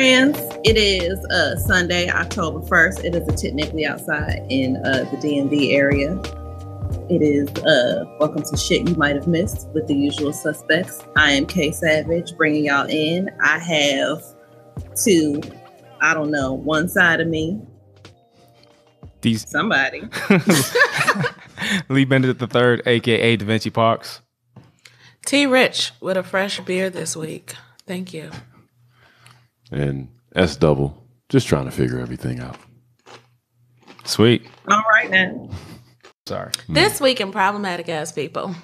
Friends. 0.00 0.38
It 0.64 0.78
is 0.78 1.22
uh, 1.26 1.56
Sunday, 1.56 2.08
October 2.08 2.60
1st. 2.60 3.04
It 3.04 3.14
is 3.14 3.28
a 3.28 3.36
technically 3.36 3.84
outside 3.84 4.46
in 4.48 4.78
uh, 4.78 5.04
the 5.10 5.18
DMV 5.18 5.74
area. 5.74 6.18
It 7.10 7.20
is 7.20 7.50
uh, 7.64 8.06
welcome 8.18 8.42
to 8.42 8.56
shit 8.56 8.88
you 8.88 8.94
might 8.94 9.14
have 9.14 9.26
missed 9.26 9.68
with 9.74 9.86
the 9.88 9.94
usual 9.94 10.32
suspects. 10.32 11.04
I 11.16 11.32
am 11.32 11.44
Kay 11.44 11.70
Savage 11.70 12.34
bringing 12.38 12.64
y'all 12.64 12.88
in. 12.88 13.28
I 13.44 13.58
have 13.58 14.24
two, 14.96 15.42
I 16.00 16.14
don't 16.14 16.30
know, 16.30 16.54
one 16.54 16.88
side 16.88 17.20
of 17.20 17.28
me, 17.28 17.60
These 19.20 19.50
somebody. 19.50 20.00
Lee 21.90 22.06
Bennett 22.06 22.38
the 22.38 22.46
third, 22.46 22.80
aka 22.86 23.36
Da 23.36 23.44
Vinci 23.44 23.68
Parks. 23.68 24.22
T 25.26 25.44
Rich 25.44 25.92
with 26.00 26.16
a 26.16 26.22
fresh 26.22 26.58
beer 26.60 26.88
this 26.88 27.14
week. 27.14 27.52
Thank 27.86 28.14
you. 28.14 28.30
And 29.70 30.08
S 30.34 30.56
double, 30.56 30.96
just 31.28 31.46
trying 31.46 31.64
to 31.66 31.70
figure 31.70 31.98
everything 32.00 32.40
out. 32.40 32.56
Sweet. 34.04 34.46
All 34.68 34.82
right 34.90 35.10
now. 35.10 35.50
Sorry. 36.26 36.52
This 36.68 37.00
week 37.00 37.20
in 37.20 37.32
Problematic 37.32 37.88
Ass 37.88 38.12
People, 38.12 38.54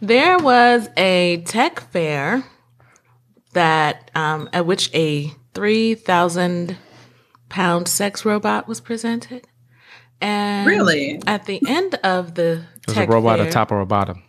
there 0.00 0.38
was 0.38 0.88
a 0.96 1.38
tech 1.46 1.80
fair 1.92 2.44
that 3.52 4.10
um, 4.14 4.48
at 4.52 4.66
which 4.66 4.90
a 4.94 5.30
3,000 5.54 6.76
pound 7.48 7.86
sex 7.88 8.24
robot 8.24 8.66
was 8.66 8.80
presented. 8.80 9.46
And 10.20 10.66
Really? 10.66 11.20
At 11.26 11.46
the 11.46 11.60
end 11.68 11.94
of 11.96 12.34
the 12.34 12.64
There's 12.86 12.96
tech 12.96 13.08
a 13.08 13.12
robot 13.12 13.38
fair, 13.38 13.46
at 13.46 13.52
top 13.52 13.70
or 13.70 13.80
a 13.80 13.86
bottom. 13.86 14.22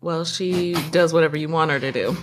well, 0.00 0.24
she 0.24 0.74
does 0.90 1.12
whatever 1.12 1.36
you 1.36 1.48
want 1.48 1.70
her 1.70 1.80
to 1.80 1.92
do. 1.92 2.16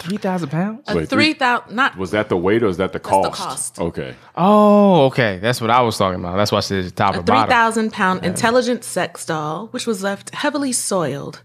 Three 0.00 0.16
thousand 0.16 0.50
pounds? 0.50 0.84
A 0.86 0.94
Wait, 0.96 1.08
3,000, 1.08 1.74
not 1.74 1.96
Was 1.96 2.12
that 2.12 2.28
the 2.28 2.36
weight 2.36 2.62
or 2.62 2.68
is 2.68 2.76
that 2.76 2.92
the 2.92 3.00
That's 3.00 3.08
the 3.10 3.30
cost? 3.30 3.40
cost. 3.40 3.80
Okay. 3.80 4.14
Oh, 4.36 5.06
okay. 5.06 5.38
That's 5.40 5.60
what 5.60 5.70
I 5.70 5.80
was 5.82 5.98
talking 5.98 6.20
about. 6.20 6.36
That's 6.36 6.52
why 6.52 6.58
I 6.58 6.60
said 6.60 6.94
top 6.94 7.16
a 7.16 7.18
or 7.18 7.22
bottom. 7.22 7.48
3,000 7.48 7.92
pound 7.92 8.24
intelligent 8.24 8.84
sex 8.84 9.26
doll, 9.26 9.66
which 9.68 9.86
was 9.86 10.02
left 10.02 10.34
heavily 10.34 10.70
soiled 10.72 11.42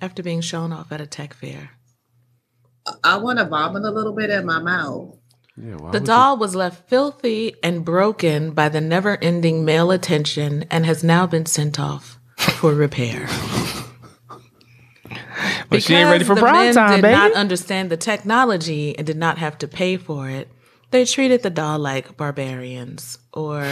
after 0.00 0.22
being 0.22 0.40
shown 0.40 0.72
off 0.72 0.92
at 0.92 1.00
a 1.00 1.06
tech 1.06 1.34
fair. 1.34 1.70
I 3.02 3.16
want 3.16 3.40
to 3.40 3.44
vomit 3.44 3.82
a 3.82 3.90
little 3.90 4.12
bit 4.14 4.30
in 4.30 4.46
my 4.46 4.60
mouth. 4.60 5.16
Yeah. 5.56 5.76
The 5.76 5.84
would 5.84 6.04
doll 6.04 6.36
was 6.36 6.54
left 6.54 6.88
filthy 6.88 7.54
and 7.62 7.84
broken 7.84 8.52
by 8.52 8.68
the 8.68 8.80
never 8.80 9.16
ending 9.22 9.64
male 9.64 9.90
attention 9.90 10.64
and 10.70 10.86
has 10.86 11.02
now 11.02 11.26
been 11.26 11.46
sent 11.46 11.80
off 11.80 12.18
for 12.36 12.72
repair. 12.72 13.26
But 15.68 15.82
she 15.82 15.94
ain't 15.94 16.08
ready 16.10 16.24
for 16.24 16.34
the 16.34 16.40
prime 16.40 16.66
men 16.66 16.74
time, 16.74 16.90
did 16.96 17.02
baby. 17.02 17.14
not 17.16 17.32
understand 17.34 17.90
the 17.90 17.96
technology 17.96 18.96
and 18.96 19.06
did 19.06 19.16
not 19.16 19.38
have 19.38 19.58
to 19.58 19.68
pay 19.68 19.96
for 19.96 20.28
it. 20.28 20.48
They 20.90 21.04
treated 21.04 21.42
the 21.42 21.50
doll 21.50 21.78
like 21.78 22.16
barbarians 22.16 23.18
or 23.32 23.66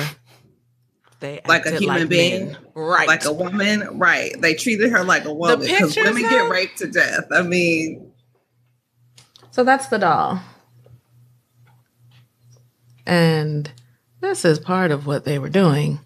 they 1.20 1.40
Like 1.46 1.64
a 1.66 1.78
human 1.78 2.00
like 2.00 2.08
being? 2.08 2.46
men. 2.48 2.56
Right. 2.74 3.06
Like 3.08 3.24
a 3.24 3.32
woman, 3.32 3.98
right? 3.98 4.32
They 4.40 4.54
treated 4.54 4.90
her 4.90 5.04
like 5.04 5.24
a 5.24 5.32
woman 5.32 5.60
because 5.60 5.94
pictures, 5.94 6.12
women 6.14 6.28
get 6.28 6.50
raped 6.50 6.78
to 6.78 6.88
death. 6.88 7.26
I 7.30 7.42
mean, 7.42 8.12
So 9.52 9.62
that's 9.64 9.86
the 9.86 9.98
doll. 9.98 10.40
And 13.06 13.70
this 14.20 14.44
is 14.44 14.58
part 14.58 14.90
of 14.90 15.06
what 15.06 15.24
they 15.24 15.38
were 15.38 15.48
doing. 15.50 16.00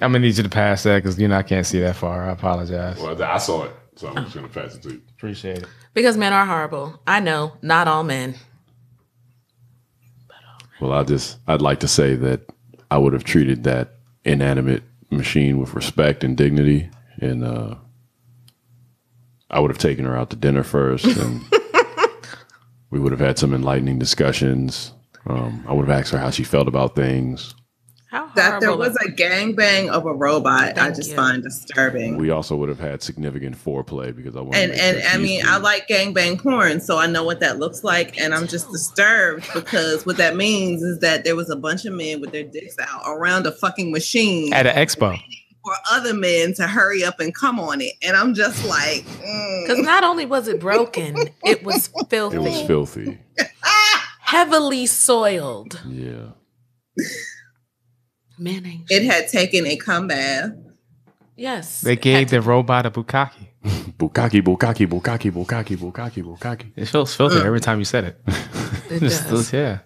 I'm 0.00 0.12
gonna 0.12 0.20
need 0.20 0.36
you 0.36 0.42
to 0.42 0.48
pass 0.48 0.84
that 0.84 1.02
because 1.02 1.18
you 1.18 1.28
know 1.28 1.36
I 1.36 1.42
can't 1.42 1.66
see 1.66 1.80
that 1.80 1.96
far. 1.96 2.28
I 2.28 2.32
apologize. 2.32 2.98
Well, 2.98 3.20
I 3.20 3.38
saw 3.38 3.64
it, 3.64 3.72
so 3.96 4.08
I'm 4.08 4.24
just 4.24 4.34
gonna 4.34 4.48
pass 4.48 4.76
it 4.76 4.82
to 4.82 4.90
you. 4.90 5.02
Appreciate 5.16 5.58
it. 5.58 5.66
Because 5.94 6.16
men 6.16 6.32
are 6.32 6.46
horrible. 6.46 7.00
I 7.06 7.20
know, 7.20 7.52
not 7.62 7.88
all 7.88 8.04
men. 8.04 8.36
Well, 10.80 10.92
I 10.92 11.02
just 11.02 11.38
I'd 11.46 11.62
like 11.62 11.80
to 11.80 11.88
say 11.88 12.14
that 12.14 12.42
I 12.90 12.98
would 12.98 13.12
have 13.12 13.24
treated 13.24 13.64
that 13.64 13.94
inanimate 14.24 14.84
machine 15.10 15.58
with 15.58 15.74
respect 15.74 16.22
and 16.22 16.36
dignity, 16.36 16.90
and 17.20 17.44
uh, 17.44 17.74
I 19.50 19.58
would 19.60 19.70
have 19.70 19.78
taken 19.78 20.04
her 20.04 20.16
out 20.16 20.30
to 20.30 20.36
dinner 20.36 20.62
first, 20.62 21.04
and 21.04 21.40
we 22.90 23.00
would 23.00 23.12
have 23.12 23.20
had 23.20 23.38
some 23.38 23.52
enlightening 23.54 23.98
discussions. 23.98 24.92
Um, 25.26 25.64
I 25.68 25.72
would 25.72 25.88
have 25.88 25.98
asked 26.00 26.12
her 26.12 26.18
how 26.18 26.30
she 26.30 26.44
felt 26.44 26.68
about 26.68 26.94
things. 26.94 27.54
How 28.10 28.28
that 28.36 28.60
there 28.60 28.74
was 28.74 28.96
a 28.96 29.10
gangbang 29.10 29.90
of 29.90 30.06
a 30.06 30.14
robot, 30.14 30.78
I 30.78 30.90
just 30.90 31.10
you. 31.10 31.16
find 31.16 31.42
disturbing. 31.42 32.16
We 32.16 32.30
also 32.30 32.56
would 32.56 32.70
have 32.70 32.78
had 32.80 33.02
significant 33.02 33.54
foreplay 33.54 34.16
because 34.16 34.34
I 34.34 34.40
wanted 34.40 34.70
and 34.70 34.80
and 34.80 35.06
I 35.08 35.18
mean, 35.18 35.42
good. 35.42 35.50
I 35.50 35.58
like 35.58 35.88
gangbang 35.88 36.42
porn, 36.42 36.80
so 36.80 36.96
I 36.96 37.06
know 37.06 37.22
what 37.22 37.40
that 37.40 37.58
looks 37.58 37.84
like, 37.84 38.18
and 38.18 38.32
I'm 38.34 38.46
just 38.46 38.70
disturbed 38.72 39.46
because 39.52 40.06
what 40.06 40.16
that 40.16 40.36
means 40.36 40.82
is 40.82 41.00
that 41.00 41.24
there 41.24 41.36
was 41.36 41.50
a 41.50 41.56
bunch 41.56 41.84
of 41.84 41.92
men 41.92 42.22
with 42.22 42.32
their 42.32 42.44
dicks 42.44 42.76
out 42.80 43.02
around 43.06 43.46
a 43.46 43.52
fucking 43.52 43.92
machine 43.92 44.54
At 44.54 44.66
an 44.66 44.74
expo. 44.74 45.18
for 45.62 45.74
other 45.90 46.14
men 46.14 46.54
to 46.54 46.66
hurry 46.66 47.04
up 47.04 47.20
and 47.20 47.34
come 47.34 47.60
on 47.60 47.82
it, 47.82 47.92
and 48.02 48.16
I'm 48.16 48.32
just 48.32 48.64
like, 48.66 49.04
mm. 49.04 49.66
Because 49.66 49.84
not 49.84 50.02
only 50.02 50.24
was 50.24 50.48
it 50.48 50.60
broken, 50.60 51.14
it 51.44 51.62
was 51.62 51.88
filthy, 52.08 52.36
It 52.36 52.40
was 52.40 52.62
filthy. 52.62 53.18
heavily 54.20 54.86
soiled. 54.86 55.78
Yeah. 55.86 56.28
Men 58.38 58.64
ain't 58.66 58.90
it 58.90 59.02
had 59.04 59.28
taken 59.28 59.66
a 59.66 59.76
cum 59.76 60.06
bath. 60.08 60.50
Yes. 61.36 61.80
They 61.82 61.96
gave 61.96 62.30
the 62.30 62.40
robot 62.40 62.86
a 62.86 62.90
bukkake. 62.90 63.32
Bukaki, 63.98 64.40
bukaki, 64.42 64.86
bukaki, 64.86 65.30
bukaki, 65.32 65.76
bukaki, 65.76 66.22
bukaki. 66.22 66.72
It 66.76 66.86
feels 66.86 67.14
filthy 67.14 67.38
every 67.40 67.60
time 67.60 67.78
you 67.80 67.84
said 67.84 68.04
it. 68.04 68.26
to- 68.26 68.34
It 68.94 69.00
Just- 69.00 69.28
does. 69.28 69.52
yeah. 69.52 69.78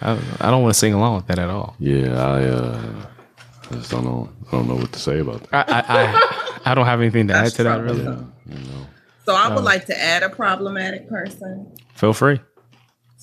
I, 0.00 0.18
I 0.40 0.50
don't 0.50 0.62
want 0.62 0.72
to 0.74 0.78
sing 0.78 0.94
along 0.94 1.16
with 1.16 1.26
that 1.26 1.38
at 1.38 1.50
all. 1.50 1.76
Yeah, 1.78 2.14
I 2.14 2.44
uh, 2.44 3.06
I 3.70 3.74
just 3.74 3.90
don't 3.90 4.04
know. 4.04 4.30
I 4.48 4.52
don't 4.52 4.66
know 4.66 4.76
what 4.76 4.92
to 4.92 4.98
say 4.98 5.18
about 5.18 5.42
that. 5.50 5.68
I 5.68 5.80
I, 5.80 6.04
I, 6.04 6.70
I 6.70 6.74
don't 6.74 6.86
have 6.86 7.00
anything 7.02 7.28
to 7.28 7.34
add 7.34 7.52
to 7.52 7.62
that 7.64 7.82
really. 7.82 8.04
Yeah, 8.04 8.20
you 8.46 8.54
know. 8.70 8.86
So 9.26 9.34
I 9.34 9.54
would 9.54 9.62
like 9.64 9.84
to 9.86 10.00
add 10.00 10.22
a 10.22 10.30
problematic 10.30 11.06
person. 11.08 11.74
Feel 11.94 12.14
free. 12.14 12.40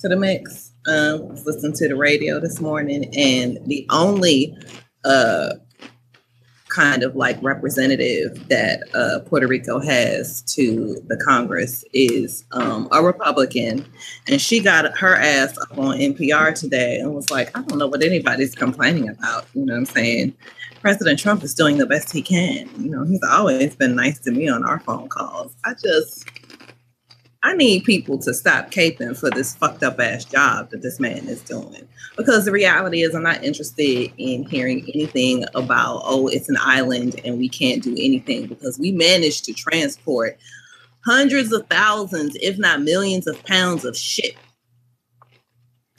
to 0.00 0.08
the 0.08 0.16
mix. 0.16 0.67
Um, 0.86 1.28
was 1.28 1.44
listening 1.44 1.74
to 1.74 1.88
the 1.88 1.96
radio 1.96 2.40
this 2.40 2.60
morning, 2.60 3.14
and 3.14 3.58
the 3.66 3.86
only 3.90 4.56
uh, 5.04 5.50
kind 6.68 7.02
of 7.02 7.16
like 7.16 7.42
representative 7.42 8.48
that 8.48 8.82
uh, 8.94 9.20
Puerto 9.28 9.46
Rico 9.46 9.80
has 9.80 10.42
to 10.42 10.96
the 11.08 11.16
Congress 11.16 11.84
is 11.92 12.44
um, 12.52 12.88
a 12.92 13.02
Republican, 13.02 13.84
and 14.28 14.40
she 14.40 14.60
got 14.60 14.96
her 14.96 15.16
ass 15.16 15.58
up 15.58 15.76
on 15.76 15.98
NPR 15.98 16.58
today 16.58 16.98
and 16.98 17.14
was 17.14 17.30
like, 17.30 17.56
"I 17.56 17.62
don't 17.62 17.78
know 17.78 17.88
what 17.88 18.02
anybody's 18.02 18.54
complaining 18.54 19.08
about." 19.08 19.46
You 19.54 19.66
know 19.66 19.74
what 19.74 19.80
I'm 19.80 19.86
saying? 19.86 20.34
President 20.80 21.18
Trump 21.18 21.42
is 21.42 21.54
doing 21.54 21.78
the 21.78 21.86
best 21.86 22.12
he 22.12 22.22
can. 22.22 22.68
You 22.78 22.90
know, 22.90 23.04
he's 23.04 23.22
always 23.22 23.74
been 23.74 23.96
nice 23.96 24.20
to 24.20 24.30
me 24.30 24.48
on 24.48 24.64
our 24.64 24.80
phone 24.80 25.08
calls. 25.08 25.52
I 25.64 25.74
just 25.74 26.30
I 27.42 27.54
need 27.54 27.84
people 27.84 28.18
to 28.18 28.34
stop 28.34 28.70
caping 28.72 29.16
for 29.16 29.30
this 29.30 29.54
fucked 29.54 29.84
up 29.84 30.00
ass 30.00 30.24
job 30.24 30.70
that 30.70 30.82
this 30.82 30.98
man 30.98 31.28
is 31.28 31.40
doing. 31.42 31.86
Because 32.16 32.44
the 32.44 32.50
reality 32.52 33.02
is, 33.02 33.14
I'm 33.14 33.22
not 33.22 33.44
interested 33.44 34.12
in 34.18 34.44
hearing 34.48 34.80
anything 34.92 35.44
about, 35.54 36.02
oh, 36.04 36.26
it's 36.26 36.48
an 36.48 36.56
island 36.60 37.20
and 37.24 37.38
we 37.38 37.48
can't 37.48 37.82
do 37.82 37.92
anything 37.92 38.46
because 38.48 38.76
we 38.78 38.90
managed 38.90 39.44
to 39.44 39.52
transport 39.54 40.36
hundreds 41.04 41.52
of 41.52 41.66
thousands, 41.68 42.36
if 42.42 42.58
not 42.58 42.82
millions 42.82 43.28
of 43.28 43.42
pounds 43.44 43.84
of 43.84 43.96
shit 43.96 44.34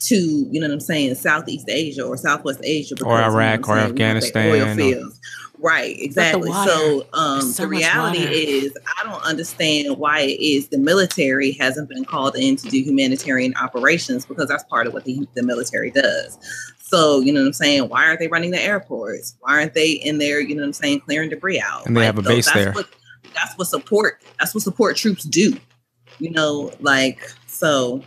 to, 0.00 0.16
you 0.16 0.60
know 0.60 0.66
what 0.66 0.74
I'm 0.74 0.80
saying, 0.80 1.14
Southeast 1.14 1.68
Asia 1.68 2.02
or 2.04 2.16
Southwest 2.16 2.60
Asia. 2.62 2.94
because, 2.96 3.06
Or 3.06 3.16
you 3.16 3.26
know 3.26 3.32
Iraq 3.32 3.60
or 3.68 3.76
saying, 3.76 3.76
we 3.76 3.78
have 3.80 3.94
the 3.96 4.02
Oil 4.02 4.12
Afghanistan 4.12 4.70
or- 4.70 4.76
fields. 4.76 5.20
Right, 5.62 5.94
exactly. 5.98 6.48
water. 6.48 6.70
So 6.70 7.06
um, 7.12 7.42
so 7.42 7.64
the 7.64 7.68
reality 7.68 8.20
water. 8.20 8.32
is, 8.32 8.76
I 8.98 9.04
don't 9.04 9.22
understand 9.22 9.98
why 9.98 10.20
it 10.20 10.40
is 10.40 10.68
the 10.68 10.78
military 10.78 11.52
hasn't 11.52 11.88
been 11.88 12.04
called 12.04 12.34
in 12.36 12.56
to 12.56 12.68
do 12.68 12.80
humanitarian 12.80 13.54
operations 13.56 14.24
because 14.24 14.48
that's 14.48 14.64
part 14.64 14.86
of 14.86 14.94
what 14.94 15.04
the, 15.04 15.28
the 15.34 15.42
military 15.42 15.90
does. 15.90 16.38
So, 16.78 17.20
you 17.20 17.32
know 17.32 17.40
what 17.40 17.48
I'm 17.48 17.52
saying? 17.52 17.88
Why 17.88 18.06
aren't 18.06 18.20
they 18.20 18.28
running 18.28 18.50
the 18.50 18.60
airports? 18.60 19.36
Why 19.40 19.58
aren't 19.58 19.74
they 19.74 19.92
in 19.92 20.18
there, 20.18 20.40
you 20.40 20.54
know 20.54 20.62
what 20.62 20.68
I'm 20.68 20.72
saying, 20.72 21.00
clearing 21.00 21.28
debris 21.28 21.60
out? 21.60 21.86
And 21.86 21.96
they 21.96 22.04
have 22.04 22.18
a 22.18 22.22
base 22.22 22.46
that's 22.46 22.56
there. 22.56 22.72
What, 22.72 22.88
That's 23.34 23.56
what 23.56 23.68
support. 23.68 24.22
That's 24.38 24.54
what 24.54 24.62
support 24.62 24.96
troops 24.96 25.24
do. 25.24 25.56
You 26.18 26.30
know, 26.30 26.72
like 26.80 27.20
so. 27.46 28.02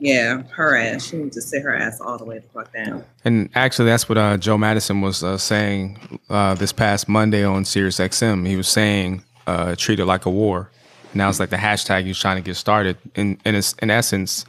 Yeah, 0.00 0.42
her 0.54 0.76
ass. 0.76 1.04
She 1.04 1.18
needs 1.18 1.36
to 1.36 1.42
sit 1.42 1.62
her 1.62 1.74
ass 1.74 2.00
all 2.00 2.16
the 2.16 2.24
way 2.24 2.38
the 2.38 2.48
fuck 2.48 2.72
down. 2.72 3.04
And 3.24 3.50
actually, 3.54 3.84
that's 3.90 4.08
what 4.08 4.16
uh, 4.16 4.38
Joe 4.38 4.56
Madison 4.56 5.02
was 5.02 5.22
uh, 5.22 5.36
saying 5.36 6.18
uh, 6.30 6.54
this 6.54 6.72
past 6.72 7.08
Monday 7.08 7.44
on 7.44 7.66
Sirius 7.66 7.98
XM. 7.98 8.46
He 8.46 8.56
was 8.56 8.66
saying 8.66 9.22
uh, 9.46 9.76
treat 9.76 10.00
it 10.00 10.06
like 10.06 10.24
a 10.24 10.30
war. 10.30 10.70
Now 11.12 11.28
it's 11.28 11.38
like 11.38 11.50
the 11.50 11.56
hashtag 11.56 12.04
he's 12.04 12.18
trying 12.18 12.36
to 12.36 12.42
get 12.42 12.56
started. 12.56 12.96
In 13.14 13.38
in, 13.44 13.54
in 13.54 13.90
essence, 13.90 14.46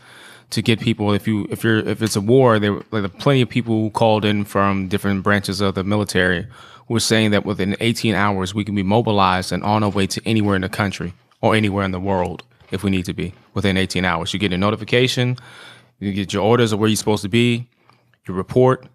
to 0.52 0.62
get 0.62 0.80
people 0.80 1.12
if 1.12 1.28
you 1.28 1.48
if 1.50 1.64
you're 1.64 1.80
if 1.80 2.02
it's 2.02 2.16
a 2.16 2.22
war, 2.22 2.58
there 2.58 2.74
were 2.74 2.86
like 2.92 3.18
plenty 3.20 3.42
of 3.42 3.50
people 3.50 3.82
who 3.82 3.90
called 3.90 4.24
in 4.24 4.46
from 4.46 4.88
different 4.88 5.22
branches 5.22 5.60
of 5.60 5.76
the 5.76 5.84
military 5.84 6.48
were 6.88 7.00
saying 7.00 7.32
that 7.32 7.46
within 7.46 7.76
18 7.80 8.16
hours 8.16 8.54
we 8.54 8.66
can 8.66 8.76
be 8.76 8.84
mobilized 8.84 9.52
and 9.52 9.64
on 9.64 9.82
our 9.82 9.90
way 9.90 10.06
to 10.06 10.22
anywhere 10.26 10.56
in 10.56 10.62
the 10.62 10.70
country 10.70 11.14
or 11.40 11.56
anywhere 11.56 11.86
in 11.86 11.92
the 11.92 12.00
world 12.00 12.44
if 12.72 12.84
we 12.84 12.90
need 12.90 13.06
to 13.06 13.14
be 13.14 13.34
within 13.54 13.78
18 13.78 14.06
hours. 14.06 14.34
You 14.34 14.40
get 14.40 14.54
a 14.54 14.58
notification, 14.58 15.38
you 16.00 16.14
get 16.14 16.34
your 16.34 16.44
orders 16.44 16.72
of 16.72 16.80
where 16.80 16.90
you're 16.90 16.96
supposed 16.96 17.24
to 17.24 17.30
be, 17.30 17.68
you 18.28 18.34
report, 18.34 18.88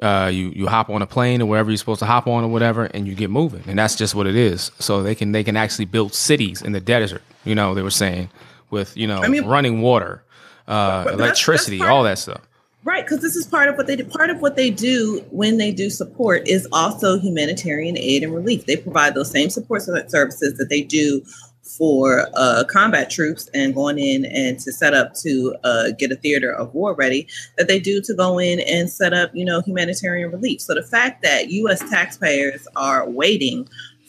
uh, 0.00 0.30
you 0.32 0.50
you 0.54 0.68
hop 0.68 0.90
on 0.90 1.02
a 1.02 1.06
plane 1.06 1.42
or 1.42 1.46
wherever 1.46 1.70
you're 1.70 1.76
supposed 1.76 1.98
to 1.98 2.06
hop 2.06 2.26
on 2.26 2.44
or 2.44 2.48
whatever, 2.48 2.84
and 2.84 3.06
you 3.08 3.14
get 3.14 3.30
moving. 3.30 3.64
And 3.66 3.78
that's 3.78 3.96
just 3.96 4.14
what 4.14 4.26
it 4.26 4.36
is. 4.36 4.70
So 4.78 5.02
they 5.02 5.14
can 5.14 5.32
they 5.32 5.42
can 5.42 5.56
actually 5.56 5.86
build 5.86 6.14
cities 6.14 6.62
in 6.62 6.72
the 6.72 6.80
desert. 6.80 7.22
You 7.44 7.54
know, 7.54 7.74
they 7.74 7.82
were 7.82 7.90
saying 7.90 8.30
with 8.70 8.96
you 8.96 9.06
know 9.06 9.20
I 9.20 9.28
mean- 9.28 9.44
running 9.44 9.82
water, 9.82 10.22
uh, 10.68 11.04
that's- 11.04 11.18
electricity, 11.18 11.78
that's 11.78 11.90
all 11.90 12.04
that 12.04 12.18
stuff. 12.18 12.42
Right, 12.84 13.04
because 13.04 13.20
this 13.20 13.34
is 13.34 13.46
part 13.46 13.68
of 13.68 13.76
what 13.76 13.86
they 13.86 13.96
do. 13.96 14.04
Part 14.04 14.30
of 14.30 14.40
what 14.40 14.54
they 14.56 14.70
do 14.70 15.22
when 15.30 15.58
they 15.58 15.72
do 15.72 15.90
support 15.90 16.46
is 16.46 16.66
also 16.72 17.18
humanitarian 17.18 17.98
aid 17.98 18.22
and 18.22 18.32
relief. 18.32 18.64
They 18.66 18.76
provide 18.76 19.14
those 19.14 19.30
same 19.30 19.50
support 19.50 19.82
services 19.82 20.54
that 20.54 20.68
they 20.70 20.82
do 20.82 21.22
for 21.68 22.28
uh, 22.34 22.64
combat 22.68 23.10
troops 23.10 23.48
and 23.54 23.74
going 23.74 23.98
in 23.98 24.24
and 24.26 24.58
to 24.60 24.72
set 24.72 24.94
up 24.94 25.14
to 25.14 25.54
uh, 25.64 25.90
get 25.98 26.10
a 26.10 26.16
theater 26.16 26.52
of 26.52 26.74
war 26.74 26.94
ready 26.94 27.28
that 27.56 27.68
they 27.68 27.78
do 27.78 28.00
to 28.02 28.14
go 28.14 28.38
in 28.38 28.60
and 28.60 28.90
set 28.90 29.12
up, 29.12 29.30
you 29.34 29.44
know, 29.44 29.60
humanitarian 29.60 30.30
relief. 30.30 30.60
So 30.60 30.74
the 30.74 30.82
fact 30.82 31.22
that 31.22 31.50
U.S. 31.50 31.80
taxpayers 31.90 32.66
are 32.76 33.08
waiting 33.08 33.68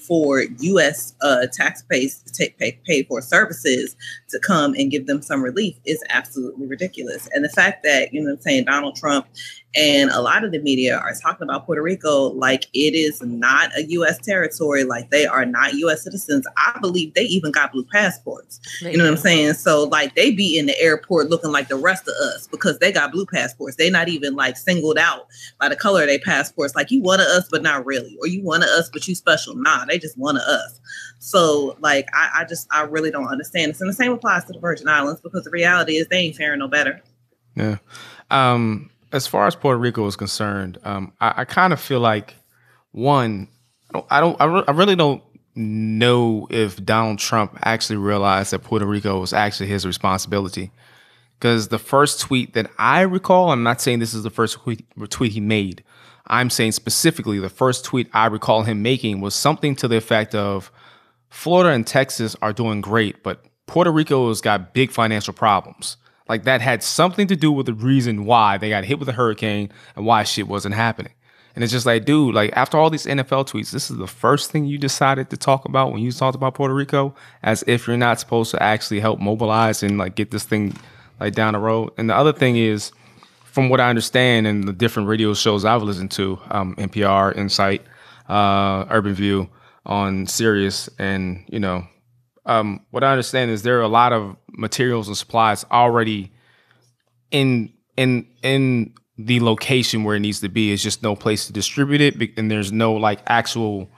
for 0.09 0.41
U.S. 0.41 1.13
Uh, 1.21 1.45
taxpayers 1.53 2.23
to 2.23 2.33
take 2.33 2.57
pay, 2.57 2.79
pay 2.85 3.03
for 3.03 3.21
services 3.21 3.95
to 4.29 4.39
come 4.39 4.73
and 4.73 4.89
give 4.89 5.06
them 5.06 5.21
some 5.21 5.44
relief 5.44 5.75
is 5.85 6.03
absolutely 6.09 6.65
ridiculous. 6.65 7.29
And 7.31 7.45
the 7.45 7.50
fact 7.50 7.83
that, 7.83 8.11
you 8.11 8.23
know 8.23 8.31
I'm 8.31 8.41
saying, 8.41 8.65
Donald 8.65 8.95
Trump 8.95 9.27
and 9.75 10.10
a 10.10 10.21
lot 10.21 10.44
of 10.44 10.51
the 10.51 10.60
media 10.60 10.98
are 10.98 11.13
talking 11.13 11.44
about 11.44 11.66
Puerto 11.66 11.81
Rico 11.81 12.30
like 12.30 12.66
it 12.74 12.95
is 12.95 13.21
not 13.21 13.69
a 13.77 13.83
U.S. 13.83 14.18
territory, 14.18 14.83
like 14.83 15.12
they 15.12 15.27
are 15.27 15.45
not 15.45 15.74
U.S. 15.75 16.04
citizens. 16.04 16.48
I 16.57 16.77
believe 16.81 17.13
they 17.13 17.24
even 17.24 17.51
got 17.51 17.71
blue 17.71 17.86
passports. 17.86 18.60
You 18.81 18.98
know 18.98 19.04
what 19.04 19.12
I'm 19.12 19.18
saying? 19.18 19.54
So 19.54 19.83
like 19.83 20.16
they 20.16 20.31
be 20.31 20.57
in 20.57 20.66
the 20.66 20.80
airport 20.80 21.30
looking 21.30 21.51
like 21.51 21.68
the 21.68 21.75
rest 21.75 22.07
of 22.07 22.16
us 22.16 22.48
because 22.48 22.80
they 22.80 22.92
got 22.92 23.12
blue 23.12 23.27
passports. 23.27 23.75
They 23.75 23.92
not 23.92 24.10
even 24.10 24.36
like 24.36 24.57
singled 24.57 24.98
out 24.98 25.27
by 25.60 25.69
the 25.69 25.75
color 25.75 26.01
of 26.01 26.07
their 26.07 26.19
passports. 26.19 26.74
Like 26.75 26.89
you 26.89 27.04
one 27.04 27.19
of 27.19 27.27
us, 27.27 27.48
but 27.50 27.62
not 27.62 27.86
really, 27.86 28.18
or 28.21 28.27
you 28.27 28.42
one 28.42 28.63
of 28.63 28.69
us, 28.69 28.89
but 28.89 29.07
you 29.07 29.13
special. 29.13 29.56
Nah, 29.56 29.86
they 29.86 30.00
just 30.00 30.18
one 30.18 30.38
of 30.38 30.44
us. 30.44 30.81
So 31.19 31.77
like 31.80 32.07
I, 32.13 32.42
I 32.42 32.45
just 32.45 32.68
I 32.71 32.83
really 32.83 33.12
don't 33.12 33.27
understand 33.27 33.71
this. 33.71 33.81
And 33.81 33.89
the 33.89 33.94
same 33.94 34.13
applies 34.13 34.45
to 34.45 34.54
the 34.54 34.60
Virgin 34.60 34.88
Islands 34.88 35.21
because 35.21 35.44
the 35.44 35.51
reality 35.51 35.98
is 35.98 36.07
they 36.07 36.18
ain't 36.18 36.36
faring 36.36 36.60
no 36.60 36.68
better. 36.68 37.04
Yeah. 37.56 37.77
Um, 38.31 38.89
as 39.11 39.27
far 39.27 39.47
as 39.47 39.56
Puerto 39.56 39.79
Rico 39.79 40.06
is 40.07 40.15
concerned, 40.15 40.77
um, 40.83 41.13
I, 41.19 41.33
I 41.38 41.45
kind 41.45 41.73
of 41.73 41.79
feel 41.79 42.00
like 42.00 42.35
one, 42.91 43.47
I 43.89 43.94
don't, 43.94 44.06
I, 44.09 44.19
don't 44.19 44.41
I, 44.41 44.45
re- 44.45 44.63
I 44.67 44.71
really 44.71 44.95
don't 44.95 45.23
know 45.56 46.47
if 46.50 46.83
Donald 46.83 47.19
Trump 47.19 47.57
actually 47.63 47.97
realized 47.97 48.51
that 48.51 48.59
Puerto 48.59 48.85
Rico 48.85 49.19
was 49.19 49.33
actually 49.33 49.67
his 49.67 49.85
responsibility. 49.85 50.71
Because 51.38 51.69
the 51.69 51.79
first 51.79 52.19
tweet 52.19 52.53
that 52.53 52.69
I 52.77 53.01
recall, 53.01 53.51
I'm 53.51 53.63
not 53.63 53.81
saying 53.81 54.00
this 54.00 54.13
is 54.13 54.23
the 54.23 54.29
first 54.29 54.57
tweet, 54.57 54.85
tweet 55.09 55.31
he 55.31 55.39
made. 55.39 55.83
I'm 56.27 56.50
saying 56.50 56.73
specifically 56.73 57.39
the 57.39 57.50
first 57.50 57.85
tweet 57.85 58.09
I 58.13 58.27
recall 58.27 58.63
him 58.63 58.81
making 58.81 59.21
was 59.21 59.33
something 59.33 59.75
to 59.77 59.88
the 59.88 59.97
effect 59.97 60.35
of 60.35 60.71
Florida 61.29 61.73
and 61.73 61.88
Texas 61.88 62.35
are 62.41 62.53
doing 62.53 62.81
great, 62.81 63.23
but 63.23 63.45
Puerto 63.67 63.91
Rico 63.91 64.27
has 64.27 64.41
got 64.41 64.73
big 64.73 64.91
financial 64.91 65.33
problems. 65.33 65.97
Like 66.29 66.43
that 66.43 66.61
had 66.61 66.83
something 66.83 67.27
to 67.27 67.35
do 67.35 67.51
with 67.51 67.65
the 67.65 67.73
reason 67.73 68.23
why 68.23 68.57
they 68.57 68.69
got 68.69 68.85
hit 68.85 68.99
with 68.99 69.09
a 69.09 69.13
hurricane 69.13 69.71
and 69.95 70.05
why 70.05 70.23
shit 70.23 70.47
wasn't 70.47 70.75
happening. 70.75 71.13
And 71.55 71.63
it's 71.63 71.73
just 71.73 71.87
like, 71.87 72.05
dude, 72.05 72.35
like 72.35 72.51
after 72.55 72.77
all 72.77 72.89
these 72.89 73.07
NFL 73.07 73.49
tweets, 73.49 73.71
this 73.71 73.89
is 73.89 73.97
the 73.97 74.07
first 74.07 74.51
thing 74.51 74.65
you 74.65 74.77
decided 74.77 75.31
to 75.31 75.37
talk 75.37 75.65
about 75.65 75.91
when 75.91 76.01
you 76.01 76.11
talked 76.11 76.35
about 76.35 76.53
Puerto 76.53 76.73
Rico, 76.73 77.15
as 77.41 77.63
if 77.67 77.87
you're 77.87 77.97
not 77.97 78.19
supposed 78.19 78.51
to 78.51 78.61
actually 78.61 78.99
help 78.99 79.19
mobilize 79.19 79.81
and 79.81 79.97
like 79.97 80.15
get 80.15 80.31
this 80.31 80.43
thing 80.43 80.75
like 81.19 81.33
down 81.33 81.53
the 81.53 81.59
road. 81.59 81.91
And 81.97 82.09
the 82.09 82.15
other 82.15 82.31
thing 82.31 82.55
is, 82.55 82.91
from 83.43 83.67
what 83.67 83.81
I 83.81 83.89
understand 83.89 84.45
and 84.45 84.65
the 84.65 84.73
different 84.73 85.09
radio 85.09 85.33
shows 85.33 85.65
I've 85.65 85.81
listened 85.81 86.11
to, 86.11 86.39
um, 86.51 86.75
NPR, 86.75 87.35
Insight, 87.35 87.81
uh, 88.29 88.85
Urban 88.89 89.13
View 89.13 89.49
on 89.85 90.27
Sirius, 90.27 90.87
and 90.99 91.43
you 91.49 91.59
know, 91.59 91.85
um, 92.49 92.85
what 92.89 93.03
I 93.03 93.11
understand 93.11 93.51
is 93.51 93.61
there 93.61 93.77
are 93.77 93.83
a 93.83 93.87
lot 93.87 94.11
of 94.11 94.35
materials 94.51 95.07
and 95.07 95.15
supplies 95.15 95.65
already 95.71 96.31
in 97.31 97.71
in 97.95 98.27
in 98.41 98.93
the 99.17 99.39
location 99.39 100.03
where 100.03 100.15
it 100.15 100.21
needs 100.21 100.39
to 100.39 100.49
be. 100.49 100.71
It's 100.71 100.81
just 100.81 101.03
no 101.03 101.15
place 101.15 101.45
to 101.47 101.53
distribute 101.53 102.01
it, 102.01 102.37
and 102.37 102.49
there's 102.49 102.71
no 102.71 102.93
like 102.93 103.19
actual 103.27 103.89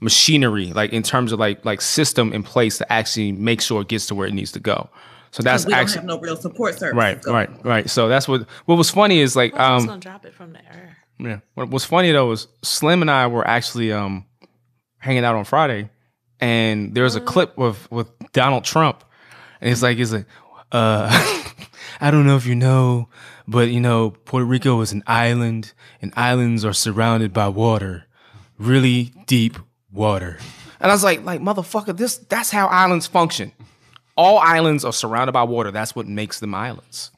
machinery, 0.00 0.72
like 0.72 0.92
in 0.92 1.02
terms 1.02 1.32
of 1.32 1.40
like 1.40 1.64
like 1.64 1.80
system 1.80 2.32
in 2.32 2.42
place 2.42 2.78
to 2.78 2.92
actually 2.92 3.32
make 3.32 3.60
sure 3.60 3.82
it 3.82 3.88
gets 3.88 4.06
to 4.06 4.14
where 4.14 4.28
it 4.28 4.34
needs 4.34 4.52
to 4.52 4.60
go. 4.60 4.88
So 5.32 5.42
that's 5.42 5.64
actually. 5.64 5.72
we 5.72 5.86
don't 5.86 5.90
have 5.90 6.04
no 6.04 6.20
real 6.20 6.36
support 6.36 6.78
service. 6.78 6.96
right, 6.96 7.24
right, 7.26 7.64
right. 7.64 7.90
So 7.90 8.08
that's 8.08 8.28
what 8.28 8.48
what 8.66 8.76
was 8.76 8.90
funny 8.90 9.18
is 9.18 9.34
like 9.34 9.54
I 9.54 9.74
was 9.74 9.82
um 9.82 9.88
gonna 9.88 10.00
drop 10.00 10.24
it 10.24 10.34
from 10.34 10.52
the 10.52 10.64
air. 10.64 10.96
yeah. 11.18 11.40
What 11.54 11.70
was 11.70 11.84
funny 11.84 12.12
though 12.12 12.26
was 12.28 12.46
Slim 12.62 13.02
and 13.02 13.10
I 13.10 13.26
were 13.26 13.46
actually 13.46 13.92
um 13.92 14.24
hanging 14.98 15.24
out 15.24 15.34
on 15.34 15.44
Friday, 15.44 15.90
and 16.40 16.94
there 16.94 17.04
was 17.04 17.16
a 17.16 17.20
clip 17.20 17.56
with 17.56 17.90
with 17.90 18.08
Donald 18.32 18.64
Trump, 18.64 19.04
and 19.60 19.70
it's 19.70 19.82
like 19.82 19.98
it's 19.98 20.12
like 20.12 20.26
uh 20.72 21.08
I 22.00 22.10
don't 22.10 22.26
know 22.26 22.36
if 22.36 22.46
you 22.46 22.54
know, 22.54 23.08
but 23.48 23.70
you 23.70 23.80
know 23.80 24.10
Puerto 24.10 24.44
Rico 24.44 24.80
is 24.80 24.92
an 24.92 25.02
island, 25.06 25.72
and 26.02 26.12
islands 26.16 26.64
are 26.64 26.72
surrounded 26.72 27.32
by 27.32 27.48
water, 27.48 28.04
really 28.58 29.12
deep 29.26 29.58
water. 29.92 30.38
And 30.80 30.90
I 30.90 30.94
was 30.94 31.04
like, 31.04 31.24
like 31.24 31.40
motherfucker, 31.40 31.96
this 31.96 32.18
that's 32.18 32.50
how 32.50 32.66
islands 32.66 33.06
function. 33.06 33.52
All 34.16 34.38
islands 34.38 34.84
are 34.84 34.92
surrounded 34.92 35.32
by 35.32 35.42
water. 35.42 35.70
That's 35.70 35.94
what 35.94 36.06
makes 36.06 36.40
them 36.40 36.54
islands. 36.54 37.10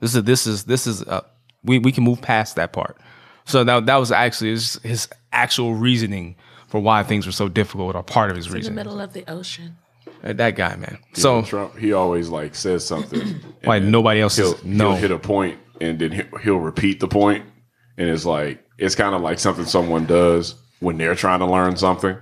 This 0.00 0.14
is 0.14 0.22
this 0.24 0.46
is 0.46 0.64
this 0.64 0.86
is 0.86 1.02
uh, 1.02 1.22
we 1.64 1.78
we 1.78 1.92
can 1.92 2.04
move 2.04 2.20
past 2.20 2.56
that 2.56 2.72
part. 2.72 2.96
So 3.44 3.62
that 3.64 3.86
that 3.86 3.96
was 3.96 4.10
actually 4.10 4.50
his, 4.50 4.74
his 4.82 5.08
actual 5.32 5.74
reasoning 5.74 6.36
for 6.68 6.80
why 6.80 7.02
things 7.02 7.26
were 7.26 7.32
so 7.32 7.48
difficult, 7.48 7.94
or 7.96 8.02
part 8.02 8.30
of 8.30 8.36
his 8.36 8.50
reason. 8.50 8.72
In 8.72 8.76
the 8.76 8.84
middle 8.84 9.00
of 9.00 9.12
the 9.12 9.28
ocean. 9.30 9.76
Uh, 10.24 10.32
That 10.32 10.56
guy, 10.56 10.74
man. 10.76 10.98
So 11.14 11.42
So 11.42 11.46
Trump, 11.46 11.76
he 11.78 11.92
always 11.92 12.28
like 12.28 12.54
says 12.54 12.86
something. 12.86 13.20
and 13.20 13.44
Like, 13.64 13.82
nobody 13.82 14.20
else 14.20 14.36
He'll, 14.36 14.54
is- 14.54 14.64
no. 14.64 14.90
he'll 14.92 14.96
hit 15.00 15.10
a 15.10 15.18
point 15.18 15.58
and 15.80 15.98
then 15.98 16.12
he'll, 16.12 16.38
he'll 16.42 16.58
repeat 16.58 17.00
the 17.00 17.08
point, 17.08 17.44
and 17.98 18.08
it's 18.08 18.24
like 18.24 18.64
it's 18.78 18.94
kind 18.94 19.14
of 19.14 19.20
like 19.22 19.38
something 19.38 19.64
someone 19.66 20.06
does 20.06 20.54
when 20.80 20.96
they're 20.98 21.14
trying 21.14 21.38
to 21.40 21.46
learn 21.46 21.76
something. 21.76 22.16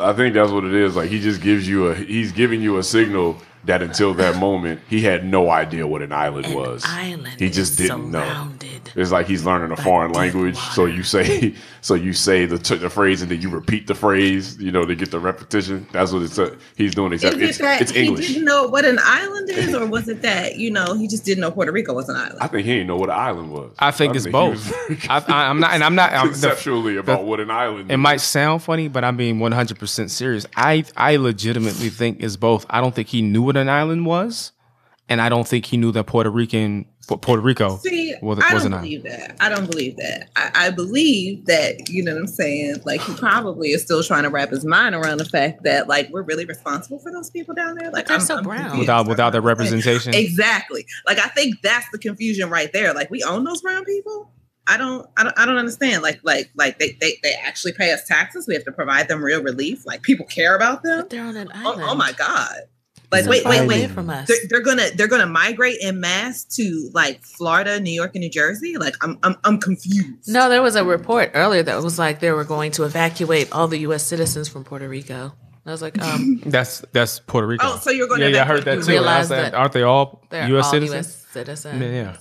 I 0.00 0.12
think 0.12 0.34
that's 0.34 0.50
what 0.50 0.64
it 0.64 0.74
is. 0.74 0.94
Like 0.96 1.10
he 1.10 1.20
just 1.20 1.40
gives 1.40 1.68
you 1.68 1.88
a 1.88 1.94
he's 1.94 2.32
giving 2.32 2.62
you 2.62 2.78
a 2.78 2.82
signal 2.82 3.36
that 3.64 3.82
until 3.82 4.14
that 4.14 4.36
moment 4.38 4.80
he 4.88 5.02
had 5.02 5.24
no 5.24 5.50
idea 5.50 5.86
what 5.86 6.02
an 6.02 6.12
island 6.12 6.54
was. 6.54 6.84
Island. 6.86 7.38
He 7.40 7.48
just 7.50 7.72
is 7.80 7.88
didn't 7.88 8.10
know. 8.10 8.48
Surrounded. 8.92 9.02
It's 9.02 9.12
like 9.12 9.26
he's 9.26 9.44
learning 9.44 9.72
a 9.72 9.76
foreign 9.76 10.12
deep 10.12 10.18
language. 10.18 10.56
So 10.56 10.86
you 10.86 11.02
say, 11.02 11.54
so 11.80 11.94
you 11.94 12.12
say 12.12 12.46
the, 12.46 12.58
t- 12.58 12.76
the 12.76 12.90
phrase 12.90 13.22
and 13.22 13.30
then 13.30 13.40
you 13.40 13.50
repeat 13.50 13.86
the 13.86 13.94
phrase, 13.94 14.58
you 14.58 14.70
know, 14.70 14.84
to 14.84 14.94
get 14.94 15.10
the 15.10 15.20
repetition. 15.20 15.86
That's 15.92 16.12
what 16.12 16.22
it's. 16.22 16.38
Uh, 16.38 16.56
he's 16.76 16.94
doing. 16.94 17.12
Exactly. 17.12 17.42
it 17.42 17.48
It's, 17.50 17.58
that 17.58 17.80
it's 17.80 17.90
he 17.90 18.14
didn't 18.14 18.44
know 18.44 18.66
what 18.66 18.84
an 18.84 18.98
island 19.02 19.50
is, 19.50 19.74
or 19.74 19.86
was 19.92 20.08
it 20.08 20.22
that 20.22 20.56
you 20.56 20.70
know 20.70 20.94
he 20.94 21.06
just 21.08 21.24
didn't 21.24 21.40
know 21.40 21.50
Puerto 21.50 21.72
Rico 21.72 21.92
was 21.92 22.08
an 22.08 22.16
island? 22.16 22.38
I 22.40 22.46
think 22.48 22.66
he 22.66 22.72
didn't 22.72 22.88
know 22.88 22.96
what 22.96 23.10
an 23.10 23.18
island 23.18 23.52
was. 23.52 23.74
I 23.78 23.90
think 23.90 24.14
it's 24.16 24.24
he 24.24 24.30
both. 24.30 24.72
I, 25.08 25.24
I, 25.28 25.46
I'm 25.48 25.60
not, 25.60 25.72
and 25.72 25.84
I'm 25.84 25.94
not. 25.94 26.12
I'm, 26.12 26.26
the, 26.26 26.32
conceptually 26.32 26.96
about 26.96 27.24
what 27.24 27.40
an 27.40 27.50
island. 27.50 27.90
it 27.90 27.94
is. 27.94 27.98
might 27.98 28.20
sound 28.20 28.62
funny, 28.62 28.88
but 28.88 29.04
I'm 29.04 29.16
being 29.16 29.38
100 29.38 29.78
percent 29.78 30.10
serious. 30.10 30.46
I 30.56 30.84
I 30.96 31.16
legitimately 31.16 31.88
think 31.88 32.22
it's 32.22 32.36
both. 32.36 32.66
I 32.70 32.80
don't 32.80 32.94
think 32.94 33.08
he 33.08 33.22
knew 33.22 33.42
what 33.42 33.56
an 33.56 33.68
island 33.68 34.06
was, 34.06 34.52
and 35.08 35.20
I 35.20 35.28
don't 35.28 35.46
think 35.46 35.66
he 35.66 35.76
knew 35.76 35.92
that 35.92 36.04
Puerto 36.06 36.30
Rican 36.30 36.86
Puerto 37.08 37.42
Rico 37.42 37.78
See, 37.78 38.14
was, 38.22 38.38
I 38.38 38.52
don't 38.52 38.66
an 38.66 38.74
island. 38.74 38.82
believe 38.84 39.02
that. 39.02 39.36
I 39.40 39.48
don't 39.48 39.68
believe 39.68 39.96
that. 39.96 40.30
I, 40.36 40.50
I 40.66 40.70
believe 40.70 41.46
that, 41.46 41.88
you 41.90 42.02
know 42.04 42.12
what 42.12 42.20
I'm 42.20 42.26
saying? 42.28 42.76
Like, 42.84 43.00
he 43.02 43.12
probably 43.14 43.70
is 43.70 43.82
still 43.82 44.04
trying 44.04 44.22
to 44.22 44.30
wrap 44.30 44.50
his 44.50 44.64
mind 44.64 44.94
around 44.94 45.18
the 45.18 45.24
fact 45.24 45.64
that, 45.64 45.88
like, 45.88 46.08
we're 46.10 46.22
really 46.22 46.44
responsible 46.44 47.00
for 47.00 47.10
those 47.10 47.28
people 47.28 47.54
down 47.54 47.74
there. 47.74 47.90
Like, 47.90 48.06
They're 48.06 48.20
so 48.20 48.40
brown. 48.40 48.78
Without 48.78 49.08
without 49.08 49.30
the 49.32 49.38
I 49.38 49.40
don't 49.40 49.50
understand. 49.50 49.84
representation. 49.84 50.14
Exactly. 50.14 50.86
Like, 51.04 51.18
I 51.18 51.26
think 51.28 51.56
that's 51.60 51.90
the 51.90 51.98
confusion 51.98 52.48
right 52.50 52.72
there. 52.72 52.94
Like, 52.94 53.10
we 53.10 53.22
own 53.24 53.42
those 53.42 53.60
brown 53.62 53.84
people. 53.84 54.30
I 54.68 54.76
don't, 54.76 55.04
I 55.16 55.24
don't, 55.24 55.36
I 55.36 55.44
don't 55.44 55.56
understand. 55.58 56.04
Like, 56.04 56.20
like, 56.22 56.50
like 56.54 56.78
they, 56.78 56.96
they, 57.00 57.18
they 57.24 57.34
actually 57.44 57.72
pay 57.72 57.92
us 57.92 58.06
taxes. 58.06 58.46
We 58.46 58.54
have 58.54 58.64
to 58.64 58.72
provide 58.72 59.08
them 59.08 59.22
real 59.24 59.42
relief. 59.42 59.84
Like, 59.84 60.02
people 60.02 60.24
care 60.26 60.54
about 60.54 60.84
them. 60.84 61.00
But 61.00 61.10
they're 61.10 61.24
on 61.24 61.36
an 61.36 61.48
Oh, 61.52 61.60
oh 61.64 61.70
island. 61.72 61.82
oh 61.90 61.94
my 61.96 62.12
god! 62.12 62.54
Like, 63.12 63.24
So 63.24 63.30
wait, 63.30 63.44
wait, 63.44 63.68
wait. 63.68 63.90
from 63.90 64.08
us. 64.10 64.26
They're, 64.26 64.36
they're 64.48 64.62
gonna, 64.62 64.88
they're 64.94 65.06
gonna 65.06 65.26
migrate 65.26 65.78
in 65.80 66.00
mass 66.00 66.44
to 66.56 66.90
like 66.94 67.22
Florida, 67.22 67.78
New 67.78 67.92
York, 67.92 68.12
and 68.14 68.22
New 68.22 68.30
Jersey. 68.30 68.76
Like, 68.78 68.94
I'm, 69.02 69.18
I'm, 69.22 69.36
I'm 69.44 69.58
confused. 69.60 70.28
No, 70.28 70.48
there 70.48 70.62
was 70.62 70.74
a 70.76 70.84
report 70.84 71.30
earlier 71.34 71.62
that 71.62 71.82
was 71.82 71.98
like 71.98 72.20
they 72.20 72.30
were 72.32 72.44
going 72.44 72.72
to 72.72 72.84
evacuate 72.84 73.52
all 73.52 73.68
the 73.68 73.78
U.S. 73.80 74.02
citizens 74.02 74.48
from 74.48 74.64
Puerto 74.64 74.88
Rico. 74.88 75.32
I 75.64 75.70
was 75.70 75.82
like, 75.82 76.00
um, 76.02 76.40
That's 76.46 76.80
that's 76.92 77.20
Puerto 77.20 77.46
Rico. 77.46 77.64
Oh, 77.66 77.78
so 77.78 77.90
you're 77.90 78.08
gonna 78.08 78.24
Yeah, 78.24 78.30
yeah, 78.30 78.42
I 78.42 78.46
heard 78.46 78.64
that 78.64 78.74
too. 78.74 78.78
I 78.78 78.80
Rico. 78.80 78.90
Realize 78.90 79.28
that 79.28 79.54
aren't 79.54 79.72
they 79.72 79.82
all 79.82 80.24
U.S. 80.32 80.64
all 80.64 80.70
citizens? 80.72 81.06
U.S. 81.06 81.26
citizens. 81.32 81.80
Yeah, 81.80 81.88
yeah. 81.88 82.16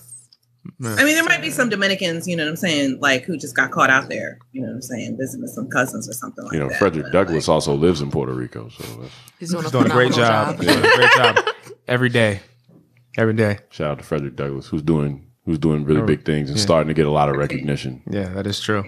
I 0.83 1.03
mean, 1.03 1.15
there 1.15 1.23
might 1.23 1.41
be 1.41 1.49
some 1.49 1.69
Dominicans, 1.69 2.27
you 2.27 2.35
know 2.35 2.43
what 2.43 2.49
I'm 2.49 2.55
saying, 2.55 2.99
like 2.99 3.23
who 3.23 3.37
just 3.37 3.55
got 3.55 3.71
caught 3.71 3.89
out 3.89 4.09
there, 4.09 4.37
you 4.51 4.61
know 4.61 4.67
what 4.67 4.75
I'm 4.75 4.81
saying, 4.81 5.17
visiting 5.19 5.47
some 5.47 5.67
cousins 5.69 6.07
or 6.07 6.13
something 6.13 6.43
like 6.43 6.51
that. 6.51 6.57
You 6.57 6.63
know, 6.63 6.69
that. 6.69 6.77
Frederick 6.77 7.05
But, 7.05 7.11
Douglass 7.13 7.47
also 7.47 7.73
lives 7.73 8.01
in 8.01 8.11
Puerto 8.11 8.33
Rico, 8.33 8.69
so 8.69 8.83
that's, 8.83 9.13
He's 9.39 9.51
doing, 9.51 9.63
He's 9.63 9.69
a, 9.69 9.71
doing 9.71 9.85
a 9.87 9.89
great 9.89 10.13
job. 10.13 10.57
phenomenal 10.57 10.73
He's 10.73 10.81
doing 10.81 10.93
a 10.93 10.97
great 10.97 11.11
job 11.35 11.55
every 11.87 12.09
day, 12.09 12.41
every 13.17 13.33
day. 13.33 13.59
shout 13.69 13.91
out 13.91 13.97
to 13.99 14.03
Frederick 14.03 14.35
Douglass, 14.35 14.67
who's 14.67 14.83
doing 14.83 15.27
who's 15.45 15.57
doing 15.57 15.83
really 15.83 16.01
oh, 16.01 16.05
big 16.05 16.23
things 16.23 16.49
and 16.49 16.59
starting 16.59 16.87
to 16.87 16.93
get 16.93 17.07
a 17.07 17.11
lot 17.11 17.29
of 17.29 17.35
recognition. 17.35 18.03
Yeah, 18.09 18.29
that 18.29 18.45
is 18.45 18.59
true. 18.59 18.83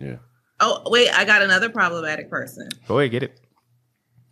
Yeah. 0.00 0.16
Oh, 0.60 0.82
wait, 0.86 1.10
I 1.10 1.24
got 1.24 1.42
another 1.42 1.68
problematic 1.68 2.30
person. 2.30 2.68
Go 2.86 2.98
ahead, 2.98 3.10
get 3.10 3.22
it. 3.22 3.40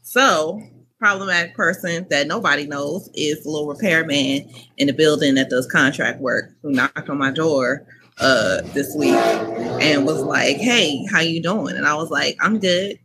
So, 0.02 0.62
problematic 0.98 1.54
person 1.54 2.06
that 2.10 2.26
nobody 2.26 2.66
knows 2.66 3.08
is 3.14 3.42
the 3.42 3.50
little 3.50 3.68
repairman 3.68 4.48
in 4.78 4.86
the 4.86 4.92
building 4.92 5.34
that 5.34 5.50
does 5.50 5.66
contract 5.66 6.20
work 6.20 6.50
who 6.62 6.70
knocked 6.70 7.08
on 7.08 7.18
my 7.18 7.30
door 7.30 7.86
uh 8.18 8.62
this 8.72 8.94
week 8.96 9.14
and 9.14 10.06
was 10.06 10.22
like, 10.22 10.56
"Hey, 10.56 11.04
how 11.10 11.20
you 11.20 11.42
doing?" 11.42 11.76
And 11.76 11.86
I 11.86 11.94
was 11.96 12.10
like, 12.10 12.36
"I'm 12.40 12.58
good. 12.58 12.98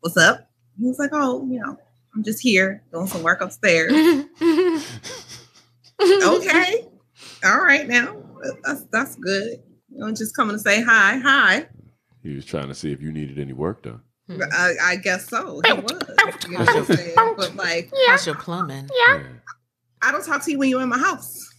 What's 0.00 0.16
up?" 0.16 0.48
He 0.78 0.86
was 0.86 0.98
like, 0.98 1.10
"Oh, 1.12 1.44
you 1.50 1.58
know, 1.58 1.76
I'm 2.14 2.22
just 2.22 2.40
here 2.40 2.84
doing 2.92 3.08
some 3.08 3.24
work 3.24 3.40
upstairs." 3.40 3.92
okay, 6.00 6.86
all 7.44 7.60
right, 7.60 7.88
now 7.88 8.16
that's 8.62 8.84
that's 8.92 9.16
good. 9.16 9.60
You 9.90 9.98
know, 9.98 10.12
just 10.12 10.36
coming 10.36 10.54
to 10.54 10.60
say 10.60 10.82
hi, 10.82 11.18
hi. 11.18 11.66
He 12.22 12.34
was 12.34 12.44
trying 12.44 12.68
to 12.68 12.74
see 12.74 12.92
if 12.92 13.00
you 13.00 13.10
needed 13.10 13.38
any 13.38 13.52
work 13.52 13.82
done. 13.82 14.02
Hmm. 14.28 14.42
I, 14.52 14.74
I 14.82 14.96
guess 14.96 15.28
so. 15.28 15.60
He 15.64 15.72
was. 15.72 15.92
You 16.48 16.58
know 16.58 16.64
what 16.64 16.76
I'm 16.76 16.84
saying? 16.96 17.14
But 17.36 17.54
like, 17.56 17.90
How's 18.08 18.26
your 18.26 18.34
plumbing? 18.34 18.88
Yeah. 19.08 19.22
I 20.02 20.12
don't 20.12 20.24
talk 20.24 20.44
to 20.44 20.50
you 20.50 20.58
when 20.58 20.68
you're 20.68 20.82
in 20.82 20.88
my 20.88 20.98
house. 20.98 21.52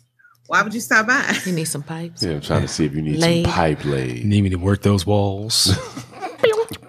Why 0.48 0.62
would 0.62 0.74
you 0.74 0.80
stop 0.80 1.08
by? 1.08 1.36
You 1.46 1.52
need 1.54 1.66
some 1.66 1.84
pipes. 1.84 2.24
Yeah, 2.24 2.32
I'm 2.36 2.42
trying 2.42 2.62
to 2.62 2.68
see 2.68 2.86
if 2.86 2.94
you 2.94 3.02
need 3.02 3.18
Laid. 3.20 3.46
some 3.46 3.54
pipe 3.54 3.84
laid. 3.86 4.26
Need 4.26 4.42
me 4.44 4.50
to 4.52 4.56
work 4.58 4.82
those 4.82 5.06
walls? 5.06 5.78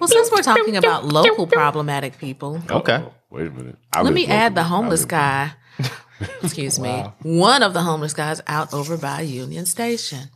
Well, 0.00 0.06
since 0.08 0.30
we're 0.30 0.42
talking 0.42 0.76
about 0.76 1.04
local 1.04 1.46
problematic 1.48 2.18
people, 2.18 2.62
Okay. 2.70 2.94
Uh-oh. 2.94 3.12
Wait 3.30 3.48
a 3.48 3.50
minute. 3.50 3.76
I 3.92 3.98
let 3.98 4.04
live 4.06 4.14
me 4.14 4.26
add 4.28 4.54
the 4.54 4.62
homeless 4.62 5.04
guy. 5.04 5.52
Excuse 6.42 6.78
me. 6.78 7.04
One 7.22 7.64
of 7.64 7.74
the 7.74 7.82
homeless 7.82 8.14
guys 8.14 8.40
out 8.46 8.72
over 8.72 8.96
by 8.96 9.22
Union 9.22 9.66
Station. 9.66 10.28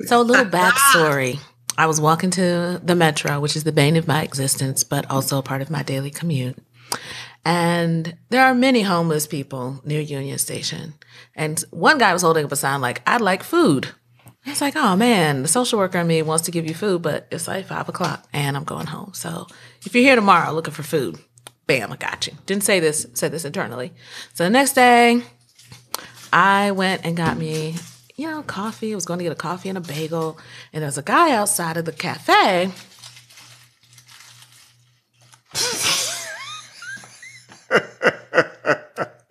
So, 0.00 0.20
a 0.20 0.22
little 0.22 0.44
backstory. 0.60 1.38
I 1.78 1.86
was 1.86 2.00
walking 2.00 2.30
to 2.32 2.80
the 2.82 2.94
metro, 2.94 3.40
which 3.40 3.56
is 3.56 3.64
the 3.64 3.72
bane 3.72 3.96
of 3.96 4.06
my 4.06 4.22
existence, 4.22 4.84
but 4.84 5.10
also 5.10 5.38
a 5.38 5.42
part 5.42 5.62
of 5.62 5.70
my 5.70 5.82
daily 5.82 6.10
commute. 6.10 6.58
And 7.44 8.16
there 8.28 8.44
are 8.44 8.54
many 8.54 8.82
homeless 8.82 9.26
people 9.26 9.80
near 9.84 10.00
Union 10.00 10.38
Station. 10.38 10.94
And 11.34 11.60
one 11.70 11.98
guy 11.98 12.12
was 12.12 12.22
holding 12.22 12.44
up 12.44 12.52
a 12.52 12.56
sign 12.56 12.80
like, 12.80 13.02
I'd 13.06 13.20
like 13.20 13.42
food. 13.42 13.88
It's 14.44 14.60
like, 14.60 14.74
oh 14.76 14.96
man, 14.96 15.42
the 15.42 15.48
social 15.48 15.78
worker 15.78 15.98
in 15.98 16.06
me 16.06 16.20
wants 16.22 16.44
to 16.44 16.50
give 16.50 16.66
you 16.66 16.74
food, 16.74 17.02
but 17.02 17.28
it's 17.30 17.46
like 17.46 17.66
five 17.66 17.88
o'clock 17.88 18.26
and 18.32 18.56
I'm 18.56 18.64
going 18.64 18.86
home. 18.86 19.12
So 19.14 19.46
if 19.84 19.94
you're 19.94 20.04
here 20.04 20.16
tomorrow 20.16 20.52
looking 20.52 20.74
for 20.74 20.82
food, 20.82 21.18
bam, 21.66 21.92
I 21.92 21.96
got 21.96 22.26
you. 22.26 22.34
Didn't 22.46 22.64
say 22.64 22.80
this, 22.80 23.06
said 23.14 23.32
this 23.32 23.44
internally. 23.44 23.92
So 24.34 24.44
the 24.44 24.50
next 24.50 24.72
day, 24.72 25.22
I 26.32 26.72
went 26.72 27.04
and 27.04 27.16
got 27.16 27.36
me, 27.36 27.76
you 28.16 28.30
know, 28.30 28.42
coffee. 28.42 28.92
I 28.92 28.94
was 28.94 29.04
going 29.04 29.18
to 29.18 29.24
get 29.24 29.32
a 29.32 29.36
coffee 29.36 29.68
and 29.68 29.78
a 29.78 29.80
bagel. 29.80 30.38
And 30.72 30.82
there's 30.82 30.98
a 30.98 31.02
guy 31.02 31.32
outside 31.32 31.76
of 31.76 31.84
the 31.84 31.92
cafe. 31.92 32.70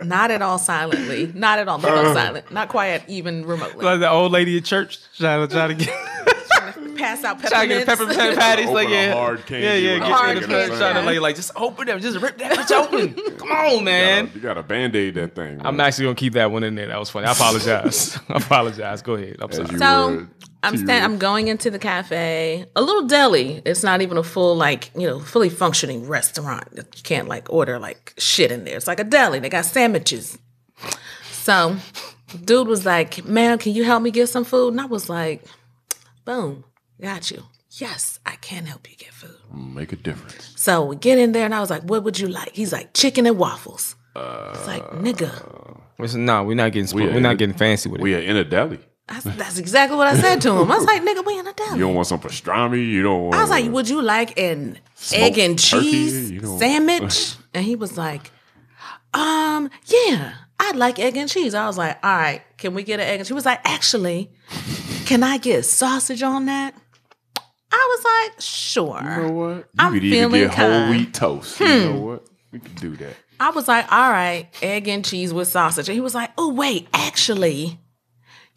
Not 0.04 0.32
at 0.32 0.42
all 0.42 0.58
silently. 0.58 1.32
Not 1.34 1.60
at 1.60 1.68
all. 1.68 1.78
Not 1.78 1.92
all 2.06 2.14
silent. 2.14 2.52
Not 2.52 2.70
quiet, 2.70 3.04
even 3.08 3.46
remotely. 3.46 3.86
like 3.86 4.00
the 4.00 4.10
old 4.10 4.32
lady 4.32 4.58
at 4.58 4.66
church 4.66 5.00
trying 5.18 5.48
to 5.48 5.54
try 5.54 5.68
to 5.68 5.76
get 5.76 5.90
Pass 7.02 7.24
out 7.24 7.40
trying 7.40 7.70
to 7.70 7.76
get 7.76 7.88
peppermint 7.88 8.38
patties. 8.38 8.66
Open 8.66 8.76
like 8.76 8.90
yeah, 8.90 9.14
hard 9.14 9.44
candy 9.48 9.66
yeah, 9.66 9.74
yeah. 9.74 9.94
with 9.94 10.02
Get 10.02 10.06
a 10.06 10.10
you 10.10 10.14
hard 10.14 10.38
in 10.38 10.44
the 10.44 10.48
candy, 10.48 10.78
trying 10.78 10.94
to 10.94 11.02
yeah. 11.02 11.08
lay 11.08 11.20
like 11.20 11.36
just 11.36 11.52
open 11.56 11.88
them, 11.88 12.00
just 12.00 12.20
rip 12.20 12.38
that 12.38 12.58
bitch 12.58 12.72
open. 12.72 13.14
Come 13.38 13.52
on, 13.52 13.84
man. 13.84 14.30
You 14.36 14.40
got 14.40 14.54
to 14.54 14.64
band 14.64 14.96
aid 14.96 15.16
that 15.16 15.34
thing. 15.34 15.60
I'm 15.66 15.80
actually 15.80 16.06
gonna 16.06 16.16
keep 16.16 16.34
that 16.34 16.52
one 16.52 16.64
in 16.64 16.76
there. 16.76 16.88
That 16.88 17.00
was 17.00 17.10
funny. 17.10 17.26
I 17.26 17.32
apologize. 17.32 18.20
I 18.30 18.38
apologize. 18.38 19.02
Go 19.02 19.16
ahead. 19.16 19.38
I'm 19.42 19.52
sorry. 19.52 19.80
So 19.80 20.28
I'm 20.64 20.78
stand, 20.78 21.04
I'm 21.04 21.18
going 21.18 21.48
into 21.48 21.72
the 21.72 21.80
cafe, 21.80 22.68
a 22.76 22.82
little 22.84 23.08
deli. 23.08 23.64
It's 23.66 23.84
not 23.84 24.02
even 24.02 24.18
a 24.18 24.24
full 24.24 24.56
like 24.56 24.92
you 24.96 25.08
know 25.08 25.20
fully 25.20 25.50
functioning 25.50 26.08
restaurant. 26.08 26.68
You 26.76 27.04
can't 27.04 27.28
like 27.28 27.52
order 27.52 27.80
like 27.80 28.14
shit 28.20 28.52
in 28.52 28.64
there. 28.64 28.78
It's 28.78 28.88
like 28.88 29.00
a 29.00 29.04
deli. 29.04 29.40
They 29.40 29.50
got 29.50 29.66
sandwiches. 29.66 30.38
So, 31.32 31.78
dude 32.46 32.68
was 32.68 32.86
like, 32.86 33.26
"Man, 33.26 33.58
can 33.58 33.74
you 33.74 33.84
help 33.84 34.04
me 34.04 34.12
get 34.12 34.28
some 34.28 34.44
food?" 34.44 34.74
And 34.74 34.82
I 34.82 34.86
was 34.86 35.10
like, 35.10 35.44
"Boom, 36.26 36.64
got 37.02 37.32
you. 37.32 37.44
Yes, 37.72 38.20
I 38.26 38.36
can 38.36 38.66
help 38.66 38.90
you 38.90 38.96
get 38.98 39.14
food." 39.14 39.36
make 39.54 39.92
a 39.92 39.96
difference. 39.96 40.54
So 40.56 40.86
we 40.86 40.96
get 40.96 41.18
in 41.18 41.32
there, 41.32 41.46
and 41.46 41.56
I 41.56 41.60
was 41.60 41.70
like, 41.70 41.84
"What 41.84 42.04
would 42.04 42.20
you 42.20 42.28
like?" 42.28 42.56
He's 42.56 42.72
like, 42.72 42.94
"Chicken 42.94 43.26
and 43.26 43.38
waffles." 43.38 43.96
it's 44.16 44.68
like, 44.68 44.84
nigga, 44.92 45.80
Listen, 46.02 46.26
no, 46.26 46.44
we're 46.44 46.56
not 46.56 46.72
getting 46.72 46.94
We 46.96 47.04
we 47.04 47.10
are 47.10 47.14
we're 47.14 47.20
not 47.20 47.38
getting 47.38 47.56
fancy 47.56 47.88
with 47.88 48.02
it. 48.02 48.04
We 48.04 48.16
are 48.16 48.20
in 48.20 48.36
a 48.36 48.44
deli. 48.44 48.80
that's, 49.08 49.24
that's 49.24 49.58
exactly 49.60 49.96
what 49.98 50.08
I 50.08 50.16
said 50.16 50.42
to 50.42 50.52
him. 50.52 50.72
I 50.72 50.78
was 50.78 50.86
like, 50.86 51.02
"Nigga, 51.04 51.24
we 51.26 51.38
in 51.38 51.48
a 51.48 51.54
deli." 51.54 51.78
You 51.78 51.86
don't 51.86 51.96
want 51.96 52.08
some 52.08 52.20
pastrami. 52.20 52.86
You 52.86 53.04
don't 53.04 53.22
want. 53.24 53.36
I 53.36 53.42
was 53.42 53.50
like, 53.50 53.72
"Would 53.72 53.88
you 53.88 54.02
like 54.02 54.38
an 54.40 54.80
egg 55.14 55.38
and 55.38 55.60
cheese 55.60 56.42
sandwich?" 56.60 57.36
and 57.54 57.64
he 57.64 57.76
was 57.76 57.98
like, 57.98 58.32
"Um, 59.14 59.70
yeah, 59.86 60.34
I'd 60.60 60.76
like 60.76 60.98
egg 61.00 61.18
and 61.18 61.30
cheese." 61.30 61.54
I 61.54 61.68
was 61.68 61.78
like, 61.78 61.98
"All 62.04 62.18
right, 62.18 62.42
can 62.58 62.74
we 62.74 62.84
get 62.84 63.00
an 63.00 63.06
egg 63.06 63.20
and?" 63.20 63.28
She 63.28 63.34
was 63.34 63.46
like, 63.46 63.60
"Actually, 63.64 64.32
can 65.06 65.22
I 65.22 65.38
get 65.38 65.66
sausage 65.66 66.24
on 66.24 66.46
that?" 66.48 66.74
I 67.72 67.98
was 67.98 68.32
like, 68.34 68.42
"Sure." 68.42 69.00
You 69.02 69.22
know 69.28 69.32
what? 69.32 69.56
You 69.58 69.64
I'm 69.80 69.94
could 69.94 70.04
even 70.04 70.30
feeling 70.32 70.42
get 70.48 70.54
whole 70.56 70.70
kind. 70.70 70.86
Hmm. 70.86 70.92
wheat 70.92 71.14
toast. 71.14 71.60
You 71.60 71.68
know 71.68 72.00
what? 72.00 72.28
We 72.52 72.60
could 72.60 72.76
do 72.76 72.96
that. 72.98 73.16
I 73.40 73.50
was 73.52 73.68
like, 73.68 73.92
"All 73.92 74.10
right, 74.12 74.48
egg 74.62 74.88
and 74.88 75.04
cheese 75.06 75.34
with 75.34 75.48
sausage," 75.48 75.88
and 75.90 75.94
he 75.96 76.02
was 76.02 76.14
like, 76.14 76.32
"Oh 76.38 76.54
wait, 76.54 76.88
actually." 76.94 77.80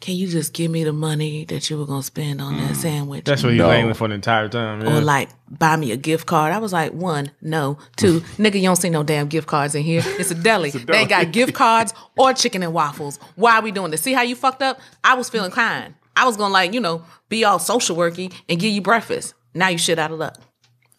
Can 0.01 0.15
you 0.17 0.27
just 0.27 0.51
give 0.53 0.69
me 0.69 0.83
the 0.83 0.91
money 0.91 1.45
that 1.45 1.69
you 1.69 1.77
were 1.77 1.85
gonna 1.85 2.03
spend 2.03 2.41
on 2.41 2.55
Mm. 2.55 2.67
that 2.67 2.75
sandwich? 2.75 3.23
That's 3.23 3.41
what 3.41 3.53
he's 3.53 3.59
No. 3.59 3.71
aiming 3.71 3.93
for 3.93 4.09
the 4.09 4.13
entire 4.13 4.49
time. 4.49 4.83
or 4.85 4.99
like 4.99 5.29
buy 5.49 5.77
me 5.77 5.91
a 5.93 5.97
gift 5.97 6.27
card. 6.27 6.53
I 6.53 6.57
was 6.57 6.73
like, 6.73 6.91
one, 6.91 7.31
no, 7.41 7.77
two, 7.95 8.19
nigga, 8.37 8.55
you 8.55 8.63
don't 8.63 8.75
see 8.75 8.89
no 8.89 9.03
damn 9.03 9.27
gift 9.29 9.47
cards 9.47 9.73
in 9.73 9.83
here. 9.83 10.01
It's 10.19 10.29
a 10.31 10.35
deli. 10.35 10.71
They 10.85 11.05
got 11.05 11.31
gift 11.31 11.53
cards 11.53 11.93
or 12.17 12.33
chicken 12.33 12.61
and 12.61 12.73
waffles. 12.73 13.19
Why 13.35 13.55
are 13.55 13.61
we 13.61 13.71
doing 13.71 13.89
this? 13.89 14.01
See 14.01 14.11
how 14.13 14.21
you 14.21 14.35
fucked 14.35 14.61
up? 14.61 14.79
I 15.03 15.13
was 15.15 15.29
feeling 15.29 15.49
kind. 15.51 15.93
I 16.15 16.25
was 16.25 16.37
gonna 16.37 16.53
like, 16.53 16.73
you 16.73 16.79
know, 16.79 17.03
be 17.29 17.43
all 17.43 17.59
social 17.59 17.95
worky 17.95 18.33
and 18.49 18.59
give 18.59 18.71
you 18.71 18.81
breakfast. 18.81 19.33
Now 19.53 19.69
you 19.69 19.77
shit 19.77 19.99
out 19.99 20.11
of 20.11 20.19
luck. 20.19 20.37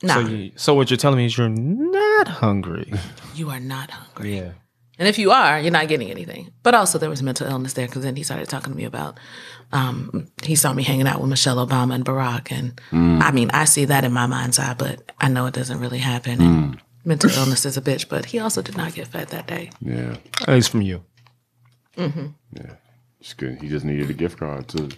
Nah, 0.02 0.14
so, 0.14 0.20
you, 0.20 0.36
you, 0.36 0.52
so 0.56 0.74
what 0.74 0.90
you're 0.90 0.96
telling 0.98 1.18
me 1.18 1.26
is 1.26 1.36
you're 1.38 1.48
not 1.48 2.28
hungry. 2.28 2.92
You 3.34 3.50
are 3.50 3.60
not 3.60 3.90
hungry. 3.90 4.34
yeah. 4.36 4.52
And 4.98 5.06
if 5.06 5.18
you 5.18 5.30
are, 5.30 5.60
you're 5.60 5.70
not 5.70 5.88
getting 5.88 6.10
anything. 6.10 6.52
But 6.62 6.74
also 6.74 6.96
there 6.96 7.10
was 7.10 7.22
mental 7.22 7.46
illness 7.46 7.74
there 7.74 7.86
because 7.86 8.02
then 8.02 8.16
he 8.16 8.22
started 8.22 8.48
talking 8.48 8.72
to 8.72 8.76
me 8.76 8.84
about 8.84 9.18
um, 9.72 10.28
he 10.42 10.54
saw 10.54 10.72
me 10.72 10.82
hanging 10.82 11.06
out 11.06 11.20
with 11.20 11.28
Michelle 11.28 11.58
Obama 11.66 11.94
and 11.94 12.02
Barack. 12.02 12.50
And 12.50 12.80
I 13.22 13.30
mean, 13.30 13.50
I 13.52 13.66
see 13.66 13.84
that 13.84 14.04
in 14.04 14.12
my 14.14 14.24
mind's 14.24 14.58
eye, 14.58 14.72
but 14.72 15.12
I 15.20 15.28
know 15.28 15.44
it 15.44 15.52
doesn't 15.52 15.80
really 15.80 15.98
happen. 15.98 16.40
And 16.40 16.80
mental 17.04 17.28
illness 17.30 17.66
is 17.66 17.76
a 17.76 17.82
bitch, 17.82 18.08
but 18.08 18.24
he 18.24 18.38
also 18.38 18.62
did 18.62 18.78
not 18.78 18.94
get 18.94 19.08
fed 19.08 19.28
that 19.28 19.46
day. 19.46 19.68
Yeah. 19.82 20.16
At 20.42 20.48
least 20.48 20.70
from 20.70 20.80
you. 20.80 21.04
Mm-hmm. 21.98 22.26
Yeah. 22.56 22.72
It's 23.26 23.34
good. 23.34 23.60
He 23.60 23.68
just 23.68 23.84
needed 23.84 24.08
a 24.08 24.12
gift 24.12 24.38
card 24.38 24.68
to 24.68 24.88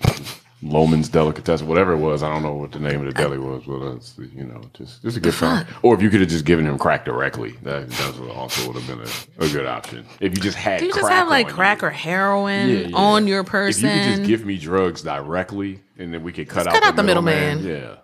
Loman's 0.61 1.09
Delicatessen, 1.09 1.67
whatever 1.67 1.95
it 1.95 1.97
was. 1.97 2.23
I 2.23 2.31
don't 2.31 2.43
know 2.43 2.53
what 2.53 2.73
the 2.73 2.79
name 2.79 3.01
of 3.01 3.07
the 3.07 3.13
deli 3.15 3.39
was, 3.39 3.63
but 3.67 3.79
that's 3.95 4.19
you 4.19 4.45
know 4.45 4.61
just 4.75 5.01
just 5.01 5.17
a 5.17 5.21
gift 5.21 5.39
card. 5.41 5.67
Or 5.81 5.95
if 5.95 6.03
you 6.03 6.11
could 6.11 6.21
have 6.21 6.29
just 6.29 6.45
given 6.45 6.67
him 6.67 6.77
crack 6.77 7.07
directly, 7.07 7.53
that, 7.63 7.89
that 7.89 8.19
would 8.21 8.31
also 8.31 8.67
would 8.71 8.83
have 8.83 8.87
been 8.87 9.01
a, 9.01 9.47
a 9.47 9.49
good 9.49 9.65
option. 9.65 10.05
If 10.21 10.37
you 10.37 10.43
just 10.43 10.59
had, 10.59 10.81
Do 10.81 10.85
you 10.87 10.93
just 10.93 11.09
have 11.09 11.29
like 11.29 11.49
crack 11.49 11.81
you. 11.81 11.89
or 11.89 11.91
heroin 11.91 12.69
Yeah, 12.69 12.77
yeah. 12.89 12.97
on 12.97 13.27
your 13.27 13.45
person? 13.45 13.87
If 13.87 13.93
person? 13.95 14.11
you 14.11 14.11
could 14.17 14.19
just 14.19 14.29
give 14.29 14.45
me 14.47 14.59
drugs 14.59 15.01
directly, 15.01 15.81
and 15.97 16.13
then 16.13 16.23
we 16.23 16.31
could 16.31 16.51
cut 16.51 16.67
out 16.67 16.75
cut 16.75 16.83
the 16.83 16.89
out 16.89 16.97
the 16.97 17.03
middleman. 17.05 17.63
middleman. 17.65 17.99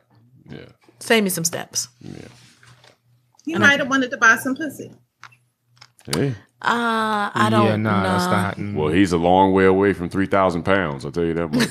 Yeah, 0.49 0.57
yeah. 0.59 0.67
Save 1.01 1.23
me 1.25 1.29
some 1.29 1.45
steps. 1.45 1.89
Yeah. 2.01 2.13
You 3.45 3.59
might 3.59 3.79
have 3.79 3.91
wanted 3.91 4.11
to 4.13 4.17
buy 4.17 4.37
some 4.37 4.55
pussy. 4.57 4.91
Hey, 6.17 6.35
Uh, 6.65 7.31
I 7.35 7.49
don't 7.51 7.67
yeah, 7.67 7.77
nah, 7.77 8.03
know. 8.03 8.09
that's 8.09 8.25
not. 8.27 8.57
mm. 8.57 8.75
well, 8.75 8.89
he's 8.89 9.13
a 9.13 9.19
long 9.19 9.53
way 9.53 9.67
away 9.67 9.93
from 9.93 10.09
three 10.09 10.27
thousand 10.27 10.63
pounds. 10.63 11.05
I'll 11.05 11.13
tell 11.13 11.25
you 11.25 11.35
that 11.35 11.49
much. 11.49 11.69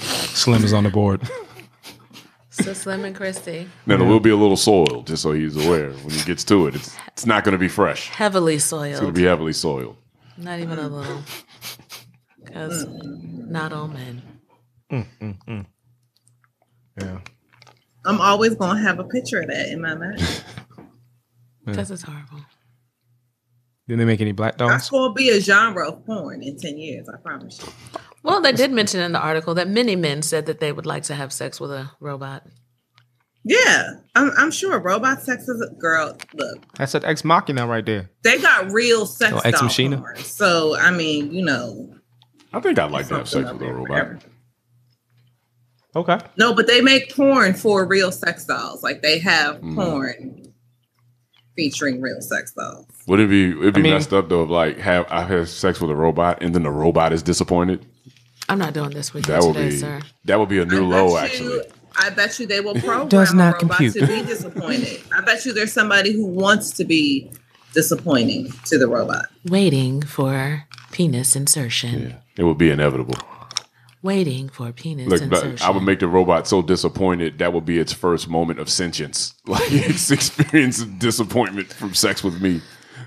Slim 0.34 0.64
is 0.64 0.72
on 0.72 0.84
the 0.84 0.90
board. 0.90 1.22
So 2.50 2.72
Slim 2.72 3.04
and 3.04 3.14
Christy, 3.14 3.68
Now, 3.84 3.96
it 3.96 4.00
will 4.00 4.18
be 4.18 4.30
a 4.30 4.36
little 4.36 4.56
soiled, 4.56 5.06
just 5.06 5.22
so 5.22 5.32
he's 5.32 5.54
aware. 5.56 5.90
When 5.90 6.08
he 6.14 6.24
gets 6.24 6.42
to 6.44 6.66
it, 6.66 6.74
it's, 6.74 6.96
it's 7.08 7.26
not 7.26 7.44
going 7.44 7.52
to 7.52 7.58
be 7.58 7.68
fresh. 7.68 8.08
heavily 8.08 8.58
soiled. 8.58 8.92
It's 8.92 9.00
going 9.00 9.12
to 9.12 9.20
be 9.20 9.26
heavily 9.26 9.52
soiled. 9.52 9.98
Not 10.38 10.60
even 10.60 10.78
a 10.78 10.88
little. 10.88 11.22
Because 12.42 12.86
not 12.88 13.74
all 13.74 13.88
men. 13.88 14.22
Yeah. 16.98 17.18
I'm 18.06 18.20
always 18.20 18.54
gonna 18.54 18.80
have 18.80 18.98
a 19.00 19.04
picture 19.04 19.40
of 19.40 19.48
that 19.48 19.68
in 19.68 19.80
my 19.80 19.94
mind. 19.94 20.20
Because 21.66 21.90
it's 21.90 22.02
horrible. 22.02 22.40
Didn't 23.88 23.98
they 23.98 24.04
make 24.04 24.20
any 24.20 24.32
black 24.32 24.56
That's 24.58 24.88
dogs? 24.88 24.90
gonna 24.90 25.12
be 25.14 25.30
a 25.30 25.40
genre 25.40 25.88
of 25.88 26.04
porn 26.06 26.42
in 26.42 26.56
ten 26.58 26.78
years. 26.78 27.08
I 27.08 27.18
promise 27.18 27.60
you. 27.62 27.72
Well, 28.22 28.40
they 28.40 28.52
did 28.52 28.72
mention 28.72 29.00
in 29.00 29.12
the 29.12 29.20
article 29.20 29.54
that 29.54 29.68
many 29.68 29.94
men 29.94 30.22
said 30.22 30.46
that 30.46 30.58
they 30.60 30.72
would 30.72 30.86
like 30.86 31.04
to 31.04 31.14
have 31.14 31.32
sex 31.32 31.60
with 31.60 31.70
a 31.70 31.90
robot. 32.00 32.42
Yeah, 33.44 33.90
I'm, 34.16 34.32
I'm 34.36 34.50
sure 34.50 34.80
robot 34.80 35.22
sex 35.22 35.48
is 35.48 35.60
a 35.60 35.72
girl. 35.76 36.16
Look, 36.34 36.64
That's 36.76 36.94
an 36.96 37.04
ex 37.04 37.24
machina 37.24 37.64
right 37.66 37.86
there. 37.86 38.10
they 38.24 38.40
got 38.40 38.72
real 38.72 39.06
sex 39.06 39.34
Oh, 39.36 39.40
Ex 39.44 39.62
Machina? 39.62 40.02
So 40.16 40.76
I 40.76 40.90
mean, 40.90 41.32
you 41.32 41.44
know, 41.44 41.94
I 42.52 42.58
think 42.60 42.76
I'd 42.80 42.90
like 42.90 43.06
to 43.08 43.18
have 43.18 43.28
sex 43.28 43.52
with 43.52 43.62
a 43.62 43.72
robot. 43.72 43.96
everything. 43.98 44.30
Okay. 45.94 46.18
No, 46.36 46.54
but 46.54 46.66
they 46.66 46.80
make 46.80 47.14
porn 47.14 47.54
for 47.54 47.86
real 47.86 48.10
sex 48.12 48.44
dolls. 48.44 48.82
Like 48.82 49.00
they 49.02 49.18
have 49.20 49.60
Mm. 49.60 49.74
porn 49.76 50.45
featuring 51.56 52.00
real 52.00 52.20
sex 52.20 52.52
though. 52.56 52.86
Would 53.08 53.20
it 53.20 53.28
be 53.30 53.50
it'd 53.50 53.74
be 53.74 53.80
I 53.80 53.82
mean- 53.82 53.92
messed 53.94 54.12
up 54.12 54.28
though 54.28 54.44
if 54.44 54.50
like 54.50 54.78
have 54.78 55.06
I 55.10 55.22
have 55.22 55.48
sex 55.48 55.80
with 55.80 55.90
a 55.90 55.96
robot 55.96 56.42
and 56.42 56.54
then 56.54 56.62
the 56.62 56.70
robot 56.70 57.12
is 57.12 57.22
disappointed? 57.22 57.84
I'm 58.48 58.58
not 58.60 58.74
doing 58.74 58.90
this 58.90 59.12
with 59.12 59.26
you 59.26 59.32
That 59.34 59.42
would 59.42 59.54
today, 59.54 59.70
be 59.70 59.76
sir. 59.78 60.00
that 60.26 60.38
would 60.38 60.48
be 60.48 60.58
a 60.60 60.64
new 60.64 60.84
I 60.92 60.96
low 61.00 61.14
bet 61.16 61.24
actually. 61.24 61.60
I 61.98 62.10
bet 62.10 62.38
you 62.38 62.46
they 62.46 62.60
will 62.60 62.74
program 62.74 63.08
does 63.08 63.32
a 63.32 63.36
not 63.36 63.60
robot 63.62 63.78
compute. 63.78 63.94
to 63.94 64.06
be 64.06 64.22
disappointed. 64.26 65.00
I 65.16 65.22
bet 65.22 65.44
you 65.46 65.52
there's 65.54 65.72
somebody 65.72 66.12
who 66.12 66.26
wants 66.26 66.70
to 66.72 66.84
be 66.84 67.32
disappointing 67.72 68.52
to 68.66 68.78
the 68.78 68.86
robot. 68.86 69.26
Waiting 69.46 70.02
for 70.02 70.64
penis 70.92 71.34
insertion. 71.36 72.02
Yeah, 72.10 72.16
it 72.38 72.44
would 72.44 72.58
be 72.58 72.70
inevitable. 72.70 73.16
Waiting 74.06 74.48
for 74.48 74.70
penis 74.72 75.08
Look, 75.08 75.20
insertion. 75.22 75.56
but 75.56 75.62
I 75.62 75.70
would 75.70 75.82
make 75.82 75.98
the 75.98 76.06
robot 76.08 76.46
so 76.46 76.62
disappointed 76.62 77.38
that 77.38 77.52
would 77.52 77.66
be 77.66 77.78
its 77.78 77.92
first 77.92 78.28
moment 78.28 78.60
of 78.60 78.70
sentience, 78.70 79.34
like 79.46 79.70
its 79.72 80.10
experience 80.16 80.80
of 80.80 80.98
disappointment 81.00 81.72
from 81.72 81.92
sex 81.92 82.22
with 82.22 82.40
me. 82.40 82.60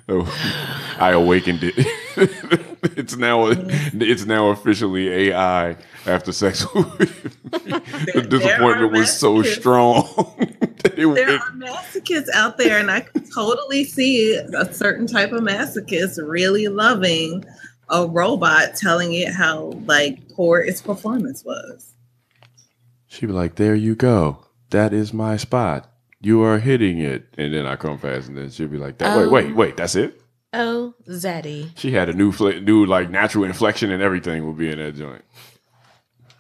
Oh, 0.09 0.25
I 0.99 1.11
awakened 1.11 1.59
it. 1.63 1.73
it's 2.97 3.15
now 3.15 3.45
it's 3.47 4.25
now 4.25 4.49
officially 4.49 5.07
AI 5.29 5.77
after 6.05 6.31
sex. 6.31 6.65
The 6.73 8.25
disappointment 8.27 8.91
was 8.91 9.17
so 9.17 9.41
strong. 9.43 10.07
There 10.95 11.15
it- 11.29 11.39
are 11.41 11.51
masochists 11.51 12.29
out 12.33 12.57
there, 12.57 12.79
and 12.79 12.89
I 12.91 13.01
can 13.01 13.23
totally 13.29 13.83
see 13.83 14.33
a 14.35 14.73
certain 14.73 15.07
type 15.07 15.31
of 15.31 15.41
masochist 15.41 16.17
really 16.27 16.67
loving 16.67 17.45
a 17.89 18.05
robot 18.07 18.75
telling 18.75 19.13
it 19.13 19.33
how 19.33 19.71
like 19.85 20.29
poor 20.29 20.59
its 20.61 20.81
performance 20.81 21.43
was. 21.43 21.93
She'd 23.07 23.25
be 23.27 23.33
like, 23.33 23.55
"There 23.55 23.75
you 23.75 23.95
go. 23.95 24.45
That 24.69 24.93
is 24.93 25.13
my 25.13 25.37
spot. 25.37 25.91
You 26.21 26.43
are 26.43 26.59
hitting 26.59 26.99
it." 26.99 27.25
And 27.37 27.53
then 27.53 27.65
I 27.65 27.75
come 27.75 27.97
fast, 27.97 28.27
and 28.27 28.37
then 28.37 28.49
she'd 28.51 28.71
be 28.71 28.77
like, 28.77 28.97
that, 28.99 29.17
"Wait, 29.17 29.25
Oh. 29.25 29.29
wait, 29.29 29.55
wait. 29.55 29.77
That's 29.77 29.95
it." 29.95 30.21
oh, 30.53 30.93
Zaddy. 31.07 31.69
She 31.77 31.91
had 31.91 32.09
a 32.09 32.13
new, 32.13 32.31
fl- 32.31 32.49
new 32.61 32.85
like 32.85 33.09
natural 33.11 33.43
inflection 33.43 33.91
and 33.91 34.01
everything 34.01 34.47
would 34.47 34.57
be 34.57 34.71
in 34.71 34.79
that 34.79 34.95
joint. 34.95 35.23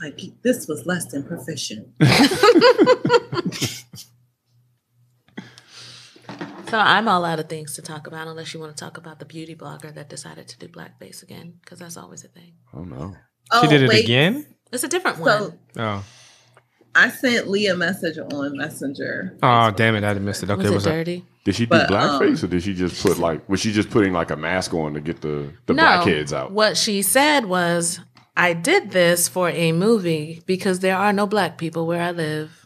Like 0.01 0.19
this 0.43 0.67
was 0.67 0.85
less 0.85 1.05
than 1.11 1.23
proficient. 1.23 1.87
So 6.69 6.77
I'm 6.79 7.07
all 7.07 7.25
out 7.25 7.39
of 7.39 7.49
things 7.49 7.75
to 7.75 7.81
talk 7.81 8.07
about 8.07 8.27
unless 8.27 8.53
you 8.53 8.59
want 8.59 8.75
to 8.75 8.83
talk 8.83 8.97
about 8.97 9.19
the 9.19 9.25
beauty 9.25 9.55
blogger 9.55 9.93
that 9.95 10.09
decided 10.09 10.47
to 10.49 10.57
do 10.59 10.67
blackface 10.67 11.23
again, 11.23 11.55
because 11.61 11.79
that's 11.79 11.97
always 11.97 12.23
a 12.23 12.27
thing. 12.27 12.53
Oh 12.73 12.83
no. 12.83 13.15
Oh, 13.51 13.61
She 13.61 13.67
did 13.67 13.81
it 13.83 13.89
wait. 13.89 14.03
again? 14.03 14.45
It's 14.71 14.83
a 14.83 14.87
different 14.87 15.17
So 15.17 15.23
one. 15.23 15.59
Oh. 15.77 16.05
I 16.95 17.09
sent 17.09 17.47
Lee 17.47 17.67
a 17.67 17.75
message 17.75 18.17
on 18.17 18.57
Messenger. 18.57 19.37
Oh, 19.41 19.71
damn 19.71 19.95
it. 19.95 20.03
I 20.03 20.13
missed 20.15 20.43
it. 20.43 20.49
Okay. 20.49 20.61
Was 20.63 20.69
it 20.69 20.73
what's 20.73 20.85
up? 20.87 20.93
dirty? 20.93 21.25
Did 21.45 21.55
she 21.55 21.65
do 21.65 21.69
But, 21.69 21.89
blackface 21.89 22.43
um, 22.43 22.45
or 22.45 22.51
did 22.51 22.63
she 22.63 22.73
just 22.73 23.01
put 23.01 23.17
like 23.19 23.47
was 23.47 23.59
she 23.59 23.71
just 23.71 23.89
putting 23.89 24.11
like 24.13 24.31
a 24.31 24.35
mask 24.35 24.73
on 24.73 24.93
to 24.93 25.01
get 25.01 25.21
the 25.21 25.51
the 25.65 25.73
no. 25.73 25.81
blackheads 25.83 26.33
out? 26.33 26.51
What 26.51 26.77
she 26.77 27.01
said 27.01 27.45
was, 27.45 27.99
I 28.35 28.53
did 28.53 28.91
this 28.91 29.27
for 29.27 29.49
a 29.49 29.71
movie 29.71 30.41
because 30.45 30.79
there 30.79 30.97
are 30.97 31.13
no 31.13 31.25
black 31.27 31.57
people 31.57 31.87
where 31.87 32.01
I 32.01 32.11
live. 32.11 32.58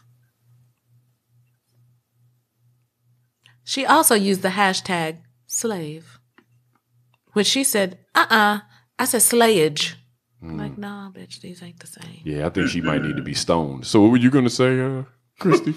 She 3.64 3.84
also 3.86 4.14
used 4.14 4.42
the 4.42 4.50
hashtag 4.50 5.18
slave, 5.46 6.18
which 7.32 7.46
she 7.46 7.64
said, 7.64 7.98
uh 8.14 8.26
uh 8.30 8.58
I 8.98 9.04
said 9.06 9.22
slayage. 9.22 9.94
I'm 10.42 10.58
like, 10.58 10.76
nah, 10.76 11.10
bitch, 11.10 11.40
these 11.40 11.62
ain't 11.62 11.80
the 11.80 11.86
same. 11.86 12.20
Yeah, 12.24 12.46
I 12.46 12.50
think 12.50 12.68
she 12.68 12.82
might 12.82 13.02
need 13.02 13.16
to 13.16 13.22
be 13.22 13.32
stoned. 13.32 13.86
So 13.86 14.02
what 14.02 14.10
were 14.10 14.18
you 14.18 14.30
gonna 14.30 14.50
say, 14.50 14.78
uh, 14.80 15.04
Christy? 15.40 15.74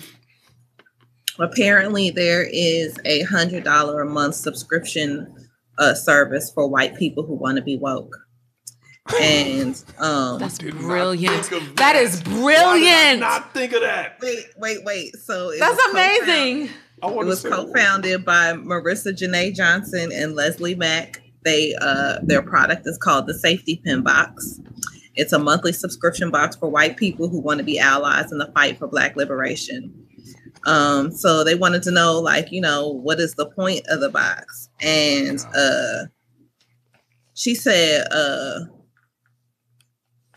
Apparently, 1.40 2.10
there 2.10 2.44
is 2.44 2.98
a 3.06 3.22
hundred 3.24 3.64
dollar 3.64 4.02
a 4.02 4.06
month 4.10 4.36
subscription 4.36 5.34
uh, 5.78 5.94
service 5.94 6.52
for 6.54 6.68
white 6.68 6.96
people 6.98 7.24
who 7.26 7.36
want 7.36 7.58
to 7.58 7.64
be 7.64 7.78
woke. 7.78 8.14
And 9.22 9.82
um, 10.00 10.40
That's 10.40 10.58
brilliant. 10.58 11.50
That 11.78 11.96
is 11.96 12.22
brilliant. 12.24 13.22
Not 13.22 13.54
think 13.54 13.72
of 13.72 13.82
that? 13.82 14.18
wait, 14.22 14.46
wait, 14.58 14.84
wait. 14.84 15.16
So 15.16 15.52
it 15.52 15.60
That's 15.60 15.78
was 15.78 15.86
co-found- 15.94 16.24
amazing. 16.28 16.68
I 16.70 16.72
It 17.04 17.26
was 17.26 17.44
co-founded 17.44 18.26
by 18.26 18.54
Marissa 18.54 19.14
Jenae 19.14 19.54
Johnson 19.54 20.12
and 20.12 20.36
Leslie 20.36 20.76
Mac. 20.76 21.22
They 21.44 21.76
uh, 21.80 22.20
their 22.24 22.42
product 22.42 22.88
is 22.88 22.98
called 22.98 23.28
the 23.28 23.34
Safety 23.34 23.82
Pin 23.84 24.02
Box. 24.02 24.60
It's 25.16 25.34
a 25.34 25.40
monthly 25.40 25.74
subscription 25.74 26.32
box 26.32 26.56
for 26.56 26.70
white 26.70 26.98
people 26.98 27.30
who 27.30 27.40
want 27.40 27.60
to 27.60 27.64
be 27.64 27.80
allies 27.80 28.32
in 28.32 28.38
the 28.38 28.52
fight 28.54 28.78
for 28.78 28.88
Black 28.88 29.16
liberation. 29.16 29.94
Um, 30.66 31.12
so 31.12 31.44
they 31.44 31.56
wanted 31.56 31.84
to 31.84 31.92
know, 31.92 32.20
like, 32.20 32.52
you 32.52 32.62
know, 32.62 32.88
what 32.90 33.20
is 33.20 33.36
the 33.36 33.46
point 33.46 33.86
of 33.90 34.00
the 34.00 34.10
box? 34.10 34.70
And 34.82 35.40
uh, 35.56 36.06
she 37.36 37.56
said, 37.56 38.06
uh, 38.12 38.60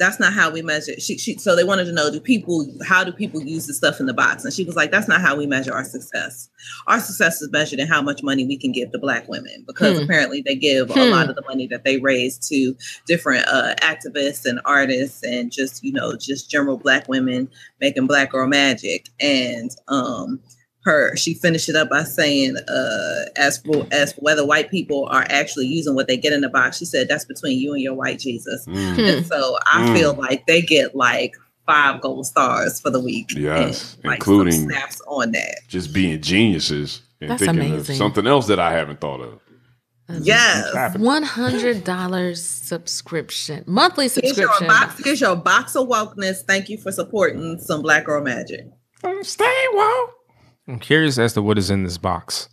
that's 0.00 0.18
not 0.18 0.32
how 0.32 0.50
we 0.50 0.62
measure. 0.62 0.98
She, 0.98 1.18
she, 1.18 1.36
so 1.38 1.54
they 1.54 1.62
wanted 1.62 1.84
to 1.84 1.92
know, 1.92 2.10
do 2.10 2.18
people, 2.18 2.66
how 2.84 3.04
do 3.04 3.12
people 3.12 3.40
use 3.42 3.66
the 3.66 3.74
stuff 3.74 4.00
in 4.00 4.06
the 4.06 4.14
box? 4.14 4.44
And 4.44 4.52
she 4.52 4.64
was 4.64 4.74
like, 4.74 4.90
that's 4.90 5.06
not 5.06 5.20
how 5.20 5.36
we 5.36 5.46
measure 5.46 5.74
our 5.74 5.84
success. 5.84 6.48
Our 6.88 6.98
success 6.98 7.42
is 7.42 7.50
measured 7.52 7.78
in 7.78 7.86
how 7.86 8.00
much 8.00 8.22
money 8.22 8.46
we 8.46 8.56
can 8.56 8.72
give 8.72 8.90
to 8.92 8.98
Black 8.98 9.28
women, 9.28 9.62
because 9.66 9.98
Hmm. 9.98 10.04
apparently 10.04 10.40
they 10.40 10.56
give 10.56 10.90
a 10.90 10.94
Hmm. 10.94 11.10
lot 11.10 11.28
of 11.28 11.36
the 11.36 11.42
money 11.46 11.66
that 11.68 11.84
they 11.84 11.98
raise 11.98 12.38
to 12.48 12.74
different 13.06 13.46
uh, 13.46 13.74
activists 13.82 14.46
and 14.46 14.58
artists 14.64 15.22
and 15.22 15.52
just, 15.52 15.84
you 15.84 15.92
know, 15.92 16.16
just 16.16 16.50
general 16.50 16.78
Black 16.78 17.06
women 17.06 17.48
making 17.80 18.06
Black 18.06 18.32
girl 18.32 18.48
magic. 18.48 19.10
And 19.20 19.70
um, 19.88 20.40
her, 20.84 21.14
she 21.16 21.34
finished 21.34 21.68
it 21.68 21.76
up 21.76 21.90
by 21.90 22.04
saying, 22.04 22.56
uh, 22.68 23.24
as 23.36 23.58
for 23.58 23.86
as 23.92 24.12
for 24.14 24.20
whether 24.22 24.46
white 24.46 24.70
people 24.70 25.06
are 25.10 25.26
actually 25.28 25.66
using 25.66 25.94
what 25.94 26.08
they 26.08 26.16
get 26.16 26.32
in 26.32 26.40
the 26.40 26.48
box, 26.48 26.78
she 26.78 26.84
said 26.84 27.08
that's 27.08 27.24
between 27.26 27.58
you 27.58 27.72
and 27.74 27.82
your 27.82 27.94
white 27.94 28.18
Jesus. 28.18 28.64
Mm, 28.66 28.98
And 28.98 29.26
so 29.26 29.58
I 29.72 29.86
Mm. 29.88 29.96
feel 29.98 30.14
like 30.14 30.46
they 30.46 30.62
get 30.62 30.94
like 30.96 31.34
five 31.66 32.00
gold 32.00 32.26
stars 32.26 32.80
for 32.80 32.90
the 32.90 32.98
week. 33.00 33.30
Yes, 33.36 33.94
and, 34.02 34.04
like, 34.10 34.18
including- 34.20 34.68
snaps 34.70 35.00
on 35.06 35.32
that. 35.32 35.58
just 35.68 35.92
being 35.92 36.20
geniuses 36.20 37.02
and 37.20 37.30
That's 37.30 37.40
thinking 37.44 37.60
amazing. 37.72 37.94
of 37.94 37.98
something 37.98 38.26
else 38.26 38.46
that 38.46 38.58
I 38.58 38.72
haven't 38.72 39.00
thought 39.00 39.20
of. 39.20 39.38
Yes. 40.22 40.96
One 40.98 41.22
hundred 41.22 41.84
dollars 41.84 42.42
subscription, 42.42 43.62
monthly 43.66 44.04
Here's 44.08 44.16
your 44.16 44.48
subscription. 44.48 44.66
box. 44.66 45.00
Here's 45.04 45.20
your 45.20 45.36
box 45.36 45.76
of 45.76 45.86
wokeness. 45.88 46.38
Thank 46.46 46.68
you 46.68 46.78
for 46.78 46.90
supporting 46.90 47.58
some 47.60 47.82
Black 47.82 48.06
Girl 48.06 48.20
Magic. 48.24 48.66
Stay 49.22 49.64
woke. 49.72 50.14
I'm 50.70 50.78
curious 50.78 51.18
as 51.18 51.32
to 51.34 51.42
what 51.42 51.58
is 51.58 51.68
in 51.70 51.82
this 51.82 51.98
box. 51.98 52.48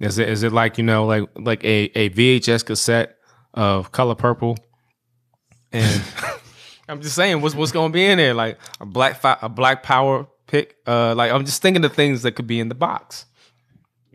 Is 0.00 0.18
it 0.18 0.28
is 0.28 0.42
it 0.42 0.52
like 0.52 0.78
you 0.78 0.84
know 0.84 1.06
like 1.06 1.28
like 1.36 1.62
a, 1.64 1.84
a 1.94 2.10
VHS 2.10 2.66
cassette 2.66 3.16
of 3.54 3.92
color 3.92 4.16
purple? 4.16 4.56
And 5.70 6.02
I'm 6.88 7.00
just 7.00 7.14
saying 7.14 7.40
what's 7.40 7.54
what's 7.54 7.70
going 7.70 7.92
to 7.92 7.94
be 7.94 8.04
in 8.04 8.18
there 8.18 8.34
like 8.34 8.58
a 8.80 8.86
black 8.86 9.20
fi- 9.20 9.38
a 9.40 9.48
black 9.48 9.84
power 9.84 10.26
pick. 10.48 10.74
Uh, 10.86 11.14
like 11.14 11.30
I'm 11.30 11.44
just 11.44 11.62
thinking 11.62 11.84
of 11.84 11.92
things 11.92 12.22
that 12.22 12.32
could 12.32 12.48
be 12.48 12.58
in 12.58 12.68
the 12.68 12.74
box. 12.74 13.26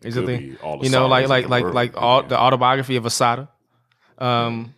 Is 0.03 0.17
it 0.17 0.25
the- 0.25 0.57
all 0.61 0.79
the 0.79 0.83
you 0.85 0.91
know 0.91 1.07
like 1.07 1.29
like 1.29 1.47
like 1.47 1.63
like 1.65 1.93
all, 1.95 2.23
the 2.23 2.37
autobiography 2.37 2.97
of 2.97 3.05
Assata. 3.05 3.47
Um, 4.17 4.73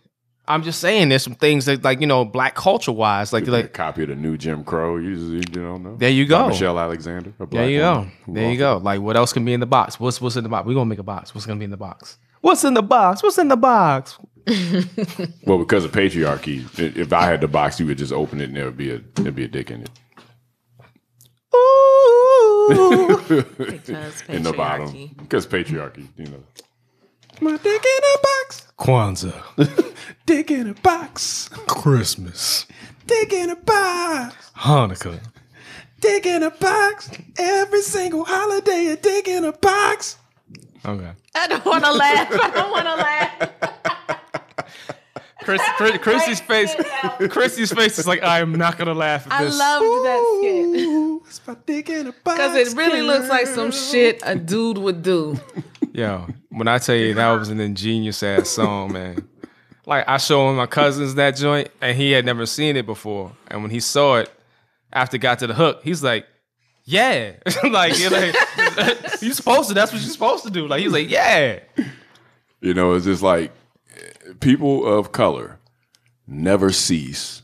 I'm 0.50 0.62
just 0.62 0.80
saying 0.80 1.08
there's 1.10 1.22
some 1.22 1.34
things 1.36 1.66
that 1.66 1.84
like 1.84 2.00
you 2.00 2.06
know 2.06 2.24
black 2.24 2.54
culture 2.56 2.92
wise 2.92 3.32
like 3.32 3.46
a 3.46 3.50
like 3.50 3.72
copy 3.72 4.02
of 4.02 4.08
the 4.08 4.16
new 4.16 4.36
Jim 4.36 4.64
Crow. 4.64 4.96
You, 4.96 5.10
you 5.14 5.40
don't 5.42 5.82
know. 5.84 5.96
There 5.96 6.10
you 6.10 6.24
By 6.26 6.28
go. 6.28 6.48
Michelle 6.48 6.78
Alexander. 6.78 7.30
a 7.30 7.32
There 7.38 7.46
black 7.46 7.70
you 7.70 7.78
go. 7.78 8.06
who 8.26 8.34
There 8.34 8.50
you 8.50 8.56
authored 8.56 8.58
go. 8.58 8.76
Like 8.78 9.00
what 9.00 9.16
else 9.16 9.32
can 9.32 9.44
be 9.44 9.52
in 9.52 9.60
the 9.60 9.66
box? 9.66 10.00
What's 10.00 10.20
what's 10.20 10.36
in 10.36 10.42
the 10.42 10.50
box? 10.50 10.66
We're 10.66 10.74
gonna 10.74 10.86
make 10.86 10.98
a 10.98 11.04
box. 11.04 11.34
What's 11.34 11.46
gonna 11.46 11.58
be 11.58 11.64
in 11.64 11.70
the 11.70 11.76
box? 11.76 12.18
What's 12.40 12.64
in 12.64 12.74
the 12.74 12.82
box? 12.82 13.22
What's 13.22 13.38
in 13.38 13.48
the 13.48 13.56
box? 13.56 14.18
Well, 15.46 15.58
because 15.58 15.84
of 15.84 15.92
patriarchy, 15.92 16.64
if 16.78 17.12
I 17.12 17.26
had 17.26 17.40
the 17.40 17.48
box, 17.48 17.78
you 17.78 17.86
would 17.86 17.98
just 17.98 18.12
open 18.12 18.40
it 18.40 18.44
and 18.44 18.56
there 18.56 18.64
would 18.64 18.76
be 18.76 18.90
a 18.90 18.98
there'd 19.14 19.34
be 19.34 19.44
a 19.44 19.48
dick 19.48 19.70
in 19.70 19.82
it. 19.82 19.90
Because 23.58 24.22
in 24.28 24.42
the 24.42 24.52
bottom 24.52 25.10
because 25.18 25.46
patriarchy. 25.46 26.08
You 26.16 26.26
know, 26.26 26.42
My 27.40 27.56
dick 27.56 27.84
in 27.84 28.02
a 28.04 28.18
box. 28.22 28.66
Kwanzaa. 28.78 29.94
dick 30.26 30.50
in 30.50 30.68
a 30.68 30.74
box, 30.74 31.48
Christmas. 31.66 32.66
dick 33.06 33.32
in 33.32 33.50
a 33.50 33.56
box, 33.56 34.50
Hanukkah. 34.56 35.20
dick 36.00 36.26
in 36.26 36.42
a 36.42 36.50
box. 36.50 37.10
Every 37.38 37.82
single 37.82 38.24
holiday, 38.24 38.86
a 38.88 38.96
dick 38.96 39.28
in 39.28 39.44
a 39.44 39.52
box. 39.52 40.16
Okay. 40.84 41.12
I 41.34 41.46
don't 41.46 41.64
want 41.64 41.84
to 41.84 41.92
laugh. 42.04 42.28
I 42.32 42.50
don't 42.50 42.70
want 42.70 42.86
to 42.86 42.94
laugh. 42.94 43.50
Chris, 45.42 45.62
Chris, 45.76 45.98
Chrissy's 45.98 46.40
face. 46.40 46.74
Chrissy's 47.30 47.72
face 47.72 47.98
is 47.98 48.06
like 48.06 48.22
I 48.22 48.40
am 48.40 48.52
not 48.52 48.76
gonna 48.78 48.94
laugh 48.94 49.26
at 49.26 49.32
I 49.32 49.44
this. 49.44 49.58
loved 49.58 50.04
that 50.06 50.36
skit 50.38 50.86
Ooh, 50.86 51.22
it's 51.26 51.40
my 51.46 51.56
dick 51.66 51.88
in 51.90 52.06
a 52.08 52.12
box. 52.24 52.36
because 52.38 52.56
it 52.56 52.76
really 52.76 53.00
looks 53.02 53.28
like 53.28 53.46
some 53.46 53.70
shit 53.72 54.20
a 54.24 54.36
dude 54.36 54.78
would 54.78 55.02
do. 55.02 55.38
Yo, 55.92 56.26
when 56.50 56.68
I 56.68 56.78
tell 56.78 56.94
you 56.94 57.14
that 57.14 57.30
was 57.32 57.48
an 57.48 57.60
ingenious 57.60 58.22
ass 58.22 58.48
song, 58.48 58.92
man. 58.92 59.28
Like 59.86 60.08
I 60.08 60.18
showed 60.18 60.50
him 60.50 60.56
my 60.56 60.66
cousins 60.66 61.16
that 61.16 61.36
joint, 61.36 61.68
and 61.80 61.96
he 61.96 62.12
had 62.12 62.24
never 62.24 62.46
seen 62.46 62.76
it 62.76 62.86
before. 62.86 63.32
And 63.48 63.62
when 63.62 63.70
he 63.70 63.80
saw 63.80 64.18
it, 64.18 64.30
after 64.92 65.16
it 65.16 65.20
got 65.20 65.40
to 65.40 65.46
the 65.46 65.54
hook, 65.54 65.80
he's 65.82 66.02
like, 66.02 66.26
"Yeah, 66.84 67.32
like 67.70 67.98
you're 67.98 68.10
like 68.10 68.34
you 69.22 69.32
supposed 69.32 69.68
to. 69.68 69.74
That's 69.74 69.92
what 69.92 70.00
you're 70.00 70.10
supposed 70.10 70.44
to 70.44 70.50
do." 70.50 70.68
Like 70.68 70.82
he's 70.82 70.92
like, 70.92 71.10
"Yeah." 71.10 71.60
You 72.60 72.74
know, 72.74 72.92
it's 72.92 73.06
just 73.06 73.22
like 73.22 73.52
people 74.40 74.86
of 74.86 75.12
color 75.12 75.58
never 76.26 76.70
cease 76.70 77.42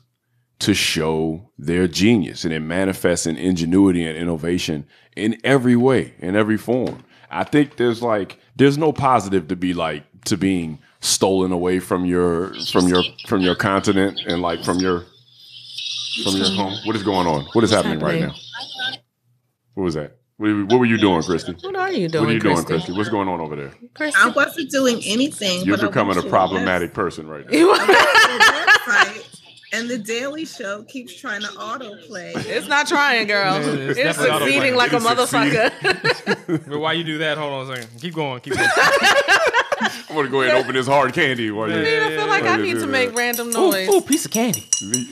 to 0.58 0.72
show 0.72 1.50
their 1.58 1.86
genius 1.88 2.44
and 2.44 2.52
it 2.52 2.60
manifests 2.60 3.26
in 3.26 3.36
ingenuity 3.36 4.06
and 4.06 4.16
innovation 4.16 4.86
in 5.14 5.38
every 5.44 5.76
way, 5.76 6.14
in 6.18 6.36
every 6.36 6.56
form. 6.56 7.02
I 7.30 7.44
think 7.44 7.76
there's 7.76 8.02
like 8.02 8.38
there's 8.56 8.78
no 8.78 8.92
positive 8.92 9.48
to 9.48 9.56
be 9.56 9.74
like 9.74 10.04
to 10.26 10.36
being 10.36 10.78
stolen 11.00 11.52
away 11.52 11.78
from 11.78 12.04
your 12.04 12.54
from 12.72 12.88
your 12.88 13.02
from 13.26 13.40
your 13.40 13.54
continent 13.54 14.20
and 14.26 14.42
like 14.42 14.64
from 14.64 14.78
your 14.78 15.04
from 16.24 16.34
your 16.36 16.48
home. 16.50 16.74
What 16.84 16.96
is 16.96 17.02
going 17.02 17.26
on? 17.26 17.44
What 17.52 17.64
is 17.64 17.70
happening, 17.70 17.98
right 18.00 18.20
now? 18.20 18.34
What 19.74 19.84
was 19.84 19.94
that? 19.94 20.16
What, 20.38 20.50
what 20.68 20.80
were 20.80 20.86
you 20.86 20.98
doing, 20.98 21.22
Christy? 21.22 21.52
What 21.62 21.76
are 21.76 21.92
you 21.92 22.08
doing, 22.08 22.24
What 22.24 22.30
are 22.30 22.34
you 22.34 22.40
doing, 22.40 22.54
Christy? 22.56 22.72
Christy? 22.74 22.92
What's 22.92 23.08
going 23.08 23.28
on 23.28 23.40
over 23.40 23.56
there? 23.56 23.72
Christy? 23.94 24.18
I 24.20 24.28
wasn't 24.28 24.70
doing 24.70 25.00
anything. 25.04 25.62
You're 25.64 25.78
but 25.78 25.88
becoming 25.88 26.18
a 26.18 26.22
problematic 26.22 26.92
person 26.92 27.26
right 27.26 27.44
now. 27.50 27.58
You- 29.72 29.78
web- 29.78 29.80
website, 29.80 29.80
and 29.80 29.88
the 29.90 29.98
Daily 29.98 30.44
Show 30.44 30.82
keeps 30.84 31.14
trying 31.18 31.42
to 31.42 31.48
autoplay. 31.48 32.32
it's 32.46 32.68
not 32.68 32.86
trying, 32.86 33.26
girl. 33.26 33.54
Yeah, 33.60 33.66
it's 33.90 33.98
it's 33.98 34.18
succeeding 34.18 34.74
autoplaying. 34.74 34.76
like 34.76 34.92
a 34.92 34.96
It 34.96 35.02
is 35.02 35.04
motherfucker. 35.04 36.66
But 36.68 36.78
why 36.78 36.92
you 36.94 37.04
do 37.04 37.18
that? 37.18 37.38
Hold 37.38 37.52
on 37.52 37.70
a 37.70 37.76
second. 37.76 38.00
Keep 38.00 38.14
going. 38.14 38.40
Keep 38.40 38.54
going. 38.54 38.68
I'm 40.10 40.16
gonna 40.16 40.28
go 40.28 40.42
ahead 40.42 40.54
and 40.54 40.62
open 40.64 40.74
this 40.74 40.86
hard 40.86 41.12
candy 41.14 41.50
while 41.50 41.68
you. 41.70 41.76
I 41.80 42.08
feel 42.16 42.26
like 42.26 42.44
I 42.44 42.56
need 42.56 42.74
to 42.78 42.86
make 42.86 43.14
random 43.16 43.50
noise. 43.50 43.88
ooh, 43.88 44.00
piece 44.00 44.24
of 44.24 44.30
candy. 44.30 44.64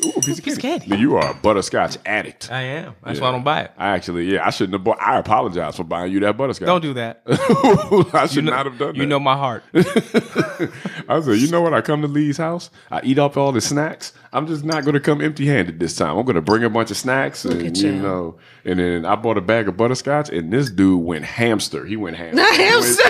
Ooh, 0.05 0.13
piece 0.21 0.39
of 0.39 0.45
Piece 0.45 0.59
candy. 0.59 0.87
candy. 0.87 0.99
You 1.03 1.17
are 1.17 1.31
a 1.31 1.35
butterscotch 1.35 1.97
addict. 2.07 2.51
I 2.53 2.61
am. 2.63 2.95
That's 3.03 3.19
Yeah. 3.19 3.23
why 3.25 3.29
I 3.29 3.33
don't 3.33 3.45
buy 3.45 3.61
it. 3.63 3.71
I 3.79 3.89
actually, 3.91 4.33
yeah, 4.33 4.47
I 4.47 4.51
shouldn't 4.51 4.75
have 4.75 4.85
bought. 4.85 5.01
I 5.01 5.19
apologize 5.19 5.77
for 5.77 5.85
buying 5.85 6.13
you 6.13 6.21
that 6.21 6.37
butterscotch. 6.37 6.67
Don't 6.67 6.81
do 6.83 6.95
that. 6.95 7.23
I 8.15 8.27
should 8.27 8.45
not 8.45 8.67
have 8.67 8.79
done 8.79 8.89
that. 8.89 8.97
You 8.97 9.07
know 9.07 9.19
my 9.21 9.37
heart. 9.37 9.65
I 9.75 11.21
said, 11.21 11.39
you 11.39 11.49
know 11.51 11.61
what? 11.61 11.75
I 11.75 11.81
come 11.81 12.03
to 12.03 12.09
Lee's 12.09 12.37
house. 12.37 12.71
I 12.91 13.01
eat 13.05 13.19
up 13.19 13.37
all 13.37 13.53
the 13.53 13.61
snacks. 13.61 14.13
I'm 14.33 14.47
just 14.47 14.65
not 14.65 14.85
going 14.85 14.95
to 14.95 15.01
come 15.01 15.21
empty 15.21 15.47
handed 15.47 15.79
this 15.81 15.97
time. 15.97 16.17
I'm 16.17 16.25
going 16.25 16.35
to 16.37 16.43
bring 16.43 16.65
a 16.65 16.71
bunch 16.71 16.91
of 16.91 16.97
snacks, 16.97 17.45
and 17.45 17.63
at 17.67 17.77
you 17.77 17.93
you. 17.93 18.03
know, 18.03 18.37
and 18.65 18.79
then 18.79 19.05
I 19.05 19.15
bought 19.17 19.37
a 19.39 19.41
bag 19.41 19.69
of 19.69 19.77
butterscotch, 19.77 20.29
and 20.31 20.53
this 20.53 20.71
dude 20.71 21.03
went 21.05 21.25
hamster. 21.25 21.85
He 21.85 21.97
went 21.97 22.17
ham. 22.17 22.37
Hamster. 22.37 23.03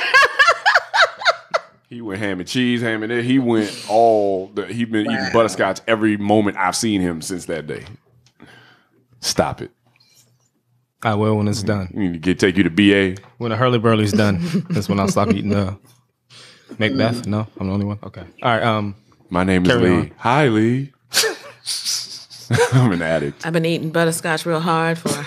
He 1.95 2.01
went 2.01 2.19
ham 2.19 2.41
and 2.41 2.49
cheese, 2.49 2.83
ham 2.83 3.05
and 3.05 3.13
it. 3.13 3.25
He 3.25 3.39
went 3.39 3.87
all. 3.89 4.49
The, 4.49 4.67
he 4.67 4.85
been 4.85 5.07
eating 5.07 5.29
butterscotch 5.33 5.81
every 5.87 6.17
moment 6.17 6.57
I've 6.57 6.75
seen 6.75 7.01
him 7.01 7.23
since 7.23 7.45
that 7.45 7.69
day. 7.69 7.85
Stop 9.21 9.63
it. 9.63 9.71
I 11.05 11.15
will 11.15 11.37
when 11.37 11.47
it's 11.47 11.63
done. 11.63 11.93
You 11.95 12.01
need 12.01 12.13
to 12.15 12.19
get 12.19 12.41
take 12.41 12.57
you 12.57 12.65
to 12.65 12.71
BA. 12.71 13.23
When 13.39 13.53
the 13.53 13.57
hurly 13.57 13.79
burly's 13.79 14.11
done, 14.11 14.41
that's 14.71 14.89
when 14.89 14.99
I'll 14.99 15.07
stop 15.07 15.29
eating 15.29 15.51
the 15.51 15.79
Macbeth. 16.81 17.29
No, 17.29 17.47
I'm 17.61 17.69
the 17.69 17.73
only 17.73 17.87
one. 17.87 18.01
Okay. 18.03 18.25
All 18.43 18.51
right. 18.51 18.63
Um. 18.65 18.97
My 19.31 19.45
name 19.45 19.65
is 19.65 19.77
Lee. 19.77 19.89
on. 19.89 20.13
Hi, 20.19 20.49
Lee. 20.49 20.93
I'm 22.73 22.91
an 22.91 23.03
addict. 23.03 23.47
I've 23.47 23.53
been 23.53 23.67
eating 23.67 23.91
butterscotch 23.91 24.45
real 24.47 24.59
hard 24.59 24.99
for 24.99 25.25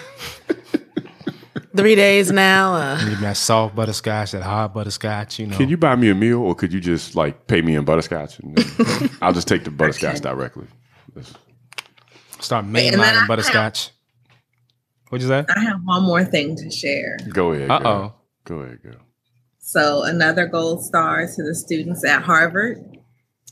three 1.78 1.96
days 1.96 2.32
now. 2.32 2.74
Uh, 2.76 3.00
Give 3.00 3.10
me 3.20 3.26
that 3.28 3.38
soft 3.38 3.76
butterscotch, 3.76 4.32
that 4.32 4.44
hard 4.44 4.74
butterscotch. 4.74 5.40
You 5.40 5.48
know. 5.48 5.58
Can 5.58 5.70
you 5.70 5.78
buy 5.78 5.96
me 5.96 6.10
a 6.10 6.16
meal, 6.16 6.42
or 6.42 6.56
could 6.56 6.74
you 6.74 6.80
just 6.82 7.16
like 7.16 7.48
pay 7.48 7.62
me 7.62 7.76
in 7.76 7.86
butterscotch? 7.86 8.40
And 8.40 8.58
then 8.58 9.10
I'll 9.22 9.34
just 9.34 9.48
take 9.48 9.64
the 9.64 9.72
butterscotch 9.72 10.20
directly. 10.22 10.68
start 12.40 12.66
And 12.66 12.76
then 12.76 12.94
mainlining 12.94 13.24
I- 13.24 13.28
butterscotch? 13.28 13.92
What'd 15.10 15.24
you 15.24 15.30
say? 15.30 15.46
I 15.56 15.60
have 15.62 15.80
one 15.86 16.04
more 16.04 16.26
thing 16.26 16.58
to 16.58 16.70
share. 16.70 17.18
Go 17.32 17.54
ahead. 17.54 17.72
Uh 17.72 17.80
girl. 17.80 17.88
oh. 17.88 18.14
Go 18.44 18.56
ahead, 18.60 18.84
girl. 18.84 18.96
So, 19.60 20.04
another 20.04 20.48
gold 20.48 20.84
star 20.84 21.28
to 21.28 21.44
the 21.44 21.54
students 21.56 22.04
at 22.06 22.24
Harvard 22.24 22.78
who 22.78 23.00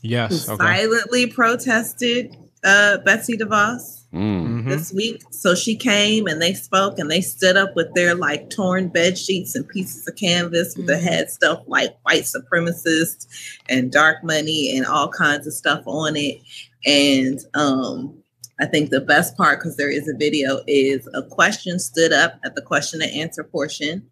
Yes. 0.02 0.48
Okay. 0.48 0.56
silently 0.64 1.26
protested 1.26 2.34
uh, 2.64 2.98
Betsy 2.98 3.36
DeVos 3.36 3.95
Mm. 4.16 4.62
Mhm. 4.64 4.68
this 4.68 4.92
week. 4.92 5.22
So 5.30 5.54
she 5.54 5.76
came 5.76 6.26
and 6.26 6.40
they 6.40 6.54
spoke 6.54 6.98
and 6.98 7.10
they 7.10 7.20
stood 7.20 7.56
up 7.56 7.76
with 7.76 7.92
their 7.94 8.14
like 8.14 8.48
torn 8.50 8.88
bed 8.88 9.18
sheets 9.18 9.54
and 9.54 9.68
pieces 9.68 10.08
of 10.08 10.16
canvas 10.16 10.74
Mhm. 10.74 10.86
that 10.86 11.02
had 11.02 11.30
stuff 11.30 11.62
like 11.66 11.96
white 12.02 12.22
supremacists 12.24 13.26
and 13.68 13.92
dark 13.92 14.24
money 14.24 14.74
and 14.76 14.86
all 14.86 15.08
kinds 15.08 15.46
of 15.46 15.52
stuff 15.52 15.82
on 15.86 16.16
it. 16.16 16.40
And 16.86 17.40
um, 17.54 18.14
I 18.58 18.64
think 18.66 18.88
the 18.90 19.00
best 19.02 19.36
part, 19.36 19.58
because 19.58 19.76
there 19.76 19.90
is 19.90 20.08
a 20.08 20.16
video, 20.16 20.60
is 20.66 21.06
a 21.12 21.22
question 21.22 21.78
stood 21.78 22.12
up 22.12 22.38
at 22.44 22.54
the 22.54 22.62
question 22.62 23.02
and 23.02 23.12
answer 23.12 23.44
portion. 23.44 24.02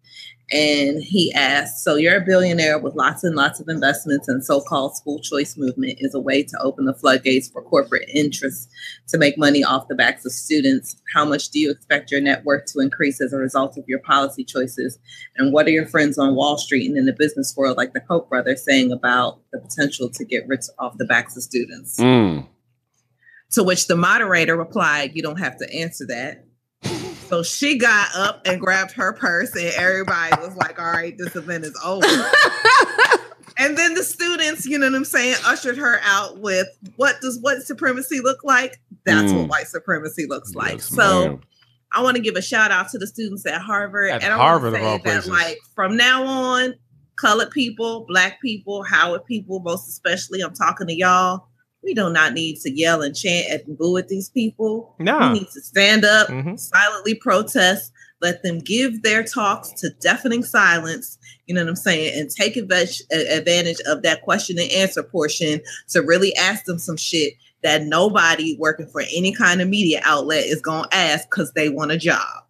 And 0.51 1.01
he 1.01 1.33
asked, 1.33 1.83
So 1.83 1.95
you're 1.95 2.17
a 2.17 2.25
billionaire 2.25 2.77
with 2.77 2.93
lots 2.93 3.23
and 3.23 3.35
lots 3.35 3.59
of 3.59 3.67
investments, 3.67 4.27
and 4.27 4.45
so 4.45 4.61
called 4.61 4.95
school 4.95 5.19
choice 5.19 5.57
movement 5.57 5.97
is 5.99 6.13
a 6.13 6.19
way 6.19 6.43
to 6.43 6.57
open 6.61 6.85
the 6.85 6.93
floodgates 6.93 7.49
for 7.49 7.63
corporate 7.63 8.07
interests 8.13 8.67
to 9.07 9.17
make 9.17 9.39
money 9.39 9.63
off 9.63 9.87
the 9.87 9.95
backs 9.95 10.23
of 10.23 10.31
students. 10.31 11.01
How 11.13 11.25
much 11.25 11.49
do 11.49 11.59
you 11.59 11.71
expect 11.71 12.11
your 12.11 12.21
net 12.21 12.45
worth 12.45 12.65
to 12.73 12.79
increase 12.79 13.19
as 13.21 13.33
a 13.33 13.37
result 13.37 13.75
of 13.77 13.85
your 13.87 13.99
policy 13.99 14.43
choices? 14.43 14.99
And 15.37 15.51
what 15.51 15.65
are 15.65 15.71
your 15.71 15.87
friends 15.87 16.19
on 16.19 16.35
Wall 16.35 16.59
Street 16.59 16.87
and 16.87 16.97
in 16.97 17.05
the 17.05 17.13
business 17.13 17.55
world, 17.57 17.77
like 17.77 17.93
the 17.93 18.01
Koch 18.01 18.29
brothers, 18.29 18.63
saying 18.63 18.91
about 18.91 19.39
the 19.51 19.59
potential 19.59 20.09
to 20.11 20.23
get 20.23 20.47
rich 20.47 20.65
off 20.77 20.97
the 20.97 21.05
backs 21.05 21.35
of 21.35 21.41
students? 21.41 21.99
Mm. 21.99 22.47
To 23.53 23.63
which 23.63 23.87
the 23.87 23.95
moderator 23.95 24.55
replied, 24.55 25.15
You 25.15 25.23
don't 25.23 25.39
have 25.39 25.57
to 25.57 25.73
answer 25.73 26.05
that. 26.07 26.45
So 27.27 27.41
she 27.43 27.77
got 27.77 28.15
up 28.15 28.41
and 28.45 28.59
grabbed 28.61 28.91
her 28.93 29.13
purse, 29.13 29.55
and 29.55 29.73
everybody 29.75 30.39
was 30.41 30.55
like, 30.55 30.79
All 30.79 30.91
right, 30.91 31.17
this 31.17 31.35
event 31.35 31.65
is 31.65 31.75
over. 31.83 32.05
and 33.57 33.77
then 33.77 33.93
the 33.95 34.03
students, 34.03 34.65
you 34.65 34.77
know 34.77 34.87
what 34.87 34.95
I'm 34.95 35.05
saying, 35.05 35.35
ushered 35.45 35.77
her 35.77 35.99
out 36.03 36.39
with 36.39 36.67
what 36.97 37.19
does 37.21 37.39
white 37.41 37.61
supremacy 37.61 38.19
look 38.21 38.43
like? 38.43 38.79
That's 39.05 39.31
Mm. 39.31 39.39
what 39.41 39.49
white 39.49 39.67
supremacy 39.67 40.25
looks 40.27 40.53
like. 40.53 40.73
Yes, 40.73 40.85
so 40.89 41.27
ma'am. 41.29 41.41
I 41.93 42.03
want 42.03 42.15
to 42.17 42.21
give 42.21 42.35
a 42.35 42.41
shout 42.41 42.71
out 42.71 42.89
to 42.89 42.97
the 42.97 43.07
students 43.07 43.45
at 43.45 43.61
Harvard. 43.61 44.11
At 44.11 44.23
and 44.23 44.33
I 44.33 44.37
Harvard, 44.37 44.73
want 44.73 44.83
of 44.83 44.89
all 44.89 44.97
say 44.97 45.03
that, 45.05 45.23
places. 45.23 45.29
like, 45.31 45.57
from 45.75 45.95
now 45.97 46.23
on, 46.25 46.75
colored 47.17 47.51
people, 47.51 48.05
black 48.07 48.41
people, 48.41 48.83
Howard 48.83 49.25
people, 49.25 49.59
most 49.61 49.87
especially, 49.87 50.41
I'm 50.41 50.53
talking 50.53 50.87
to 50.87 50.93
y'all. 50.95 51.47
We 51.85 51.93
do 51.93 52.09
not 52.09 52.33
need 52.33 52.57
to 52.61 52.71
yell 52.71 53.03
and 53.03 53.15
chant 53.15 53.47
and 53.67 53.77
boo 53.77 53.95
at 53.97 54.07
these 54.07 54.29
people. 54.29 54.95
No. 54.99 55.19
We 55.19 55.39
need 55.39 55.47
to 55.53 55.61
stand 55.61 56.03
up, 56.03 56.27
Mhm. 56.27 56.59
silently 56.59 57.13
protest, 57.13 57.91
let 58.21 58.41
them 58.41 58.59
give 58.59 59.03
their 59.03 59.23
talks 59.23 59.71
to 59.81 59.91
deafening 60.01 60.43
silence. 60.43 61.19
You 61.45 61.53
know 61.53 61.61
what 61.61 61.69
I'm 61.69 61.75
saying? 61.75 62.19
And 62.19 62.29
take 62.29 62.57
advantage, 62.57 63.03
advantage 63.11 63.79
of 63.85 64.01
that 64.01 64.23
question 64.23 64.57
and 64.57 64.71
answer 64.71 65.03
portion 65.03 65.61
to 65.89 66.01
really 66.01 66.35
ask 66.35 66.65
them 66.65 66.79
some 66.79 66.97
shit 66.97 67.33
that 67.61 67.83
nobody 67.83 68.57
working 68.59 68.87
for 68.87 69.01
any 69.15 69.31
kind 69.31 69.61
of 69.61 69.69
media 69.69 70.01
outlet 70.03 70.45
is 70.45 70.61
going 70.61 70.85
to 70.85 70.95
ask 70.95 71.29
because 71.29 71.51
they 71.53 71.69
want 71.69 71.91
a 71.91 71.97
job. 71.97 72.43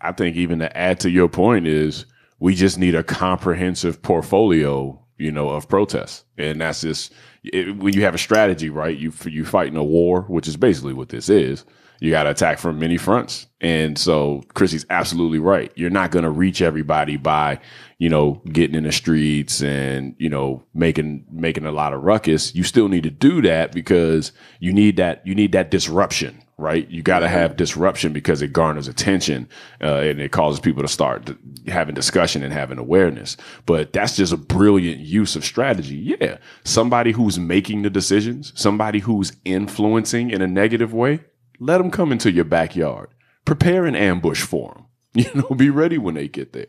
I 0.00 0.12
think 0.12 0.36
even 0.36 0.58
to 0.58 0.76
add 0.76 0.98
to 1.00 1.10
your 1.10 1.28
point 1.28 1.68
is 1.68 2.06
we 2.40 2.54
just 2.54 2.78
need 2.78 2.94
a 2.94 3.04
comprehensive 3.04 4.02
portfolio, 4.02 4.98
you 5.18 5.30
know, 5.30 5.50
of 5.50 5.68
protests, 5.68 6.24
and 6.38 6.60
that's 6.60 6.80
just 6.80 7.12
it, 7.44 7.76
when 7.76 7.94
you 7.94 8.02
have 8.02 8.14
a 8.14 8.18
strategy, 8.18 8.70
right? 8.70 8.96
You 8.96 9.12
you 9.24 9.44
fighting 9.44 9.76
a 9.76 9.84
war, 9.84 10.22
which 10.22 10.48
is 10.48 10.56
basically 10.56 10.92
what 10.92 11.08
this 11.08 11.28
is. 11.28 11.64
You 12.00 12.10
got 12.10 12.22
to 12.22 12.30
attack 12.30 12.58
from 12.58 12.78
many 12.78 12.96
fronts, 12.96 13.46
and 13.60 13.98
so 13.98 14.42
Chrissy's 14.54 14.86
absolutely 14.88 15.38
right. 15.38 15.70
You're 15.74 15.90
not 15.90 16.10
going 16.10 16.22
to 16.22 16.30
reach 16.30 16.62
everybody 16.62 17.18
by, 17.18 17.60
you 17.98 18.08
know, 18.08 18.40
getting 18.50 18.74
in 18.74 18.84
the 18.84 18.92
streets 18.92 19.62
and 19.62 20.14
you 20.18 20.30
know 20.30 20.62
making 20.72 21.26
making 21.30 21.66
a 21.66 21.72
lot 21.72 21.92
of 21.92 22.02
ruckus. 22.02 22.54
You 22.54 22.62
still 22.64 22.88
need 22.88 23.02
to 23.02 23.10
do 23.10 23.42
that 23.42 23.72
because 23.72 24.32
you 24.60 24.72
need 24.72 24.96
that 24.96 25.26
you 25.26 25.34
need 25.34 25.52
that 25.52 25.70
disruption, 25.70 26.42
right? 26.60 26.88
You 26.88 27.02
got 27.02 27.20
to 27.20 27.28
have 27.28 27.56
disruption 27.56 28.12
because 28.12 28.42
it 28.42 28.52
garners 28.52 28.86
attention 28.86 29.48
uh, 29.80 29.96
and 29.96 30.20
it 30.20 30.30
causes 30.30 30.60
people 30.60 30.82
to 30.82 30.88
start 30.88 31.30
having 31.66 31.94
discussion 31.94 32.42
and 32.42 32.52
having 32.52 32.78
awareness. 32.78 33.36
But 33.66 33.92
that's 33.92 34.16
just 34.16 34.32
a 34.32 34.36
brilliant 34.36 35.00
use 35.00 35.36
of 35.36 35.44
strategy. 35.44 36.16
Yeah, 36.20 36.38
somebody 36.64 37.12
who's 37.12 37.38
making 37.38 37.82
the 37.82 37.90
decisions, 37.90 38.52
somebody 38.54 39.00
who's 39.00 39.32
influencing 39.44 40.30
in 40.30 40.42
a 40.42 40.46
negative 40.46 40.92
way, 40.92 41.20
let 41.58 41.78
them 41.78 41.90
come 41.90 42.12
into 42.12 42.30
your 42.30 42.44
backyard. 42.44 43.08
Prepare 43.44 43.86
an 43.86 43.96
ambush 43.96 44.42
for 44.42 44.74
them. 44.74 44.86
You 45.12 45.28
know, 45.34 45.56
be 45.56 45.70
ready 45.70 45.98
when 45.98 46.14
they 46.14 46.28
get 46.28 46.52
there. 46.52 46.68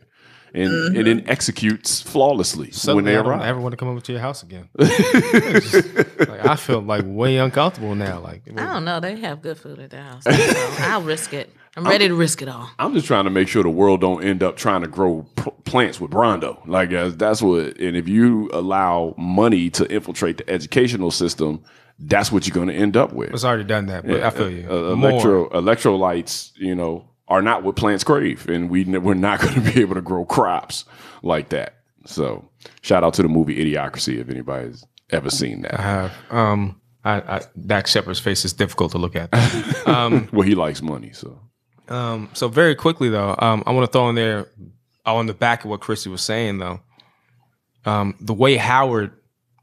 And, 0.54 0.96
and 0.96 1.06
then 1.06 1.24
executes 1.28 2.02
flawlessly 2.02 2.70
when 2.94 3.04
they 3.06 3.12
I 3.12 3.22
don't 3.22 3.26
arrive. 3.28 3.42
ever 3.42 3.60
want 3.60 3.72
to 3.72 3.76
come 3.78 3.88
over 3.88 4.00
to 4.02 4.12
your 4.12 4.20
house 4.20 4.42
again. 4.42 4.68
Just, 4.78 5.74
like, 6.18 6.44
I 6.46 6.56
feel 6.56 6.80
like 6.80 7.04
way 7.06 7.38
uncomfortable 7.38 7.94
now. 7.94 8.20
Like, 8.20 8.42
I 8.54 8.66
don't 8.74 8.84
know. 8.84 9.00
They 9.00 9.16
have 9.16 9.40
good 9.40 9.56
food 9.56 9.78
at 9.78 9.88
their 9.90 10.02
house. 10.02 10.24
So 10.24 10.30
I'll 10.80 11.02
risk 11.02 11.32
it. 11.32 11.50
I'm 11.74 11.84
ready 11.84 12.06
to 12.06 12.14
risk 12.14 12.42
it 12.42 12.48
all. 12.48 12.68
I'm 12.78 12.92
just 12.92 13.06
trying 13.06 13.24
to 13.24 13.30
make 13.30 13.48
sure 13.48 13.62
the 13.62 13.70
world 13.70 14.02
don't 14.02 14.22
end 14.22 14.42
up 14.42 14.58
trying 14.58 14.82
to 14.82 14.88
grow 14.88 15.26
p- 15.36 15.50
plants 15.64 15.98
with 15.98 16.10
Brawndo. 16.10 16.60
Like 16.66 16.92
uh, 16.92 17.08
that's 17.14 17.40
what. 17.40 17.78
And 17.78 17.96
if 17.96 18.06
you 18.08 18.50
allow 18.52 19.14
money 19.16 19.70
to 19.70 19.90
infiltrate 19.90 20.36
the 20.36 20.50
educational 20.50 21.10
system, 21.10 21.62
that's 21.98 22.30
what 22.30 22.46
you're 22.46 22.54
going 22.54 22.68
to 22.68 22.74
end 22.74 22.94
up 22.98 23.14
with. 23.14 23.30
it's 23.32 23.42
already 23.44 23.64
done 23.64 23.86
that, 23.86 24.06
but 24.06 24.22
I 24.22 24.28
feel 24.28 24.50
you. 24.50 24.68
Uh, 24.70 24.92
electro 24.92 25.48
electrolytes, 25.48 26.52
you 26.56 26.74
know, 26.74 27.06
are 27.32 27.42
not 27.42 27.62
what 27.62 27.76
plants 27.76 28.04
crave, 28.04 28.46
and 28.48 28.68
we 28.68 28.84
we're 28.84 29.14
not 29.14 29.40
going 29.42 29.54
to 29.54 29.60
be 29.72 29.80
able 29.80 29.94
to 29.94 30.02
grow 30.02 30.24
crops 30.24 30.84
like 31.22 31.48
that. 31.48 31.76
So, 32.04 32.48
shout 32.82 33.04
out 33.04 33.14
to 33.14 33.22
the 33.22 33.28
movie 33.28 33.56
Idiocracy 33.56 34.18
if 34.18 34.28
anybody's 34.28 34.84
ever 35.10 35.30
seen 35.30 35.64
I 35.66 35.70
that. 35.70 35.80
have. 35.80 36.12
Um, 36.30 36.80
I, 37.04 37.14
I, 37.36 37.40
Dax 37.66 37.90
Shepard's 37.90 38.20
face 38.20 38.44
is 38.44 38.52
difficult 38.52 38.92
to 38.92 38.98
look 38.98 39.16
at. 39.16 39.30
well, 40.32 40.42
he 40.42 40.54
likes 40.54 40.82
money, 40.82 41.12
so 41.12 41.40
Um, 41.88 42.28
so 42.32 42.48
very 42.48 42.74
quickly 42.74 43.08
though, 43.08 43.34
um, 43.38 43.62
I 43.66 43.72
want 43.72 43.86
to 43.86 43.92
throw 43.92 44.08
in 44.08 44.14
there 44.14 44.48
on 45.06 45.26
the 45.26 45.34
back 45.34 45.64
of 45.64 45.70
what 45.70 45.80
Christy 45.80 46.10
was 46.10 46.22
saying 46.22 46.58
though. 46.58 46.80
Um, 47.84 48.14
the 48.20 48.34
way 48.34 48.56
Howard 48.56 49.12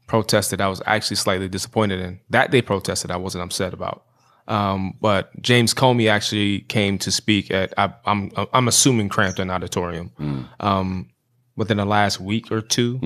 protested, 0.06 0.60
I 0.60 0.68
was 0.68 0.82
actually 0.86 1.16
slightly 1.16 1.48
disappointed 1.48 2.00
in. 2.00 2.20
That 2.30 2.50
they 2.50 2.62
protested, 2.62 3.10
I 3.10 3.16
wasn't 3.16 3.44
upset 3.44 3.72
about. 3.72 4.04
Um, 4.50 4.94
but 5.00 5.30
James 5.40 5.72
Comey 5.74 6.10
actually 6.10 6.60
came 6.62 6.98
to 6.98 7.10
speak 7.12 7.50
at 7.52 7.72
I, 7.78 7.94
I'm 8.04 8.30
I'm 8.52 8.66
assuming 8.68 9.08
Crampton 9.08 9.48
Auditorium 9.50 10.10
um, 10.58 11.08
within 11.56 11.76
the 11.76 11.84
last 11.84 12.20
week 12.20 12.50
or 12.50 12.60
2 12.60 12.98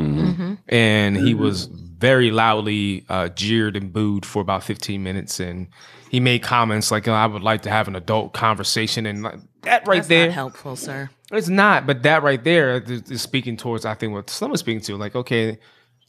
and 0.68 1.16
he 1.16 1.34
was 1.34 1.66
very 1.66 2.30
loudly 2.30 3.04
uh, 3.08 3.28
jeered 3.28 3.76
and 3.76 3.92
booed 3.92 4.26
for 4.26 4.40
about 4.42 4.62
15 4.62 5.02
minutes, 5.02 5.40
and 5.40 5.68
he 6.10 6.20
made 6.20 6.42
comments 6.42 6.90
like, 6.90 7.08
"Oh, 7.08 7.12
"I 7.12 7.26
would 7.26 7.42
like 7.42 7.62
to 7.62 7.70
have 7.70 7.88
an 7.88 7.96
adult 7.96 8.32
conversation," 8.34 9.06
and 9.06 9.22
like, 9.22 9.38
that 9.62 9.86
right 9.86 9.96
That's 9.96 10.08
there, 10.08 10.26
not 10.26 10.34
helpful, 10.34 10.76
sir. 10.76 11.08
it's 11.32 11.48
not. 11.48 11.86
But 11.86 12.02
that 12.02 12.22
right 12.22 12.42
there 12.42 12.76
is, 12.82 13.10
is 13.10 13.22
speaking 13.22 13.56
towards, 13.56 13.86
I 13.86 13.94
think, 13.94 14.12
what 14.12 14.28
Slim 14.28 14.50
was 14.50 14.60
speaking 14.60 14.82
to. 14.82 14.96
Like, 14.96 15.14
okay, 15.16 15.58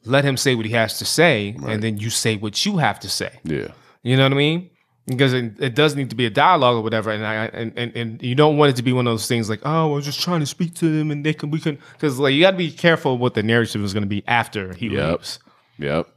let 0.04 0.26
him 0.26 0.38
say 0.38 0.56
what 0.56 0.66
he 0.66 0.74
has 0.74 0.98
to 1.00 1.06
say, 1.06 1.56
and 1.66 1.82
then 1.82 1.98
you 1.98 2.10
say 2.10 2.36
what 2.36 2.66
you 2.66 2.78
have 2.78 3.00
to 3.02 3.10
say. 3.10 3.40
yeah. 3.44 3.70
You 4.04 4.18
know 4.18 4.24
what 4.24 4.34
I 4.34 4.36
mean? 4.36 4.70
Because 5.08 5.34
it, 5.34 5.54
it 5.60 5.76
does 5.76 5.96
need 5.96 6.10
to 6.10 6.16
be 6.16 6.26
a 6.26 6.32
dialogue 6.32 6.78
or 6.78 6.82
whatever, 6.82 7.12
and 7.12 7.24
I 7.26 7.46
and, 7.46 7.72
and, 7.78 7.96
and 7.96 8.22
you 8.24 8.34
don't 8.34 8.58
want 8.58 8.72
it 8.72 8.76
to 8.78 8.82
be 8.84 8.92
one 8.92 9.06
of 9.06 9.12
those 9.14 9.28
things 9.28 9.50
like, 9.52 9.60
oh, 9.64 9.92
I 9.92 9.96
was 9.96 10.04
just 10.04 10.20
trying 10.20 10.40
to 10.40 10.48
speak 10.48 10.74
to 10.76 10.98
them, 10.98 11.12
and 11.12 11.24
they 11.24 11.34
can 11.34 11.52
we 11.52 11.60
can 11.60 11.78
because 11.94 12.18
like 12.18 12.34
you 12.34 12.42
got 12.42 12.52
to 12.52 12.58
be 12.58 12.72
careful 12.72 13.18
what 13.20 13.36
the 13.36 13.44
narrative 13.44 13.84
is 13.84 13.94
going 13.94 14.02
to 14.04 14.10
be 14.10 14.24
after 14.28 14.74
he 14.74 14.88
Yep. 14.88 15.12
leaves. 15.12 15.40
Yep. 15.78 16.08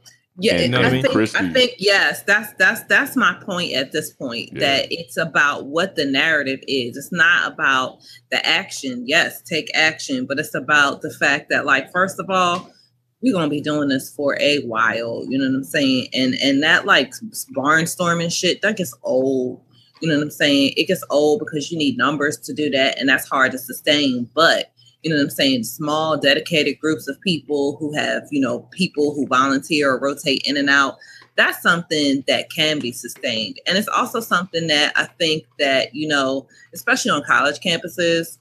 Yeah, 0.41 0.53
And, 0.55 0.71
know 0.71 0.79
I, 0.81 0.85
I 0.85 0.91
mean? 0.91 1.01
think, 1.03 1.13
Christy- 1.13 1.37
I 1.37 1.49
think 1.53 1.73
yes, 1.79 2.23
that's 2.23 2.53
that's 2.57 2.81
that's 2.85 3.15
my 3.15 3.37
point 3.45 3.73
at 3.73 3.91
this 3.91 4.11
point. 4.11 4.51
Yeah. 4.53 4.59
That 4.61 4.87
it's 4.89 5.17
about 5.17 5.65
what 5.67 5.95
the 5.95 6.05
narrative 6.05 6.61
is. 6.67 6.97
It's 6.97 7.11
not 7.11 7.51
about 7.53 7.99
the 8.31 8.43
action. 8.47 9.03
Yes, 9.05 9.41
take 9.43 9.69
action, 9.75 10.25
but 10.25 10.39
it's 10.39 10.55
about 10.55 11.01
the 11.01 11.11
fact 11.13 11.49
that, 11.49 11.65
like, 11.65 11.91
first 11.91 12.19
of 12.19 12.29
all, 12.29 12.71
we're 13.21 13.33
gonna 13.33 13.49
be 13.49 13.61
doing 13.61 13.89
this 13.89 14.13
for 14.13 14.37
a 14.39 14.59
while. 14.61 15.25
You 15.27 15.37
know 15.37 15.45
what 15.45 15.55
I'm 15.55 15.63
saying? 15.63 16.07
And 16.13 16.35
and 16.35 16.63
that 16.63 16.85
like 16.85 17.13
barnstorming 17.55 18.31
shit 18.31 18.61
that 18.61 18.77
gets 18.77 18.95
old. 19.03 19.61
You 20.01 20.07
know 20.07 20.15
what 20.15 20.23
I'm 20.23 20.31
saying? 20.31 20.73
It 20.77 20.87
gets 20.87 21.03
old 21.09 21.39
because 21.39 21.71
you 21.71 21.77
need 21.77 21.97
numbers 21.97 22.37
to 22.37 22.53
do 22.53 22.69
that, 22.69 22.97
and 22.97 23.09
that's 23.09 23.27
hard 23.27 23.51
to 23.51 23.57
sustain. 23.57 24.29
But 24.33 24.71
you 25.03 25.09
know 25.09 25.17
what 25.17 25.23
I'm 25.23 25.29
saying? 25.29 25.63
Small, 25.63 26.17
dedicated 26.17 26.79
groups 26.79 27.07
of 27.07 27.19
people 27.21 27.77
who 27.77 27.93
have, 27.93 28.23
you 28.31 28.41
know, 28.41 28.59
people 28.71 29.13
who 29.13 29.27
volunteer 29.27 29.91
or 29.91 29.99
rotate 29.99 30.41
in 30.45 30.57
and 30.57 30.69
out. 30.69 30.97
That's 31.35 31.61
something 31.61 32.23
that 32.27 32.51
can 32.51 32.79
be 32.79 32.91
sustained. 32.91 33.61
And 33.65 33.77
it's 33.77 33.87
also 33.87 34.19
something 34.19 34.67
that 34.67 34.91
I 34.97 35.05
think 35.05 35.45
that, 35.57 35.95
you 35.95 36.05
know, 36.05 36.47
especially 36.73 37.11
on 37.11 37.23
college 37.23 37.61
campuses, 37.61 38.39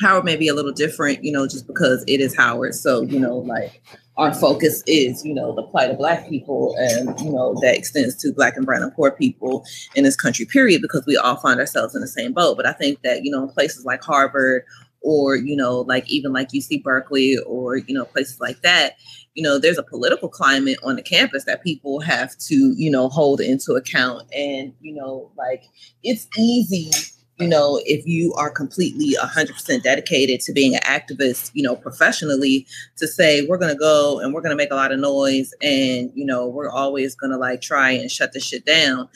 Howard 0.00 0.24
may 0.24 0.36
be 0.36 0.48
a 0.48 0.54
little 0.54 0.72
different, 0.72 1.24
you 1.24 1.32
know, 1.32 1.46
just 1.46 1.66
because 1.66 2.04
it 2.06 2.20
is 2.20 2.36
Howard. 2.36 2.74
So, 2.74 3.02
you 3.02 3.18
know, 3.18 3.38
like 3.38 3.82
our 4.16 4.32
focus 4.34 4.82
is, 4.86 5.24
you 5.24 5.34
know, 5.34 5.54
the 5.54 5.62
plight 5.62 5.90
of 5.90 5.98
Black 5.98 6.28
people 6.28 6.74
and, 6.78 7.18
you 7.20 7.30
know, 7.30 7.54
that 7.62 7.76
extends 7.76 8.16
to 8.16 8.32
Black 8.32 8.56
and 8.56 8.66
Brown 8.66 8.82
and 8.82 8.94
poor 8.94 9.10
people 9.10 9.64
in 9.94 10.04
this 10.04 10.16
country, 10.16 10.44
period, 10.44 10.82
because 10.82 11.04
we 11.06 11.16
all 11.16 11.36
find 11.36 11.58
ourselves 11.60 11.94
in 11.94 12.00
the 12.00 12.08
same 12.08 12.32
boat. 12.32 12.56
But 12.56 12.66
I 12.66 12.72
think 12.72 13.02
that, 13.02 13.24
you 13.24 13.30
know, 13.30 13.44
in 13.44 13.48
places 13.48 13.84
like 13.84 14.02
Harvard 14.02 14.64
or, 15.00 15.36
you 15.36 15.56
know, 15.56 15.80
like 15.80 16.08
even 16.10 16.32
like 16.32 16.50
UC 16.50 16.82
Berkeley 16.82 17.36
or, 17.46 17.76
you 17.76 17.94
know, 17.94 18.04
places 18.04 18.40
like 18.40 18.60
that, 18.62 18.94
you 19.34 19.42
know, 19.42 19.58
there's 19.58 19.78
a 19.78 19.84
political 19.84 20.28
climate 20.28 20.78
on 20.82 20.96
the 20.96 21.02
campus 21.02 21.44
that 21.44 21.62
people 21.62 22.00
have 22.00 22.36
to, 22.38 22.74
you 22.76 22.90
know, 22.90 23.08
hold 23.08 23.40
into 23.40 23.74
account. 23.74 24.22
And, 24.34 24.74
you 24.80 24.94
know, 24.94 25.30
like 25.36 25.64
it's 26.02 26.26
easy 26.36 26.90
you 27.38 27.46
know, 27.48 27.80
if 27.84 28.06
you 28.06 28.34
are 28.34 28.50
completely 28.50 29.14
100% 29.14 29.82
dedicated 29.82 30.40
to 30.40 30.52
being 30.52 30.74
an 30.74 30.80
activist, 30.82 31.50
you 31.54 31.62
know, 31.62 31.76
professionally, 31.76 32.66
to 32.96 33.06
say, 33.06 33.46
we're 33.46 33.58
going 33.58 33.72
to 33.72 33.78
go 33.78 34.18
and 34.18 34.34
we're 34.34 34.40
going 34.40 34.50
to 34.50 34.56
make 34.56 34.72
a 34.72 34.76
lot 34.76 34.90
of 34.90 34.98
noise 34.98 35.54
and, 35.62 36.10
you 36.14 36.24
know, 36.24 36.48
we're 36.48 36.70
always 36.70 37.14
going 37.14 37.30
to 37.30 37.36
like 37.36 37.60
try 37.60 37.90
and 37.90 38.10
shut 38.10 38.32
this 38.32 38.44
shit 38.44 38.64
down 38.66 39.08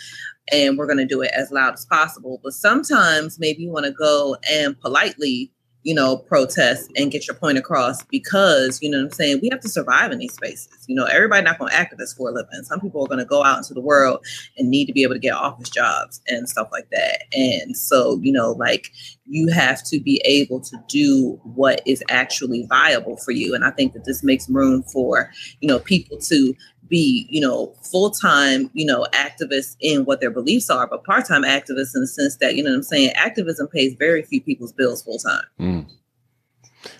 and 0.52 0.78
we're 0.78 0.86
going 0.86 0.98
to 0.98 1.06
do 1.06 1.20
it 1.20 1.32
as 1.34 1.50
loud 1.50 1.74
as 1.74 1.84
possible. 1.84 2.40
But 2.42 2.52
sometimes 2.52 3.38
maybe 3.38 3.62
you 3.62 3.70
want 3.70 3.86
to 3.86 3.92
go 3.92 4.36
and 4.48 4.78
politely, 4.80 5.50
you 5.82 5.94
know, 5.94 6.16
protest 6.16 6.90
and 6.96 7.10
get 7.10 7.26
your 7.26 7.34
point 7.34 7.58
across 7.58 8.02
because, 8.04 8.78
you 8.80 8.90
know 8.90 8.98
what 8.98 9.06
I'm 9.06 9.10
saying, 9.12 9.40
we 9.42 9.48
have 9.50 9.60
to 9.60 9.68
survive 9.68 10.12
in 10.12 10.18
these 10.18 10.34
spaces. 10.34 10.84
You 10.86 10.94
know, 10.94 11.06
everybody 11.06 11.42
not 11.42 11.58
to 11.58 11.64
activist 11.70 12.16
for 12.16 12.28
a 12.28 12.32
living. 12.32 12.62
Some 12.62 12.80
people 12.80 13.04
are 13.04 13.08
to 13.18 13.24
go 13.24 13.44
out 13.44 13.58
into 13.58 13.74
the 13.74 13.80
world 13.80 14.24
and 14.56 14.70
need 14.70 14.86
to 14.86 14.92
be 14.92 15.02
able 15.02 15.14
to 15.14 15.20
get 15.20 15.34
office 15.34 15.70
jobs 15.70 16.20
and 16.28 16.48
stuff 16.48 16.68
like 16.70 16.88
that. 16.90 17.24
And 17.32 17.76
so, 17.76 18.18
you 18.22 18.32
know, 18.32 18.52
like 18.52 18.92
you 19.26 19.48
have 19.52 19.82
to 19.84 20.00
be 20.00 20.20
able 20.24 20.60
to 20.60 20.76
do 20.88 21.40
what 21.42 21.80
is 21.86 22.02
actually 22.08 22.66
viable 22.66 23.16
for 23.16 23.32
you. 23.32 23.54
And 23.54 23.64
I 23.64 23.70
think 23.70 23.92
that 23.94 24.04
this 24.04 24.22
makes 24.22 24.48
room 24.48 24.82
for, 24.84 25.30
you 25.60 25.68
know, 25.68 25.78
people 25.78 26.18
to 26.18 26.54
be, 26.92 27.26
you 27.30 27.40
know, 27.40 27.74
full 27.82 28.10
time, 28.10 28.70
you 28.74 28.84
know, 28.84 29.06
activists 29.14 29.76
in 29.80 30.04
what 30.04 30.20
their 30.20 30.30
beliefs 30.30 30.68
are, 30.68 30.86
but 30.86 31.04
part 31.04 31.26
time 31.26 31.42
activists 31.42 31.94
in 31.94 32.02
the 32.02 32.06
sense 32.06 32.36
that, 32.36 32.54
you 32.54 32.62
know 32.62 32.68
what 32.68 32.76
I'm 32.76 32.82
saying, 32.82 33.12
activism 33.14 33.66
pays 33.66 33.94
very 33.98 34.22
few 34.22 34.42
people's 34.42 34.74
bills 34.74 35.02
full 35.02 35.16
time. 35.18 35.44
Mm. 35.58 35.86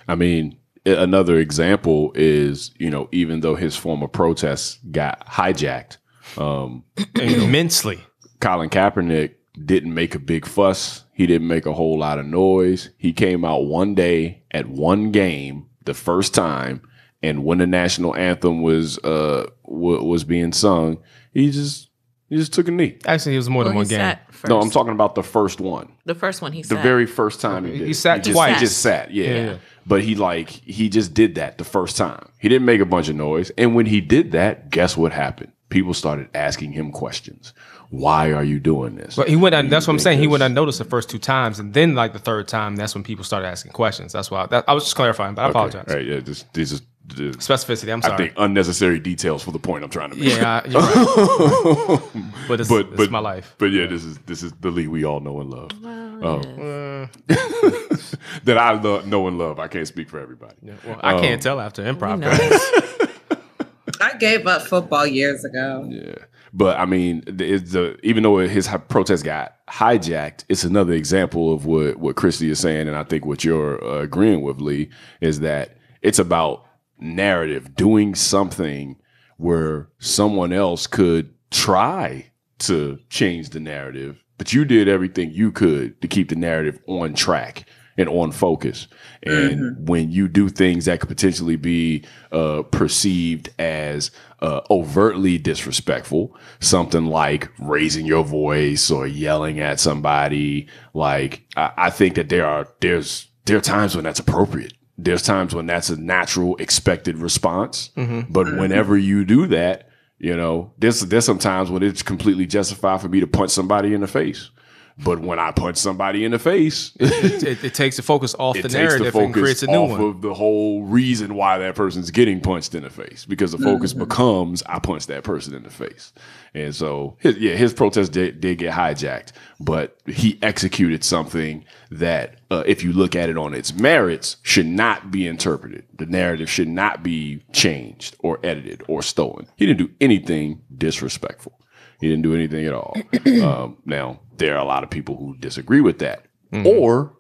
I 0.09 0.15
mean, 0.15 0.57
another 0.87 1.37
example 1.37 2.11
is, 2.15 2.73
you 2.79 2.89
know, 2.89 3.11
even 3.13 3.41
though 3.41 3.55
his 3.55 3.77
form 3.77 4.03
of 4.03 4.11
protests 4.11 4.79
got 4.91 5.27
hijacked, 5.27 5.99
um, 6.39 6.85
immensely. 7.21 8.03
Colin 8.41 8.71
Kaepernick 8.71 9.35
didn't 9.63 9.93
make 9.93 10.15
a 10.15 10.19
big 10.19 10.47
fuss. 10.47 11.05
He 11.13 11.27
didn't 11.27 11.49
make 11.49 11.67
a 11.67 11.75
whole 11.75 11.99
lot 11.99 12.19
of 12.19 12.25
noise. 12.25 12.89
He 12.97 13.13
came 13.13 13.45
out 13.45 13.67
one 13.67 13.95
day 13.95 14.45
at 14.53 14.71
one 14.71 15.13
game, 15.13 15.67
the 15.85 15.93
first 15.93 16.33
time, 16.33 16.81
and 17.23 17.45
when 17.45 17.59
the 17.59 17.67
national 17.67 18.15
anthem 18.17 18.63
was 18.63 18.99
uh 18.99 19.47
w- 19.65 20.03
was 20.05 20.25
being 20.25 20.53
sung, 20.53 20.99
he 21.33 21.51
just 21.51 21.89
he 22.29 22.37
just 22.37 22.53
took 22.55 22.67
a 22.69 22.71
knee. 22.71 22.99
Actually, 23.05 23.35
it 23.35 23.39
was 23.39 23.51
more 23.51 23.61
Well, 23.65 23.69
than 23.71 23.77
one 23.77 23.85
he 23.87 23.91
game. 23.91 24.17
No, 24.49 24.61
I'm 24.61 24.71
talking 24.71 24.93
about 24.93 25.15
the 25.15 25.23
first 25.23 25.61
one. 25.61 25.93
the 26.07 26.15
first 26.15 26.43
one 26.43 26.53
he 26.53 26.63
The 26.63 26.69
said. 26.69 26.83
very 26.83 27.07
first 27.07 27.41
time 27.41 27.65
he 27.67 27.79
did. 27.79 27.87
He 27.87 27.95
sat 27.95 28.25
just, 28.25 28.35
twice. 28.35 28.55
He 28.55 28.61
just 28.61 28.79
sat, 28.79 29.13
yeah. 29.13 29.25
Yeah, 29.27 29.45
yeah. 29.53 29.57
But 29.87 30.03
he 30.03 30.15
like 30.15 30.49
he 30.51 30.89
just 30.89 31.13
did 31.15 31.35
that 31.37 31.59
the 31.59 31.65
first 31.65 31.97
time. 31.97 32.29
He 32.41 32.49
didn't 32.49 32.65
make 32.67 32.81
a 32.81 32.87
bunch 32.87 33.09
of 33.09 33.17
noise. 33.17 33.51
And 33.59 33.75
when 33.75 33.87
he 33.87 34.01
did 34.01 34.33
that, 34.33 34.71
guess 34.71 34.97
what 34.97 35.13
happened? 35.13 35.53
People 35.69 35.95
started 35.95 36.29
asking 36.35 36.73
him 36.73 36.91
questions. 36.93 37.53
Why 37.91 38.33
are 38.33 38.45
you 38.45 38.59
doing 38.59 38.97
this? 38.97 39.17
But 39.17 39.29
he 39.29 39.37
went. 39.37 39.55
Do 39.55 39.63
you 39.63 39.69
That's 39.69 39.87
what 39.87 39.93
I'm 39.93 39.99
think 39.99 40.05
saying. 40.05 40.19
He 40.21 40.25
this- 40.27 40.31
went 40.31 40.43
unnoticed 40.45 40.79
the 40.79 40.85
first 40.87 41.11
two 41.11 41.19
times, 41.19 41.59
and 41.59 41.75
then 41.75 41.95
like 41.95 42.13
the 42.15 42.19
third 42.19 42.49
time, 42.49 42.75
that's 42.77 42.95
when 42.95 43.05
people 43.05 43.23
started 43.25 43.47
asking 43.49 43.73
questions. 43.73 44.13
That's 44.13 44.31
why 44.31 44.47
that, 44.47 44.65
I 44.67 44.73
was 44.73 44.85
just 44.85 44.97
clarifying. 44.97 45.35
But 45.35 45.43
I 45.43 45.45
Okay, 45.47 45.51
apologize. 45.51 45.85
all 45.89 45.97
right, 45.97 46.07
yeah, 46.07 46.21
this 46.21 46.45
this 46.55 46.73
is 46.73 46.81
this- 46.81 46.89
Specificity. 47.09 47.93
I'm 47.93 48.01
sorry. 48.01 48.15
I 48.15 48.17
think 48.17 48.33
unnecessary 48.37 48.99
details 48.99 49.43
for 49.43 49.51
the 49.51 49.59
point 49.59 49.85
I'm 49.85 49.91
trying 49.91 50.11
to 50.11 50.17
make. 50.17 50.29
yeah, 50.37 50.63
I- 50.65 50.69
you're 50.69 50.81
right. 50.81 52.01
but 52.49 52.61
it's, 52.61 52.69
but 52.69 52.87
it's 52.87 52.97
but 52.97 53.11
my 53.11 53.19
life. 53.19 53.55
But 53.59 53.67
yeah, 53.67 53.87
this 53.87 54.05
is 54.05 54.19
this 54.27 54.43
is 54.43 54.53
the 54.61 54.71
Lee 54.71 54.87
we 54.87 55.05
all 55.05 55.21
know 55.21 55.41
and 55.41 55.51
love. 55.51 55.71
Well, 55.83 56.43
yeah. 56.59 57.07
Uh, 57.29 57.97
that 58.45 58.57
I 58.59 58.73
love, 58.81 59.07
know 59.07 59.27
and 59.29 59.37
love. 59.39 59.59
I 59.59 59.69
can't 59.69 59.87
speak 59.89 60.09
for 60.09 60.21
everybody. 60.21 60.55
well, 60.63 61.01
I 61.03 61.15
Um, 61.15 61.21
can't 61.21 61.43
tell 61.43 61.61
after 61.61 61.83
We 61.83 61.91
improv. 61.91 62.19
know. 62.21 62.31
I 64.01 64.17
gave 64.17 64.47
up 64.47 64.63
football 64.63 65.07
years 65.07 65.45
ago. 65.45 65.87
Yeah. 65.89 66.15
But 66.53 66.79
I 66.79 66.85
mean, 66.87 67.23
it's 67.27 67.73
the 67.73 67.99
even 68.03 68.23
though 68.23 68.39
his 68.39 68.69
protest 68.89 69.25
got 69.25 69.55
hijacked, 69.69 70.45
it's 70.49 70.65
another 70.65 70.93
example 70.93 71.53
of 71.53 71.67
what 71.67 71.97
what 71.97 72.17
Christy 72.17 72.51
is 72.51 72.59
saying, 72.61 72.89
and 72.89 72.97
I 72.97 73.05
think 73.05 73.25
what 73.27 73.43
you're 73.45 73.83
uh, 73.83 74.03
agreeing 74.03 74.43
with, 74.43 74.61
Lee, 74.61 74.91
is 75.21 75.41
that 75.41 75.77
it's 76.03 76.19
about 76.19 76.67
narrative, 77.03 77.75
doing 77.75 78.15
something 78.15 78.97
where 79.37 79.89
someone 79.99 80.53
else 80.53 80.87
could 80.87 81.35
try 81.51 82.31
to 82.59 82.99
change 83.11 83.51
the 83.51 83.61
narrative, 83.61 84.23
but 84.39 84.53
you 84.53 84.65
did 84.65 84.89
everything 84.89 85.31
you 85.33 85.53
could 85.53 86.01
to 86.01 86.09
keep 86.09 86.29
the 86.29 86.37
narrative 86.37 86.79
on 86.87 87.15
track 87.15 87.67
and 87.99 88.09
on 88.09 88.33
focus. 88.33 88.89
And 89.23 89.61
mm-hmm. 89.61 89.85
when 89.85 90.11
you 90.11 90.29
do 90.29 90.49
things 90.49 90.87
that 90.87 91.01
could 91.01 91.09
potentially 91.09 91.57
be 91.57 92.05
uh, 92.31 92.63
perceived 92.63 93.51
as 93.59 94.11
uh, 94.41 94.63
overtly 94.71 95.39
disrespectful, 95.39 96.37
something 96.61 97.07
like 97.07 97.51
raising 97.59 98.07
your 98.07 98.25
voice 98.25 98.91
or 98.91 99.07
yelling 99.07 99.61
at 99.61 99.81
somebody, 99.81 100.69
like 100.95 101.43
I, 101.57 101.73
I 101.77 101.91
think 101.91 102.15
that 102.15 102.29
there 102.29 102.47
are 102.47 102.69
there's 102.81 103.29
there 103.45 103.57
are 103.57 103.61
times 103.61 103.95
when 103.95 104.05
that's 104.05 104.21
appropriate. 104.21 104.75
There's 104.99 105.23
times 105.23 105.55
when 105.55 105.67
that's 105.67 105.91
a 105.91 105.97
natural, 105.97 106.57
expected 106.57 107.19
response. 107.19 107.91
Mm-hmm. 107.97 108.33
But 108.33 108.57
whenever 108.57 108.97
you 108.97 109.25
do 109.25 109.47
that, 109.49 109.89
you 110.19 110.37
know, 110.37 110.73
there's 110.79 111.01
there's 111.01 111.25
sometimes 111.25 111.71
when 111.71 111.83
it's 111.83 112.03
completely 112.03 112.47
justified 112.47 113.01
for 113.01 113.09
me 113.09 113.21
to 113.21 113.27
punch 113.27 113.51
somebody 113.51 113.95
in 113.95 114.03
the 114.03 114.07
face. 114.07 114.51
But 114.99 115.21
when 115.21 115.39
I 115.39 115.51
punch 115.53 115.79
somebody 115.79 116.25
in 116.25 116.33
the 116.33 116.39
face, 116.39 116.93
it, 117.01 117.43
it, 117.43 117.65
it, 117.65 117.75
takes 117.75 117.97
the 117.97 118.03
focus 118.03 118.35
off 118.39 118.57
the 118.63 118.69
narrative 118.69 119.15
and 119.15 119.33
creates 119.33 119.63
a 119.63 119.67
new 119.67 119.85
one. 119.85 120.01
of 120.01 120.21
the 120.21 120.35
whole 120.35 120.83
reason 120.83 121.35
why 121.35 121.59
that 121.59 121.75
person's 121.75 122.11
getting 122.11 122.41
punched 122.41 122.75
in 122.75 122.83
the 122.83 122.91
face 122.91 123.25
because 123.25 123.53
the 123.53 123.59
focus 123.59 123.93
mm-hmm. 123.93 124.05
becomes 124.05 124.63
I 124.65 124.79
punch 124.79 125.07
that 125.07 125.25
person 125.25 125.55
in 125.55 125.63
the 125.63 125.71
face. 125.71 126.13
And 126.55 126.75
so, 126.75 127.17
his, 127.19 127.39
yeah, 127.39 127.55
his 127.55 127.73
protest 127.73 128.13
did, 128.13 128.41
did, 128.41 128.59
get 128.59 128.75
hijacked, 128.75 129.33
but 129.59 129.97
he 130.07 130.39
executed 130.43 131.03
something 131.03 131.65
that, 131.91 132.41
uh, 132.51 132.63
if 132.67 132.85
you 132.85 132.93
look 132.93 133.17
at 133.17 133.31
it 133.31 133.39
on 133.39 133.55
its 133.55 133.73
merits, 133.73 134.37
should 134.43 134.67
not 134.67 135.11
be 135.11 135.27
interpreted. 135.27 135.87
The 135.97 136.05
narrative 136.05 136.51
should 136.51 136.69
not 136.69 137.03
be 137.03 137.43
changed 137.53 138.17
or 138.19 138.39
edited 138.43 138.83
or 138.87 139.03
stolen. 139.03 139.47
He 139.57 139.65
didn't 139.65 139.79
do 139.79 139.95
anything 139.99 140.61
disrespectful. 140.77 141.59
He 142.03 142.09
didn't 142.09 142.23
do 142.23 142.35
anything 142.35 142.67
at 142.67 142.75
all. 142.75 142.97
um, 143.43 143.79
now, 143.87 144.19
there 144.37 144.57
are 144.57 144.59
a 144.61 144.65
lot 144.65 144.83
of 144.83 144.91
people 144.91 145.17
who 145.17 145.37
disagree 145.37 145.81
with 145.81 146.01
that, 146.01 146.27
mm-hmm. 146.53 146.67
or 146.67 147.13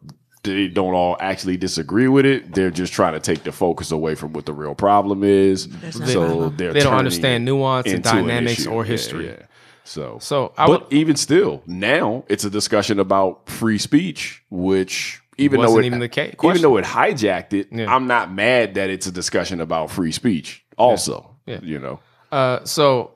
they 0.42 0.66
don't 0.66 0.94
all 0.94 1.16
actually 1.20 1.56
disagree 1.56 2.08
with 2.08 2.26
it. 2.26 2.52
They're 2.52 2.72
just 2.72 2.92
trying 2.92 3.12
to 3.12 3.20
take 3.20 3.44
the 3.44 3.52
focus 3.52 3.92
away 3.92 4.16
from 4.16 4.32
what 4.32 4.44
the 4.44 4.52
real 4.52 4.74
problem 4.74 5.22
is. 5.22 5.68
So 5.92 6.48
they 6.48 6.80
don't 6.80 6.94
understand 6.94 7.44
nuance 7.44 7.86
and 7.86 8.02
dynamics 8.02 8.66
or 8.66 8.84
history. 8.84 9.26
Yeah, 9.26 9.36
yeah. 9.38 9.46
So, 9.84 10.18
so 10.20 10.52
I 10.58 10.66
but 10.66 10.84
would, 10.84 10.92
even 10.92 11.14
still, 11.14 11.62
now 11.66 12.24
it's 12.28 12.44
a 12.44 12.50
discussion 12.50 12.98
about 12.98 13.48
free 13.48 13.78
speech, 13.78 14.42
which 14.50 15.22
even 15.38 15.60
though 15.60 15.78
it, 15.78 15.84
even 15.84 16.00
the 16.00 16.08
case. 16.08 16.34
even 16.42 16.60
though 16.60 16.76
it 16.76 16.84
hijacked 16.84 17.52
it, 17.52 17.68
yeah. 17.70 17.92
I'm 17.92 18.08
not 18.08 18.32
mad 18.32 18.74
that 18.74 18.90
it's 18.90 19.06
a 19.06 19.12
discussion 19.12 19.60
about 19.60 19.90
free 19.90 20.12
speech. 20.12 20.64
Also, 20.76 21.36
yeah. 21.46 21.60
you 21.62 21.78
know. 21.78 22.00
Uh, 22.32 22.64
so 22.64 23.11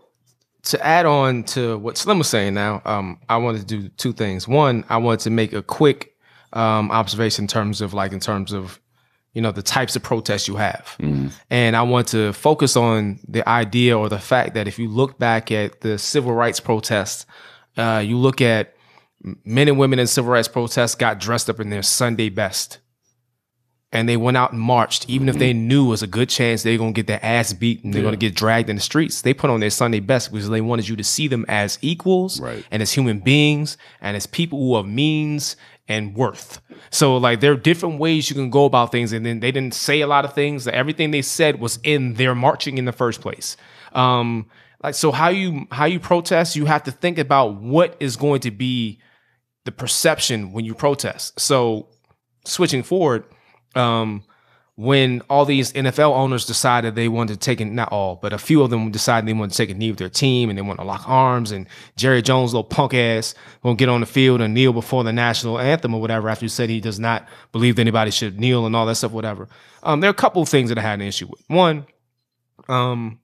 to 0.67 0.85
add 0.85 1.07
on 1.07 1.45
to 1.45 1.79
what 1.79 1.97
Slim 1.97 2.19
was 2.19 2.29
saying 2.29 2.55
now, 2.55 2.83
um, 2.85 3.21
I 3.29 3.37
wanted 3.37 3.69
to 3.69 3.83
do 3.83 3.89
two 3.91 4.13
things. 4.13 4.49
One, 4.49 4.85
I 4.89 4.97
wanted 4.97 5.21
to 5.21 5.31
make 5.31 5.53
a 5.53 5.63
quick 5.63 6.15
um, 6.53 6.91
observation 6.91 7.45
in 7.45 7.49
terms 7.49 7.81
of 7.81 7.95
like 7.95 8.13
in 8.13 8.21
terms 8.21 8.53
of 8.53 8.81
you 9.33 9.43
know 9.43 9.53
the 9.53 9.63
types 9.63 9.95
of 9.95 10.03
protests 10.03 10.49
you 10.49 10.57
have, 10.57 10.97
mm. 10.99 11.31
and 11.51 11.77
I 11.77 11.83
want 11.83 12.09
to 12.09 12.33
focus 12.33 12.77
on 12.77 13.21
the 13.29 13.49
idea 13.49 13.97
or 13.97 14.09
the 14.09 14.19
fact 14.19 14.55
that 14.55 14.67
if 14.67 14.79
you 14.79 14.89
look 14.89 15.19
back 15.19 15.53
at 15.53 15.83
the 15.83 15.99
civil 15.99 16.33
rights 16.33 16.59
protests, 16.59 17.27
uh, 17.77 18.03
you 18.05 18.17
look 18.17 18.41
at 18.41 18.75
men 19.45 19.69
and 19.69 19.79
women 19.79 19.99
in 19.99 20.07
civil 20.07 20.33
rights 20.33 20.49
protests 20.49 20.95
got 20.95 21.21
dressed 21.21 21.49
up 21.49 21.61
in 21.61 21.71
their 21.71 21.83
Sunday 21.83 22.29
best 22.29 22.79
and 23.97 24.07
they 24.07 24.19
went 24.19 24.37
out 24.37 24.53
and 24.53 24.61
marched, 24.61 25.09
even 25.09 25.27
if 25.27 25.39
they 25.39 25.55
knew 25.55 25.87
it 25.87 25.89
was 25.89 26.03
a 26.03 26.07
good 26.07 26.29
chance 26.29 26.63
they're 26.63 26.77
gonna 26.77 26.93
get 26.93 27.07
their 27.07 27.25
ass 27.25 27.55
beat 27.55 27.83
and 27.83 27.95
they're 27.95 28.03
yeah. 28.03 28.09
gonna 28.09 28.19
get 28.19 28.35
dragged 28.35 28.69
in 28.69 28.77
the 28.77 28.83
streets. 28.83 29.23
They 29.23 29.33
put 29.33 29.49
on 29.49 29.61
their 29.61 29.71
Sunday 29.71 30.01
best 30.01 30.31
because 30.31 30.51
they 30.51 30.61
wanted 30.61 30.87
you 30.87 30.97
to 30.97 31.03
see 31.05 31.29
them 31.29 31.47
as 31.49 31.79
equals 31.81 32.39
right. 32.39 32.63
and 32.71 32.83
as 32.83 32.93
human 32.93 33.21
beings 33.21 33.79
and 34.03 34.15
as 34.15 34.27
people 34.27 34.59
who 34.59 34.77
have 34.77 34.85
means 34.85 35.57
and 35.89 36.15
worth. 36.15 36.61
So 36.91 37.17
like 37.17 37.41
there 37.41 37.53
are 37.53 37.57
different 37.57 37.99
ways 37.99 38.29
you 38.29 38.37
can 38.37 38.51
go 38.51 38.67
about 38.67 38.93
things, 38.93 39.15
and 39.15 39.25
then 39.25 39.41
they 39.41 39.51
didn't 39.51 39.73
say 39.73 40.03
a 40.03 40.07
lot 40.07 40.27
of 40.27 40.35
things. 40.35 40.69
Everything 40.69 41.11
they 41.11 41.23
said 41.23 41.59
was 41.59 41.79
in 41.83 42.15
their 42.15 42.35
marching 42.35 42.77
in 42.77 42.85
the 42.85 42.93
first 42.93 43.23
place. 43.23 43.57
Um, 43.95 44.45
like 44.83 44.95
so, 44.95 45.11
how 45.11 45.31
you 45.31 45.69
how 45.71 45.87
you 45.87 46.01
protest, 46.01 46.55
you 46.55 46.67
have 46.67 46.83
to 46.83 46.91
think 46.91 47.17
about 47.17 47.55
what 47.55 47.97
is 47.99 48.17
going 48.17 48.41
to 48.41 48.51
be 48.51 49.01
the 49.65 49.73
perception 49.73 50.53
when 50.53 50.67
you 50.67 50.75
protest. 50.75 51.41
So 51.41 51.89
switching 52.45 52.83
forward 52.83 53.25
um, 53.77 54.25
when 54.77 55.23
all 55.31 55.47
these 55.47 55.73
NFL 55.73 56.15
owners 56.15 56.45
decided 56.45 56.95
they 56.95 57.09
wanted 57.09 57.35
to 57.35 57.39
take 57.41 57.63
it, 57.63 57.65
not 57.65 57.91
all, 57.91 58.17
but 58.17 58.35
a 58.35 58.39
few 58.39 58.63
of 58.63 58.69
them 58.69 58.91
decided 58.91 59.27
they 59.27 59.33
wanted 59.33 59.53
to 59.53 59.57
take 59.57 59.71
a 59.71 59.75
knee 59.75 59.91
with 59.91 59.99
their 59.99 60.11
team 60.11 60.51
and 60.51 60.59
they 60.59 60.63
want 60.63 60.79
to 60.79 60.85
lock 60.85 61.09
arms. 61.09 61.51
And 61.51 61.67
Jerry 61.97 62.21
Jones, 62.21 62.53
little 62.53 62.63
punk 62.63 62.93
ass, 62.93 63.35
won't 63.63 63.79
get 63.79 63.89
on 63.89 64.01
the 64.01 64.07
field 64.07 64.43
and 64.43 64.53
kneel 64.53 64.75
before 64.75 65.03
the 65.03 65.15
national 65.15 65.59
anthem 65.59 65.95
or 65.95 66.01
whatever 66.01 66.29
after 66.29 66.45
he 66.45 66.49
said 66.49 66.69
he 66.69 66.81
does 66.81 67.01
not 67.01 67.27
believe 67.53 67.77
that 67.77 67.83
anybody 67.83 68.11
should 68.11 68.39
kneel 68.39 68.67
and 68.67 68.77
all 68.77 68.85
that 68.85 68.97
stuff, 68.97 69.13
whatever. 69.13 69.49
Um, 69.83 70.01
there 70.01 70.11
are 70.11 70.13
a 70.13 70.15
couple 70.15 70.43
of 70.43 70.49
things 70.49 70.69
that 70.69 70.77
I 70.77 70.83
had 70.83 71.01
an 71.01 71.07
issue 71.07 71.27
with. 71.27 71.43
One, 71.47 71.87
um, 72.69 73.21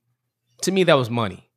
to 0.62 0.72
me, 0.72 0.84
that 0.84 0.94
was 0.94 1.10
money. 1.10 1.50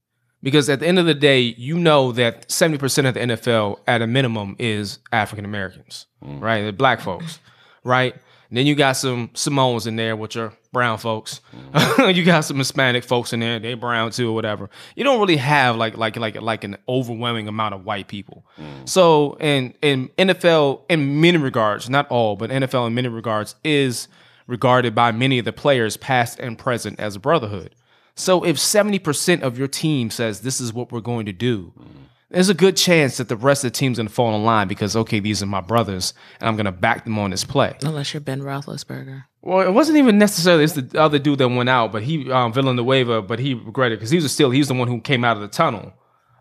Because 0.44 0.70
at 0.70 0.80
the 0.80 0.88
end 0.88 1.00
of 1.00 1.06
the 1.06 1.16
day, 1.16 1.40
you 1.40 1.80
know 1.80 2.12
that 2.12 2.50
70% 2.50 3.08
of 3.08 3.14
the 3.16 3.20
NFL 3.20 3.80
at 3.88 4.02
a 4.02 4.08
minimum 4.08 4.56
is 4.60 5.00
African 5.12 5.46
Americans, 5.46 6.06
mm. 6.24 6.40
right? 6.40 6.62
They're 6.62 6.72
black 6.72 7.00
folks, 7.00 7.40
right? 7.84 8.14
And 8.50 8.58
then 8.58 8.66
you 8.66 8.76
got 8.76 8.94
some 8.94 9.32
Samoans 9.34 9.88
in 9.88 9.96
there, 9.96 10.16
which 10.16 10.38
are 10.38 10.54
brown 10.72 10.98
folks. 10.98 11.42
Mm. 11.74 12.16
you 12.16 12.24
got 12.24 12.42
some 12.42 12.58
Hispanic 12.58 13.04
folks 13.04 13.34
in 13.34 13.40
there; 13.40 13.60
they 13.60 13.74
brown 13.74 14.12
too, 14.12 14.30
or 14.30 14.34
whatever. 14.34 14.70
You 14.96 15.04
don't 15.04 15.20
really 15.20 15.38
have 15.38 15.76
like 15.76 15.98
like 15.98 16.16
like 16.18 16.40
like 16.42 16.64
an 16.64 16.78
overwhelming 16.88 17.48
amount 17.48 17.74
of 17.74 17.86
white 17.86 18.08
people. 18.08 18.46
Mm. 18.60 18.88
So, 18.88 19.38
in 19.40 19.74
in 19.82 20.10
NFL, 20.18 20.82
in 20.90 21.22
many 21.22 21.38
regards, 21.38 21.90
not 21.90 22.08
all, 22.10 22.36
but 22.36 22.50
NFL 22.50 22.88
in 22.88 22.94
many 22.94 23.08
regards 23.08 23.56
is 23.64 24.08
regarded 24.48 24.94
by 24.94 25.12
many 25.12 25.40
of 25.40 25.46
the 25.46 25.54
players, 25.54 25.98
past 25.98 26.40
and 26.40 26.58
present, 26.58 27.00
as 27.00 27.16
a 27.16 27.20
brotherhood. 27.20 27.74
So, 28.16 28.46
if 28.46 28.60
seventy 28.60 29.00
percent 29.00 29.44
of 29.44 29.58
your 29.58 29.68
team 29.68 30.12
says 30.12 30.42
this 30.42 30.62
is 30.62 30.72
what 30.72 30.92
we're 30.92 31.02
going 31.02 31.26
to 31.26 31.34
do. 31.34 31.74
Mm 31.80 32.05
there's 32.36 32.50
a 32.50 32.54
good 32.54 32.76
chance 32.76 33.16
that 33.16 33.30
the 33.30 33.38
rest 33.38 33.64
of 33.64 33.72
the 33.72 33.78
team's 33.78 33.98
going 33.98 34.08
to 34.08 34.14
fall 34.14 34.36
in 34.36 34.44
line 34.44 34.68
because 34.68 34.94
okay, 34.94 35.22
these 35.22 35.42
are 35.42 35.46
my 35.46 35.62
brothers, 35.62 36.14
and 36.42 36.50
I'm 36.50 36.58
going 36.58 36.66
to 36.66 36.72
back 36.74 37.06
them 37.06 37.18
on 37.18 37.32
this 37.32 37.46
play. 37.46 37.78
Unless 37.82 38.14
you're 38.14 38.20
Ben 38.20 38.42
Roethlisberger. 38.42 39.24
Well, 39.42 39.66
it 39.66 39.72
wasn't 39.72 40.00
even 40.00 40.18
necessarily 40.18 40.66
it's 40.66 40.74
the 40.74 41.00
other 41.00 41.18
dude 41.18 41.40
that 41.40 41.48
went 41.48 41.70
out, 41.70 41.94
but 41.94 42.04
he 42.04 42.30
um, 42.30 42.52
Villanueva, 42.52 43.22
but 43.22 43.40
he 43.40 43.54
regretted 43.54 44.00
because 44.00 44.10
he 44.10 44.18
was 44.18 44.34
still 44.34 44.52
he's 44.52 44.68
the 44.68 44.74
one 44.74 44.90
who 44.90 45.00
came 45.00 45.24
out 45.24 45.38
of 45.38 45.44
the 45.44 45.48
tunnel, 45.48 45.94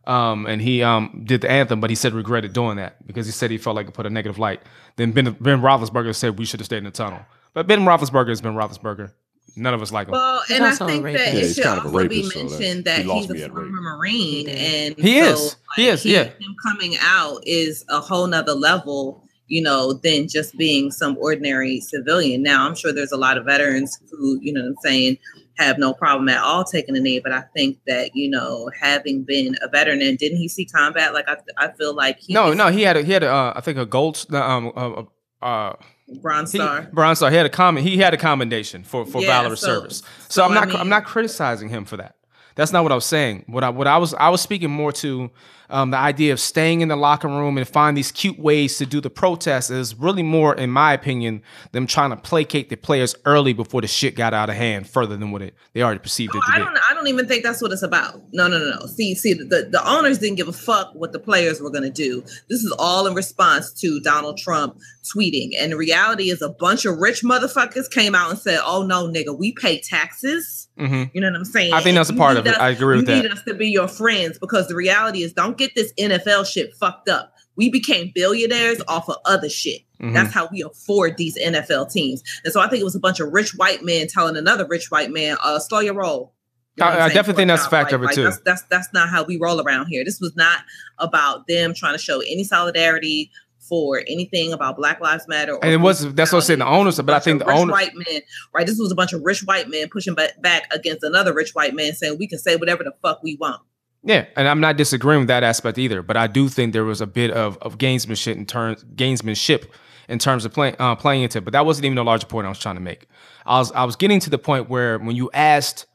um, 0.09 0.46
and 0.46 0.61
he 0.61 0.83
um, 0.83 1.22
did 1.24 1.42
the 1.42 1.50
anthem, 1.50 1.80
but 1.80 1.90
he 1.90 1.96
said 1.96 2.12
regretted 2.12 2.52
doing 2.52 2.76
that 2.76 3.07
because 3.07 3.26
he 3.26 3.33
said 3.33 3.52
he 3.52 3.59
felt 3.59 3.76
like 3.76 3.87
it 3.87 3.94
put 3.94 4.04
a 4.04 4.11
negative 4.11 4.37
light. 4.37 4.62
Then 4.96 5.12
Ben 5.12 5.30
Ben 5.40 5.61
Roethlisberger 5.61 6.14
said 6.16 6.40
we 6.40 6.44
should 6.44 6.59
have 6.59 6.66
stayed 6.66 6.78
in 6.78 6.85
the 6.85 6.90
tunnel, 6.90 7.20
but 7.52 7.68
Ben 7.68 7.83
Roethlisberger 7.83 8.30
has 8.30 8.40
been 8.40 8.54
Roethlisberger. 8.54 9.12
None 9.56 9.74
of 9.74 9.82
us 9.82 9.92
like 9.92 10.08
him. 10.08 10.12
Well, 10.12 10.42
he's 10.48 10.56
and 10.56 10.64
I 10.64 10.74
think 10.74 11.04
that 11.04 11.12
yeah, 11.12 11.40
it 11.40 11.54
should 11.54 11.66
also 11.66 11.88
rapist, 11.90 12.34
be 12.34 12.38
mentioned 12.38 12.84
so 12.86 12.90
that, 12.90 13.04
he 13.04 13.12
he's 13.12 13.30
a 13.30 13.48
former 13.48 13.80
Marine, 13.80 14.48
and 14.48 14.96
he 14.98 15.20
so, 15.20 15.26
is. 15.26 15.44
Like, 15.44 15.76
he 15.76 15.88
is. 15.88 16.02
He, 16.02 16.14
yeah, 16.14 16.24
him 16.24 16.56
coming 16.62 16.96
out 17.00 17.42
is 17.46 17.84
a 17.88 18.00
whole 18.00 18.26
nother 18.26 18.54
level, 18.54 19.22
you 19.46 19.62
know, 19.62 19.92
than 19.92 20.26
just 20.26 20.56
being 20.56 20.90
some 20.90 21.16
ordinary 21.18 21.80
civilian. 21.80 22.42
Now, 22.42 22.66
I'm 22.66 22.74
sure 22.74 22.92
there's 22.92 23.12
a 23.12 23.16
lot 23.16 23.38
of 23.38 23.44
veterans 23.44 23.98
who, 24.10 24.40
you 24.42 24.52
know, 24.52 24.62
what 24.62 24.68
I'm 24.68 24.76
saying, 24.82 25.18
have 25.58 25.78
no 25.78 25.94
problem 25.94 26.28
at 26.28 26.42
all 26.42 26.64
taking 26.64 26.96
a 26.96 27.00
knee. 27.00 27.20
But 27.20 27.30
I 27.30 27.42
think 27.54 27.78
that 27.86 28.10
you 28.14 28.28
know, 28.28 28.70
having 28.80 29.22
been 29.22 29.56
a 29.62 29.68
veteran, 29.68 30.02
and 30.02 30.18
didn't 30.18 30.38
he 30.38 30.48
see 30.48 30.64
combat? 30.64 31.14
Like 31.14 31.29
I, 31.29 31.37
I 31.58 31.72
feel 31.72 31.94
like 31.94 32.18
he 32.18 32.35
no, 32.35 32.52
no, 32.52 32.72
he 32.72 32.83
had 32.83 32.96
a, 32.96 33.02
he 33.02 33.12
had 33.12 33.22
a, 33.22 33.31
uh, 33.31 33.52
I 33.54 33.60
think 33.60 33.79
a 33.79 33.87
gold 33.87 34.26
um 34.35 34.72
uh, 34.74 35.02
uh 35.44 35.76
Bronze 36.21 36.50
Star. 36.50 36.83
He, 36.83 36.87
Bronze 36.88 37.19
Star. 37.19 37.31
He 37.31 37.37
had 37.37 37.46
a 37.46 37.50
comment. 37.50 37.87
He 37.87 37.96
had 37.98 38.15
a 38.15 38.17
commendation 38.17 38.85
for 38.85 39.07
for 39.07 39.23
yeah, 39.23 39.42
valorous 39.42 39.61
so, 39.61 39.67
service. 39.67 39.98
So, 39.98 40.29
so 40.29 40.44
I'm 40.44 40.55
not 40.55 40.65
I 40.65 40.67
mean, 40.67 40.77
I'm 40.77 40.88
not 40.88 41.05
criticizing 41.05 41.69
him 41.69 41.85
for 41.85 41.96
that. 41.96 42.17
That's 42.57 42.73
not 42.73 42.83
what 42.83 42.92
I 42.92 42.94
was 42.94 43.05
saying. 43.05 43.44
What 43.46 43.65
I 43.65 43.71
what 43.71 43.87
I 43.87 43.98
was 43.98 44.15
I 44.15 44.29
was 44.29 44.40
speaking 44.40 44.71
more 44.71 44.92
to 44.92 45.31
um, 45.71 45.90
the 45.90 45.96
idea 45.96 46.33
of 46.33 46.40
staying 46.40 46.81
in 46.81 46.88
the 46.88 46.96
locker 46.96 47.29
room 47.29 47.58
and 47.58 47.67
find 47.67 47.96
these 47.96 48.12
cute 48.12 48.38
ways 48.38 48.79
to 48.79 48.87
do 48.87 49.00
the 49.00 49.10
protest 49.10 49.71
is 49.71 49.94
really 49.94 50.23
more, 50.23 50.54
in 50.54 50.71
my 50.71 50.92
opinion, 50.92 51.42
them 51.73 51.87
trying 51.87 52.10
to 52.10 52.17
placate 52.17 52.69
the 52.69 52.77
players 52.77 53.15
early 53.25 53.52
before 53.52 53.81
the 53.81 53.87
shit 53.87 54.15
got 54.17 54.35
out 54.35 54.50
of 54.50 54.56
hand 54.56 54.88
further 54.88 55.17
than 55.17 55.31
what 55.31 55.42
it 55.42 55.54
they 55.73 55.83
already 55.83 55.98
perceived 55.98 56.33
oh, 56.35 56.38
it 56.38 56.42
to 56.42 56.52
I 56.52 56.58
be. 56.58 56.65
Don't, 56.65 56.79
I 56.90 56.94
don't 56.94 57.08
even 57.08 57.27
think 57.27 57.42
that's 57.42 57.60
what 57.60 57.73
it's 57.73 57.83
about. 57.83 58.21
No, 58.33 58.48
no, 58.48 58.58
no, 58.58 58.79
no. 58.79 58.87
See, 58.87 59.15
see, 59.15 59.35
the, 59.35 59.69
the 59.71 59.83
owners 59.88 60.19
didn't 60.19 60.37
give 60.37 60.48
a 60.48 60.52
fuck 60.52 60.92
what 60.94 61.12
the 61.12 61.19
players 61.19 61.60
were 61.60 61.71
going 61.71 61.85
to 61.85 61.90
do. 61.90 62.23
This 62.48 62.62
is 62.62 62.75
all 62.79 63.06
in 63.06 63.15
response 63.15 63.73
to 63.81 64.00
Donald 64.00 64.38
Trump 64.38 64.79
tweeting. 65.04 65.50
And 65.58 65.73
the 65.73 65.77
reality 65.77 66.31
is 66.31 66.42
a 66.42 66.48
bunch 66.48 66.85
of 66.85 66.98
rich 66.98 67.23
motherfuckers 67.23 67.90
came 67.90 68.15
out 68.15 68.31
and 68.31 68.38
said, 68.38 68.60
oh 68.65 68.85
no, 68.85 69.08
nigga, 69.08 69.37
we 69.37 69.52
pay 69.52 69.81
taxes. 69.81 70.69
Mm-hmm. 70.79 71.04
You 71.12 71.21
know 71.21 71.31
what 71.31 71.37
I'm 71.37 71.44
saying? 71.44 71.73
I 71.73 71.81
think 71.81 71.94
that's 71.94 72.10
a 72.10 72.15
part 72.15 72.37
need 72.37 72.48
us, 72.48 72.56
I 72.56 72.71
agree 72.71 72.96
with 72.96 73.08
you 73.08 73.15
that. 73.15 73.23
need 73.23 73.31
us 73.31 73.42
to 73.44 73.54
be 73.54 73.69
your 73.69 73.87
friends 73.87 74.38
because 74.38 74.67
the 74.67 74.75
reality 74.75 75.23
is, 75.23 75.33
don't 75.33 75.54
get 75.57 75.75
this 75.75 75.92
NFL 75.98 76.46
shit 76.46 76.75
fucked 76.77 77.09
up. 77.09 77.33
We 77.57 77.71
became 77.71 78.11
billionaires 78.15 78.81
off 78.88 79.09
of 79.09 79.17
other 79.25 79.48
shit. 79.48 79.83
Mhm. 80.02 80.13
That's 80.13 80.33
how 80.35 80.48
we 80.50 80.63
afford 80.63 81.17
these 81.17 81.37
NFL 81.38 81.87
teams. 81.87 82.23
And 82.44 82.52
so 82.52 82.61
I 82.61 82.69
think 82.69 82.81
it 82.81 82.85
was 82.85 82.96
a 82.96 83.00
bunch 83.00 83.21
of 83.21 83.33
rich 83.33 83.55
white 83.57 83.83
men 83.85 84.09
telling 84.09 84.37
another 84.37 84.67
rich 84.69 84.90
white 84.90 85.11
man, 85.11 85.37
uh, 85.42 85.59
slow 85.61 85.79
your 85.81 85.94
roll. 85.94 86.35
You 86.77 86.85
know 86.85 86.90
I- 86.90 87.05
I 87.05 87.09
definitely 87.09 87.42
think 87.42 87.48
that's 87.48 87.63
a 87.63 87.65
Like, 87.67 87.71
factor 87.71 87.96
of 87.96 88.02
it, 88.02 88.07
like, 88.07 88.15
too. 88.17 88.25
That's, 88.25 88.38
that's 88.44 88.63
that's 88.69 88.88
not 88.92 89.09
how 89.09 89.23
we 89.23 89.38
roll 89.40 89.61
around 89.61 89.87
here. 89.87 90.05
This 90.05 90.19
was 90.21 90.35
not 90.35 90.59
about 90.98 91.46
them 91.46 91.73
trying 91.73 91.94
to 91.94 92.02
show 92.02 92.19
any 92.21 92.42
solidarity 92.42 93.31
for 93.69 94.02
anything 94.09 94.52
about 94.52 94.77
Black 94.77 95.00
Lives 95.00 95.27
Matter. 95.29 95.55
or 95.55 95.65
And 95.65 95.73
it 95.73 95.77
was- 95.79 96.13
that's 96.15 96.33
what 96.33 96.38
I'm 96.40 96.44
saying, 96.44 96.59
the 96.59 96.67
owners- 96.67 96.94
This 96.96 96.96
was 96.96 96.98
a 96.98 97.02
but 97.05 97.15
I 97.15 97.21
think 97.21 97.38
the 97.38 97.50
owners- 97.50 97.73
white 97.73 97.92
men, 97.94 98.21
right? 98.52 98.67
This 98.67 98.79
was 98.79 98.90
a 98.90 98.94
bunch 98.96 99.13
of 99.13 99.23
rich 99.25 99.40
white 99.44 99.71
men 99.71 99.88
pushing 99.88 100.15
back, 100.15 100.42
back 100.42 100.67
against 100.75 101.02
another 101.05 101.33
rich 101.33 101.55
white 101.55 101.75
man 101.75 101.94
saying 101.94 102.17
we 102.19 102.27
can 102.27 102.38
say 102.40 102.57
whatever 102.57 102.83
the 102.85 102.92
fuck 103.00 103.23
we 103.23 103.37
want. 103.40 103.63
Yeah, 104.07 104.27
and 104.37 104.46
I'm 104.46 104.61
not 104.61 104.77
disagreeing 104.77 105.21
with 105.21 105.29
that 105.29 105.42
aspect 105.42 105.79
either, 105.79 106.02
but 106.02 106.17
I 106.17 106.27
do 106.27 106.48
think 106.48 106.75
there 106.75 106.85
was 106.85 107.00
a 107.00 107.07
bit 107.07 107.31
of, 107.31 107.57
of 107.63 107.79
gamesmanship 107.79 108.37
in 108.37 108.44
terms 108.44 108.85
gamesmanship 108.94 109.67
in 110.09 110.19
terms 110.19 110.44
of 110.44 110.52
playing 110.52 110.77
uh, 110.79 110.94
playing 110.94 111.23
into. 111.23 111.38
it. 111.38 111.44
But 111.44 111.52
that 111.52 111.65
wasn't 111.65 111.87
even 111.87 111.96
the 111.96 112.05
larger 112.05 112.27
point 112.27 112.46
I 112.46 112.50
was 112.50 112.59
trying 112.59 112.75
to 112.75 112.83
make. 112.83 113.07
I 113.46 113.59
was 113.59 113.73
I 113.73 113.85
was 113.85 113.96
getting 113.96 114.21
to 114.21 114.31
the 114.31 114.38
point 114.38 114.69
where 114.69 114.98
when 114.98 115.17
you 115.17 115.31
asked 115.33 115.87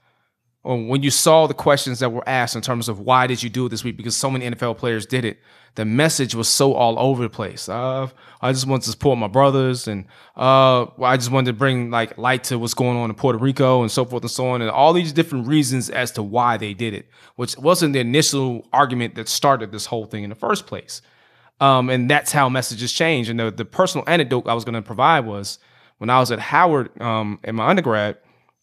or 0.63 0.77
when 0.85 1.03
you 1.03 1.09
saw 1.09 1.47
the 1.47 1.53
questions 1.53 1.99
that 1.99 2.11
were 2.11 2.27
asked 2.27 2.55
in 2.55 2.61
terms 2.61 2.89
of 2.89 2.99
why 2.99 3.27
did 3.27 3.41
you 3.41 3.49
do 3.49 3.65
it 3.65 3.69
this 3.69 3.83
week 3.83 3.95
because 3.95 4.15
so 4.15 4.29
many 4.29 4.49
NFL 4.49 4.77
players 4.77 5.05
did 5.05 5.23
it, 5.23 5.39
the 5.75 5.85
message 5.85 6.35
was 6.35 6.49
so 6.49 6.73
all 6.73 6.99
over 6.99 7.23
the 7.23 7.29
place. 7.29 7.69
Uh, 7.69 8.07
I 8.41 8.51
just 8.51 8.67
wanted 8.67 8.83
to 8.85 8.91
support 8.91 9.17
my 9.17 9.27
brothers, 9.27 9.87
and 9.87 10.05
uh, 10.35 10.87
I 11.01 11.15
just 11.15 11.31
wanted 11.31 11.51
to 11.51 11.53
bring 11.53 11.91
like 11.91 12.17
light 12.17 12.43
to 12.45 12.59
what's 12.59 12.73
going 12.73 12.97
on 12.97 13.09
in 13.09 13.15
Puerto 13.15 13.37
Rico 13.37 13.81
and 13.81 13.91
so 13.91 14.03
forth 14.03 14.23
and 14.23 14.31
so 14.31 14.49
on, 14.49 14.61
and 14.61 14.69
all 14.69 14.91
these 14.93 15.13
different 15.13 15.47
reasons 15.47 15.89
as 15.89 16.11
to 16.13 16.23
why 16.23 16.57
they 16.57 16.73
did 16.73 16.93
it, 16.93 17.07
which 17.35 17.57
wasn't 17.57 17.93
the 17.93 17.99
initial 17.99 18.67
argument 18.73 19.15
that 19.15 19.29
started 19.29 19.71
this 19.71 19.85
whole 19.85 20.05
thing 20.05 20.23
in 20.23 20.29
the 20.29 20.35
first 20.35 20.67
place. 20.67 21.01
Um, 21.61 21.89
and 21.89 22.09
that's 22.09 22.31
how 22.31 22.49
messages 22.49 22.91
change. 22.91 23.29
And 23.29 23.39
the, 23.39 23.51
the 23.51 23.65
personal 23.65 24.03
anecdote 24.07 24.47
I 24.47 24.53
was 24.53 24.63
going 24.63 24.75
to 24.75 24.81
provide 24.81 25.25
was 25.25 25.59
when 25.97 26.09
I 26.09 26.19
was 26.19 26.31
at 26.31 26.39
Howard 26.39 26.99
um, 27.01 27.39
in 27.43 27.55
my 27.55 27.67
undergrad, 27.67 28.17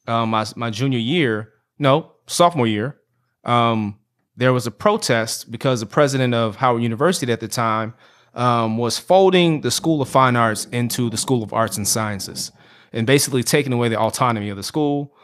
um, 0.06 0.30
my, 0.30 0.46
my 0.56 0.70
junior 0.70 0.98
year, 0.98 1.52
no, 1.78 2.12
sophomore 2.26 2.66
year, 2.66 2.98
um, 3.44 3.98
there 4.36 4.52
was 4.52 4.66
a 4.66 4.70
protest 4.70 5.50
because 5.50 5.80
the 5.80 5.86
president 5.86 6.34
of 6.34 6.56
Howard 6.56 6.82
University 6.82 7.32
at 7.32 7.40
the 7.40 7.48
time 7.48 7.94
um, 8.34 8.76
was 8.76 8.98
folding 8.98 9.62
the 9.62 9.70
School 9.70 10.02
of 10.02 10.08
Fine 10.08 10.36
Arts 10.36 10.66
into 10.66 11.08
the 11.08 11.16
School 11.16 11.42
of 11.42 11.52
Arts 11.52 11.76
and 11.76 11.88
Sciences 11.88 12.52
and 12.92 13.06
basically 13.06 13.42
taking 13.42 13.72
away 13.72 13.88
the 13.88 13.98
autonomy 13.98 14.50
of 14.50 14.56
the 14.56 14.62
school. 14.62 15.16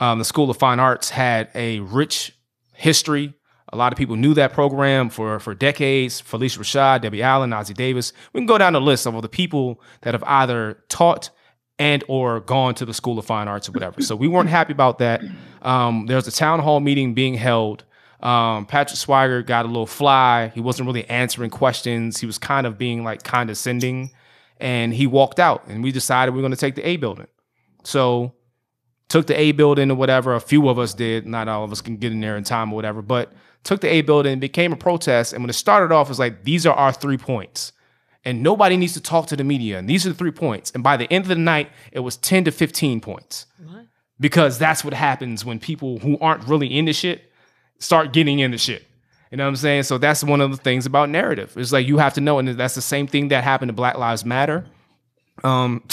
Um, 0.00 0.18
the 0.18 0.24
School 0.24 0.50
of 0.50 0.56
Fine 0.56 0.80
Arts 0.80 1.10
had 1.10 1.48
a 1.54 1.80
rich 1.80 2.36
history. 2.74 3.34
A 3.72 3.76
lot 3.76 3.92
of 3.92 3.98
people 3.98 4.16
knew 4.16 4.34
that 4.34 4.52
program 4.52 5.10
for, 5.10 5.38
for 5.40 5.54
decades. 5.54 6.20
Phylicia 6.20 6.58
Rashad, 6.58 7.02
Debbie 7.02 7.22
Allen, 7.22 7.50
Ossie 7.50 7.74
Davis. 7.74 8.12
We 8.32 8.40
can 8.40 8.46
go 8.46 8.58
down 8.58 8.74
the 8.74 8.80
list 8.80 9.06
of 9.06 9.14
all 9.14 9.20
the 9.20 9.28
people 9.28 9.80
that 10.02 10.14
have 10.14 10.24
either 10.24 10.84
taught 10.88 11.30
and 11.78 12.02
or 12.08 12.40
gone 12.40 12.74
to 12.76 12.84
the 12.84 12.94
School 12.94 13.18
of 13.18 13.26
Fine 13.26 13.48
Arts 13.48 13.68
or 13.68 13.72
whatever. 13.72 14.00
So 14.00 14.16
we 14.16 14.28
weren't 14.28 14.48
happy 14.48 14.72
about 14.72 14.98
that. 14.98 15.22
Um, 15.62 16.06
there 16.06 16.16
was 16.16 16.26
a 16.26 16.32
town 16.32 16.60
hall 16.60 16.80
meeting 16.80 17.14
being 17.14 17.34
held. 17.34 17.84
Um, 18.20 18.64
Patrick 18.64 18.98
Swygert 18.98 19.46
got 19.46 19.66
a 19.66 19.68
little 19.68 19.86
fly. 19.86 20.48
He 20.54 20.60
wasn't 20.60 20.86
really 20.86 21.08
answering 21.08 21.50
questions. 21.50 22.18
He 22.18 22.26
was 22.26 22.38
kind 22.38 22.66
of 22.66 22.78
being 22.78 23.04
like 23.04 23.22
condescending, 23.22 24.10
and 24.58 24.94
he 24.94 25.06
walked 25.06 25.38
out. 25.38 25.64
And 25.68 25.82
we 25.82 25.92
decided 25.92 26.34
we 26.34 26.40
are 26.40 26.42
going 26.42 26.52
to 26.52 26.56
take 26.56 26.76
the 26.76 26.86
A 26.86 26.96
building. 26.96 27.26
So 27.84 28.32
took 29.08 29.26
the 29.26 29.38
A 29.38 29.52
building 29.52 29.90
or 29.90 29.96
whatever. 29.96 30.34
A 30.34 30.40
few 30.40 30.68
of 30.68 30.78
us 30.78 30.94
did. 30.94 31.26
Not 31.26 31.46
all 31.46 31.62
of 31.62 31.72
us 31.72 31.82
can 31.82 31.98
get 31.98 32.10
in 32.10 32.20
there 32.20 32.36
in 32.36 32.44
time 32.44 32.72
or 32.72 32.76
whatever, 32.76 33.02
but 33.02 33.32
took 33.64 33.82
the 33.82 33.88
A 33.88 34.00
building. 34.00 34.40
Became 34.40 34.72
a 34.72 34.76
protest. 34.76 35.34
And 35.34 35.42
when 35.42 35.50
it 35.50 35.54
started 35.54 35.94
off, 35.94 36.08
it 36.08 36.10
was 36.10 36.18
like 36.18 36.42
these 36.44 36.64
are 36.64 36.74
our 36.74 36.92
three 36.92 37.18
points 37.18 37.72
and 38.26 38.42
nobody 38.42 38.76
needs 38.76 38.92
to 38.94 39.00
talk 39.00 39.28
to 39.28 39.36
the 39.36 39.44
media. 39.44 39.78
And 39.78 39.88
these 39.88 40.04
are 40.04 40.08
the 40.10 40.14
three 40.16 40.32
points. 40.32 40.72
And 40.72 40.82
by 40.82 40.96
the 40.96 41.10
end 41.12 41.24
of 41.24 41.28
the 41.28 41.36
night, 41.36 41.70
it 41.92 42.00
was 42.00 42.16
10 42.16 42.44
to 42.44 42.50
15 42.50 43.00
points. 43.00 43.46
What? 43.64 43.86
Because 44.18 44.58
that's 44.58 44.84
what 44.84 44.94
happens 44.94 45.44
when 45.44 45.60
people 45.60 46.00
who 46.00 46.18
aren't 46.18 46.46
really 46.46 46.76
into 46.76 46.92
shit 46.92 47.30
start 47.78 48.12
getting 48.12 48.40
into 48.40 48.58
shit. 48.58 48.84
You 49.30 49.36
know 49.36 49.44
what 49.44 49.50
I'm 49.50 49.56
saying? 49.56 49.84
So 49.84 49.96
that's 49.98 50.24
one 50.24 50.40
of 50.40 50.50
the 50.50 50.56
things 50.56 50.86
about 50.86 51.08
narrative. 51.08 51.52
It's 51.56 51.72
like 51.72 51.86
you 51.86 51.98
have 51.98 52.14
to 52.14 52.20
know, 52.20 52.38
and 52.40 52.48
that's 52.48 52.74
the 52.74 52.82
same 52.82 53.06
thing 53.06 53.28
that 53.28 53.44
happened 53.44 53.68
to 53.68 53.74
Black 53.74 53.96
Lives 53.96 54.24
Matter. 54.24 54.66
Um, 55.44 55.84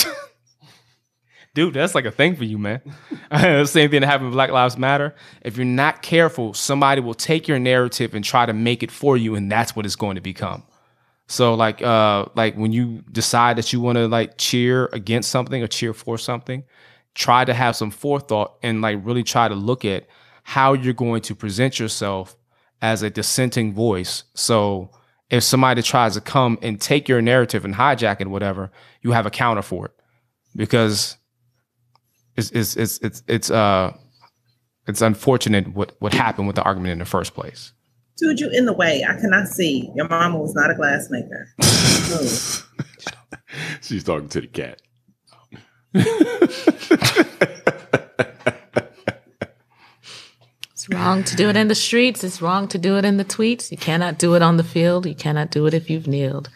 dude, 1.54 1.76
that's 1.76 1.94
like 1.94 2.06
a 2.06 2.12
thing 2.12 2.36
for 2.36 2.46
you, 2.46 2.58
man. 2.58 2.82
the 3.32 3.66
same 3.66 3.92
thing 3.92 4.02
that 4.02 4.08
happened 4.08 4.30
with 4.30 4.36
Black 4.36 4.52
Lives 4.52 4.78
Matter. 4.78 5.14
If 5.42 5.58
you're 5.58 5.66
not 5.66 6.02
careful, 6.02 6.54
somebody 6.56 7.02
will 7.02 7.14
take 7.14 7.48
your 7.48 7.60
narrative 7.60 8.16
and 8.16 8.24
try 8.24 8.46
to 8.48 8.54
make 8.54 8.82
it 8.82 8.92
for 8.92 9.18
you, 9.18 9.36
and 9.36 9.52
that's 9.52 9.76
what 9.76 9.86
it's 9.86 9.96
going 9.96 10.16
to 10.16 10.22
become. 10.22 10.64
So 11.34 11.56
like 11.56 11.82
uh 11.82 12.26
like 12.36 12.56
when 12.56 12.72
you 12.72 13.02
decide 13.12 13.58
that 13.58 13.74
you 13.74 13.82
want 13.82 13.98
to 13.98 14.08
like 14.08 14.38
cheer 14.38 14.86
against 14.94 15.32
something 15.32 15.64
or 15.64 15.68
cheer 15.68 15.92
for 15.92 16.20
something, 16.20 16.64
try 17.16 17.44
to 17.44 17.56
have 17.56 17.76
some 17.76 17.90
forethought 17.90 18.54
and 18.62 18.82
like 18.82 19.00
really 19.02 19.24
try 19.24 19.48
to 19.48 19.56
look 19.56 19.84
at 19.84 20.06
how 20.44 20.74
you're 20.74 20.94
going 20.94 21.24
to 21.24 21.34
present 21.34 21.80
yourself 21.80 22.38
as 22.84 23.02
a 23.02 23.10
dissenting 23.10 23.74
voice. 23.74 24.26
So 24.36 24.92
if 25.32 25.44
somebody 25.44 25.82
tries 25.82 26.14
to 26.14 26.22
come 26.22 26.60
and 26.62 26.80
take 26.80 27.10
your 27.10 27.20
narrative 27.20 27.66
and 27.66 27.74
hijack 27.74 28.22
it, 28.22 28.28
whatever, 28.28 28.72
you 29.02 29.14
have 29.14 29.26
a 29.26 29.32
counter 29.32 29.64
for 29.64 29.88
it. 29.88 29.94
Because 30.56 31.18
it's 32.38 32.52
it's 32.52 32.76
it's 32.76 33.00
it's 33.00 33.24
it's 33.28 33.50
uh 33.50 33.92
it's 34.86 35.02
unfortunate 35.02 35.74
what 35.74 35.96
what 35.98 36.14
happened 36.14 36.46
with 36.46 36.58
the 36.58 36.64
argument 36.64 36.92
in 36.92 37.00
the 37.00 37.06
first 37.06 37.34
place. 37.34 37.74
Dude, 38.18 38.39
you 38.39 38.49
in 38.51 38.66
the 38.66 38.74
way. 38.74 39.03
I 39.07 39.14
cannot 39.20 39.47
see. 39.47 39.91
Your 39.95 40.07
mama 40.07 40.39
was 40.39 40.53
not 40.53 40.70
a 40.70 40.76
glassmaker. 40.76 41.45
Move. 42.11 42.70
She's 43.82 44.03
talking 44.03 44.30
to 44.30 44.41
the 44.41 44.47
cat. 44.47 44.82
It's 50.84 50.89
wrong 50.89 51.24
to 51.24 51.36
do 51.38 51.47
it 51.49 51.55
in 51.55 51.70
the 51.70 51.76
streets. 51.76 52.26
It's 52.26 52.41
wrong 52.41 52.68
to 52.68 52.78
do 52.78 52.97
it 52.97 53.05
in 53.05 53.16
the 53.16 53.24
tweets. 53.24 53.72
You 53.72 53.78
cannot 53.78 54.18
do 54.18 54.36
it 54.36 54.41
on 54.41 54.57
the 54.57 54.66
field. 54.66 55.05
You 55.05 55.16
cannot 55.16 55.49
do 55.49 55.66
it 55.66 55.74
if 55.74 55.89
you've 55.89 56.07
kneeled. 56.07 56.49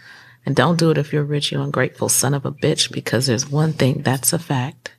And 0.45 0.53
don't 0.53 0.77
do 0.77 0.91
it 0.91 0.97
if 0.97 1.13
you're 1.13 1.23
rich, 1.23 1.51
you 1.51 1.61
ungrateful 1.61 2.09
son 2.09 2.33
of 2.33 2.45
a 2.45 2.51
bitch, 2.51 2.91
because 2.91 3.25
there's 3.25 3.49
one 3.49 3.71
thing 3.71 4.01
that's 4.01 4.33
a 4.33 4.39
fact. 4.39 4.93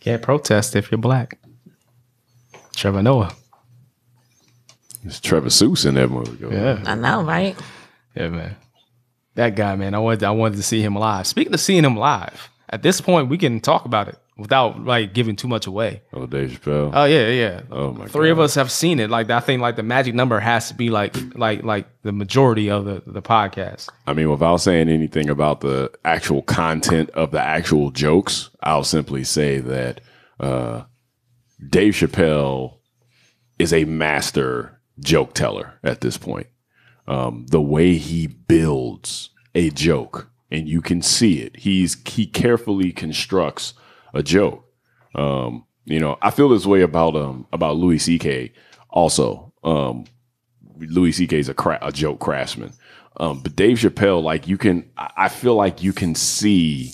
Can't 0.00 0.22
protest 0.22 0.74
if 0.74 0.90
you're 0.90 0.98
black. 0.98 1.38
Trevor 2.74 3.02
Noah. 3.02 3.34
It's 5.06 5.20
Trevor 5.20 5.48
Seuss 5.48 5.86
in 5.86 5.94
that 5.94 6.08
movie. 6.08 6.36
Go 6.36 6.50
Yeah. 6.50 6.82
I 6.84 6.94
know, 6.96 7.22
right? 7.22 7.56
Yeah, 8.14 8.28
man. 8.28 8.56
That 9.36 9.54
guy, 9.54 9.76
man. 9.76 9.94
I 9.94 9.98
wanted 9.98 10.24
I 10.24 10.30
wanted 10.30 10.56
to 10.56 10.62
see 10.62 10.82
him 10.82 10.96
live. 10.96 11.26
Speaking 11.26 11.54
of 11.54 11.60
seeing 11.60 11.84
him 11.84 11.96
live, 11.96 12.48
at 12.70 12.82
this 12.82 13.00
point 13.00 13.28
we 13.28 13.38
can 13.38 13.60
talk 13.60 13.84
about 13.84 14.08
it 14.08 14.18
without 14.38 14.82
like 14.84 15.14
giving 15.14 15.36
too 15.36 15.48
much 15.48 15.66
away. 15.66 16.02
Oh, 16.12 16.26
Dave 16.26 16.50
Chappelle. 16.50 16.90
Oh 16.92 17.04
yeah, 17.04 17.28
yeah. 17.28 17.60
Oh, 17.70 17.92
my 17.92 18.06
Three 18.06 18.30
of 18.30 18.40
us 18.40 18.54
have 18.54 18.70
seen 18.70 18.98
it. 18.98 19.10
Like 19.10 19.30
I 19.30 19.40
think 19.40 19.62
like 19.62 19.76
the 19.76 19.82
magic 19.82 20.14
number 20.14 20.40
has 20.40 20.68
to 20.68 20.74
be 20.74 20.90
like 20.90 21.14
like 21.36 21.62
like 21.62 21.86
the 22.02 22.12
majority 22.12 22.70
of 22.70 22.84
the 22.84 23.02
the 23.06 23.22
podcast. 23.22 23.88
I 24.06 24.12
mean, 24.12 24.30
without 24.30 24.56
saying 24.56 24.88
anything 24.88 25.28
about 25.30 25.60
the 25.60 25.90
actual 26.04 26.42
content 26.42 27.10
of 27.10 27.30
the 27.30 27.40
actual 27.40 27.90
jokes, 27.90 28.50
I'll 28.62 28.84
simply 28.84 29.24
say 29.24 29.58
that 29.60 30.00
uh, 30.40 30.84
Dave 31.68 31.94
Chappelle 31.94 32.78
is 33.58 33.72
a 33.72 33.84
master 33.84 34.75
joke 35.00 35.34
teller 35.34 35.74
at 35.82 36.00
this 36.00 36.16
point. 36.18 36.46
Um, 37.08 37.46
the 37.48 37.60
way 37.60 37.96
he 37.96 38.26
builds 38.26 39.30
a 39.54 39.70
joke, 39.70 40.28
and 40.50 40.68
you 40.68 40.80
can 40.80 41.02
see 41.02 41.40
it. 41.40 41.56
He's 41.56 41.96
he 42.08 42.26
carefully 42.26 42.92
constructs 42.92 43.74
a 44.12 44.22
joke. 44.22 44.64
Um, 45.14 45.66
you 45.84 46.00
know, 46.00 46.18
I 46.20 46.30
feel 46.30 46.48
this 46.48 46.66
way 46.66 46.82
about 46.82 47.14
um 47.16 47.46
about 47.52 47.76
Louis 47.76 47.98
C.K. 47.98 48.52
Also, 48.90 49.52
um, 49.62 50.04
Louis 50.78 51.12
C.K. 51.12 51.38
is 51.38 51.48
a 51.48 51.54
cra- 51.54 51.78
a 51.80 51.92
joke 51.92 52.18
craftsman. 52.18 52.72
Um, 53.18 53.40
but 53.40 53.56
Dave 53.56 53.78
Chappelle, 53.78 54.22
like 54.22 54.48
you 54.48 54.58
can, 54.58 54.90
I 54.98 55.10
I 55.16 55.28
feel 55.28 55.54
like 55.54 55.82
you 55.82 55.92
can 55.92 56.14
see 56.14 56.92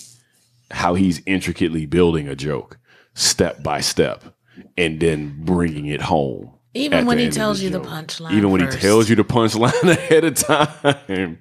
how 0.71 0.93
he's 0.93 1.21
intricately 1.25 1.85
building 1.85 2.27
a 2.27 2.35
joke 2.35 2.77
step 3.15 3.61
by 3.63 3.81
step, 3.81 4.23
and 4.77 4.99
then 4.99 5.43
bringing 5.43 5.87
it 5.87 6.01
home. 6.01 6.51
Even 6.73 7.05
when 7.05 7.19
he 7.19 7.29
tells 7.29 7.59
the 7.59 7.65
you 7.65 7.69
the 7.69 7.79
punchline 7.79 8.33
Even 8.33 8.49
when 8.51 8.61
first. 8.61 8.77
he 8.77 8.81
tells 8.81 9.09
you 9.09 9.15
the 9.15 9.23
punchline 9.23 9.83
ahead 9.89 10.23
of 10.23 10.33
time. 10.35 11.39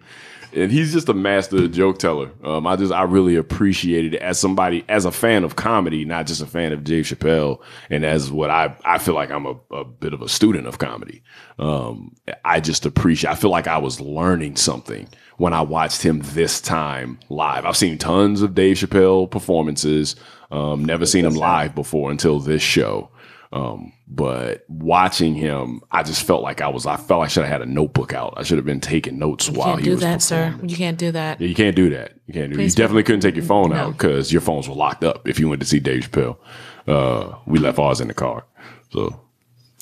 And 0.55 0.71
he's 0.71 0.93
just 0.93 1.09
a 1.09 1.15
master 1.15 1.67
joke 1.67 1.99
teller. 1.99 2.31
Um, 2.45 2.67
I 2.67 2.77
just 2.77 2.93
I 2.93 3.05
really 3.05 3.37
appreciated 3.37 4.15
it 4.15 4.21
as 4.21 4.39
somebody 4.39 4.85
as 4.87 5.07
a 5.07 5.11
fan 5.11 5.45
of 5.45 5.57
comedy, 5.57 6.05
not 6.05 6.27
just 6.27 6.43
a 6.43 6.47
fan 6.47 6.73
of 6.73 6.85
Dave 6.85 7.07
Chappelle, 7.07 7.63
and 7.89 8.05
as 8.05 8.31
what 8.31 8.51
I 8.51 8.77
I 8.85 8.99
feel 8.99 9.15
like 9.15 9.31
I'm 9.31 9.47
a, 9.47 9.55
a 9.71 9.85
bit 9.85 10.13
of 10.13 10.21
a 10.21 10.29
student 10.29 10.67
of 10.67 10.77
comedy. 10.77 11.23
Um, 11.59 12.15
I 12.45 12.61
just 12.61 12.85
appreciate. 12.85 13.31
I 13.31 13.35
feel 13.35 13.49
like 13.51 13.67
I 13.67 13.79
was 13.79 13.99
learning 13.99 14.57
something 14.57 15.09
when 15.39 15.55
I 15.55 15.63
watched 15.63 16.03
him 16.03 16.21
this 16.23 16.61
time 16.61 17.19
live. 17.31 17.65
I've 17.65 17.77
seen 17.77 17.97
tons 17.97 18.43
of 18.43 18.55
Dave 18.55 18.77
Chappelle 18.77 19.31
performances. 19.31 20.17
Um, 20.51 20.85
never 20.85 21.07
seen 21.07 21.25
him 21.25 21.35
live 21.35 21.75
before 21.75 22.11
until 22.11 22.39
this 22.41 22.61
show. 22.61 23.09
Um, 23.53 23.93
but 24.09 24.65
watching 24.69 25.35
him, 25.35 25.83
I 25.91 26.03
just 26.03 26.23
felt 26.27 26.43
like 26.43 26.61
I 26.63 26.69
was. 26.69 26.87
I 26.87 26.97
felt 26.97 27.23
I 27.23 27.27
should 27.29 27.43
have 27.45 27.53
had 27.53 27.63
a 27.63 27.71
notebook 27.71 28.13
out. 28.15 28.35
I 28.37 28.43
should 28.45 28.57
have 28.59 28.65
been 28.65 28.81
taking 28.81 29.19
notes 29.19 29.49
while 29.51 29.53
he 29.53 29.53
was. 29.53 29.59
You 29.59 29.63
while 29.67 29.75
can't 29.75 29.81
he 29.81 29.85
do 29.85 29.91
was 29.93 30.01
that, 30.01 30.23
sir. 30.23 30.59
You 30.67 30.77
can't 30.77 30.99
do 30.99 31.13
that. 31.13 31.41
Yeah, 31.41 31.49
you 31.49 31.55
can't 31.55 31.77
do 31.77 31.91
that. 31.91 32.13
You 32.27 32.35
can't 32.35 32.51
do. 32.51 32.57
Please 32.57 32.73
you 32.77 32.83
definitely 32.83 33.03
couldn't 33.03 33.21
take 33.21 33.37
your 33.37 33.45
phone 33.45 33.71
No. 33.71 33.77
out 33.77 33.93
because 33.93 34.33
your 34.33 34.41
phones 34.41 34.69
were 34.69 34.75
locked 34.75 35.05
up. 35.05 35.29
If 35.29 35.39
you 35.39 35.49
went 35.49 35.61
to 35.61 35.67
see 35.69 35.81
Dave 35.81 36.11
Chappelle, 36.11 36.39
uh, 36.89 37.37
we 37.47 37.59
left 37.59 37.79
ours 37.79 38.01
in 38.01 38.09
the 38.09 38.15
car, 38.15 38.45
so 38.91 39.21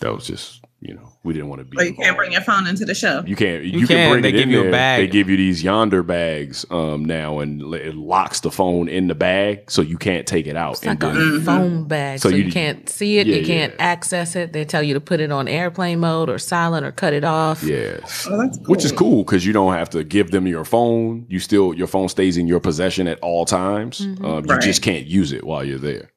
that 0.00 0.12
was 0.14 0.26
just 0.26 0.59
you 0.80 0.94
know 0.94 1.12
we 1.22 1.32
didn't 1.34 1.48
want 1.48 1.60
to 1.60 1.64
be. 1.64 1.76
Or 1.78 1.84
you 1.84 1.94
can't 1.94 2.16
bring 2.16 2.32
your 2.32 2.40
phone 2.40 2.66
into 2.66 2.84
the 2.86 2.94
show. 2.94 3.22
You 3.26 3.36
can't. 3.36 3.62
You, 3.64 3.80
You 3.80 3.86
can 3.86 3.96
can. 3.96 4.10
bring 4.12 4.22
They 4.22 4.30
it 4.30 4.32
give 4.32 4.42
in 4.44 4.50
you 4.50 4.60
a 4.60 4.62
there. 4.62 4.70
bag. 4.72 5.00
They 5.00 5.06
give 5.12 5.28
you 5.28 5.36
these 5.36 5.62
Yondr 5.62 6.06
bags 6.06 6.64
um, 6.70 7.04
now, 7.04 7.40
and 7.40 7.60
it 7.74 7.94
locks 7.94 8.40
the 8.40 8.50
phone 8.50 8.88
in 8.88 9.06
the 9.08 9.14
bag, 9.14 9.70
so 9.70 9.82
you 9.82 9.98
can't 9.98 10.26
take 10.26 10.46
it 10.46 10.56
out. 10.56 10.72
It's 10.72 10.84
like 10.86 11.02
and 11.02 11.16
a 11.16 11.20
then- 11.20 11.40
phone 11.42 11.84
bag, 11.84 12.20
So 12.20 12.30
so, 12.30 12.36
you- 12.36 12.44
you, 12.44 12.52
can't 12.52 12.88
see 12.88 13.18
it, 13.18 13.26
Yeah, 13.26 13.36
you 13.36 13.46
can't 13.46 13.74
yeah. 13.74 13.82
access 13.84 14.34
it. 14.36 14.52
They 14.54 14.64
tell 14.64 14.82
you 14.82 14.94
to 14.94 15.00
put 15.00 15.20
it 15.20 15.30
on 15.30 15.48
airplane 15.48 16.00
mode 16.00 16.30
or 16.30 16.38
silent 16.38 16.86
or 16.86 16.92
cut 16.92 17.12
it 17.12 17.24
off. 17.24 17.62
yes, 17.62 18.26
Oh, 18.30 18.38
that's 18.38 18.58
which 18.66 18.84
is 18.84 18.90
cool. 18.92 18.98
cool 19.10 19.24
because 19.24 19.44
you 19.44 19.52
don't 19.52 19.74
have 19.74 19.90
to 19.90 20.02
give 20.04 20.30
them 20.30 20.46
your 20.46 20.64
phone. 20.64 21.26
You 21.28 21.40
still 21.40 21.74
your 21.74 21.86
phone 21.88 22.08
stays 22.08 22.36
in 22.38 22.46
your 22.46 22.60
possession 22.60 23.06
at 23.06 23.18
all 23.20 23.44
times. 23.44 24.00
Mm-hmm. 24.00 24.24
Um, 24.24 24.44
you 24.46 24.50
Right. 24.54 24.62
just 24.62 24.80
can't 24.82 25.06
use 25.06 25.32
it 25.32 25.44
while 25.44 25.62
you're 25.64 25.78
there. 25.78 26.10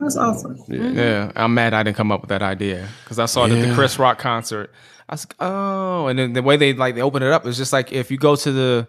That's 0.00 0.16
awesome. 0.16 0.56
Yeah, 0.68 1.30
I'm 1.36 1.54
mad 1.54 1.72
I 1.72 1.82
didn't 1.82 1.96
come 1.96 2.10
up 2.12 2.20
with 2.20 2.28
that 2.30 2.42
idea 2.42 2.88
because 3.04 3.18
I 3.18 3.26
saw 3.26 3.44
it 3.46 3.52
at 3.52 3.66
the 3.68 3.74
Chris 3.74 3.98
Rock 3.98 4.18
concert. 4.18 4.70
I 5.08 5.14
was 5.14 5.26
like, 5.26 5.36
oh, 5.40 6.06
and 6.08 6.18
then 6.18 6.32
the 6.32 6.42
way 6.42 6.56
they 6.56 6.72
like 6.74 6.94
they 6.94 7.02
open 7.02 7.22
it 7.22 7.30
up 7.30 7.46
is 7.46 7.56
just 7.56 7.72
like 7.72 7.92
if 7.92 8.10
you 8.10 8.16
go 8.18 8.36
to 8.36 8.52
the 8.52 8.88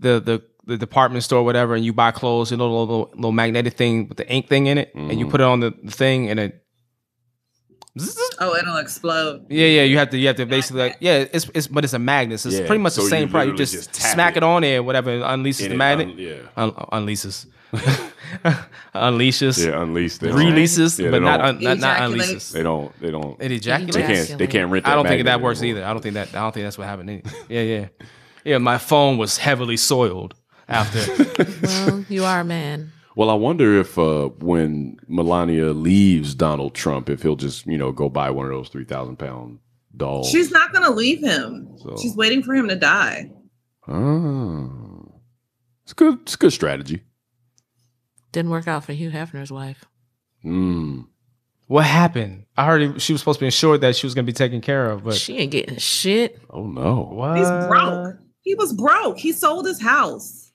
the 0.00 0.20
the, 0.20 0.42
the 0.66 0.76
department 0.76 1.22
store, 1.24 1.40
or 1.40 1.44
whatever, 1.44 1.74
and 1.74 1.84
you 1.84 1.92
buy 1.92 2.10
clothes, 2.10 2.50
you 2.50 2.56
know, 2.56 2.64
little, 2.68 2.86
little 2.86 3.10
little 3.14 3.32
magnetic 3.32 3.74
thing 3.74 4.08
with 4.08 4.18
the 4.18 4.28
ink 4.30 4.48
thing 4.48 4.66
in 4.66 4.76
it, 4.78 4.92
and 4.94 5.18
you 5.18 5.26
Mhm. 5.26 5.30
put 5.30 5.40
it 5.40 5.44
on 5.44 5.60
the, 5.60 5.72
the 5.82 5.90
thing, 5.92 6.28
and 6.30 6.40
it. 6.40 6.64
Oh, 8.38 8.54
it'll 8.56 8.76
explode. 8.78 9.46
Yeah, 9.50 9.66
yeah, 9.66 9.82
you 9.82 9.98
have 9.98 10.10
to, 10.10 10.18
you 10.18 10.28
have 10.28 10.36
to 10.36 10.46
basically 10.46 10.82
like, 10.82 10.96
yeah, 11.00 11.24
it's, 11.32 11.50
it's, 11.54 11.66
but 11.66 11.84
it's 11.84 11.92
a 11.92 11.98
magnet. 11.98 12.40
So 12.40 12.48
it's 12.48 12.58
Yeah, 12.60 12.66
pretty 12.66 12.80
much 12.82 12.92
so 12.94 13.00
the 13.02 13.06
you 13.06 13.10
same 13.10 13.28
price. 13.28 13.48
You 13.48 13.56
just, 13.56 13.74
just 13.74 13.94
smack 13.96 14.34
it. 14.34 14.38
it. 14.38 14.42
on 14.44 14.62
there, 14.62 14.82
whatever, 14.82 15.10
it 15.10 15.22
unleashes 15.22 15.62
And 15.62 15.70
the 15.72 15.74
it 15.74 15.76
magnet, 15.76 16.08
un- 16.08 16.18
yeah, 16.18 16.34
un- 16.56 16.70
unleashes, 16.72 17.46
unleashes, 18.94 19.64
yeah, 19.64 19.82
unleash. 19.82 20.18
They 20.18 20.30
releases, 20.32 20.98
Yeah, 20.98 21.06
they 21.10 21.18
but 21.18 21.22
not, 21.22 21.36
don't- 21.38 21.56
un- 21.56 21.62
not, 21.62 21.78
not 21.78 21.98
unleashes. 22.10 22.52
They 22.52 22.62
don't. 22.62 23.00
They 23.00 23.10
don't. 23.10 23.40
It 23.40 23.52
ejaculates. 23.52 23.96
They 23.96 24.02
can't. 24.26 24.38
They 24.38 24.46
can't 24.46 24.70
rent. 24.70 24.84
That 24.84 24.92
I 24.92 24.94
don't 24.96 25.06
think 25.06 25.24
that 25.24 25.40
works 25.40 25.60
anymore. 25.60 25.78
either. 25.82 25.86
I 25.88 25.92
don't 25.92 26.02
think 26.02 26.14
that. 26.14 26.28
I 26.34 26.40
don't 26.40 26.52
think 26.52 26.64
that's 26.64 26.78
what 26.78 26.86
happened. 26.86 27.10
Either. 27.10 27.30
Yeah, 27.48 27.62
yeah, 27.62 27.86
yeah. 28.44 28.58
My 28.58 28.78
phone 28.78 29.18
was 29.18 29.38
heavily 29.38 29.76
soiled 29.76 30.34
after. 30.68 31.00
Well, 31.62 32.04
you 32.08 32.24
are 32.24 32.40
a 32.40 32.44
man. 32.44 32.92
Well, 33.16 33.28
I 33.30 33.34
wonder 33.34 33.78
if 33.80 33.98
uh, 33.98 34.28
when 34.38 34.96
Melania 35.08 35.70
leaves 35.72 36.34
Donald 36.34 36.74
Trump, 36.74 37.08
if 37.10 37.22
he'll 37.22 37.36
just 37.36 37.66
you 37.66 37.76
know 37.78 37.92
go 37.92 38.08
buy 38.08 38.30
one 38.30 38.46
of 38.46 38.52
those 38.52 38.68
three 38.68 38.84
thousand 38.84 39.16
pound 39.18 39.58
dolls. 39.96 40.30
She's 40.30 40.50
not 40.50 40.72
gonna 40.72 40.90
leave 40.90 41.22
him. 41.22 41.68
So- 41.78 41.96
She's 42.00 42.16
waiting 42.16 42.42
for 42.42 42.54
him 42.54 42.68
to 42.68 42.76
die. 42.76 43.30
Oh. 43.88 45.12
It's 45.84 45.92
good. 45.92 46.20
It's 46.22 46.34
a 46.34 46.38
good 46.38 46.52
strategy. 46.52 47.02
Didn't 48.32 48.50
work 48.50 48.68
out 48.68 48.84
for 48.84 48.92
Hugh 48.92 49.10
Hefner's 49.10 49.50
wife. 49.52 49.84
Mm. 50.44 51.06
what 51.66 51.84
happened? 51.84 52.44
I 52.56 52.64
heard 52.66 52.80
he- 52.94 52.98
she 52.98 53.12
was 53.12 53.20
supposed 53.20 53.38
to 53.38 53.42
be 53.42 53.46
insured 53.46 53.82
that 53.82 53.94
she 53.96 54.06
was 54.06 54.14
going 54.14 54.24
to 54.24 54.32
be 54.32 54.36
taken 54.36 54.60
care 54.60 54.90
of, 54.90 55.04
but 55.04 55.14
she 55.14 55.36
ain't 55.38 55.52
getting 55.52 55.76
shit. 55.76 56.40
Oh 56.48 56.66
no. 56.66 57.08
what? 57.12 57.36
He's 57.36 57.48
broke. 57.68 58.16
He 58.42 58.54
was 58.54 58.72
broke. 58.72 59.18
He 59.18 59.32
sold 59.32 59.66
his 59.66 59.80
house. 59.82 60.50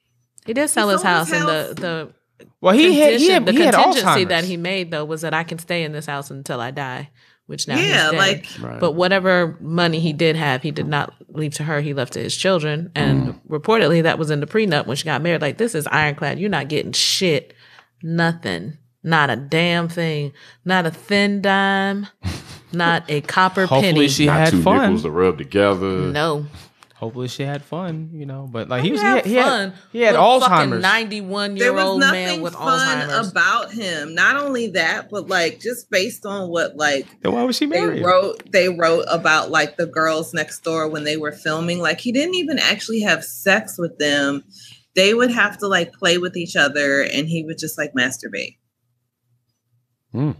He 0.46 0.54
did 0.54 0.70
sell 0.70 0.90
his 0.90 1.02
house, 1.04 1.30
his 1.30 1.40
and 1.42 1.50
house. 1.50 1.68
the 1.70 1.74
the 1.76 2.46
Well, 2.62 2.74
he 2.76 3.00
had 3.00 3.20
he 3.20 3.30
had, 3.30 3.46
the 3.46 3.52
he 3.52 3.60
contingency 3.60 4.02
Alzheimer's. 4.02 4.30
that 4.30 4.44
he 4.46 4.58
made 4.58 4.92
though 4.92 5.06
was 5.06 5.22
that 5.22 5.34
I 5.34 5.44
can 5.44 5.60
stay 5.60 5.84
in 5.84 5.92
this 5.92 6.06
house 6.08 6.30
until 6.32 6.60
I 6.60 6.72
die, 6.72 7.10
which 7.46 7.68
now 7.68 7.78
yeah, 7.78 7.82
he's 7.84 8.12
dead. 8.12 8.18
like 8.18 8.48
Right. 8.60 8.80
But 8.80 8.94
whatever 8.94 9.58
money 9.62 10.00
he 10.00 10.14
did 10.14 10.36
have, 10.36 10.64
he 10.64 10.72
did 10.72 10.88
not 10.88 11.14
leave 11.30 11.54
to 11.56 11.64
her. 11.64 11.80
He 11.82 11.94
left 11.94 12.14
to 12.14 12.20
his 12.20 12.36
children. 12.36 12.92
And 12.96 13.36
Mm. 13.36 13.40
reportedly, 13.48 14.04
that 14.04 14.18
was 14.20 14.32
in 14.32 14.40
the 14.40 14.48
prenup 14.48 14.88
when 14.88 14.98
she 14.98 15.06
got 15.06 15.22
married. 15.22 15.42
Like, 15.42 15.58
this 15.60 15.76
is 15.76 15.88
ironclad. 15.88 16.40
You're 16.40 16.50
not 16.50 16.68
getting 16.70 16.92
shit. 16.92 17.54
Nothing. 18.02 18.78
Not 19.04 19.30
a 19.30 19.36
damn 19.36 19.88
thing. 19.88 20.34
Not 20.64 20.86
a 20.86 20.92
thin 20.92 21.42
dime. 21.42 22.08
not 22.74 23.04
a 23.10 23.22
copper 23.22 23.66
Hopefully 23.68 23.94
penny. 23.94 24.08
she 24.08 24.26
Not 24.26 24.40
had 24.40 24.52
two 24.52 24.62
fun. 24.64 24.82
nickels 24.82 25.04
to 25.04 25.12
rub 25.12 25.38
together. 25.38 25.88
no. 26.12 26.46
Hopefully 26.96 27.28
she 27.28 27.44
had 27.44 27.62
fun, 27.62 28.10
you 28.14 28.26
know. 28.26 28.48
But 28.50 28.70
like 28.70 28.82
he 28.82 28.88
He 28.88 28.92
was, 28.94 29.02
had 29.02 29.26
he 29.26 29.36
had, 29.36 29.46
fun. 29.46 29.74
he 29.92 30.00
had, 30.00 30.16
he 30.16 30.16
had 30.18 30.34
with 30.36 30.44
a 30.44 30.50
fucking 30.50 30.70
Alzheimer's. 30.72 30.82
91 30.82 31.56
there 31.56 31.64
year 31.66 31.74
was 31.74 31.84
old 31.84 32.00
man 32.00 32.10
nothing 32.26 32.42
with 32.42 32.54
fun 32.54 32.80
Alzheimer's. 33.10 33.32
about 33.32 33.74
him. 33.74 34.16
Not 34.16 34.38
only 34.38 34.68
that, 34.68 35.10
but 35.12 35.28
like 35.28 35.60
just 35.60 35.92
based 35.92 36.26
on 36.26 36.48
what 36.50 36.78
like 36.78 37.06
Then 37.22 37.34
why 37.34 37.44
was 37.44 37.58
she 37.58 37.66
they 37.66 37.80
married? 37.82 38.04
wrote 38.04 38.50
they 38.50 38.70
wrote 38.70 39.04
about 39.10 39.52
like 39.52 39.76
the 39.76 39.86
girls 39.86 40.34
next 40.34 40.64
door 40.64 40.88
when 40.88 41.04
they 41.04 41.18
were 41.18 41.34
filming 41.34 41.80
like 41.80 42.00
he 42.00 42.14
didn't 42.14 42.36
even 42.36 42.58
actually 42.60 43.02
have 43.02 43.26
sex 43.26 43.78
with 43.78 43.98
them 44.00 44.46
they 44.96 45.14
would 45.14 45.32
have 45.32 45.58
to 45.60 45.68
like 45.68 45.92
play 45.94 46.18
with 46.18 46.36
each 46.38 46.56
other 46.56 47.02
and 47.02 47.28
he 47.28 47.44
would 47.44 47.58
just 47.58 47.78
like 47.78 47.94
masturbate 47.94 48.58
Hmm. 50.12 50.32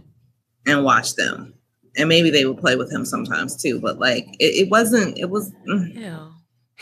and 0.66 0.84
watch 0.84 1.14
them 1.16 1.54
and 1.96 2.08
maybe 2.08 2.30
they 2.30 2.46
would 2.46 2.56
play 2.58 2.76
with 2.76 2.90
him 2.90 3.04
sometimes 3.04 3.60
too 3.60 3.78
but 3.80 3.98
like 3.98 4.24
it, 4.38 4.66
it 4.66 4.70
wasn't 4.70 5.18
it 5.18 5.28
was 5.28 5.52
mm, 5.68 5.94
Ew. 5.94 6.32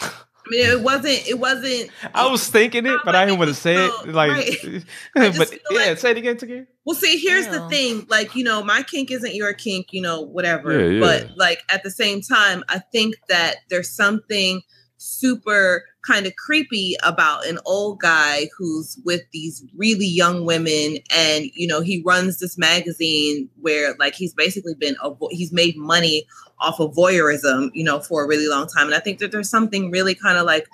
i 0.00 0.10
mean 0.48 0.70
it 0.70 0.80
wasn't 0.80 1.28
it 1.28 1.38
wasn't 1.40 1.90
I 2.14 2.30
was 2.30 2.46
thinking 2.48 2.86
it, 2.86 3.00
but 3.04 3.16
I 3.16 3.24
didn't 3.24 3.38
want 3.40 3.48
to 3.48 3.54
say 3.54 3.74
So, 3.74 4.02
it. 4.02 4.14
Like, 4.14 4.30
right. 4.30 4.84
But 5.14 5.52
yeah, 5.72 5.78
like- 5.88 5.98
say 5.98 6.12
it 6.12 6.18
again, 6.18 6.36
again. 6.40 6.66
Well, 6.86 6.94
see, 6.94 7.16
here's 7.18 7.48
the 7.48 7.66
thing. 7.70 8.06
Like, 8.10 8.34
you 8.36 8.44
know, 8.44 8.62
my 8.62 8.82
kink 8.82 9.10
isn't 9.10 9.34
your 9.34 9.54
kink, 9.54 9.86
you 9.92 10.02
know, 10.02 10.20
whatever. 10.20 10.78
Yeah, 10.78 10.88
yeah. 10.88 11.00
But 11.00 11.36
like 11.38 11.62
at 11.70 11.82
the 11.82 11.90
same 11.90 12.20
time, 12.20 12.62
I 12.68 12.78
think 12.92 13.14
that 13.30 13.56
there's 13.70 13.90
something 13.90 14.60
super 15.04 15.84
kind 16.06 16.26
of 16.26 16.34
creepy 16.36 16.96
about 17.02 17.46
an 17.46 17.58
old 17.66 18.00
guy 18.00 18.48
who's 18.56 18.98
with 19.04 19.20
these 19.32 19.64
really 19.76 20.06
young 20.06 20.44
women 20.44 20.98
and 21.14 21.50
you 21.54 21.66
know 21.66 21.80
he 21.80 22.02
runs 22.04 22.38
this 22.38 22.56
magazine 22.56 23.48
where 23.60 23.94
like 23.98 24.14
he's 24.14 24.34
basically 24.34 24.74
been 24.74 24.96
a 25.02 25.10
vo- 25.10 25.28
he's 25.30 25.52
made 25.52 25.76
money 25.76 26.26
off 26.60 26.80
of 26.80 26.94
voyeurism 26.94 27.70
you 27.74 27.84
know 27.84 28.00
for 28.00 28.24
a 28.24 28.28
really 28.28 28.48
long 28.48 28.66
time. 28.66 28.86
And 28.86 28.94
i 28.94 29.00
think 29.00 29.18
that 29.18 29.30
there's 29.30 29.50
something 29.50 29.90
really 29.90 30.14
kind 30.14 30.38
of 30.38 30.46
like 30.46 30.66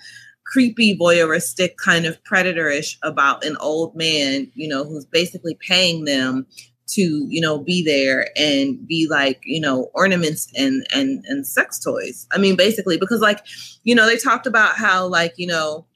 creepy 0.47 0.97
voyeuristic 0.97 1.77
kind 1.77 2.07
of 2.07 2.23
predatorish 2.25 2.97
about 3.03 3.45
an 3.45 3.57
old 3.59 3.95
man 3.97 4.51
you 4.55 4.69
know 4.69 4.85
who's 4.85 5.07
basically 5.07 5.57
paying 5.61 6.05
them 6.05 6.47
to 6.95 7.27
you 7.29 7.41
know 7.41 7.59
be 7.59 7.83
there 7.85 8.29
and 8.37 8.87
be 8.87 9.07
like 9.09 9.41
you 9.45 9.61
know 9.61 9.91
ornaments 9.95 10.49
and 10.57 10.87
and 10.93 11.25
and 11.27 11.47
sex 11.47 11.79
toys. 11.79 12.27
I 12.33 12.39
mean 12.39 12.57
basically 12.57 12.97
because 12.97 13.21
like 13.21 13.45
you 13.85 13.95
know 13.95 14.07
they 14.07 14.17
talked 14.17 14.47
about 14.47 14.77
how 14.77 15.07
like 15.07 15.35
you 15.37 15.47
know 15.47 15.87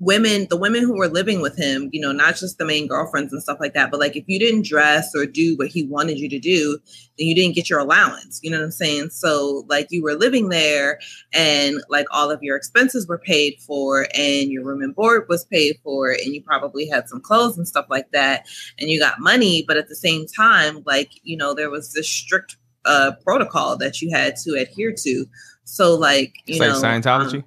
women 0.00 0.46
the 0.48 0.56
women 0.56 0.82
who 0.82 0.96
were 0.96 1.08
living 1.08 1.40
with 1.40 1.56
him 1.56 1.88
you 1.92 2.00
know 2.00 2.12
not 2.12 2.36
just 2.36 2.56
the 2.58 2.64
main 2.64 2.86
girlfriends 2.86 3.32
and 3.32 3.42
stuff 3.42 3.58
like 3.58 3.74
that 3.74 3.90
but 3.90 3.98
like 3.98 4.14
if 4.14 4.22
you 4.28 4.38
didn't 4.38 4.64
dress 4.64 5.12
or 5.14 5.26
do 5.26 5.56
what 5.56 5.66
he 5.66 5.82
wanted 5.84 6.20
you 6.20 6.28
to 6.28 6.38
do 6.38 6.78
then 7.18 7.26
you 7.26 7.34
didn't 7.34 7.56
get 7.56 7.68
your 7.68 7.80
allowance 7.80 8.38
you 8.42 8.48
know 8.50 8.58
what 8.58 8.64
i'm 8.64 8.70
saying 8.70 9.10
so 9.10 9.64
like 9.68 9.88
you 9.90 10.00
were 10.00 10.14
living 10.14 10.50
there 10.50 11.00
and 11.32 11.82
like 11.88 12.06
all 12.12 12.30
of 12.30 12.40
your 12.42 12.56
expenses 12.56 13.08
were 13.08 13.18
paid 13.18 13.56
for 13.60 14.06
and 14.14 14.52
your 14.52 14.64
room 14.64 14.82
and 14.82 14.94
board 14.94 15.26
was 15.28 15.44
paid 15.46 15.76
for 15.82 16.12
and 16.12 16.32
you 16.32 16.40
probably 16.42 16.86
had 16.88 17.08
some 17.08 17.20
clothes 17.20 17.58
and 17.58 17.66
stuff 17.66 17.86
like 17.90 18.08
that 18.12 18.46
and 18.78 18.90
you 18.90 19.00
got 19.00 19.18
money 19.18 19.64
but 19.66 19.76
at 19.76 19.88
the 19.88 19.96
same 19.96 20.26
time 20.26 20.80
like 20.86 21.10
you 21.24 21.36
know 21.36 21.54
there 21.54 21.70
was 21.70 21.92
this 21.92 22.08
strict 22.08 22.56
uh 22.84 23.10
protocol 23.24 23.76
that 23.76 24.00
you 24.00 24.10
had 24.12 24.36
to 24.36 24.54
adhere 24.54 24.92
to 24.96 25.26
so 25.64 25.96
like 25.96 26.34
you 26.46 26.54
It's 26.54 26.60
know 26.60 26.88
like 26.88 27.02
Scientology. 27.02 27.38
um, 27.38 27.44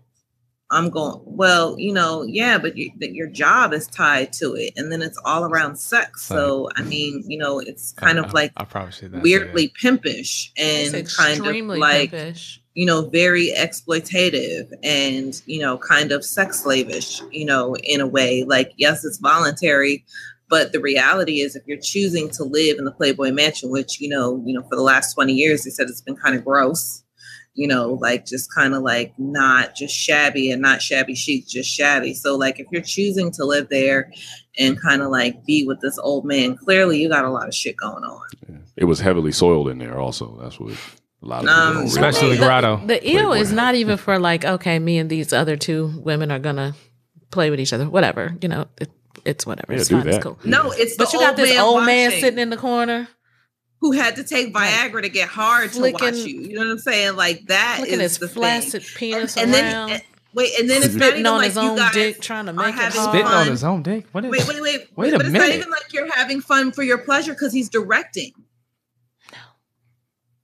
I'm 0.72 0.89
going, 0.89 1.19
well, 1.26 1.78
you 1.78 1.93
know, 1.93 2.24
yeah, 2.24 2.57
but 2.57 2.78
you, 2.78 2.91
that 2.99 3.13
your 3.13 3.28
job 3.28 3.74
is 3.74 3.88
tied 3.88 4.32
to 4.34 4.53
it. 4.55 4.74
And 4.78 4.91
then 4.91 5.01
it's 5.01 5.19
all 5.26 5.43
around 5.43 5.76
sex. 5.78 6.24
So, 6.24 6.69
I 6.78 6.82
mean, 6.84 7.24
you 7.28 7.38
know, 7.38 7.59
it's 7.59 7.91
kind 7.93 8.19
I- 8.19 8.24
of 8.24 8.34
like 8.34 8.53
I, 8.57 8.63
probably 8.63 8.93
should 8.93 9.11
that. 9.11 9.22
weirdly 9.22 9.67
pimpish 9.82 10.51
and 10.57 10.93
kind 11.09 11.45
of 11.45 11.78
like, 11.78 12.11
pimpish. 12.11 12.61
you 12.74 12.86
know, 12.86 13.09
very 13.09 13.51
exploitative 13.55 14.72
and, 14.84 15.41
you 15.45 15.59
know, 15.59 15.78
kind 15.78 16.11
of 16.11 16.24
sex 16.24 16.61
slavish, 16.61 17.22
you 17.32 17.45
know, 17.45 17.76
in 17.84 18.01
a 18.01 18.07
way. 18.07 18.43
Like, 18.43 18.72
yes, 18.78 19.03
it's 19.03 19.17
voluntary. 19.17 20.05
But 20.49 20.74
the 20.74 20.82
reality 20.82 21.39
is, 21.39 21.55
if 21.55 21.63
you're 21.65 21.80
choosing 21.82 22.30
to 22.32 22.43
live 22.43 22.78
in 22.78 22.84
the 22.84 22.91
Playboy 22.91 23.32
Mansion, 23.32 23.69
which 23.69 24.01
you 24.01 24.09
know, 24.09 24.43
you 24.45 24.53
know, 24.53 24.61
for 24.63 24.76
the 24.76 24.82
last 24.82 25.13
20 25.13 25.32
years, 25.34 25.63
they 25.63 25.69
said 25.69 25.88
it's 25.89 26.01
been 26.01 26.17
kind 26.17 26.36
of 26.36 26.43
gross, 26.43 27.03
you 27.54 27.68
know, 27.68 27.93
like 28.02 28.26
just 28.26 28.54
kind 28.54 28.74
of 28.74 28.82
like 28.84 29.14
not 29.18 29.76
just 29.76 29.93
shabby 29.95 30.52
and 30.52 30.62
not 30.62 30.82
shabby 30.82 31.16
chic, 31.16 31.47
just 31.47 31.70
shabby. 31.70 32.14
So 32.14 32.36
like 32.38 32.60
if 32.60 32.68
you're 32.72 32.82
choosing 32.82 33.32
to 33.32 33.45
live 33.45 33.68
there 33.70 34.12
and 34.58 34.82
kind 34.82 35.02
of 35.02 35.10
like 35.12 35.43
be 35.45 35.66
with 35.66 35.80
this 35.82 35.97
old 35.99 36.26
man, 36.26 36.56
clearly 36.58 36.99
you 37.02 37.10
got 37.10 37.26
a 37.26 37.30
lot 37.30 37.47
of 37.47 37.54
shit 37.54 37.76
going 37.78 38.04
on. 38.04 38.22
It 38.78 38.86
was 38.86 38.99
heavily 39.02 39.32
soiled 39.32 39.68
in 39.70 39.78
there. 39.80 39.99
Also, 39.99 40.38
that's 40.41 40.60
what 40.60 40.72
a 40.72 41.26
lot 41.26 41.43
of 41.43 41.49
people 41.49 41.54
Um, 41.62 41.74
don't 41.76 41.86
Especially 41.86 42.38
the 42.38 42.45
grotto. 42.45 42.78
The, 42.78 42.86
the 42.99 43.16
ill 43.18 43.34
is 43.34 43.52
not 43.52 43.76
even 43.76 43.97
for 43.97 44.18
like, 44.18 44.45
okay, 44.45 44.80
me 44.80 44.97
and 44.97 45.10
these 45.10 45.34
other 45.34 45.58
two 45.58 45.93
women 46.04 46.32
are 46.32 46.39
gonna 46.39 46.74
play 47.32 47.49
with 47.49 47.60
each 47.60 47.74
other. 47.74 47.89
Whatever, 47.89 48.36
you 48.41 48.47
know, 48.47 48.68
it, 48.80 48.89
it's 49.26 49.45
whatever. 49.45 49.74
Yeah, 49.74 49.80
it's 49.80 49.89
do 49.89 49.97
fine. 49.99 50.08
It's 50.08 50.18
that. 50.18 50.24
cool. 50.24 50.39
No, 50.45 50.72
it's 50.72 50.95
But 50.95 51.12
the 51.12 51.18
you 51.18 51.20
got 51.20 51.30
old 51.32 51.38
this 51.38 51.49
man 51.54 51.60
old 51.64 51.86
man 51.86 52.08
watching. 52.08 52.22
sitting 52.22 52.39
in 52.39 52.49
the 52.49 52.58
corner. 52.58 53.08
Who 53.82 53.92
had 53.92 54.16
to 54.16 54.24
take 54.24 54.54
Viagra 54.54 55.02
to 55.02 55.10
get 55.10 55.28
hard 55.28 55.74
to 55.74 55.92
watch 55.92 56.14
you. 56.18 56.40
You 56.42 56.54
know 56.54 56.62
what 56.62 56.72
I'm 56.72 56.80
saying? 56.80 57.16
Like 57.16 57.48
that 57.48 57.78
Look 57.82 57.90
his 57.90 58.20
the 58.20 58.28
flasid 58.28 58.84
thing. 58.86 58.96
penis 58.96 59.36
and, 59.36 59.54
and 59.54 59.66
around, 59.66 59.88
then 59.90 59.96
and- 59.98 60.04
wait, 60.34 60.52
and 60.60 60.70
then 60.70 60.84
it's 60.84 60.94
not 60.94 61.02
spitting 61.04 61.20
even 61.22 61.26
on 61.28 61.38
like 61.40 61.48
his 61.48 61.56
you 61.56 61.62
own 61.64 61.76
guys 61.78 61.94
dick, 61.94 62.22
trying 62.22 62.46
to 62.46 62.54
make 62.54 62.68
it 62.68 62.74
having 62.76 63.00
hard. 63.02 63.10
Spitting 63.10 63.28
on 63.28 63.48
his 63.48 63.64
own 63.64 63.82
dick. 63.84 64.06
What 64.12 64.24
is? 64.26 64.32
Wait, 64.32 64.48
wait, 64.48 64.62
wait. 64.62 64.88
Wait 64.96 65.14
a 65.14 65.18
but 65.18 65.26
it's 65.26 65.34
minute. 65.34 65.48
not 65.48 65.56
even 65.56 65.70
like 65.72 65.92
you're 65.94 66.12
having 66.14 66.42
fun 66.42 66.72
for 66.72 66.84
your 66.84 67.00
pleasure 67.00 67.34
because 67.34 67.52
he's 67.54 67.70
directing. 67.70 68.32
No, 69.32 69.38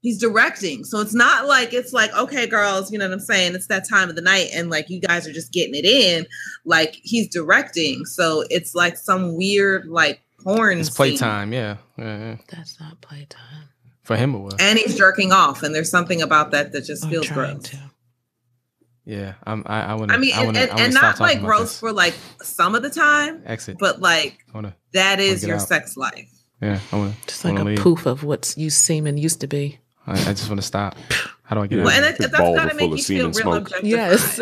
he's 0.01 0.17
directing. 0.19 0.83
So 0.83 0.99
it's 0.99 1.13
not 1.13 1.45
like 1.45 1.73
it's 1.73 1.93
like, 1.93 2.11
okay, 2.17 2.47
girls, 2.47 2.91
you 2.91 2.97
know 2.97 3.05
what 3.07 3.13
I'm 3.13 3.19
saying? 3.19 3.53
It's 3.53 3.67
that 3.67 3.87
time 3.87 4.09
of 4.09 4.15
the 4.15 4.21
night 4.23 4.47
and 4.53 4.69
like 4.71 4.89
you 4.89 4.99
guys 4.99 5.27
are 5.27 5.33
just 5.33 5.53
getting 5.53 5.75
it 5.75 5.85
in. 5.85 6.25
Like 6.65 6.97
he's 7.03 7.29
directing. 7.29 8.05
So 8.05 8.43
it's 8.49 8.73
like 8.73 8.97
some 8.97 9.35
weird 9.37 9.85
like 9.85 10.21
porn. 10.43 10.79
It's 10.79 10.89
playtime. 10.89 11.53
Yeah. 11.53 11.77
yeah, 11.97 12.17
yeah. 12.19 12.35
That's 12.49 12.79
not 12.79 13.01
playtime. 13.01 13.69
For 14.03 14.15
him, 14.15 14.35
it 14.35 14.39
was. 14.39 14.55
And 14.59 14.79
he's 14.79 14.95
jerking 14.95 15.31
off. 15.31 15.63
And 15.63 15.75
there's 15.75 15.89
something 15.89 16.21
about 16.21 16.51
that 16.51 16.71
that 16.71 16.85
just 16.85 17.03
I'm 17.05 17.09
feels 17.11 17.29
gross. 17.29 17.63
to. 17.69 17.77
Yeah. 19.05 19.33
I'm, 19.45 19.63
I. 19.65 19.81
I 19.81 19.93
want 19.95 20.11
I 20.11 20.17
mean, 20.17 20.33
I 20.33 20.37
and, 20.37 20.45
wanna, 20.47 20.59
and, 20.59 20.71
I 20.71 20.83
and 20.83 20.93
stop 20.93 21.03
not 21.03 21.19
like 21.19 21.41
gross 21.41 21.61
this. 21.71 21.79
for 21.79 21.91
like 21.91 22.13
some 22.41 22.75
of 22.75 22.83
the 22.83 22.89
time, 22.89 23.41
exit. 23.45 23.77
but 23.79 23.99
like 24.01 24.45
wanna. 24.53 24.75
that 24.93 25.19
is 25.19 25.45
your 25.45 25.55
out. 25.57 25.61
sex 25.67 25.97
life. 25.97 26.29
Yeah. 26.61 26.79
I 26.91 26.95
wanna. 26.97 27.13
Just 27.25 27.43
like 27.45 27.59
a 27.59 27.63
leave. 27.63 27.79
poof 27.79 28.05
of 28.05 28.23
what 28.23 28.53
you 28.57 28.69
semen 28.69 29.17
used 29.17 29.41
to 29.41 29.47
be. 29.47 29.79
I, 30.05 30.13
I 30.13 30.33
just 30.33 30.47
want 30.49 30.61
to 30.61 30.65
stop. 30.67 30.95
How 31.43 31.55
do 31.55 31.61
I 31.61 31.67
get 31.67 31.79
Yeah. 31.79 31.85
out? 31.85 31.91
And 31.93 32.05
of 32.05 32.11
it, 32.11 32.17
His 32.17 32.27
that's 32.31 32.37
balls 32.41 32.57
gotta 32.57 32.75
make 32.75 32.91
of 32.91 32.97
you 32.97 33.03
semen 33.03 33.33
feel 33.33 33.43
real 33.43 33.53
smoke. 33.63 33.71
objectified. 33.73 33.89
Yes. 33.89 34.39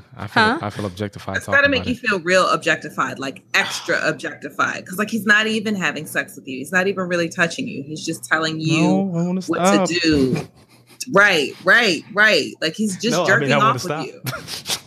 Here? 0.00 0.08
I 0.16 0.26
feel. 0.26 0.42
Huh? 0.42 0.58
I 0.62 0.70
feel 0.70 0.86
objectified. 0.86 1.36
It's 1.38 1.46
talking 1.46 1.58
got 1.58 1.62
to 1.62 1.68
make 1.70 1.86
you 1.86 1.92
it. 1.92 1.98
feel 1.98 2.20
real 2.20 2.48
objectified, 2.48 3.18
like 3.18 3.42
extra 3.54 3.98
objectified. 4.08 4.84
Because 4.84 4.98
like 4.98 5.10
he's 5.10 5.26
not 5.26 5.46
even 5.46 5.74
having 5.74 6.06
sex 6.06 6.36
with 6.36 6.46
you. 6.48 6.58
He's 6.58 6.72
not 6.72 6.86
even 6.86 7.08
really 7.08 7.28
touching 7.28 7.66
you. 7.68 7.82
He's 7.82 8.04
just 8.04 8.24
telling 8.24 8.60
you 8.60 8.80
No, 8.82 9.00
I 9.18 9.22
want 9.26 9.42
to 9.42 9.50
what 9.50 9.58
stop. 9.66 9.88
to 9.88 10.00
do. 10.00 10.48
Right, 11.12 11.52
right, 11.64 12.02
right. 12.12 12.52
Like 12.60 12.74
he's 12.74 12.96
just 12.96 13.12
No, 13.16 13.24
I 13.24 13.26
jerking 13.26 13.48
mean, 13.48 13.58
I 13.58 13.60
off 13.64 13.74
with 13.74 13.82
stop. 13.82 14.06
you. 14.06 14.22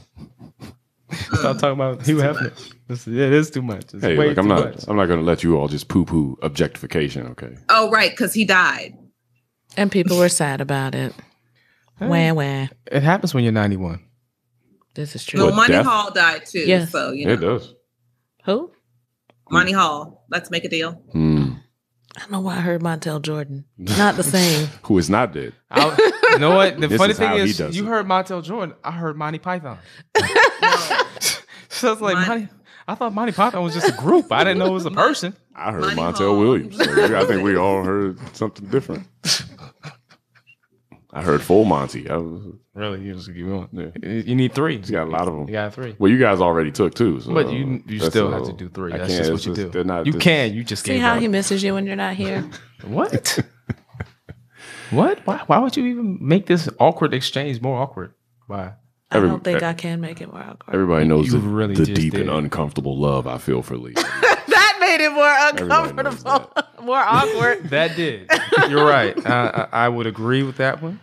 Stop 1.33 1.57
talking 1.57 1.71
about 1.73 2.05
Hugh 2.05 2.17
too 2.17 2.21
Hefner. 2.23 2.43
much. 2.89 3.07
It 3.07 3.33
is 3.33 3.49
too 3.49 3.61
much. 3.61 3.93
It's 3.93 4.01
Hey, 4.03 4.17
way 4.17 4.29
look, 4.29 4.37
I'm 4.37 4.47
not. 4.47 4.65
much. 4.75 4.83
I'm 4.87 4.95
not 4.95 5.07
going 5.07 5.19
to 5.19 5.25
let 5.25 5.43
you 5.43 5.57
all 5.57 5.67
just 5.67 5.87
poo 5.87 6.05
poo 6.05 6.37
objectification. 6.41 7.27
Okay. 7.27 7.55
Oh, 7.69 7.89
right, 7.89 8.11
because 8.11 8.33
he 8.33 8.45
died. 8.45 8.97
and 9.77 9.91
people 9.91 10.17
were 10.17 10.29
sad 10.29 10.61
about 10.61 10.95
it. 10.95 11.13
Wah 11.99 12.33
wah. 12.33 12.67
It 12.91 13.03
happens 13.03 13.33
when 13.33 13.43
you're 13.43 13.53
91. 13.53 13.99
This 14.93 15.15
is 15.15 15.25
true. 15.25 15.45
What, 15.45 15.55
Monty 15.55 15.73
death? 15.73 15.85
Hall 15.85 16.11
died 16.11 16.45
too. 16.45 16.59
Yes. 16.59 16.91
So 16.91 17.11
you 17.11 17.25
know, 17.25 17.33
It 17.33 17.37
does. 17.37 17.73
Who? 18.45 18.71
Monty 19.49 19.71
Hall. 19.71 20.25
Let's 20.29 20.49
make 20.51 20.63
a 20.65 20.69
deal. 20.69 20.91
Hmm. 21.11 21.53
I 22.15 22.19
don't 22.21 22.31
know 22.31 22.39
why 22.41 22.57
I 22.57 22.59
heard 22.59 22.81
Montel 22.81 23.21
Jordan. 23.21 23.63
Not 23.77 24.15
the 24.17 24.23
same. 24.23 24.67
Who 24.83 24.97
is 24.97 25.09
not 25.09 25.31
dead? 25.33 25.53
I, 25.71 26.11
you 26.33 26.39
know 26.39 26.53
what? 26.55 26.77
The 26.79 26.87
This 26.87 26.97
funny 26.97 27.11
is 27.11 27.17
thing 27.17 27.33
is, 27.35 27.57
does 27.57 27.75
you 27.77 27.85
it. 27.85 27.87
heard 27.87 28.05
Montel 28.05 28.43
Jordan. 28.43 28.75
I 28.83 28.91
heard 28.91 29.15
Monty 29.17 29.39
Python. 29.39 29.77
No. 30.19 30.27
so 31.69 31.87
I 31.87 31.91
was 31.91 32.01
like, 32.01 32.15
Mon- 32.15 32.27
Monty, 32.27 32.47
I 32.87 32.95
thought 32.95 33.13
Monty 33.13 33.31
Python 33.31 33.63
was 33.63 33.73
just 33.73 33.87
a 33.87 33.93
group. 33.93 34.29
I 34.31 34.43
didn't 34.43 34.57
know 34.59 34.65
it 34.67 34.71
was 34.73 34.85
a 34.85 34.91
person. 34.91 35.33
I 35.55 35.71
heard 35.71 35.95
Monty 35.95 36.01
Montel 36.01 36.17
Hall. 36.27 36.39
Williams. 36.39 36.77
So 36.77 37.17
I 37.17 37.23
think 37.25 37.43
we 37.43 37.55
all 37.55 37.81
heard 37.83 38.19
something 38.35 38.67
different. 38.67 39.07
I 41.13 41.21
heard 41.21 41.41
full 41.41 41.65
Monty. 41.65 42.09
I 42.09 42.15
was, 42.17 42.41
Really, 42.73 43.01
you 43.01 43.13
just 43.15 43.27
keep 43.33 43.45
going. 43.45 43.67
Yeah. 43.73 43.87
You 44.01 44.23
you 44.27 44.35
need 44.35 44.53
three. 44.55 44.77
he's 44.77 44.89
got 44.89 45.07
a 45.07 45.11
lot 45.11 45.27
of 45.27 45.33
them. 45.33 45.47
You 45.47 45.53
got 45.53 45.73
three. 45.73 45.93
Well, 45.99 46.09
you 46.09 46.17
guys 46.17 46.39
already 46.39 46.71
took 46.71 46.93
two, 46.95 47.19
so 47.19 47.33
But 47.33 47.51
you 47.51 47.83
you 47.85 47.99
still 47.99 48.29
a- 48.33 48.37
have 48.37 48.45
to 48.45 48.53
do 48.53 48.69
three. 48.69 48.93
I 48.93 48.97
That's 48.99 49.13
can't- 49.13 49.25
just 49.27 49.47
what 49.47 49.57
you 49.57 49.63
do. 49.65 49.69
they're 49.71 49.83
not 49.83 50.05
you 50.05 50.13
just- 50.13 50.23
can. 50.23 50.53
You 50.53 50.63
just 50.63 50.85
See 50.85 50.93
gave 50.93 51.01
how 51.01 51.15
up. 51.15 51.21
he 51.21 51.27
misses 51.27 51.61
you 51.63 51.73
when 51.73 51.85
you're 51.85 51.95
not 51.97 52.15
here? 52.15 52.49
What? 52.87 53.39
what? 54.91 55.19
Why, 55.25 55.41
why 55.47 55.57
would 55.59 55.75
you 55.77 55.85
even 55.85 56.17
make 56.21 56.45
this 56.47 56.67
awkward 56.79 57.13
exchange 57.13 57.61
more 57.61 57.81
awkward? 57.81 58.13
Why? 58.47 58.73
I 59.11 59.17
Every- 59.17 59.29
don't 59.29 59.43
think 59.43 59.61
I 59.63 59.73
can 59.73 59.99
make 59.99 60.21
it 60.21 60.31
more 60.31 60.41
awkward. 60.41 60.73
Everybody 60.73 61.05
knows 61.05 61.25
You 61.27 61.33
the, 61.39 61.47
really 61.47 61.75
the 61.75 61.85
just 61.85 61.99
deep 62.01 62.13
and 62.13 62.29
uncomfortable 62.29 62.97
love 62.97 63.27
I 63.27 63.37
feel 63.37 63.61
for 63.61 63.77
Lee. 63.77 63.93
that 64.97 64.97
made 64.97 65.05
it 65.05 65.13
more 65.13 65.87
uncomfortable, 66.07 66.51
more 66.83 66.97
awkward. 66.97 67.63
That 67.69 67.95
did. 67.95 68.29
You're 68.69 68.85
right. 68.85 69.15
I, 69.25 69.67
I, 69.71 69.85
I 69.85 69.89
would 69.89 70.07
agree 70.07 70.43
with 70.43 70.57
that 70.57 70.81
one. 70.81 70.99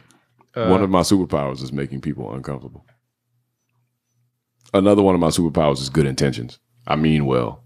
Uh, 0.54 0.68
one 0.68 0.82
of 0.82 0.90
my 0.90 1.00
superpowers 1.00 1.62
is 1.62 1.72
making 1.72 2.00
people 2.00 2.32
uncomfortable. 2.34 2.84
Another 4.74 5.02
one 5.02 5.14
of 5.14 5.20
my 5.20 5.28
superpowers 5.28 5.80
is 5.80 5.88
good 5.88 6.06
intentions. 6.06 6.58
I 6.86 6.96
mean 6.96 7.26
well. 7.26 7.62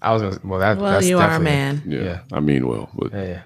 I 0.00 0.12
was 0.12 0.22
gonna. 0.22 0.38
Well, 0.44 0.60
that, 0.60 0.78
Well, 0.78 0.92
that's 0.92 1.06
you 1.06 1.18
are 1.18 1.24
a 1.24 1.38
definitely- 1.38 1.44
man. 1.44 1.82
Yeah, 1.86 2.00
Yeah. 2.02 2.20
I 2.32 2.40
mean 2.40 2.66
well, 2.66 2.90
but 2.94 3.12
Yeah, 3.12 3.24
yeah. 3.24 3.42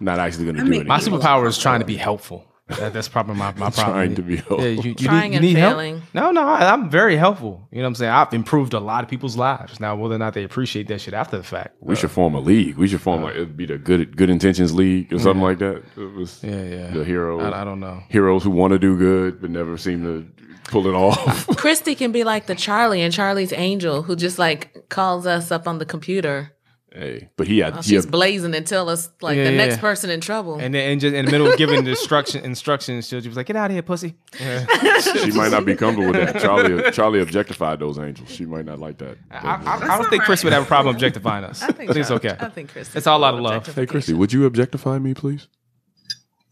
not 0.00 0.18
actually 0.18 0.44
going 0.44 0.56
to 0.56 0.62
do 0.62 0.70
mean, 0.70 0.80
anything. 0.80 0.88
My 0.88 0.98
superpower 0.98 1.46
is 1.48 1.58
trying 1.58 1.80
to 1.80 1.86
be 1.86 1.96
helpful. 1.96 2.46
That, 2.78 2.92
that's 2.92 3.08
probably 3.08 3.34
my, 3.34 3.46
my 3.52 3.70
problem. 3.70 3.74
Trying 3.94 4.14
to 4.16 4.22
be 4.22 4.36
helpful. 4.36 4.60
Yeah, 4.62 4.68
you, 4.68 4.82
you 4.90 4.94
Trying 4.94 5.30
need, 5.32 5.36
you 5.36 5.36
and 5.38 5.42
need 5.46 5.56
help? 5.56 5.72
failing. 5.72 6.02
No, 6.14 6.30
no, 6.30 6.46
I, 6.46 6.72
I'm 6.72 6.88
very 6.90 7.16
helpful. 7.16 7.66
You 7.70 7.78
know 7.78 7.82
what 7.84 7.88
I'm 7.88 7.94
saying? 7.96 8.12
I've 8.12 8.32
improved 8.34 8.74
a 8.74 8.80
lot 8.80 9.02
of 9.04 9.10
people's 9.10 9.36
lives. 9.36 9.80
Now, 9.80 9.96
whether 9.96 10.14
or 10.14 10.18
not 10.18 10.34
they 10.34 10.44
appreciate 10.44 10.88
that 10.88 11.00
shit 11.00 11.14
after 11.14 11.36
the 11.36 11.42
fact. 11.44 11.76
We 11.80 11.94
uh, 11.94 11.96
should 11.98 12.10
form 12.10 12.34
a 12.34 12.40
league. 12.40 12.76
We 12.76 12.88
should 12.88 13.00
form 13.00 13.22
uh, 13.22 13.26
like 13.26 13.34
it'd 13.36 13.56
be 13.56 13.66
the 13.66 13.78
good 13.78 14.16
good 14.16 14.30
intentions 14.30 14.74
league 14.74 15.12
or 15.12 15.18
something 15.18 15.42
like 15.42 15.58
that. 15.58 15.82
It 15.96 16.14
was 16.14 16.42
Yeah, 16.42 16.62
yeah. 16.62 16.90
the 16.90 17.04
hero 17.04 17.40
I, 17.40 17.62
I 17.62 17.64
don't 17.64 17.80
know. 17.80 18.02
heroes 18.08 18.44
who 18.44 18.50
want 18.50 18.72
to 18.72 18.78
do 18.78 18.96
good 18.96 19.40
but 19.40 19.50
never 19.50 19.76
seem 19.76 20.02
to 20.04 20.26
pull 20.70 20.86
it 20.86 20.94
off. 20.94 21.46
Christy 21.56 21.94
can 21.94 22.12
be 22.12 22.22
like 22.24 22.46
the 22.46 22.54
Charlie 22.54 23.02
and 23.02 23.12
Charlie's 23.12 23.52
angel 23.52 24.02
who 24.02 24.14
just 24.16 24.38
like 24.38 24.88
calls 24.88 25.26
us 25.26 25.50
up 25.50 25.66
on 25.66 25.78
the 25.78 25.86
computer. 25.86 26.52
Hey, 26.92 27.28
but 27.36 27.46
he 27.46 27.58
had 27.58 27.74
While 27.74 27.82
he 27.82 27.90
she's 27.90 28.04
had, 28.04 28.10
blazing 28.10 28.54
and 28.54 28.66
tell 28.66 28.88
us 28.88 29.10
like 29.20 29.36
Yeah, 29.36 29.44
the 29.44 29.52
next 29.52 29.76
yeah. 29.76 29.80
person 29.80 30.10
in 30.10 30.20
trouble. 30.20 30.56
And 30.58 30.74
then 30.74 30.90
and 30.92 31.00
just 31.00 31.14
in 31.14 31.24
the 31.24 31.30
middle 31.30 31.46
of 31.50 31.56
giving 31.58 31.84
the 31.84 31.90
instruction 31.90 32.44
instructions, 32.44 33.08
she'll 33.08 33.20
just 33.20 33.30
be 33.30 33.36
like, 33.36 33.46
"Get 33.46 33.56
out 33.56 33.70
of 33.70 33.74
here, 33.74 33.82
pussy." 33.82 34.14
Yeah. 34.40 34.66
she 35.00 35.30
might 35.32 35.50
not 35.50 35.64
be 35.64 35.74
comfortable 35.76 36.12
with 36.12 36.32
that. 36.32 36.40
Charlie 36.42 36.90
Charlie 36.92 37.20
objectified 37.20 37.78
those 37.80 37.98
angels. 37.98 38.30
She 38.30 38.44
might 38.44 38.64
not 38.64 38.78
like 38.78 38.98
that. 38.98 39.16
I, 39.30 39.36
I, 39.36 39.54
I 39.54 39.78
That's 39.78 39.86
don't 39.86 40.10
think 40.10 40.22
all 40.22 40.26
Chris 40.26 40.44
would 40.44 40.52
have 40.52 40.64
a 40.64 40.66
problem 40.66 40.94
objectifying 40.94 41.44
us. 41.44 41.62
I 41.62 41.72
think, 41.72 41.94
it's 41.96 42.10
okay. 42.10 42.36
I 42.38 42.48
think 42.48 42.70
Christy. 42.72 42.98
It's 42.98 43.06
all 43.06 43.22
out 43.24 43.34
of 43.34 43.40
love. 43.40 43.66
hey, 43.74 43.86
Christy, 43.86 44.14
would 44.14 44.32
you 44.32 44.44
objectify 44.46 44.98
me, 44.98 45.14
please? 45.14 45.48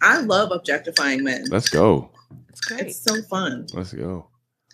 I 0.00 0.20
love 0.20 0.52
objectifying 0.52 1.24
men. 1.24 1.46
Let's 1.50 1.68
go. 1.68 2.10
It's 2.48 2.60
great. 2.60 2.82
It's 2.82 3.00
so 3.00 3.20
fun. 3.22 3.66
Let's 3.72 3.92
go. 3.92 4.28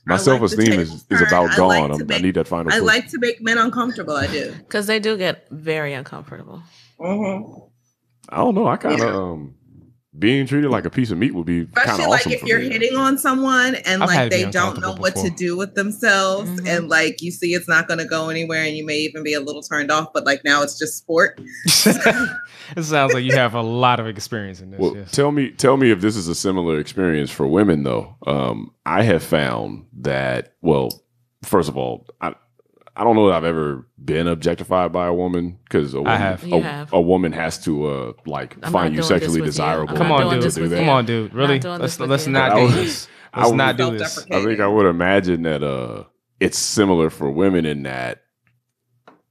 I 0.06 0.10
My 0.12 0.16
self 0.18 0.42
esteem 0.42 0.66
to 0.72 0.80
is, 0.80 1.04
is 1.10 1.22
about 1.22 1.50
I 1.52 1.56
gone. 1.56 1.68
like 1.90 2.00
I'm- 2.00 2.10
I 2.10 2.18
need 2.18 2.34
that 2.34 2.46
final 2.48 2.72
I 2.72 2.78
push. 2.78 2.86
like 2.86 3.08
to 3.10 3.18
make 3.18 3.40
men 3.42 3.56
uncomfortable. 3.58 4.14
I 4.14 4.26
do. 4.26 4.52
Because 4.58 4.86
they 4.86 4.98
do 5.00 5.16
get 5.16 5.46
very 5.50 5.94
uncomfortable. 5.94 6.62
hmm 6.98 7.42
I 8.28 8.36
don't 8.38 8.54
know. 8.54 8.66
I 8.66 8.76
kind 8.76 9.00
of 9.00 9.08
Yeah. 9.08 9.14
um 9.16 9.54
being 10.16 10.46
treated 10.46 10.70
like 10.70 10.84
a 10.84 10.90
piece 10.90 11.10
of 11.10 11.18
meat 11.18 11.34
would 11.34 11.44
be 11.46 11.64
kind 11.66 11.76
Especially 11.76 12.04
of 12.04 12.10
like 12.10 12.20
awesome 12.20 12.32
if 12.32 12.42
you're 12.44 12.60
me. 12.60 12.68
hitting 12.70 12.96
on 12.96 13.18
someone 13.18 13.74
and 13.74 14.02
I've 14.02 14.08
like 14.08 14.30
they 14.30 14.42
don't 14.44 14.78
know 14.80 14.92
uncomfortable 14.92 14.98
what 14.98 15.16
to 15.16 15.30
do 15.30 15.56
with 15.56 15.74
themselves 15.74 16.48
Mhm. 16.50 16.68
and 16.68 16.88
like 16.88 17.20
you 17.20 17.32
see 17.32 17.52
it's 17.54 17.66
not 17.68 17.88
going 17.88 17.98
to 17.98 18.04
go 18.04 18.28
anywhere 18.28 18.62
and 18.62 18.76
you 18.76 18.86
may 18.86 18.98
even 18.98 19.24
be 19.24 19.34
a 19.34 19.40
little 19.40 19.62
turned 19.62 19.90
off 19.90 20.12
but 20.14 20.24
like 20.24 20.44
now 20.44 20.62
it's 20.62 20.78
just 20.78 20.96
sport 20.98 21.40
it 21.84 22.82
sounds 22.84 23.12
like 23.12 23.24
you 23.24 23.34
have 23.34 23.54
a 23.54 23.60
lot 23.62 24.00
of 24.00 24.06
experience 24.06 24.60
in 24.60 24.70
this. 24.70 24.80
Well, 24.80 24.96
yes. 24.96 25.10
tell 25.10 25.32
me, 25.32 25.50
tell 25.50 25.76
me 25.76 25.90
if 25.90 26.00
this 26.00 26.16
is 26.16 26.28
a 26.28 26.34
similar 26.34 26.78
experience 26.78 27.30
for 27.30 27.46
women, 27.46 27.82
though. 27.82 28.16
Um, 28.26 28.72
I 28.86 29.02
have 29.02 29.22
found 29.22 29.86
that. 30.00 30.54
Well, 30.62 31.02
first 31.42 31.68
of 31.68 31.76
all, 31.76 32.06
I 32.20 32.34
I 32.96 33.02
don't 33.04 33.16
know 33.16 33.26
that 33.28 33.34
I've 33.36 33.44
ever 33.44 33.88
been 34.02 34.28
objectified 34.28 34.92
by 34.92 35.06
a 35.08 35.14
woman 35.14 35.58
because 35.64 35.94
a 35.94 35.98
woman, 35.98 36.16
have. 36.20 36.44
You 36.46 36.56
a, 36.56 36.60
have. 36.60 36.92
a 36.92 37.00
woman 37.00 37.32
has 37.32 37.58
to 37.64 37.86
uh 37.86 38.12
like 38.26 38.56
I'm 38.62 38.72
find 38.72 38.72
not 38.72 38.82
you 38.84 38.88
doing 38.90 38.96
this 38.98 39.08
sexually 39.08 39.40
with 39.40 39.46
you. 39.46 39.52
desirable. 39.52 39.90
I'm 39.90 39.96
Come 39.96 40.08
not 40.08 40.14
on, 40.14 40.22
doing 40.26 40.34
dude. 40.36 40.42
this 40.44 40.58
with 40.58 40.72
Come 40.72 40.84
you. 40.84 40.90
on, 40.90 41.04
dude. 41.06 41.34
Really? 41.34 41.58
doing 41.58 41.80
Let's 41.80 41.94
this 41.94 42.00
with 42.00 42.10
let's 42.10 42.26
you. 42.26 42.32
not 42.32 42.54
do 42.56 42.68
this. 42.68 43.08
I 43.34 43.38
Let's 43.40 43.50
was 43.50 43.56
not 43.56 43.76
do 43.76 43.98
this. 43.98 44.18
I 44.30 44.44
think 44.44 44.60
I 44.60 44.66
would 44.68 44.86
imagine 44.86 45.42
that 45.42 45.62
uh 45.64 46.04
it's 46.40 46.58
similar 46.58 47.10
for 47.10 47.30
women 47.30 47.64
in 47.66 47.82
that 47.84 48.20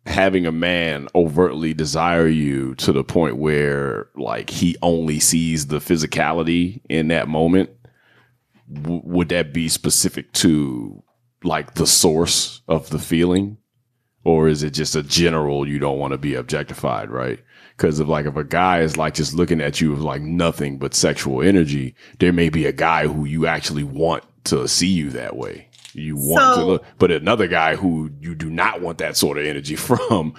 having 0.06 0.46
a 0.46 0.52
man 0.52 1.08
overtly 1.16 1.74
desire 1.74 2.28
you 2.28 2.76
to 2.76 2.92
the 2.92 3.04
point 3.06 3.38
where 3.38 4.08
like 4.18 4.50
he 4.50 4.76
only 4.82 5.20
sees 5.22 5.68
the 5.68 5.78
physicality 5.80 6.82
in 6.90 7.08
that 7.08 7.30
moment 7.30 7.70
w- 8.72 9.02
would 9.06 9.30
that 9.30 9.54
be 9.54 9.70
specific 9.70 10.34
to 10.34 11.02
like 11.46 11.76
the 11.76 11.88
source 11.88 12.62
of 12.68 12.90
the 12.90 13.00
feeling? 13.00 13.58
Or 14.26 14.48
is 14.48 14.64
it 14.64 14.72
just 14.72 14.96
a 14.96 15.04
general 15.04 15.68
you 15.68 15.80
don't 15.80 16.00
want 16.00 16.14
to 16.14 16.18
be 16.18 16.36
objectified 16.36 17.10
right? 17.10 17.40
Because 17.76 18.00
if 18.00 18.08
like 18.08 18.26
if 18.26 18.36
a 18.36 18.44
guy 18.44 18.82
is 18.82 18.98
like 18.98 19.14
just 19.14 19.34
looking 19.34 19.62
at 19.62 19.82
you 19.82 19.92
with 19.92 20.00
like 20.00 20.22
nothing 20.22 20.78
but 20.78 20.94
sexual 20.94 21.42
energy 21.42 21.96
there 22.20 22.34
may 22.34 22.50
be 22.50 22.66
a 22.66 22.72
guy 22.72 23.08
who 23.08 23.26
you 23.26 23.48
actually 23.48 23.84
want 23.84 24.24
to 24.46 24.68
see 24.68 24.88
you 24.88 25.10
that 25.12 25.36
way. 25.36 25.68
You 25.94 26.16
want 26.16 26.56
to 26.56 26.66
look 26.66 26.86
but 27.00 27.12
another 27.12 27.48
guy 27.48 27.76
who 27.76 28.12
you 28.20 28.36
do 28.36 28.50
not 28.50 28.82
want 28.82 29.00
that 29.00 29.18
sort 29.18 29.38
of 29.38 29.46
energy 29.46 29.76
from 29.78 30.36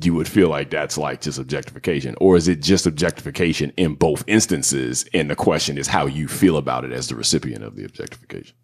you 0.00 0.14
would 0.14 0.28
feel 0.28 0.48
like 0.48 0.70
that's 0.70 0.98
like 0.98 1.20
just 1.20 1.38
objectification. 1.38 2.14
Or 2.20 2.36
is 2.36 2.48
it 2.48 2.60
just 2.60 2.86
objectification 2.86 3.72
in 3.76 3.94
both 3.94 4.24
instances 4.26 5.08
and 5.14 5.30
the 5.30 5.36
question 5.36 5.78
is 5.78 5.86
how 5.86 6.06
you 6.06 6.28
feel 6.28 6.56
about 6.56 6.84
it 6.84 6.92
as 6.92 7.08
the 7.08 7.16
recipient 7.16 7.64
of 7.64 7.76
the 7.76 7.84
objectification 7.84 8.56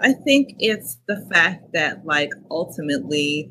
I 0.00 0.12
think 0.12 0.56
it's 0.58 0.98
the 1.06 1.26
fact 1.32 1.72
that 1.72 2.06
like 2.06 2.30
ultimately 2.50 3.50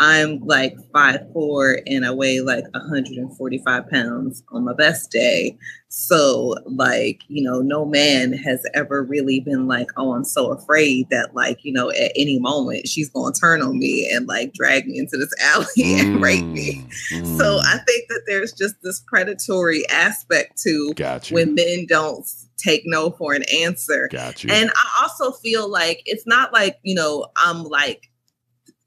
I'm 0.00 0.40
like 0.40 0.76
five 0.92 1.20
four 1.32 1.78
and 1.86 2.04
I 2.04 2.10
weigh 2.10 2.40
like 2.40 2.64
145 2.72 3.90
pounds 3.90 4.42
on 4.50 4.64
my 4.64 4.74
best 4.74 5.10
day. 5.10 5.56
So 5.88 6.56
like, 6.66 7.20
you 7.28 7.42
know, 7.42 7.60
no 7.60 7.84
man 7.84 8.32
has 8.32 8.66
ever 8.74 9.04
really 9.04 9.40
been 9.40 9.68
like, 9.68 9.86
oh, 9.96 10.12
I'm 10.14 10.24
so 10.24 10.50
afraid 10.50 11.08
that 11.10 11.34
like, 11.34 11.64
you 11.64 11.72
know, 11.72 11.90
at 11.90 12.10
any 12.16 12.40
moment 12.40 12.88
she's 12.88 13.08
gonna 13.10 13.32
turn 13.32 13.62
on 13.62 13.78
me 13.78 14.10
and 14.12 14.26
like 14.26 14.52
drag 14.54 14.86
me 14.86 14.98
into 14.98 15.16
this 15.16 15.32
alley 15.40 16.00
and 16.00 16.20
rape 16.20 16.44
me. 16.44 16.84
Mm, 17.12 17.38
So 17.38 17.58
mm. 17.58 17.64
I 17.64 17.78
think 17.86 18.08
that 18.08 18.22
there's 18.26 18.52
just 18.52 18.74
this 18.82 19.00
predatory 19.06 19.88
aspect 19.88 20.60
to 20.62 20.92
got 20.94 21.30
you. 21.30 21.36
when 21.36 21.54
men 21.54 21.86
don't 21.88 22.26
take 22.56 22.82
no 22.84 23.10
for 23.10 23.34
an 23.34 23.44
answer. 23.52 24.08
got 24.10 24.42
you. 24.42 24.50
And 24.52 24.70
I 24.70 25.02
also 25.02 25.32
feel 25.38 25.68
like 25.68 26.02
it's 26.06 26.26
not 26.26 26.52
like, 26.52 26.78
you 26.82 26.94
know, 26.94 27.26
I'm 27.36 27.64
like 27.64 28.10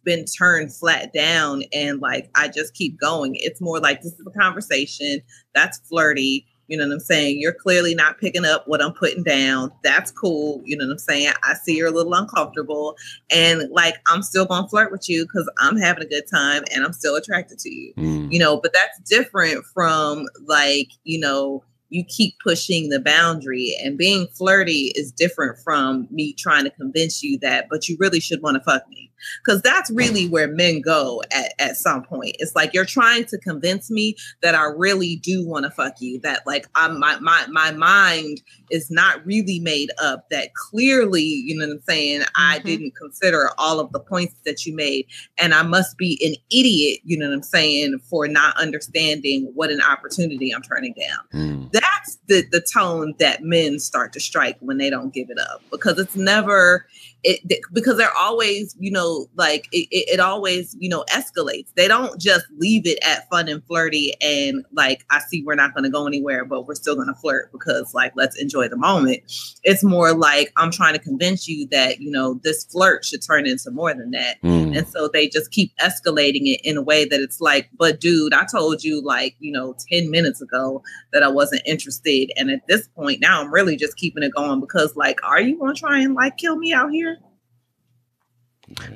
been 0.07 0.25
turned 0.25 0.73
flat 0.73 1.11
down 1.13 1.63
and 1.73 1.99
like 1.99 2.31
I 2.35 2.47
just 2.47 2.73
keep 2.73 2.97
going. 2.99 3.33
It's 3.35 3.59
more 3.61 3.79
like 3.79 4.01
this 4.01 4.13
is 4.13 4.25
a 4.25 4.39
conversation 4.39 5.19
that's 5.53 5.79
flirty. 5.79 6.47
You 6.69 6.77
know 6.77 6.87
what 6.87 6.93
I'm 6.93 6.99
saying? 6.99 7.39
You're 7.39 7.53
clearly 7.53 7.93
not 7.93 8.17
picking 8.17 8.45
up 8.45 8.67
what 8.67 8.81
I'm 8.81 8.93
putting 8.93 9.23
down. 9.23 9.71
That's 9.83 10.11
cool. 10.11 10.61
You 10.65 10.77
know 10.77 10.85
what 10.85 10.93
I'm 10.93 10.97
saying? 10.99 11.33
I 11.43 11.53
see 11.55 11.75
you're 11.77 11.87
a 11.89 11.91
little 11.91 12.13
uncomfortable. 12.13 12.95
And 13.29 13.69
like 13.71 13.95
I'm 14.07 14.21
still 14.21 14.45
gonna 14.45 14.67
flirt 14.69 14.91
with 14.91 15.09
you 15.09 15.25
because 15.25 15.49
I'm 15.59 15.77
having 15.77 16.03
a 16.03 16.07
good 16.07 16.25
time 16.33 16.63
and 16.73 16.85
I'm 16.85 16.93
still 16.93 17.15
attracted 17.15 17.59
to 17.59 17.69
you 17.69 17.93
Mm, 17.97 18.31
you 18.31 18.39
know 18.39 18.59
but 18.61 18.73
that's 18.73 18.99
different 19.09 19.65
from 19.73 20.27
like 20.45 20.89
you 21.03 21.19
know 21.19 21.63
you 21.89 22.03
keep 22.03 22.35
pushing 22.43 22.89
the 22.89 22.99
boundary 22.99 23.75
and 23.83 23.97
being 23.97 24.27
flirty 24.37 24.91
is 24.95 25.11
different 25.11 25.57
from 25.63 26.07
me 26.11 26.33
trying 26.33 26.63
to 26.63 26.69
convince 26.71 27.23
you 27.23 27.39
that 27.39 27.67
but 27.69 27.87
you 27.87 27.97
really 27.99 28.19
should 28.19 28.41
want 28.41 28.55
to 28.55 28.63
fuck 28.63 28.87
me 28.89 29.06
because 29.45 29.61
that's 29.61 29.89
really 29.91 30.27
where 30.27 30.47
men 30.47 30.81
go 30.81 31.21
at, 31.31 31.53
at 31.59 31.77
some 31.77 32.03
point 32.03 32.35
it's 32.39 32.55
like 32.55 32.73
you're 32.73 32.85
trying 32.85 33.25
to 33.25 33.37
convince 33.39 33.89
me 33.91 34.15
that 34.41 34.55
i 34.55 34.63
really 34.63 35.17
do 35.17 35.45
want 35.47 35.63
to 35.65 35.71
fuck 35.71 35.93
you 35.99 36.19
that 36.21 36.45
like 36.45 36.67
i'm 36.75 36.99
my, 36.99 37.17
my 37.19 37.45
my 37.47 37.71
mind 37.71 38.41
is 38.69 38.89
not 38.91 39.25
really 39.25 39.59
made 39.59 39.89
up 40.01 40.29
that 40.29 40.49
clearly 40.55 41.21
you 41.23 41.57
know 41.57 41.67
what 41.67 41.73
i'm 41.73 41.81
saying 41.81 42.21
i 42.35 42.59
Mhm. 42.59 42.63
didn't 42.65 42.95
consider 42.95 43.49
all 43.57 43.79
of 43.79 43.91
the 43.91 43.99
points 43.99 44.35
that 44.45 44.65
you 44.65 44.75
made 44.75 45.05
and 45.37 45.53
I 45.53 45.61
must 45.61 45.97
be 45.97 46.19
an 46.25 46.35
idiot, 46.49 46.99
you 47.03 47.17
know 47.17 47.27
what 47.27 47.33
I'm 47.35 47.43
saying, 47.43 47.99
for 48.09 48.27
not 48.27 48.57
understanding 48.57 49.51
what 49.53 49.69
an 49.71 49.81
opportunity 49.81 50.51
I'm 50.53 50.61
turning 50.61 50.93
down. 50.93 51.19
mm, 51.33 51.71
That's 51.71 52.17
the 52.27 52.43
the 52.51 52.61
tone 52.61 53.13
that 53.19 53.43
men 53.43 53.79
start 53.79 54.13
to 54.13 54.19
strike 54.19 54.57
when 54.59 54.77
they 54.77 54.89
don't 54.89 55.13
give 55.13 55.29
it 55.29 55.39
up 55.39 55.61
because 55.71 55.99
it's 55.99 56.15
never 56.15 56.85
it 57.23 57.47
th- 57.47 57.61
because 57.73 57.97
they're 57.97 58.15
always 58.15 58.75
you 58.79 58.91
know 58.91 59.27
like 59.35 59.67
it, 59.71 59.87
it, 59.91 60.13
it 60.13 60.19
always 60.19 60.75
you 60.79 60.89
know 60.89 61.03
escalates. 61.11 61.73
They 61.75 61.87
don't 61.87 62.19
just 62.19 62.45
leave 62.57 62.85
it 62.85 62.99
at 63.03 63.29
fun 63.29 63.47
and 63.47 63.63
flirty 63.65 64.13
and 64.21 64.65
like 64.73 65.05
I 65.09 65.19
see 65.19 65.43
we're 65.43 65.55
not 65.55 65.73
going 65.73 65.83
to 65.83 65.89
go 65.89 66.07
anywhere, 66.07 66.45
but 66.45 66.67
we're 66.67 66.75
still 66.75 66.95
going 66.95 67.07
to 67.07 67.15
flirt 67.15 67.51
because 67.51 67.93
like 67.93 68.13
let's 68.15 68.39
enjoy 68.39 68.67
the 68.67 68.77
moment. 68.77 69.23
It's 69.63 69.83
more 69.83 70.13
like 70.13 70.51
I'm 70.57 70.71
trying 70.71 70.93
to 70.93 70.99
convince 70.99 71.47
you 71.47 71.67
that 71.71 71.99
you 71.99 72.11
know 72.11 72.35
this 72.43 72.65
flirt 72.65 73.05
should 73.05 73.21
turn 73.21 73.45
into 73.45 73.71
more 73.71 73.93
than 73.93 74.11
that. 74.11 74.41
mm. 74.41 74.77
And 74.77 74.87
so 74.87 75.07
they 75.07 75.27
just 75.27 75.51
keep 75.51 75.75
escalating 75.77 76.45
it 76.45 76.61
in 76.63 76.77
a 76.77 76.81
way 76.81 77.05
that 77.05 77.19
it's 77.19 77.39
like, 77.41 77.69
but 77.77 77.99
dude, 77.99 78.33
I 78.33 78.45
told 78.45 78.83
you 78.83 79.01
like, 79.01 79.35
you 79.39 79.51
know, 79.51 79.75
10 79.91 80.11
minutes 80.11 80.41
ago 80.41 80.83
that 81.13 81.23
I 81.23 81.27
wasn't 81.27 81.61
interested. 81.65 82.31
And 82.37 82.51
at 82.51 82.67
this 82.67 82.87
point, 82.89 83.21
now 83.21 83.41
I'm 83.41 83.53
really 83.53 83.75
just 83.75 83.97
keeping 83.97 84.23
it 84.23 84.33
going 84.35 84.59
because, 84.59 84.95
like, 84.95 85.19
are 85.23 85.41
you 85.41 85.57
going 85.57 85.73
to 85.73 85.79
try 85.79 85.99
and 85.99 86.13
like 86.13 86.37
kill 86.37 86.57
me 86.57 86.73
out 86.73 86.91
here? 86.91 87.06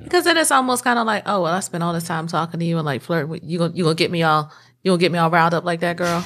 Because 0.03 0.25
then 0.25 0.37
it's 0.37 0.51
almost 0.51 0.83
kind 0.83 0.99
of 0.99 1.05
like, 1.05 1.23
oh 1.25 1.43
well, 1.43 1.53
I 1.53 1.59
spent 1.61 1.83
all 1.83 1.93
this 1.93 2.03
time 2.05 2.27
talking 2.27 2.59
to 2.59 2.65
you 2.65 2.77
and 2.77 2.85
like 2.85 3.01
flirting 3.01 3.29
with 3.29 3.43
you. 3.43 3.57
Gonna 3.59 3.73
you 3.73 3.83
gonna 3.83 3.95
get 3.95 4.11
me 4.11 4.23
all 4.23 4.51
you 4.83 4.91
gonna 4.91 4.99
get 4.99 5.11
me 5.11 5.17
all 5.19 5.29
riled 5.29 5.53
up 5.53 5.63
like 5.63 5.79
that, 5.81 5.95
girl? 5.97 6.21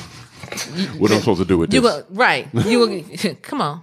What 0.98 1.12
am 1.12 1.18
I 1.18 1.20
supposed 1.20 1.42
to 1.42 1.46
do 1.46 1.58
with 1.58 1.74
You 1.74 1.82
this? 1.82 1.92
go 2.04 2.06
right. 2.12 2.48
You 2.54 3.04
gonna 3.14 3.36
come 3.42 3.62
on. 3.62 3.82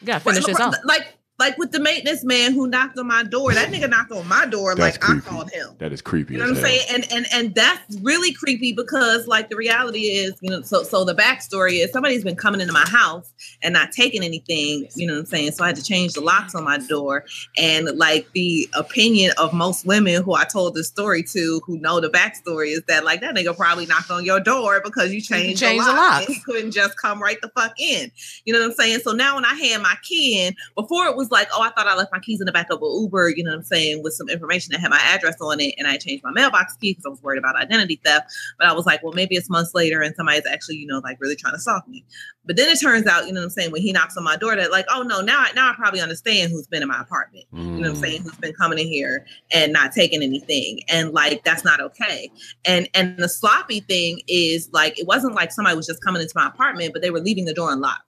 You 0.00 0.06
gotta 0.08 0.20
finish 0.20 0.44
this 0.44 0.58
off. 0.60 0.74
Like, 0.84 1.14
like 1.40 1.56
with 1.56 1.72
the 1.72 1.80
maintenance 1.80 2.22
man 2.22 2.52
who 2.52 2.66
knocked 2.68 2.98
on 2.98 3.06
my 3.06 3.24
door. 3.24 3.52
That 3.54 3.72
nigga 3.72 3.88
knocked 3.88 4.12
on 4.12 4.28
my 4.28 4.44
door 4.46 4.74
That's 4.74 4.98
like 4.98 5.00
creepy. 5.00 5.26
I 5.26 5.30
called 5.30 5.50
him. 5.50 5.70
that 5.78 5.90
is 5.92 6.02
creepy. 6.02 6.34
You 6.34 6.40
know 6.40 6.50
what 6.50 6.58
I'm 6.58 6.62
hell. 6.62 6.64
saying? 6.66 6.86
And 6.92 7.12
and 7.12 7.26
and 7.32 7.54
that's 7.54 7.96
really 8.02 8.32
creepy 8.32 8.72
because 8.72 9.26
like 9.26 9.48
the 9.48 9.56
reality 9.56 10.00
is, 10.00 10.34
you 10.42 10.50
know, 10.50 10.60
so 10.60 10.82
so 10.82 11.04
the 11.04 11.14
backstory 11.14 11.82
is 11.82 11.90
somebody's 11.92 12.22
been 12.22 12.36
coming 12.36 12.60
into 12.60 12.74
my 12.74 12.86
house 12.86 13.32
and 13.62 13.72
not 13.72 13.90
taking 13.90 14.22
anything, 14.22 14.86
you 14.94 15.06
know 15.06 15.14
what 15.14 15.20
I'm 15.20 15.26
saying? 15.26 15.52
So 15.52 15.64
I 15.64 15.68
had 15.68 15.76
to 15.76 15.82
change 15.82 16.12
the 16.12 16.20
locks 16.20 16.54
on 16.54 16.62
my 16.62 16.76
door. 16.76 17.24
And 17.56 17.86
like 17.96 18.28
the 18.34 18.68
opinion 18.74 19.32
of 19.38 19.54
most 19.54 19.86
women 19.86 20.22
who 20.22 20.34
I 20.34 20.44
told 20.44 20.74
this 20.74 20.88
story 20.88 21.22
to 21.22 21.62
who 21.64 21.78
know 21.78 22.00
the 22.00 22.10
backstory 22.10 22.72
is 22.72 22.82
that 22.86 23.02
like 23.04 23.22
that 23.22 23.34
nigga 23.34 23.56
probably 23.56 23.86
knocked 23.86 24.10
on 24.10 24.26
your 24.26 24.40
door 24.40 24.82
because 24.84 25.12
you 25.14 25.22
changed, 25.22 25.60
changed 25.60 25.86
the 25.86 25.90
the 25.90 25.96
lock. 25.96 26.10
locks. 26.12 26.26
And 26.26 26.34
he 26.36 26.42
couldn't 26.44 26.72
just 26.72 27.00
come 27.00 27.22
right 27.22 27.40
the 27.40 27.48
fuck 27.48 27.80
in. 27.80 28.12
You 28.44 28.52
know 28.52 28.60
what 28.60 28.66
I'm 28.66 28.72
saying? 28.74 29.00
So 29.00 29.12
now 29.12 29.36
when 29.36 29.46
I 29.46 29.54
had 29.54 29.80
my 29.80 29.94
key 30.02 30.44
in, 30.46 30.54
before 30.76 31.06
it 31.06 31.16
was 31.16 31.29
like, 31.30 31.48
oh, 31.54 31.62
I 31.62 31.70
thought 31.70 31.86
I 31.86 31.96
left 31.96 32.12
my 32.12 32.18
keys 32.20 32.40
in 32.40 32.46
the 32.46 32.52
back 32.52 32.68
of 32.70 32.80
an 32.82 33.00
Uber, 33.02 33.30
you 33.30 33.44
know 33.44 33.50
what 33.50 33.58
I'm 33.58 33.62
saying, 33.64 34.02
with 34.02 34.14
some 34.14 34.28
information 34.28 34.72
that 34.72 34.80
had 34.80 34.90
my 34.90 35.00
address 35.00 35.36
on 35.40 35.60
it, 35.60 35.74
and 35.78 35.86
I 35.86 35.96
changed 35.96 36.24
my 36.24 36.30
mailbox 36.32 36.76
key 36.76 36.92
because 36.92 37.06
I 37.06 37.08
was 37.10 37.22
worried 37.22 37.38
about 37.38 37.56
identity 37.56 38.00
theft. 38.04 38.32
But 38.58 38.68
I 38.68 38.72
was 38.72 38.86
like, 38.86 39.02
well, 39.02 39.12
maybe 39.12 39.36
it's 39.36 39.50
months 39.50 39.74
later 39.74 40.02
and 40.02 40.14
somebody's 40.16 40.46
actually, 40.46 40.76
you 40.76 40.86
know, 40.86 40.98
like 40.98 41.18
really 41.20 41.36
trying 41.36 41.54
to 41.54 41.60
stalk 41.60 41.86
me. 41.88 42.04
But 42.44 42.56
then 42.56 42.68
it 42.68 42.80
turns 42.80 43.06
out, 43.06 43.26
you 43.26 43.32
know 43.32 43.40
what 43.40 43.44
I'm 43.44 43.50
saying, 43.50 43.70
when 43.72 43.82
he 43.82 43.92
knocks 43.92 44.16
on 44.16 44.24
my 44.24 44.36
door, 44.36 44.56
that 44.56 44.70
like, 44.70 44.86
oh 44.90 45.02
no, 45.02 45.20
now 45.20 45.40
I 45.40 45.52
now 45.54 45.70
I 45.70 45.74
probably 45.74 46.00
understand 46.00 46.50
who's 46.50 46.66
been 46.66 46.82
in 46.82 46.88
my 46.88 47.00
apartment. 47.00 47.44
You 47.76 47.82
know 47.84 47.90
what 47.90 47.98
I'm 47.98 48.02
Mm. 48.02 48.06
saying? 48.08 48.22
Who's 48.24 48.36
been 48.38 48.52
coming 48.54 48.78
in 48.78 48.86
here 48.88 49.24
and 49.52 49.72
not 49.72 49.92
taking 49.92 50.22
anything. 50.22 50.80
And 50.88 51.12
like 51.12 51.44
that's 51.44 51.64
not 51.64 51.80
okay. 51.80 52.30
And 52.64 52.88
and 52.94 53.16
the 53.18 53.28
sloppy 53.28 53.80
thing 53.80 54.20
is 54.28 54.68
like 54.72 54.98
it 54.98 55.06
wasn't 55.06 55.34
like 55.34 55.52
somebody 55.52 55.76
was 55.76 55.86
just 55.86 56.02
coming 56.02 56.20
into 56.20 56.32
my 56.34 56.48
apartment, 56.48 56.92
but 56.92 57.02
they 57.02 57.10
were 57.10 57.20
leaving 57.20 57.44
the 57.44 57.54
door 57.54 57.72
unlocked. 57.72 58.02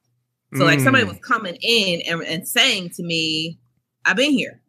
So 0.55 0.65
like 0.65 0.81
somebody 0.81 1.05
Mm. 1.05 1.09
was 1.09 1.19
coming 1.19 1.57
in 1.63 2.03
and, 2.09 2.23
and 2.23 2.47
saying 2.47 2.91
to 2.97 3.03
me, 3.03 3.59
I've 4.05 4.17
been 4.17 4.33
here. 4.33 4.61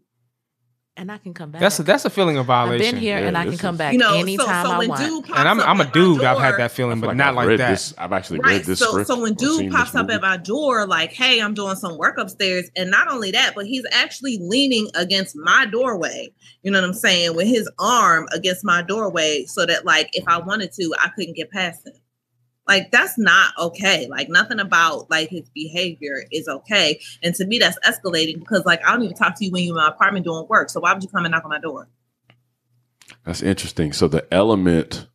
And 0.96 1.12
I 1.12 1.18
can 1.18 1.34
come 1.34 1.50
back. 1.50 1.60
That's 1.60 1.80
a, 1.80 1.84
that's 1.84 2.06
a 2.06 2.10
feeling 2.12 2.38
of 2.38 2.46
violation. 2.46 2.86
I've 2.86 2.92
been 2.94 3.02
here 3.02 3.18
Yeah, 3.18 3.28
and 3.28 3.36
I 3.36 3.46
can 3.46 3.58
come 3.58 3.78
back 3.78 3.94
You 3.94 3.98
know, 4.00 4.14
anytime 4.16 4.64
so 4.64 4.72
I 4.72 4.86
want. 4.86 5.02
and 5.36 5.50
I'm 5.50 5.60
I'm 5.60 5.80
a 5.80 5.84
at 5.84 5.88
my 5.88 5.92
dude. 5.92 6.24
I've 6.24 6.38
had 6.38 6.58
that 6.58 6.72
feeling, 6.72 7.00
but 7.02 7.08
feel 7.08 7.16
not 7.16 7.30
I've 7.30 7.36
like 7.36 7.48
read 7.48 7.60
that. 7.62 7.70
This, 7.72 7.96
I've 7.98 8.14
actually 8.14 8.42
Right. 8.42 8.58
read 8.58 8.66
this 8.66 8.78
So 8.78 8.90
script. 8.92 9.08
so 9.08 9.20
when 9.20 9.34
dude 9.34 9.72
pops 9.72 9.96
up 9.96 10.12
at 10.12 10.22
my 10.22 10.38
door, 10.38 10.86
like, 10.86 11.12
hey, 11.12 11.42
I'm 11.42 11.56
doing 11.56 11.76
some 11.78 11.98
work 11.98 12.20
upstairs. 12.20 12.70
And 12.76 12.92
not 12.92 13.08
only 13.12 13.32
that, 13.32 13.54
but 13.56 13.66
he's 13.66 13.84
actually 13.92 14.38
leaning 14.40 14.88
against 14.94 15.36
my 15.36 15.66
doorway. 15.66 16.32
You 16.62 16.70
know 16.72 16.80
what 16.80 16.88
I'm 16.88 16.94
saying? 16.94 17.36
With 17.36 17.48
his 17.48 17.68
arm 17.80 18.28
against 18.32 18.64
my 18.64 18.84
doorway, 18.84 19.46
so 19.48 19.66
that 19.66 19.86
like 19.86 20.12
if 20.14 20.24
I 20.28 20.38
wanted 20.38 20.74
to, 20.74 20.94
I 21.02 21.10
couldn't 21.16 21.36
get 21.36 21.50
past 21.50 21.88
him. 21.88 21.94
Like 22.68 22.92
that's 22.92 23.18
not 23.18 23.54
okay. 23.60 24.08
Like 24.10 24.30
nothing 24.30 24.60
about 24.60 25.10
like 25.10 25.30
his 25.30 25.50
behavior 25.50 26.24
is 26.32 26.48
okay. 26.48 27.02
And 27.22 27.36
to 27.36 27.46
me, 27.46 27.60
that's 27.60 27.78
escalating 27.80 28.40
because 28.40 28.66
like 28.66 28.86
I 28.88 28.92
don't 28.94 29.04
even 29.04 29.16
talk 29.18 29.36
to 29.40 29.46
you 29.46 29.52
when 29.52 29.64
you're 29.64 29.74
in 29.78 29.84
my 29.84 29.90
apartment 29.90 30.26
doing 30.26 30.46
work. 30.50 30.70
So 30.70 30.80
why 30.80 30.94
would 30.94 31.04
you 31.04 31.10
come 31.10 31.26
and 31.26 31.32
knock 31.34 31.44
on 31.44 31.50
my 31.50 31.60
door? 31.60 31.90
That's 33.26 33.42
interesting. 33.42 33.92
So 33.92 34.08
the 34.08 34.26
element, 34.34 35.08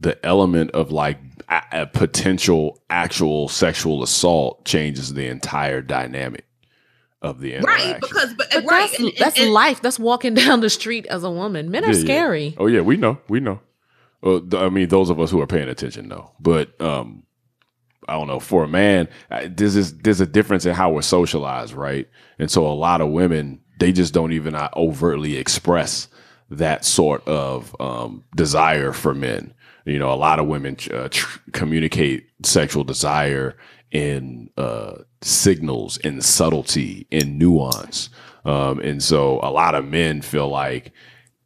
the 0.00 0.24
element 0.24 0.70
of 0.72 0.90
like 0.90 1.18
a, 1.48 1.62
a 1.72 1.86
potential 1.86 2.82
actual 2.88 3.48
sexual 3.48 4.02
assault 4.02 4.64
changes 4.64 5.12
the 5.14 5.26
entire 5.26 5.82
dynamic 5.82 6.46
of 7.20 7.40
the 7.40 7.54
interaction. 7.54 7.90
Right. 7.92 8.00
Because 8.00 8.34
but, 8.34 8.48
But 8.52 8.64
right. 8.64 8.88
that's, 8.88 8.98
and- 8.98 9.08
and- 9.08 9.16
that's 9.18 9.38
and- 9.40 9.52
life. 9.52 9.82
That's 9.82 9.98
walking 9.98 10.32
down 10.42 10.60
the 10.60 10.70
street 10.70 11.06
as 11.06 11.24
a 11.24 11.30
woman. 11.30 11.70
Men 11.70 11.84
are 11.84 11.88
Yeah, 11.88 11.94
yeah. 11.98 12.04
scary. 12.04 12.54
Oh 12.58 12.66
yeah, 12.66 12.80
we 12.80 12.96
know, 12.96 13.18
we 13.28 13.38
know. 13.38 13.60
Well, 14.22 14.42
I 14.54 14.68
mean, 14.68 14.88
those 14.88 15.10
of 15.10 15.20
us 15.20 15.30
who 15.30 15.40
are 15.40 15.46
paying 15.46 15.68
attention 15.68 16.08
know. 16.08 16.30
But 16.40 16.80
um, 16.80 17.24
I 18.08 18.14
don't 18.14 18.28
know. 18.28 18.40
For 18.40 18.64
a 18.64 18.68
man, 18.68 19.08
there's 19.30 19.76
is 19.76 19.98
there's 19.98 20.20
a 20.20 20.26
difference 20.26 20.64
in 20.66 20.74
how 20.74 20.90
we're 20.90 21.02
socialized, 21.02 21.74
right? 21.74 22.08
And 22.38 22.50
so 22.50 22.66
a 22.66 22.72
lot 22.72 23.00
of 23.00 23.08
women 23.10 23.60
they 23.78 23.90
just 23.92 24.14
don't 24.14 24.32
even 24.32 24.54
uh, 24.54 24.68
overtly 24.76 25.36
express 25.36 26.06
that 26.50 26.84
sort 26.84 27.26
of 27.26 27.74
um, 27.80 28.24
desire 28.36 28.92
for 28.92 29.14
men. 29.14 29.52
You 29.84 29.98
know, 29.98 30.12
a 30.12 30.14
lot 30.14 30.38
of 30.38 30.46
women 30.46 30.76
uh, 30.92 31.08
tr- 31.10 31.40
communicate 31.52 32.28
sexual 32.44 32.84
desire 32.84 33.56
in 33.90 34.50
uh, 34.56 34.98
signals, 35.20 35.96
in 35.98 36.20
subtlety, 36.20 37.08
in 37.10 37.38
nuance, 37.38 38.08
um, 38.44 38.78
and 38.80 39.02
so 39.02 39.40
a 39.42 39.50
lot 39.50 39.74
of 39.74 39.84
men 39.84 40.22
feel 40.22 40.48
like 40.48 40.92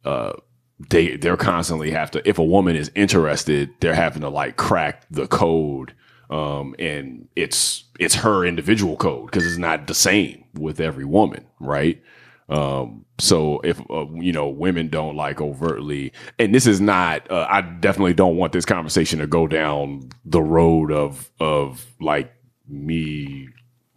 uh, 0.05 0.33
they 0.79 1.17
they're 1.17 1.37
constantly 1.37 1.91
have 1.91 2.11
to. 2.11 2.27
If 2.27 2.37
a 2.37 2.43
woman 2.43 2.75
is 2.75 2.91
interested, 2.95 3.69
they're 3.79 3.95
having 3.95 4.21
to 4.21 4.29
like 4.29 4.57
crack 4.57 5.05
the 5.09 5.27
code, 5.27 5.93
um, 6.29 6.75
and 6.77 7.27
it's 7.35 7.85
it's 7.99 8.15
her 8.15 8.45
individual 8.45 8.95
code 8.97 9.25
because 9.25 9.45
it's 9.45 9.57
not 9.57 9.87
the 9.87 9.95
same 9.95 10.43
with 10.53 10.79
every 10.79 11.05
woman, 11.05 11.45
right? 11.59 12.01
Um, 12.49 13.05
so 13.19 13.59
if 13.61 13.79
uh, 13.89 14.05
you 14.13 14.31
know 14.31 14.47
women 14.49 14.89
don't 14.89 15.15
like 15.15 15.41
overtly, 15.41 16.13
and 16.37 16.53
this 16.53 16.67
is 16.67 16.79
not, 16.79 17.29
uh, 17.31 17.47
I 17.49 17.61
definitely 17.61 18.13
don't 18.13 18.37
want 18.37 18.53
this 18.53 18.65
conversation 18.65 19.19
to 19.19 19.27
go 19.27 19.47
down 19.47 20.09
the 20.25 20.41
road 20.41 20.91
of 20.91 21.29
of 21.39 21.85
like 21.99 22.33
me 22.67 23.49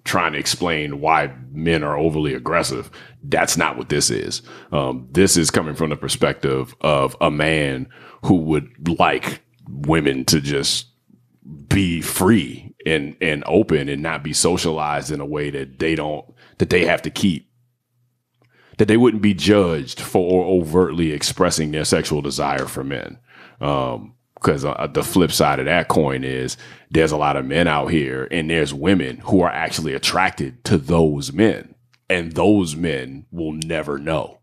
trying 0.04 0.32
to 0.32 0.38
explain 0.38 1.00
why 1.00 1.32
men 1.52 1.82
are 1.82 1.98
overly 1.98 2.34
aggressive. 2.34 2.90
That's 3.22 3.56
not 3.56 3.76
what 3.76 3.88
this 3.88 4.10
is. 4.10 4.42
Um, 4.72 5.08
this 5.10 5.36
is 5.36 5.50
coming 5.50 5.74
from 5.74 5.90
the 5.90 5.96
perspective 5.96 6.74
of 6.80 7.16
a 7.20 7.30
man 7.30 7.88
who 8.24 8.36
would 8.36 8.88
like 8.98 9.42
women 9.68 10.24
to 10.26 10.40
just 10.40 10.86
be 11.68 12.00
free 12.00 12.74
and 12.86 13.16
and 13.20 13.42
open 13.46 13.88
and 13.88 14.02
not 14.02 14.22
be 14.22 14.32
socialized 14.32 15.10
in 15.10 15.20
a 15.20 15.26
way 15.26 15.50
that 15.50 15.78
they 15.78 15.94
don't 15.94 16.24
that 16.58 16.70
they 16.70 16.84
have 16.84 17.02
to 17.02 17.10
keep 17.10 17.50
that 18.78 18.88
they 18.88 18.96
wouldn't 18.96 19.22
be 19.22 19.34
judged 19.34 20.00
for 20.00 20.44
overtly 20.44 21.12
expressing 21.12 21.70
their 21.70 21.84
sexual 21.84 22.22
desire 22.22 22.66
for 22.66 22.84
men 22.84 23.18
um 23.60 24.14
because 24.40 24.64
uh, 24.64 24.88
the 24.92 25.02
flip 25.02 25.32
side 25.32 25.58
of 25.58 25.66
that 25.66 25.88
coin 25.88 26.24
is 26.24 26.56
there's 26.90 27.12
a 27.12 27.16
lot 27.16 27.36
of 27.36 27.44
men 27.44 27.68
out 27.68 27.88
here 27.88 28.26
and 28.30 28.50
there's 28.50 28.74
women 28.74 29.18
who 29.18 29.42
are 29.42 29.50
actually 29.50 29.94
attracted 29.94 30.64
to 30.64 30.78
those 30.78 31.32
men 31.32 31.74
and 32.08 32.32
those 32.32 32.74
men 32.74 33.26
will 33.30 33.52
never 33.52 33.98
know 33.98 34.39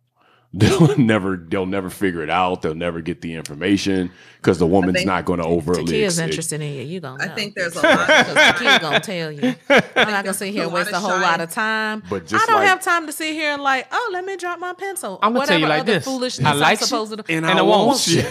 they'll 0.60 0.98
never 0.98 1.36
they'll 1.38 1.66
never 1.66 1.90
figure 1.90 2.22
it 2.24 2.30
out 2.30 2.62
they'll 2.62 2.74
never 2.76 3.00
get 3.02 3.22
the 3.22 3.34
information 3.36 4.12
because 4.42 4.60
the 4.60 4.66
woman's 4.68 4.96
think 4.98 5.08
not 5.08 5.26
going 5.26 5.40
to 5.40 5.46
overtly 5.46 5.84
Takia's 5.94 6.20
ex- 6.20 6.30
interested 6.30 6.62
in 6.62 6.74
you. 6.74 6.84
You 6.84 7.00
gonna 7.02 7.18
know. 7.18 7.32
I 7.32 7.36
think 7.36 7.54
there's 7.56 7.76
a 7.76 7.82
lot. 7.82 8.08
Because 8.08 8.80
gonna 8.80 9.00
tell 9.02 9.32
you. 9.32 9.56
I'm 9.70 10.10
not 10.10 10.24
gonna 10.24 10.34
sit 10.34 10.54
here 10.54 10.64
and 10.64 10.72
waste 10.74 10.92
a 10.92 11.00
whole 11.00 11.10
shine. 11.10 11.22
lot 11.22 11.42
of 11.42 11.52
time. 11.52 12.02
But 12.10 12.28
just 12.28 12.42
I 12.44 12.46
don't 12.48 12.60
like- 12.62 12.68
have 12.70 12.82
time 12.82 13.08
to 13.08 13.12
sit 13.12 13.34
here 13.34 13.52
and 13.52 13.62
like, 13.62 13.88
oh, 13.92 14.10
let 14.14 14.24
me 14.26 14.38
drop 14.38 14.60
my 14.60 14.74
pencil. 14.74 15.20
I'm 15.22 15.34
gonna 15.34 15.46
tell 15.48 15.58
you 15.60 15.64
Whatever 15.66 15.80
like 15.80 15.82
other 15.82 15.94
this. 15.96 16.06
Foolishness 16.06 16.48
I 16.48 16.54
like 16.54 16.82
I'm 16.82 16.88
supposed 16.88 17.18
to 17.18 17.24
and, 17.30 17.46
And 17.46 17.58
I 17.58 17.60
I 17.60 17.62
won't 17.62 17.88
won't. 17.88 18.00
shit. 18.00 18.26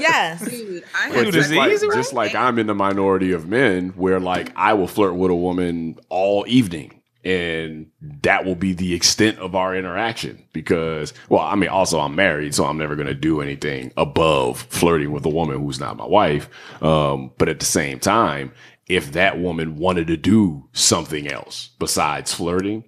yes. 0.00 0.48
Dude, 0.48 0.84
I 0.94 1.08
have 1.08 1.24
Dude, 1.24 1.34
just 1.34 1.50
like, 1.52 1.72
easy, 1.72 1.88
just 1.88 2.12
like 2.12 2.34
I'm 2.34 2.58
in 2.58 2.66
the 2.66 2.74
minority 2.74 3.32
of 3.32 3.48
men 3.48 3.90
where 3.90 4.20
like 4.20 4.52
I 4.56 4.74
will 4.74 4.88
flirt 4.88 5.14
with 5.14 5.30
a 5.30 5.34
woman 5.36 5.98
all 6.10 6.44
evening 6.48 6.97
and 7.24 7.86
that 8.22 8.44
will 8.44 8.54
be 8.54 8.72
the 8.72 8.94
extent 8.94 9.38
of 9.38 9.54
our 9.54 9.74
interaction 9.74 10.42
because 10.52 11.12
well 11.28 11.40
I 11.42 11.54
mean 11.56 11.68
also 11.68 11.98
I'm 12.00 12.14
married 12.14 12.54
so 12.54 12.64
I'm 12.64 12.78
never 12.78 12.94
going 12.96 13.08
to 13.08 13.14
do 13.14 13.40
anything 13.40 13.92
above 13.96 14.60
flirting 14.70 15.10
with 15.12 15.24
a 15.26 15.28
woman 15.28 15.58
who's 15.58 15.80
not 15.80 15.96
my 15.96 16.06
wife 16.06 16.48
um 16.82 17.32
but 17.38 17.48
at 17.48 17.58
the 17.58 17.66
same 17.66 17.98
time 17.98 18.52
if 18.86 19.12
that 19.12 19.38
woman 19.38 19.76
wanted 19.76 20.06
to 20.06 20.16
do 20.16 20.68
something 20.72 21.26
else 21.30 21.70
besides 21.78 22.32
flirting 22.32 22.84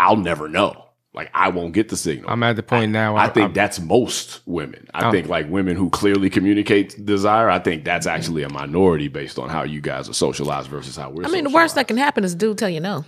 I'll 0.00 0.16
never 0.16 0.48
know 0.48 0.84
like 1.14 1.30
I 1.32 1.48
won't 1.48 1.72
get 1.72 1.88
the 1.88 1.96
signal 1.96 2.30
I'm 2.30 2.42
at 2.42 2.54
the 2.56 2.62
point 2.62 2.92
now. 2.92 3.16
I 3.16 3.28
think 3.28 3.44
I'm- 3.44 3.52
that's 3.54 3.80
most 3.80 4.40
women. 4.46 4.86
I 4.92 5.08
Oh. 5.08 5.10
think 5.10 5.26
like 5.28 5.48
women 5.50 5.74
who 5.74 5.88
clearly 5.90 6.30
communicate 6.30 7.04
desire. 7.04 7.48
I 7.50 7.58
think 7.58 7.82
that's 7.84 8.06
actually 8.06 8.42
a 8.44 8.48
minority 8.50 9.08
based 9.08 9.36
on 9.38 9.48
how 9.48 9.64
you 9.64 9.80
guys 9.80 10.08
are 10.08 10.12
socialized 10.12 10.68
versus 10.68 10.94
how 10.96 11.10
we're. 11.10 11.24
I 11.24 11.28
mean, 11.28 11.44
the 11.44 11.50
worst 11.50 11.74
that 11.76 11.88
can 11.88 11.96
happen 11.96 12.22
is 12.24 12.34
dude 12.36 12.58
tell 12.58 12.68
you 12.68 12.78
no. 12.78 13.04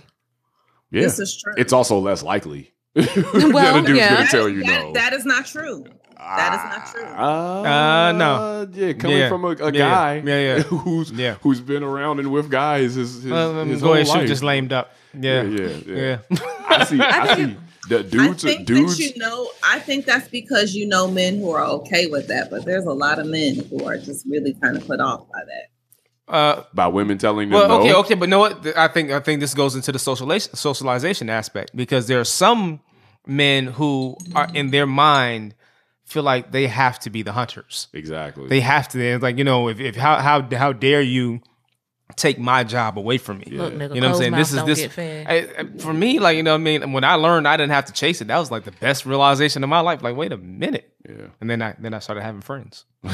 Yeah, 0.91 1.01
This 1.03 1.19
is 1.19 1.41
true. 1.41 1.53
it's 1.57 1.73
also 1.73 1.99
less 1.99 2.23
likely. 2.23 2.71
Well, 2.95 3.05
that 3.05 3.83
a 3.83 3.87
dude's 3.87 3.97
yeah. 3.99 4.15
gonna 4.15 4.27
tell 4.29 4.49
you 4.49 4.63
that- 4.63 4.83
no. 4.85 4.93
that 4.93 5.13
is 5.13 5.25
not 5.25 5.45
true. 5.45 5.85
That 6.17 6.53
is 6.53 6.77
not 6.77 6.85
true. 6.93 7.03
Uh, 7.25 8.11
no. 8.11 8.67
Yeah, 8.73 8.93
coming 8.93 9.17
Yeah. 9.17 9.29
from 9.29 9.43
a, 9.43 9.47
a 9.49 9.71
Yeah, 9.71 9.79
guy, 9.89 10.15
yeah, 10.23 10.39
yeah. 10.57 10.59
who's 10.63 11.11
Yeah. 11.11 11.35
who's 11.41 11.59
been 11.61 11.81
around 11.83 12.19
and 12.19 12.31
with 12.31 12.49
guys 12.51 12.93
his, 12.95 13.23
his, 13.23 13.31
Um, 13.31 13.69
his 13.69 13.81
whole 13.81 13.93
ahead, 13.93 14.07
shoot 14.07 14.13
life. 14.19 14.27
just 14.27 14.43
lamed 14.43 14.71
up. 14.71 14.93
Yeah, 15.19 15.41
Yeah, 15.41 15.67
yeah, 15.67 15.77
yeah. 15.87 16.17
yeah. 16.29 16.37
I 16.67 16.83
see. 16.85 16.99
I, 17.01 17.35
see. 17.35 17.57
The 17.89 17.99
I 17.99 18.01
dudes, 18.03 18.43
think 18.43 18.67
dudes. 18.67 18.97
that 18.97 19.03
you 19.03 19.17
know. 19.17 19.49
I 19.63 19.79
think 19.79 20.05
that's 20.05 20.27
because 20.27 20.75
you 20.75 20.85
know 20.85 21.09
men 21.09 21.39
who 21.39 21.49
are 21.51 21.65
okay 21.65 22.05
with 22.05 22.27
that, 22.27 22.51
but 22.51 22.65
there's 22.65 22.85
a 22.85 22.93
lot 22.93 23.17
of 23.17 23.25
men 23.25 23.55
who 23.55 23.83
are 23.85 23.97
just 23.97 24.25
really 24.29 24.53
kind 24.61 24.77
of 24.77 24.85
put 24.85 24.99
off 24.99 25.27
by 25.31 25.39
that. 25.39 25.69
Uh, 26.31 26.63
by 26.73 26.87
women 26.87 27.17
telling 27.17 27.49
them 27.49 27.59
well, 27.59 27.67
no. 27.67 27.79
okay, 27.81 27.93
okay, 27.93 28.13
but 28.15 28.29
know 28.29 28.39
what? 28.39 28.65
I 28.77 28.87
think 28.87 29.11
I 29.11 29.19
think 29.19 29.41
this 29.41 29.53
goes 29.53 29.75
into 29.75 29.91
the 29.91 29.99
socialization 29.99 30.55
socialization 30.55 31.29
aspect 31.29 31.75
because 31.75 32.07
there 32.07 32.19
are 32.21 32.25
some 32.25 32.79
men 33.27 33.67
who 33.67 34.15
are 34.33 34.47
in 34.53 34.71
their 34.71 34.87
mind 34.87 35.55
feel 36.05 36.23
like 36.23 36.51
they 36.51 36.67
have 36.67 36.99
to 36.99 37.09
be 37.09 37.21
the 37.21 37.33
hunters. 37.33 37.87
Exactly. 37.93 38.47
They 38.47 38.61
have 38.61 38.87
to. 38.89 39.01
It's 39.01 39.21
like 39.21 39.37
you 39.37 39.43
know, 39.43 39.67
if, 39.69 39.79
if 39.79 39.95
how 39.95 40.17
how 40.17 40.41
how 40.55 40.71
dare 40.73 41.01
you 41.01 41.41
take 42.15 42.39
my 42.39 42.63
job 42.63 42.97
away 42.97 43.17
from 43.17 43.39
me? 43.39 43.47
Look, 43.51 43.73
nigga, 43.73 43.95
You 43.95 44.01
know 44.01 44.07
what 44.07 44.15
I'm 44.15 44.21
saying? 44.21 44.33
This 44.33 44.51
is 44.51 44.55
don't 44.57 44.67
this 44.67 44.79
get 44.81 44.91
fed. 44.91 45.27
I- 45.27 45.61
I- 45.61 45.77
for 45.79 45.93
me. 45.93 46.19
Like 46.19 46.37
you 46.37 46.43
know, 46.43 46.51
what 46.51 46.61
I 46.61 46.63
mean, 46.63 46.91
when 46.93 47.03
I 47.03 47.15
learned 47.15 47.47
I 47.47 47.57
didn't 47.57 47.71
have 47.71 47.85
to 47.85 47.93
chase 47.93 48.21
it, 48.21 48.27
that 48.27 48.37
was 48.39 48.51
like 48.51 48.63
the 48.63 48.71
best 48.71 49.05
realization 49.05 49.63
of 49.63 49.69
my 49.69 49.79
life. 49.79 50.01
Like, 50.01 50.15
wait 50.15 50.31
a 50.31 50.37
minute, 50.37 50.91
yeah. 51.07 51.27
and 51.39 51.49
then 51.49 51.61
I 51.61 51.75
then 51.79 51.93
I 51.93 51.99
started 51.99 52.21
having 52.21 52.41
friends 52.41 52.85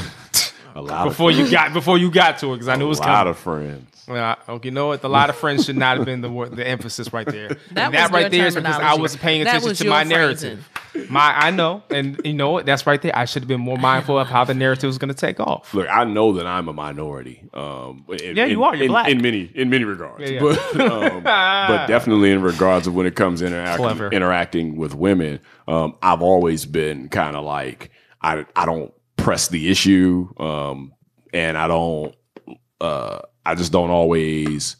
A 0.78 0.82
lot 0.82 1.08
before 1.08 1.30
you 1.30 1.50
got 1.50 1.72
before 1.72 1.98
you 1.98 2.10
got 2.10 2.38
to 2.38 2.52
it 2.52 2.56
because 2.56 2.68
I 2.68 2.76
knew 2.76 2.86
it 2.86 2.88
was 2.88 3.00
a 3.00 3.02
lot 3.02 3.26
of 3.26 3.36
friends. 3.38 4.04
Well, 4.06 4.24
I- 4.48 4.52
okay, 4.52 4.68
you 4.68 4.72
know 4.72 4.86
what? 4.88 5.02
A 5.04 5.08
lot 5.08 5.28
of 5.28 5.36
friends 5.36 5.64
should 5.66 5.76
not 5.76 5.96
have 5.98 6.06
been 6.06 6.20
the 6.20 6.28
the 6.52 6.66
emphasis 6.66 7.12
right 7.12 7.26
there. 7.26 7.48
That 7.72 7.92
And 7.94 7.94
was 7.94 8.10
right 8.12 8.20
your 8.22 8.30
there 8.30 8.46
is 8.46 8.54
because 8.54 8.76
I 8.80 8.94
was 8.94 9.16
paying 9.16 9.42
attention 9.42 9.68
was 9.70 9.78
to 9.78 9.88
my 9.88 10.04
phrasing. 10.04 10.08
narrative. 10.18 10.68
My, 11.10 11.32
I 11.36 11.50
know, 11.50 11.82
and 11.90 12.20
you 12.24 12.32
know 12.32 12.50
what? 12.50 12.66
That's 12.66 12.86
right 12.86 13.00
there. 13.00 13.14
I 13.14 13.24
should 13.24 13.42
have 13.42 13.48
been 13.48 13.60
more 13.60 13.76
mindful 13.78 14.18
of 14.18 14.26
how 14.26 14.44
the 14.44 14.54
narrative 14.54 14.88
was 14.88 14.98
going 14.98 15.10
to 15.10 15.14
take 15.14 15.38
off. 15.38 15.72
Look, 15.74 15.86
I 15.88 16.02
know 16.04 16.32
that 16.32 16.46
I'm 16.46 16.66
a 16.68 16.72
minority. 16.72 17.42
Um, 17.54 18.04
in, 18.08 18.36
Yeah, 18.36 18.46
you 18.46 18.58
in- 18.58 18.64
are. 18.64 18.74
You're 18.74 18.84
in, 18.86 18.90
black. 18.90 19.08
in 19.08 19.20
many 19.22 19.42
in 19.54 19.68
many 19.70 19.84
regards, 19.84 20.20
Yeah, 20.30 20.40
yeah. 20.42 20.56
but 20.74 20.80
um, 20.92 21.22
but 21.22 21.86
definitely 21.86 22.32
in 22.32 22.40
regards 22.42 22.86
of 22.86 22.94
when 22.94 23.06
it 23.06 23.14
comes 23.14 23.40
to 23.40 23.46
interact, 23.46 23.80
interacting 24.12 24.76
with 24.76 24.94
women. 24.94 25.40
Um, 25.68 25.96
I've 26.02 26.22
always 26.22 26.64
been 26.66 27.08
kind 27.10 27.36
of 27.36 27.44
like 27.44 27.90
I 28.22 28.44
I 28.56 28.64
don't 28.66 28.92
press 29.28 29.48
the 29.48 29.68
issue, 29.68 30.26
um, 30.38 30.90
and 31.34 31.58
I 31.58 31.68
don't 31.68 32.14
uh, 32.80 33.18
I 33.44 33.54
just 33.56 33.72
don't 33.72 33.90
always 33.90 34.76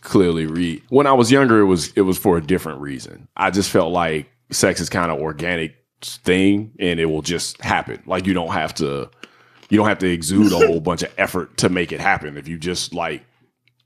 clearly 0.00 0.46
read. 0.46 0.82
When 0.88 1.06
I 1.06 1.12
was 1.12 1.30
younger, 1.30 1.60
it 1.60 1.66
was 1.66 1.92
it 1.92 2.00
was 2.00 2.18
for 2.18 2.36
a 2.36 2.40
different 2.40 2.80
reason. 2.80 3.28
I 3.36 3.52
just 3.52 3.70
felt 3.70 3.92
like 3.92 4.28
sex 4.50 4.80
is 4.80 4.88
kind 4.88 5.12
of 5.12 5.20
organic 5.20 5.76
thing, 6.02 6.72
and 6.80 6.98
it 6.98 7.04
will 7.04 7.22
just 7.22 7.62
happen. 7.62 8.02
Like 8.04 8.26
you 8.26 8.34
don't 8.34 8.50
have 8.50 8.74
to 8.74 9.08
you 9.70 9.76
don't 9.76 9.86
have 9.86 10.00
to 10.00 10.10
exude 10.10 10.50
a 10.50 10.66
whole 10.66 10.80
bunch 10.90 11.04
of 11.04 11.14
effort 11.16 11.56
to 11.58 11.68
make 11.68 11.92
it 11.92 12.00
happen. 12.00 12.36
If 12.36 12.48
you 12.48 12.58
just 12.58 12.92
like 12.92 13.24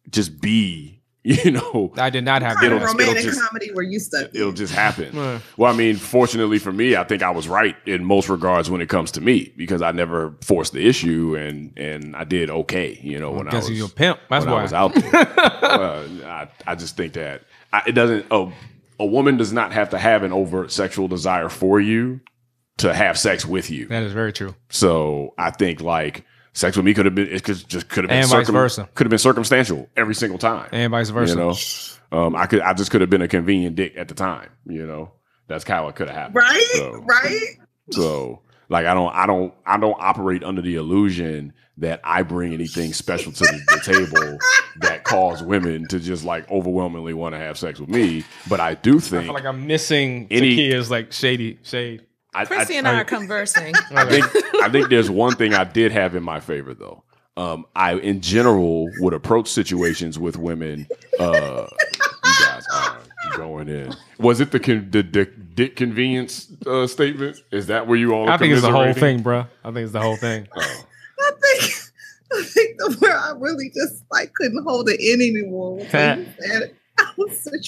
just 0.09 0.40
be, 0.40 1.01
you 1.45 1.53
know, 1.53 1.93
I 1.97 2.11
did 2.11 2.25
not 2.25 2.43
have 2.43 2.57
Kind 2.57 2.66
It'll- 2.66 2.79
of 2.79 2.83
that. 2.83 2.89
it'll 2.91 2.99
romantic 3.07 3.25
just- 3.25 3.41
comedy 3.41 3.70
where 3.73 3.85
you 3.85 4.01
stuck. 4.01 4.35
it'll 4.35 4.51
just 4.53 4.75
happen. 4.75 5.16
Right. 5.16 5.41
Well, 5.57 5.73
I 5.73 5.77
mean, 5.77 5.95
fortunately 5.97 6.59
for 6.59 6.73
me, 6.73 6.97
I 6.97 7.05
think 7.05 7.23
I 7.23 7.31
was 7.31 7.47
right 7.47 7.77
in 7.87 8.05
most 8.05 8.29
regards 8.29 8.68
when 8.70 8.81
it 8.81 8.89
comes 8.89 9.12
to 9.12 9.20
me 9.20 9.53
because 9.57 9.83
I 9.83 9.93
never 9.93 10.35
forced 10.43 10.73
the 10.73 10.85
issue 10.87 11.37
and 11.37 11.73
and 11.79 12.16
I 12.16 12.25
did 12.25 12.51
okay. 12.51 12.99
You 13.03 13.20
know, 13.20 13.31
when 13.31 13.47
I 13.47 13.51
Because 13.51 13.68
was 13.68 13.79
you're 13.79 13.87
a 13.87 13.91
pimp. 13.91 14.18
That's 14.31 14.45
why. 14.47 14.53
I 14.53 14.62
was 14.62 14.73
out 14.73 14.95
there. 14.95 15.14
uh, 15.62 16.07
I, 16.25 16.49
I 16.66 16.75
just 16.75 16.97
think 16.97 17.12
that 17.12 17.43
I, 17.73 17.83
it 17.87 17.93
doesn't. 17.93 18.27
A, 18.33 18.51
a 18.99 19.07
woman 19.07 19.37
does 19.37 19.53
not 19.53 19.73
have 19.73 19.91
to 19.91 19.99
have 19.99 20.25
an 20.25 20.33
overt 20.33 20.73
sexual 20.73 21.07
desire 21.09 21.49
for 21.49 21.81
you 21.81 22.20
to 22.79 22.93
have 22.93 23.18
sex 23.18 23.47
with 23.47 23.70
you. 23.70 23.87
That 23.87 24.03
is 24.03 24.12
very 24.12 24.33
true. 24.33 24.55
So 24.70 25.35
I 25.39 25.51
think 25.51 25.81
like 25.81 26.25
sex 26.53 26.76
with 26.76 26.84
me 26.86 26.94
could 26.94 27.07
have 27.07 27.14
been 27.14 27.28
it 27.28 27.42
could 27.44 27.66
just 27.68 27.88
could 27.88 28.05
have 28.05 28.09
been 28.11 28.18
And 28.20 28.28
vice 28.28 28.48
versa. 28.48 28.88
could 28.94 29.07
have 29.07 29.11
been 29.11 29.18
circumstantial 29.18 29.88
every 29.96 30.14
single 30.14 30.38
time. 30.38 30.68
And 30.72 30.90
vice 30.90 31.11
versa. 31.11 31.32
You 31.34 31.38
know, 31.40 31.55
um, 32.26 32.36
I 32.36 32.46
could 32.46 32.61
I 32.61 32.74
just 32.74 32.90
could 32.90 33.00
have 33.00 33.11
been 33.11 33.22
a 33.22 33.28
convenient 33.28 33.76
dick 33.76 33.94
at 33.96 34.09
the 34.09 34.14
time. 34.14 34.50
You 34.66 34.86
know, 34.86 35.12
that's 35.48 35.64
how 35.64 35.88
it 35.88 35.94
could 35.96 36.09
have 36.09 36.16
happened. 36.16 36.36
Right, 36.36 36.70
So- 36.74 37.05
right. 37.09 37.46
So 37.90 38.42
like 38.68 38.86
I 38.86 38.94
don't 38.94 39.14
I 39.14 39.26
don't 39.26 39.53
I 39.66 39.78
don't 39.78 39.96
operate 39.98 40.42
under 40.44 40.62
the 40.62 40.76
illusion 40.76 41.53
that 41.78 42.00
I 42.05 42.22
bring 42.22 42.53
anything 42.53 42.92
special 42.92 43.32
to 43.32 43.44
the, 43.44 43.61
the 43.68 43.80
table 43.92 44.38
that 44.80 45.05
cause 45.05 45.42
women 45.42 45.88
to 45.88 45.98
just 45.98 46.22
like 46.24 46.48
overwhelmingly 46.50 47.14
want 47.14 47.34
to 47.34 47.38
have 47.38 47.59
sex 47.59 47.80
with 47.80 47.88
me. 47.88 48.24
But 48.48 48.61
I 48.61 48.74
do 48.74 48.96
I 48.96 49.00
think 49.00 49.24
feel 49.24 49.34
like 49.34 49.46
I'm 49.46 49.66
missing 49.66 50.26
Any- 50.30 50.70
is 50.70 50.90
like 50.90 51.12
shady 51.12 51.59
shade. 51.62 52.05
I, 52.35 52.45
Chrissy 52.45 52.74
I, 52.74 52.78
and 52.78 52.89
I 52.89 53.01
are 53.01 53.05
conversing. 53.05 53.74
I 53.91 54.05
think 54.07 54.24
I 54.62 54.68
think 54.68 54.89
there's 54.89 55.11
one 55.11 55.35
thing 55.35 55.55
I 55.55 55.64
did 55.64 55.93
have 55.93 56.14
in 56.14 56.22
my 56.22 56.41
favor 56.41 56.74
though. 56.74 57.03
Um, 57.37 57.66
I 57.74 57.95
in 57.95 58.20
general 58.20 58.91
would 58.99 59.14
approach 59.14 59.49
situations 59.49 60.18
with 60.18 60.37
women. 60.37 60.87
Uh, 61.18 61.66
you 62.24 62.45
guys 62.45 62.66
are 62.74 62.99
going 63.37 63.68
in. 63.68 63.95
Was 64.18 64.41
it 64.41 64.51
the 64.51 64.61
con- 64.61 64.89
the, 64.91 65.03
the 65.03 65.24
dick 65.24 65.76
convenience 65.76 66.51
uh, 66.66 66.87
statement? 66.87 67.39
Is 67.51 67.66
that 67.68 67.87
where 67.87 67.99
you 67.99 68.12
all? 68.12 68.28
I 68.28 68.37
think 68.37 68.53
it's 68.53 68.62
the 68.62 68.70
whole 68.70 68.93
thing, 68.93 69.22
bro. 69.22 69.47
I 69.64 69.70
think 69.70 69.85
it's 69.85 69.93
the 69.93 70.01
whole 70.01 70.16
thing. 70.16 70.49
Oh. 70.55 70.85
I 71.20 71.30
think 71.41 71.74
I 72.33 72.43
think 72.45 72.78
the 72.78 72.97
where 73.01 73.16
I 73.16 73.33
really 73.37 73.70
just 73.70 74.05
like 74.11 74.33
couldn't 74.35 74.62
hold 74.64 74.89
it 74.89 75.01
in 75.01 75.20
anymore. 75.20 75.78
was 77.16 77.28
when 77.28 77.28
you 77.28 77.34
said 77.34 77.52
I 77.54 77.58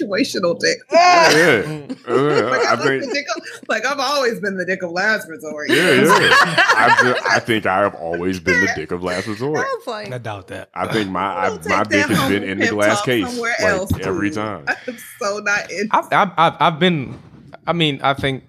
situational 0.44 0.58
dick. 0.58 0.78
Yeah, 0.90 1.86
Uh, 2.08 2.50
Like, 2.50 2.66
I 2.66 2.72
I 2.72 2.74
was 2.74 2.84
the 2.84 3.00
think. 3.00 3.12
dick 3.12 3.26
of, 3.36 3.42
like 3.68 3.84
I've 3.86 3.98
always 4.00 4.40
been 4.40 4.56
the 4.56 4.64
dick 4.64 4.82
of 4.82 4.90
last 4.90 5.28
resort. 5.28 5.68
Yeah, 5.70 5.92
yeah. 5.92 6.06
I, 6.10 6.98
ju- 7.02 7.20
I 7.28 7.38
think 7.40 7.66
I 7.66 7.78
have 7.80 7.94
always 7.94 8.40
been 8.40 8.60
the 8.60 8.72
dick 8.74 8.90
of 8.92 9.02
last 9.02 9.26
resort. 9.26 9.58
I 9.66 9.90
like, 9.90 10.12
I 10.12 10.18
doubt 10.18 10.48
that. 10.48 10.70
I 10.74 10.86
think 10.92 11.10
my 11.10 11.20
I, 11.48 11.50
my 11.66 11.82
dick 11.84 12.06
has 12.06 12.28
been 12.30 12.42
in 12.44 12.58
the 12.58 12.68
glass 12.68 13.02
case 13.02 13.26
somewhere 13.28 13.54
like 13.60 13.68
else, 13.70 13.90
every 14.00 14.28
dude. 14.30 14.36
time. 14.36 14.64
I'm 14.86 14.98
so 15.20 15.38
not 15.40 15.70
in. 15.70 15.88
I've, 15.90 16.12
I've, 16.12 16.30
I've, 16.36 16.56
I've 16.60 16.78
been. 16.78 17.18
I 17.66 17.72
mean, 17.72 18.00
I 18.02 18.14
think 18.14 18.44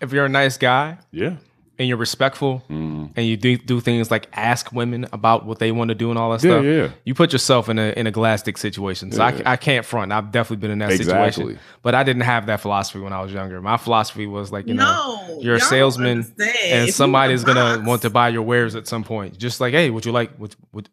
if 0.00 0.12
you're 0.12 0.24
a 0.26 0.28
nice 0.30 0.56
guy 0.56 0.98
Yeah, 1.12 1.36
and 1.78 1.88
you're 1.88 1.96
respectful 1.96 2.62
Mm. 2.70 3.10
and 3.16 3.26
you 3.26 3.36
do 3.36 3.56
do 3.56 3.80
things 3.80 4.10
like 4.10 4.28
ask 4.32 4.72
women 4.72 5.06
about 5.12 5.44
what 5.46 5.58
they 5.58 5.72
want 5.72 5.88
to 5.88 5.94
do 5.94 6.10
and 6.10 6.18
all 6.18 6.30
that 6.30 6.42
Yeah, 6.44 6.50
stuff, 6.52 6.64
yeah. 6.64 6.88
you 7.04 7.14
put 7.14 7.32
yourself 7.32 7.68
in 7.68 7.78
a 7.78 7.92
in 7.96 8.06
a 8.06 8.10
glass 8.10 8.42
situation. 8.56 9.10
So 9.12 9.18
Yeah. 9.26 9.40
I, 9.46 9.52
I 9.52 9.56
can't 9.56 9.84
front. 9.84 10.12
I've 10.12 10.30
definitely 10.30 10.58
been 10.62 10.70
in 10.70 10.78
that 10.78 10.92
Exactly. 10.92 11.32
situation, 11.32 11.58
but 11.82 11.94
I 11.94 12.02
didn't 12.02 12.22
have 12.22 12.46
that 12.46 12.60
philosophy 12.60 13.00
when 13.00 13.12
I 13.12 13.20
was 13.22 13.32
younger. 13.32 13.60
My 13.60 13.76
philosophy 13.76 14.26
was 14.26 14.52
like, 14.52 14.66
you 14.68 14.74
know, 14.74 15.38
you're 15.40 15.56
a 15.56 15.60
salesman 15.60 16.32
and 16.64 16.86
you 16.86 16.92
somebody's 17.02 17.44
gonna 17.44 17.82
want 17.84 18.02
to 18.02 18.10
buy 18.10 18.28
your 18.28 18.42
wares 18.42 18.74
at 18.76 18.86
some 18.86 19.02
point. 19.04 19.36
Just 19.38 19.60
like, 19.60 19.72
hey, 19.74 19.90
would 19.90 20.04
you 20.06 20.12
like? 20.12 20.30
Would, 20.38 20.54
would 20.72 20.88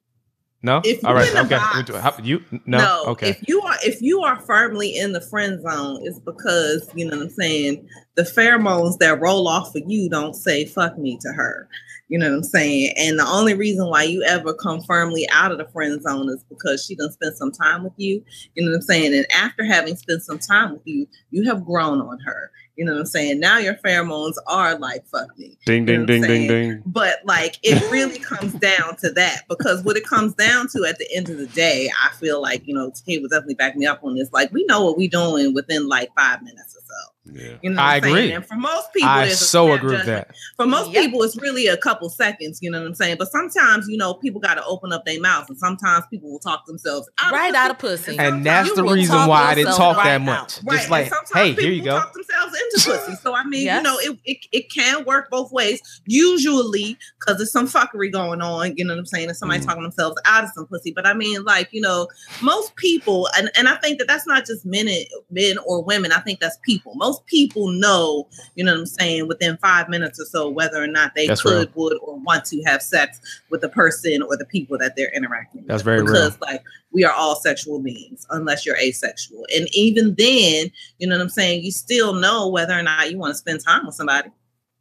no? 0.63 0.81
If 0.83 1.03
all 1.03 1.13
right, 1.13 1.33
okay. 1.35 1.55
box- 1.55 2.19
you- 2.23 2.43
no, 2.65 2.77
No, 2.77 3.03
okay. 3.07 3.29
If 3.29 3.47
you 3.47 3.61
are 3.61 3.77
if 3.83 4.01
you 4.01 4.21
are 4.21 4.39
firmly 4.41 4.95
in 4.95 5.13
the 5.13 5.21
friend 5.21 5.61
zone, 5.61 6.01
it's 6.03 6.19
because 6.19 6.89
you 6.95 7.05
know 7.05 7.17
what 7.17 7.23
I'm 7.27 7.29
saying. 7.31 7.87
The 8.15 8.23
pheromones 8.23 8.97
that 8.99 9.19
roll 9.19 9.47
off 9.47 9.75
of 9.75 9.83
you 9.87 10.09
don't 10.09 10.35
say 10.35 10.65
"fuck 10.65 10.97
me" 10.97 11.17
to 11.21 11.29
her. 11.33 11.67
You 12.09 12.19
know 12.19 12.29
what 12.29 12.35
I'm 12.35 12.43
saying? 12.43 12.93
And 12.97 13.17
the 13.17 13.25
only 13.25 13.53
reason 13.53 13.87
why 13.87 14.03
you 14.03 14.21
ever 14.23 14.53
come 14.53 14.81
firmly 14.83 15.27
out 15.31 15.53
of 15.53 15.57
the 15.57 15.67
friend 15.71 16.01
zone 16.03 16.27
is 16.29 16.43
because 16.49 16.83
she 16.85 16.93
done 16.93 17.11
spend 17.13 17.37
some 17.37 17.53
time 17.53 17.85
with 17.85 17.93
you. 17.95 18.21
You 18.53 18.65
know 18.65 18.71
what 18.71 18.75
I'm 18.75 18.81
saying? 18.81 19.13
And 19.13 19.25
after 19.33 19.63
having 19.63 19.95
spent 19.95 20.21
some 20.21 20.37
time 20.37 20.73
with 20.73 20.81
you, 20.83 21.07
you 21.29 21.45
have 21.45 21.63
grown 21.63 22.01
on 22.01 22.19
her. 22.19 22.51
You 22.81 22.85
know 22.85 22.93
what 22.93 23.01
I'm 23.01 23.05
saying? 23.05 23.39
Now 23.39 23.59
your 23.59 23.75
pheromones 23.75 24.37
are 24.47 24.75
like 24.79 25.05
"fuck 25.05 25.37
me." 25.37 25.55
Ding 25.67 25.87
You 25.87 25.99
know 25.99 26.05
ding 26.07 26.23
ding 26.23 26.31
ding 26.31 26.47
ding. 26.47 26.83
but 26.83 27.19
like 27.25 27.59
it 27.61 27.79
really 27.91 28.17
comes 28.17 28.53
down 28.53 28.95
to 29.01 29.11
that 29.11 29.43
because 29.47 29.83
what 29.83 29.97
it 29.97 30.03
comes 30.03 30.33
down 30.33 30.67
to 30.69 30.85
at 30.85 30.97
the 30.97 31.07
end 31.15 31.29
of 31.29 31.37
the 31.37 31.45
day, 31.45 31.91
I 32.03 32.11
feel 32.15 32.41
like 32.41 32.67
you 32.67 32.73
know 32.73 32.91
Kate 33.05 33.21
was 33.21 33.29
definitely 33.29 33.53
backing 33.53 33.81
me 33.81 33.85
up 33.85 34.03
on 34.03 34.15
this. 34.15 34.33
Like 34.33 34.51
we 34.51 34.65
know 34.65 34.83
what 34.83 34.97
we're 34.97 35.11
doing 35.11 35.53
within 35.53 35.87
like 35.87 36.09
five 36.17 36.41
minutes 36.41 36.75
or 36.75 36.81
so. 36.81 37.10
Yeah. 37.33 37.53
You 37.61 37.69
know, 37.71 37.81
I 37.81 37.85
what 37.85 37.95
I'm 37.95 38.01
saying? 38.03 38.15
agree. 38.17 38.31
And 38.33 38.45
for 38.45 38.55
most 38.55 38.93
people, 38.93 39.09
I 39.09 39.25
it's 39.25 39.39
so 39.39 39.67
snap 39.67 39.79
agree 39.79 39.95
with 39.97 40.05
that. 40.07 40.31
For 40.57 40.65
most 40.65 40.91
Yep. 40.91 41.03
people, 41.05 41.23
it's 41.23 41.37
really 41.37 41.67
a 41.67 41.77
couple 41.77 42.09
seconds. 42.09 42.59
You 42.61 42.71
know 42.71 42.79
what 42.81 42.87
I'm 42.87 42.95
saying? 42.95 43.17
But 43.19 43.31
sometimes, 43.31 43.87
you 43.87 43.97
know, 43.97 44.13
people 44.15 44.39
got 44.41 44.55
to 44.55 44.65
open 44.65 44.91
up 44.91 45.05
their 45.05 45.19
mouths, 45.19 45.49
and 45.49 45.57
sometimes 45.57 46.05
people 46.09 46.31
will 46.31 46.39
talk 46.39 46.65
themselves 46.65 47.09
out 47.19 47.31
right 47.33 47.49
of 47.49 47.55
out 47.55 47.71
of 47.71 47.79
pussy. 47.79 48.17
And 48.19 48.45
that's 48.45 48.73
the 48.73 48.83
reason 48.83 49.15
why 49.27 49.43
I 49.43 49.55
didn't 49.55 49.69
yourself 49.69 49.95
talk 49.95 50.03
that 50.05 50.21
much. 50.21 50.59
Right. 50.63 50.77
Just 50.79 50.89
like, 50.89 51.11
hey, 51.33 51.53
here 51.53 51.71
you 51.71 51.83
go. 51.83 51.99
talk 51.99 52.13
themselves 52.13 52.53
into 52.53 52.89
pussy. 52.91 53.15
So 53.21 53.33
I 53.33 53.43
mean, 53.45 53.65
Yes. 53.65 53.77
you 53.77 53.83
know, 53.83 53.97
it, 53.99 54.19
it 54.25 54.37
it 54.51 54.71
can 54.71 55.05
work 55.05 55.29
both 55.29 55.51
ways. 55.51 55.81
Usually, 56.05 56.97
because 57.19 57.37
there's 57.37 57.51
some 57.51 57.67
fuckery 57.67 58.11
going 58.11 58.41
on. 58.41 58.75
You 58.77 58.85
know 58.85 58.93
what 58.93 58.99
I'm 58.99 59.05
saying? 59.05 59.27
And 59.29 59.37
somebody 59.37 59.61
Mm. 59.61 59.65
talking 59.65 59.83
themselves 59.83 60.17
out 60.25 60.43
of 60.43 60.49
some 60.55 60.65
pussy. 60.67 60.91
But 60.91 61.05
I 61.07 61.13
mean, 61.13 61.43
like 61.43 61.69
you 61.71 61.81
know, 61.81 62.07
most 62.41 62.75
people, 62.75 63.27
and 63.37 63.49
and 63.55 63.67
I 63.67 63.75
think 63.77 63.99
that 63.99 64.07
that's 64.07 64.27
not 64.27 64.45
just 64.45 64.65
men 64.65 64.87
and 64.87 65.05
men 65.29 65.57
or 65.65 65.83
women. 65.83 66.11
I 66.11 66.19
think 66.19 66.39
that's 66.39 66.57
people. 66.63 66.93
Most 66.95 67.20
people 67.25 67.69
know. 67.69 68.27
You 68.55 68.63
know 68.63 68.73
what 68.73 68.79
I'm 68.79 68.85
saying? 68.85 69.27
Within 69.27 69.57
five 69.57 69.89
minutes 69.89 70.19
or 70.19 70.25
so, 70.25 70.49
whether 70.49 70.81
or 70.81 70.87
not 70.87 71.13
they 71.15 71.27
That's 71.27 71.41
could, 71.41 71.73
would, 71.75 71.97
or 72.01 72.17
want 72.19 72.45
to 72.45 72.61
have 72.63 72.81
sex 72.81 73.19
with 73.49 73.61
the 73.61 73.69
person 73.69 74.21
or 74.21 74.37
the 74.37 74.45
people 74.45 74.77
that 74.79 74.95
they're 74.95 75.11
interacting. 75.13 75.65
That's 75.65 75.67
with. 75.67 75.67
That's 75.67 75.83
very 75.83 76.01
real. 76.01 76.29
because 76.29 76.41
like 76.41 76.63
we 76.93 77.03
are 77.05 77.13
all 77.13 77.35
sexual 77.35 77.79
beings 77.81 78.25
unless 78.31 78.65
you're 78.65 78.77
asexual 78.77 79.45
and 79.55 79.67
even 79.73 80.13
then 80.17 80.69
you 80.99 81.07
know 81.07 81.15
what 81.15 81.21
i'm 81.21 81.29
saying 81.29 81.63
you 81.63 81.71
still 81.71 82.13
know 82.13 82.49
whether 82.49 82.77
or 82.77 82.83
not 82.83 83.09
you 83.09 83.17
want 83.17 83.31
to 83.31 83.37
spend 83.37 83.63
time 83.63 83.85
with 83.85 83.95
somebody 83.95 84.29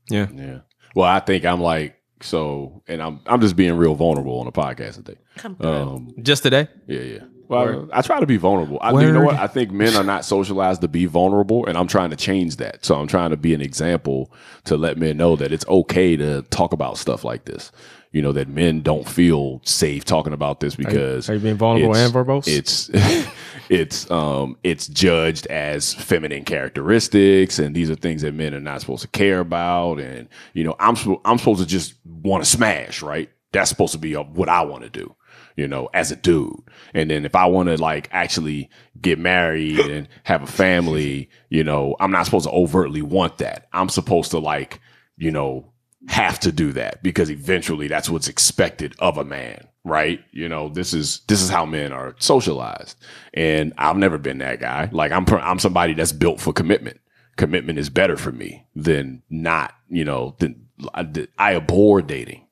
Yeah. 0.09 0.27
Yeah. 0.35 0.59
Well, 0.97 1.09
I 1.09 1.21
think 1.21 1.45
I'm 1.45 1.61
like 1.61 1.97
so, 2.21 2.83
and 2.89 3.01
I'm 3.01 3.21
I'm 3.27 3.41
just 3.41 3.55
being 3.55 3.75
real 3.75 3.95
vulnerable 3.95 4.41
on 4.41 4.47
the 4.47 4.53
podcast 4.53 4.97
today. 4.97 5.19
Come 5.37 5.55
through. 5.57 5.71
Um, 5.71 6.11
Just 6.21 6.43
today. 6.43 6.69
yeah, 6.89 7.01
yeah. 7.01 7.25
Well, 7.51 7.65
Word. 7.65 7.91
I 7.93 8.01
try 8.03 8.21
to 8.21 8.27
be 8.27 8.37
vulnerable. 8.37 8.79
I, 8.81 8.93
you 8.93 9.13
know 9.13 9.23
what? 9.23 9.37
I 9.37 9.49
think 9.49 9.73
men 9.73 9.97
are 9.97 10.05
not 10.05 10.25
socialized 10.25 10.83
to 10.83 10.89
be 10.89 11.07
vulnerable, 11.07 11.67
and 11.67 11.77
I'm 11.77 11.89
trying 11.89 12.11
to 12.11 12.17
change 12.17 12.57
that. 12.57 12.85
So 12.85 12.95
I'm 12.95 13.09
trying 13.09 13.31
to 13.31 13.37
be 13.37 13.55
an 13.55 13.61
example 13.61 14.33
to 14.65 14.77
let 14.77 14.99
men 14.99 15.17
know 15.17 15.35
that 15.35 15.53
it's 15.53 15.67
okay 15.67 16.17
to 16.17 16.43
talk 16.51 16.73
about 16.73 16.97
stuff 16.97 17.25
like 17.25 17.47
this. 17.47 17.73
You 18.13 18.23
know 18.23 18.33
that 18.33 18.49
men 18.49 18.83
don't 18.83 19.09
feel 19.09 19.61
safe 19.65 20.05
talking 20.05 20.33
about 20.33 20.61
this 20.61 20.75
because 20.75 21.29
Are 21.29 21.35
you 21.35 21.41
being 21.41 21.57
vulnerable 21.57 21.97
and 21.97 22.13
verbose? 22.13 22.49
It's 22.49 22.91
it's 23.69 24.11
um 24.11 24.57
it's 24.65 24.89
judged 24.89 25.47
as 25.47 25.95
feminine 25.95 26.45
characteristics, 26.45 27.59
and 27.59 27.75
these 27.75 27.91
are 27.91 27.95
things 27.95 28.23
that 28.23 28.35
men 28.35 28.55
are 28.55 28.61
not 28.61 28.81
supposed 28.81 29.03
to 29.03 29.09
care 29.09 29.41
about. 29.41 30.01
And 30.01 30.29
you 30.55 30.65
know, 30.65 30.75
I'm 30.81 30.97
I'm 31.25 31.39
supposed 31.39 31.61
to 31.61 31.67
just 31.67 31.95
want 32.05 32.45
to 32.45 32.51
smash, 32.51 33.03
right? 33.03 33.31
That's 33.53 33.69
supposed 33.69 33.93
to 33.93 33.99
be 33.99 34.15
uh, 34.15 34.23
what 34.23 34.49
I 34.49 34.63
want 34.63 34.85
to 34.85 34.91
do, 34.91 35.15
you 35.61 35.69
know, 35.69 35.91
as 35.93 36.11
a 36.11 36.17
dude. 36.17 36.57
And 36.95 37.11
then 37.11 37.27
if 37.27 37.35
I 37.35 37.45
want 37.45 37.69
to 37.69 37.77
like 37.77 38.09
actually 38.13 38.71
get 38.99 39.19
married 39.19 39.79
and 39.91 40.09
have 40.25 40.43
a 40.43 40.47
family, 40.47 41.29
you 41.51 41.63
know, 41.63 41.97
I'm 42.01 42.11
not 42.11 42.25
supposed 42.25 42.47
to 42.47 42.51
overtly 42.51 43.03
want 43.03 43.37
that. 43.39 43.69
I'm 43.75 43.91
supposed 43.91 44.31
to 44.31 44.39
like, 44.39 44.81
you 45.19 45.31
know, 45.31 45.71
have 46.09 46.41
to 46.41 46.51
do 46.51 46.73
that 46.73 47.03
because 47.03 47.31
eventually 47.31 47.89
that's 47.89 48.09
what's 48.09 48.27
expected 48.27 48.95
of 48.99 49.19
a 49.19 49.25
man 49.25 49.67
right? 49.83 50.21
You 50.31 50.47
know 50.47 50.69
this 50.69 50.93
is 50.93 51.23
this 51.27 51.41
is 51.41 51.49
how 51.49 51.65
men 51.65 51.91
are 51.91 52.15
socialized. 52.19 52.99
And 53.33 53.73
i've 53.79 53.97
never 53.97 54.19
been 54.19 54.37
that 54.39 54.61
guy. 54.61 54.91
Like 54.93 55.11
i'm 55.11 55.25
i'm 55.29 55.59
somebody 55.59 55.95
that's 55.95 56.13
built 56.13 56.39
for 56.39 56.53
commitment. 56.53 57.01
Commitment 57.37 57.79
is 57.79 57.89
better 57.89 58.19
for 58.19 58.31
me 58.31 58.67
than 58.77 59.23
not 59.31 59.73
you 59.89 60.05
know 60.05 60.37
than 60.39 60.69
i, 60.95 61.07
I 61.39 61.57
abhor 61.57 62.03
dating 62.03 62.47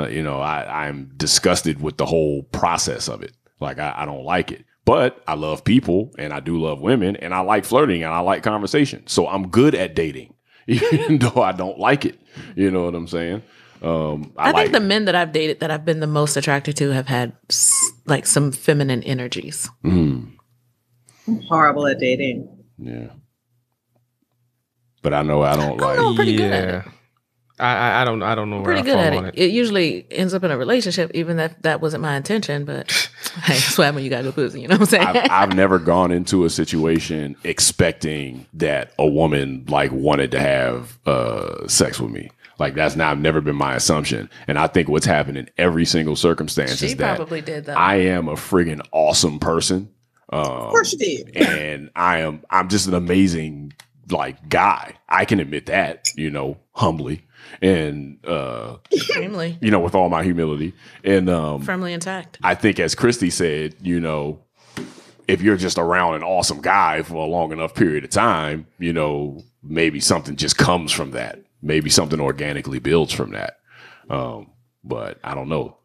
uh, 0.00 0.08
you 0.08 0.22
know 0.22 0.40
i 0.40 0.86
i'm 0.86 1.10
disgusted 1.16 1.80
with 1.80 1.96
the 1.96 2.06
whole 2.06 2.42
process 2.44 3.08
of 3.08 3.22
it. 3.22 3.32
Like 3.60 3.78
I, 3.78 3.92
I 3.98 4.04
don't 4.06 4.24
like 4.24 4.50
it. 4.52 4.64
But 4.84 5.22
i 5.26 5.34
love 5.34 5.64
people 5.64 6.12
and 6.18 6.32
i 6.32 6.40
do 6.40 6.58
love 6.60 6.80
women 6.80 7.16
and 7.16 7.34
i 7.34 7.40
like 7.40 7.64
flirting 7.64 8.02
and 8.02 8.12
i 8.12 8.20
like 8.20 8.42
conversation. 8.42 9.06
So 9.06 9.28
i'm 9.28 9.48
good 9.48 9.74
at 9.74 9.94
dating 9.94 10.34
even 10.66 11.18
though 11.18 11.42
i 11.42 11.52
don't 11.52 11.78
like 11.78 12.04
it. 12.04 12.18
You 12.56 12.70
know 12.70 12.84
what 12.84 12.94
i'm 12.94 13.06
saying? 13.08 13.42
Um 13.82 14.32
i, 14.36 14.48
I, 14.48 14.50
like 14.52 14.64
think 14.64 14.72
the 14.72 14.80
men 14.80 15.06
that 15.06 15.14
I've 15.14 15.32
dated 15.32 15.60
that 15.60 15.70
I've 15.70 15.84
been 15.84 16.00
the 16.00 16.06
most 16.06 16.36
attracted 16.36 16.76
to 16.78 16.90
have 16.90 17.06
had 17.06 17.32
like 18.06 18.26
some 18.26 18.52
feminine 18.52 19.02
energies. 19.04 19.70
Mm, 19.84 20.32
i'm 21.26 21.40
horrible 21.42 21.86
at 21.86 21.98
dating. 21.98 22.48
Yeah. 22.78 23.10
But 25.02 25.14
i 25.14 25.22
know 25.22 25.42
i 25.42 25.56
don't 25.56 25.78
like 25.78 25.98
know. 25.98 26.10
I'm 26.10 26.14
pretty 26.16 26.36
good 26.36 26.52
at 26.52 26.86
it. 26.86 26.92
I, 27.60 27.76
I 27.76 28.02
I 28.02 28.04
don't 28.04 28.22
I 28.22 28.34
don't 28.34 28.50
know 28.50 28.56
I'm 28.56 28.62
where 28.62 28.74
pretty 28.74 28.90
I 28.90 28.94
good 28.94 29.12
fall 29.12 29.24
at 29.24 29.34
it. 29.34 29.38
it. 29.38 29.44
it. 29.46 29.50
usually 29.52 30.06
ends 30.10 30.34
up 30.34 30.42
in 30.44 30.50
a 30.50 30.58
relationship, 30.58 31.10
even 31.14 31.38
if 31.38 31.60
that 31.62 31.80
wasn't 31.80 32.02
my 32.02 32.16
intention. 32.16 32.64
But 32.64 32.90
hey, 33.42 33.54
that's 33.54 33.76
what 33.78 33.94
when 33.94 34.04
you 34.04 34.10
got 34.10 34.24
good 34.24 34.34
pussy. 34.34 34.62
You 34.62 34.68
know 34.68 34.74
what 34.74 34.82
I'm 34.82 34.86
saying? 34.86 35.06
I've, 35.06 35.30
I've 35.30 35.56
never 35.56 35.78
gone 35.92 36.12
into 36.12 36.44
a 36.44 36.50
situation 36.50 37.36
expecting 37.44 38.46
that 38.54 38.92
a 38.98 39.06
woman 39.06 39.64
like 39.68 39.92
wanted 39.92 40.30
to 40.32 40.40
have 40.40 40.98
uh, 41.06 41.66
sex 41.68 42.00
with 42.00 42.10
me. 42.10 42.30
Like 42.58 42.74
that's 42.74 42.96
not 42.96 43.18
never 43.18 43.40
been 43.40 43.56
my 43.56 43.74
assumption, 43.74 44.28
and 44.46 44.58
I 44.58 44.66
think 44.66 44.88
what's 44.88 45.06
happened 45.06 45.38
in 45.38 45.48
every 45.56 45.86
single 45.86 46.14
circumstance 46.14 46.76
she 46.76 46.86
is 46.86 46.96
that 46.96 47.16
probably 47.16 47.40
did 47.40 47.64
though. 47.64 47.72
I 47.72 47.96
am 47.96 48.28
a 48.28 48.34
friggin' 48.34 48.86
awesome 48.92 49.38
person, 49.38 49.88
of 50.28 50.46
um, 50.46 50.70
course 50.70 50.92
you 50.92 51.24
did 51.24 51.36
and 51.36 51.90
I 51.96 52.18
am 52.18 52.42
I'm 52.50 52.68
just 52.68 52.86
an 52.86 52.94
amazing 52.94 53.72
like 54.12 54.48
guy. 54.48 54.94
I 55.08 55.24
can 55.24 55.40
admit 55.40 55.66
that, 55.66 56.08
you 56.16 56.30
know, 56.30 56.58
humbly, 56.72 57.26
and 57.62 58.24
uh, 58.26 58.76
Extremely 58.92 59.58
you 59.60 59.70
know, 59.70 59.80
with 59.80 59.94
all 59.94 60.08
my 60.08 60.22
humility, 60.22 60.74
and 61.04 61.28
um, 61.28 61.62
firmly 61.62 61.92
intact. 61.92 62.38
I 62.42 62.54
think, 62.54 62.80
as 62.80 62.94
Christy 62.94 63.30
said, 63.30 63.76
you 63.80 64.00
know, 64.00 64.40
if 65.28 65.42
you're 65.42 65.56
just 65.56 65.78
around 65.78 66.14
an 66.14 66.22
awesome 66.22 66.60
guy 66.60 67.02
for 67.02 67.14
a 67.14 67.28
long 67.28 67.52
enough 67.52 67.74
period 67.74 68.04
of 68.04 68.10
time, 68.10 68.66
you 68.78 68.92
know, 68.92 69.42
maybe 69.62 70.00
something 70.00 70.36
just 70.36 70.56
comes 70.56 70.92
from 70.92 71.12
that. 71.12 71.40
Maybe 71.62 71.90
something 71.90 72.20
organically 72.20 72.78
builds 72.78 73.12
from 73.12 73.32
that. 73.32 73.58
Um, 74.08 74.50
but 74.82 75.18
I 75.22 75.34
don't 75.34 75.48
know. 75.48 75.76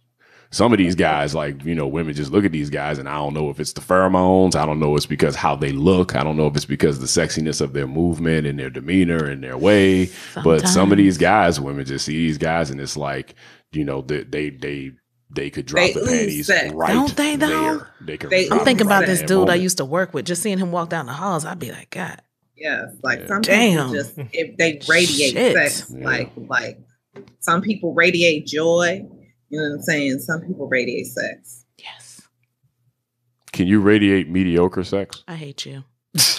Some 0.56 0.72
of 0.72 0.78
these 0.78 0.96
guys, 0.96 1.36
like, 1.36 1.66
you 1.66 1.76
know, 1.76 1.86
women 1.86 2.14
just 2.14 2.32
look 2.32 2.46
at 2.46 2.54
these 2.54 2.70
guys 2.70 2.98
and 2.98 3.10
I 3.10 3.16
don't 3.16 3.34
know 3.34 3.50
if 3.50 3.60
it's 3.60 3.74
the 3.74 3.82
pheromones. 3.82 4.56
I 4.56 4.66
don't 4.66 4.80
know 4.80 4.94
if 4.94 5.00
it's 5.00 5.06
because 5.06 5.36
how 5.36 5.54
they 5.54 5.74
look. 5.74 6.16
I 6.16 6.24
don't 6.24 6.38
know 6.38 6.48
if 6.48 6.56
it's 6.56 6.64
because 6.64 7.00
the 7.00 7.08
sexiness 7.08 7.60
of 7.60 7.74
their 7.74 7.88
movement 7.88 8.48
and 8.48 8.58
their 8.58 8.70
demeanor 8.70 9.26
and 9.26 9.44
their 9.44 9.58
way. 9.58 10.10
But 10.46 10.66
some 10.70 10.94
of 10.94 10.98
these 10.98 11.18
guys, 11.18 11.60
women 11.60 11.84
just 11.84 12.06
see 12.06 12.14
these 12.16 12.38
guys 12.38 12.70
and 12.72 12.80
it's 12.80 12.96
like, 12.96 13.36
you 13.74 13.84
know, 13.84 14.00
they, 14.02 14.24
they, 14.24 14.50
they, 14.50 14.92
they 15.30 15.50
could 15.50 15.66
drop 15.66 15.88
They 15.88 15.94
the 15.94 16.06
panties 16.06 16.48
sex. 16.48 16.74
right 16.74 16.94
Don't 16.94 17.14
they, 17.18 17.36
though? 17.36 17.48
there. 17.80 17.90
They 18.00 18.18
could 18.18 18.30
They 18.30 18.50
I'm 18.50 18.60
thinking 18.60 18.88
it 18.88 18.90
right 18.90 18.98
about 19.00 19.06
this 19.08 19.20
in 19.20 19.26
that 19.26 19.34
dude 19.34 19.50
I 19.50 19.56
used 19.56 19.78
to 19.80 19.86
work 19.86 20.14
with. 20.14 20.26
Just 20.26 20.42
seeing 20.42 20.58
him 20.58 20.72
walk 20.72 20.88
down 20.90 21.08
the 21.08 21.12
halls, 21.14 21.44
I'd 21.44 21.60
be 21.60 21.74
like, 21.74 21.90
God, 21.90 22.22
yes 22.56 22.86
like 23.04 23.20
Yeah. 23.20 23.28
some 23.28 23.42
Damn. 23.42 23.90
people 23.90 23.94
just 23.94 24.14
if 24.32 24.56
they 24.56 24.80
radiate 24.88 25.34
Shit. 25.34 25.54
sex 25.54 25.92
Yeah. 25.94 26.06
like 26.06 26.32
like 26.48 26.80
some 27.42 27.62
people 27.62 27.94
radiate 27.94 28.46
joy 28.46 29.06
you 29.56 29.62
know 29.62 29.70
what 29.70 29.76
i'm 29.76 29.82
saying? 29.82 30.20
Some 30.20 30.42
people 30.42 30.68
radiate 30.68 31.08
sex. 31.08 31.66
Yes, 31.78 32.22
Can 33.54 33.68
you 33.68 33.80
radiate 33.80 34.30
mediocre 34.30 34.84
sex? 34.84 35.24
I 35.28 35.36
hate 35.36 35.66
you. 35.66 35.86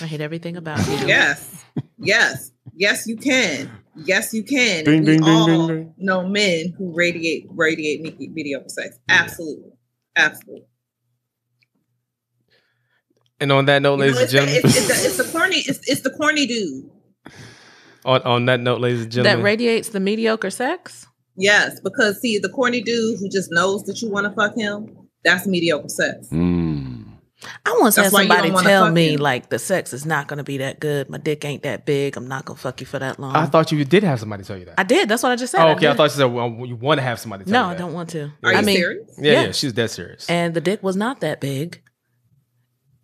I 0.01 0.07
hate 0.07 0.21
everything 0.21 0.57
about 0.57 0.87
you. 0.87 0.93
yes. 1.07 1.64
Yes. 1.99 2.53
Yes 2.75 3.07
you 3.07 3.17
can. 3.17 3.71
Yes 3.95 4.35
you 4.35 4.43
can. 4.43 4.85
Ding, 4.85 5.01
we 5.01 5.07
ding, 5.07 5.21
ding, 5.23 5.25
all 5.25 5.47
ding, 5.47 5.67
ding. 5.67 5.95
know 5.97 6.27
men 6.27 6.75
who 6.77 6.93
radiate 6.95 7.47
radiate 7.51 8.03
mediocre 8.19 8.69
sex. 8.69 8.99
Absolutely. 9.09 9.73
Absolutely. 10.14 10.67
And 13.41 13.53
on 13.53 13.64
that 13.67 13.81
note, 13.81 13.93
You 13.93 13.97
know, 13.99 14.12
ladies 14.12 14.17
and 14.17 14.25
it's, 14.25 14.33
the, 14.33 14.39
gentlemen, 14.39 14.62
it's, 14.64 14.77
it's, 14.77 14.87
the, 14.87 15.09
it's 15.09 15.17
the 15.17 15.39
corny 15.39 15.57
it's, 15.57 15.89
it's 15.89 16.01
the 16.03 16.11
corny 16.11 16.47
dude. 16.47 16.91
On, 18.05 18.23
on 18.23 18.45
that 18.47 18.61
note, 18.61 18.81
ladies 18.81 19.03
and 19.03 19.12
gentlemen, 19.12 19.39
that 19.39 19.43
radiates 19.43 19.89
the 19.89 20.01
mediocre 20.01 20.51
sex. 20.51 21.05
Yes, 21.37 21.80
because 21.80 22.20
see, 22.20 22.39
the 22.39 22.49
corny 22.49 22.80
dude 22.82 23.18
who 23.20 23.28
just 23.28 23.51
knows 23.53 23.84
that 23.84 24.01
you 24.03 24.11
want 24.11 24.26
to 24.26 24.32
fuck 24.32 24.55
him, 24.57 24.97
that's 25.24 25.47
mediocre 25.47 25.89
sex. 25.89 26.28
Mm. 26.30 27.05
I 27.66 27.76
once 27.80 27.97
That's 27.97 28.07
had 28.07 28.12
somebody 28.12 28.51
wanna 28.51 28.66
tell 28.68 28.91
me 28.91 29.12
him. 29.14 29.20
like 29.20 29.51
the 29.51 29.59
sex 29.59 29.93
is 29.93 30.07
not 30.07 30.26
going 30.26 30.39
to 30.39 30.43
be 30.45 30.57
that 30.59 30.80
good. 30.80 31.11
My 31.11 31.18
dick 31.18 31.45
ain't 31.45 31.62
that 31.64 31.84
big. 31.84 32.16
I'm 32.16 32.26
not 32.26 32.47
going 32.47 32.57
to 32.57 32.61
fuck 32.62 32.80
you 32.80 32.87
for 32.87 32.99
that 32.99 33.20
long. 33.20 33.37
I 33.37 33.45
thought 33.45 33.70
you 33.70 33.84
did 33.84 34.03
have 34.05 34.18
somebody 34.18 34.43
tell 34.43 34.57
you 34.57 34.64
that. 34.64 34.80
I 34.80 34.82
did. 34.84 35.09
That's 35.09 35.22
what 35.22 35.32
I 35.32 35.37
just 35.37 35.53
said. 35.53 35.61
oh, 35.62 35.72
okay. 35.72 35.87
I, 35.87 35.91
did. 35.91 35.97
thought 35.99 36.05
you 36.05 36.09
said 36.16 36.24
well, 36.24 36.49
you 36.66 36.74
want 36.76 36.99
to 36.99 37.03
have 37.03 37.20
somebody 37.20 37.45
tell 37.45 37.53
No, 37.53 37.68
you 37.68 37.74
I 37.74 37.78
don't 37.78 37.93
want 37.93 38.09
to. 38.11 38.32
Are 38.43 38.55
I 38.55 38.61
you 38.61 38.66
mean, 38.66 38.76
serious? 38.76 39.14
Yeah, 39.18 39.32
yeah, 39.32 39.43
Yeah. 39.43 39.53
she's 39.53 39.74
dead 39.74 39.91
serious. 39.91 40.28
and 40.30 40.55
the 40.55 40.62
dick 40.62 40.82
was 40.82 40.97
not 40.97 41.20
that 41.20 41.41
big. 41.41 41.82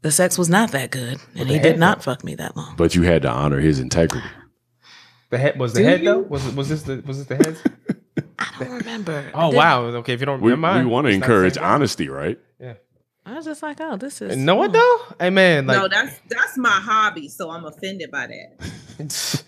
The 0.01 0.11
sex 0.11 0.39
was 0.39 0.49
not 0.49 0.72
that 0.72 0.91
good, 0.91 1.18
and 1.37 1.49
he 1.49 1.59
did 1.59 1.78
not 1.78 2.03
fuck 2.03 2.24
me 2.24 2.35
that 2.37 2.57
long. 2.57 2.74
But 2.76 2.95
you 2.95 3.03
had 3.03 3.22
to 3.22 3.28
honor 3.30 3.61
his 3.61 3.78
integrity. 3.78 4.26
the 5.30 5.39
head 5.39 5.59
was 5.61 5.74
the 5.74 5.80
Do 5.80 5.85
head 5.87 6.01
you? 6.01 6.07
though. 6.07 6.18
Was 6.20 6.47
it, 6.47 6.55
was 6.57 6.68
this 6.70 6.83
the 6.85 7.03
was 7.07 7.18
this 7.24 7.26
the 7.28 7.37
head? 7.37 7.57
I 8.39 8.57
don't 8.59 8.71
remember. 8.71 9.31
Oh 9.35 9.51
Did- 9.51 9.57
wow. 9.57 9.83
Okay, 9.85 10.13
if 10.15 10.21
you 10.21 10.27
don't 10.27 10.41
We, 10.41 10.51
remember, 10.53 10.81
we 10.81 10.87
want 10.87 11.07
to 11.07 11.11
it's 11.11 11.19
not 11.21 11.27
the 11.27 11.33
encourage 11.33 11.55
same 11.55 11.63
guy. 11.63 11.69
honesty, 11.71 12.09
right? 12.09 12.39
Yeah. 12.61 12.75
I 13.25 13.35
was 13.35 13.45
just 13.45 13.63
like, 13.63 13.81
oh, 13.81 13.97
this 13.97 14.21
is 14.21 14.37
No, 14.37 14.45
know 14.45 14.57
what 14.57 14.71
oh. 14.75 15.07
though? 15.09 15.17
Hey 15.25 15.31
man, 15.31 15.67
like 15.67 15.79
no, 15.79 15.89
that's 15.89 16.21
that's 16.29 16.59
my 16.59 16.71
hobby, 16.71 17.29
so 17.29 17.51
I'm 17.51 17.65
offended 17.65 18.11
by 18.11 18.27
that. 18.27 19.45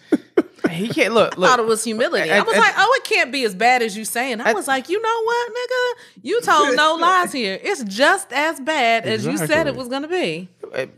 he 0.70 0.88
can't 0.88 1.14
look. 1.14 1.32
I 1.36 1.40
thought 1.40 1.58
it 1.58 1.62
Look, 1.62 1.68
was 1.68 1.84
humility. 1.84 2.30
And- 2.30 2.40
I 2.40 2.42
was 2.42 2.54
and- 2.54 2.62
like, 2.62 2.74
oh, 2.76 3.00
it 3.02 3.04
can't 3.04 3.32
be 3.32 3.44
as 3.44 3.54
bad 3.54 3.82
as 3.82 3.96
you 3.96 4.04
saying. 4.04 4.40
I 4.40 4.46
And- 4.50 4.54
was 4.54 4.68
like, 4.68 4.88
you 4.88 5.00
know 5.00 5.22
what, 5.24 5.50
nigga? 5.50 6.02
You 6.22 6.40
told 6.40 6.76
no 6.76 6.94
lies 7.00 7.32
here. 7.32 7.58
It's 7.62 7.84
just 7.84 8.32
as 8.32 8.60
bad 8.60 9.04
as 9.06 9.26
you 9.26 9.36
said 9.38 9.66
it 9.66 9.76
was 9.76 9.88
gonna 9.88 10.08
be. 10.08 10.48
I 10.72 10.88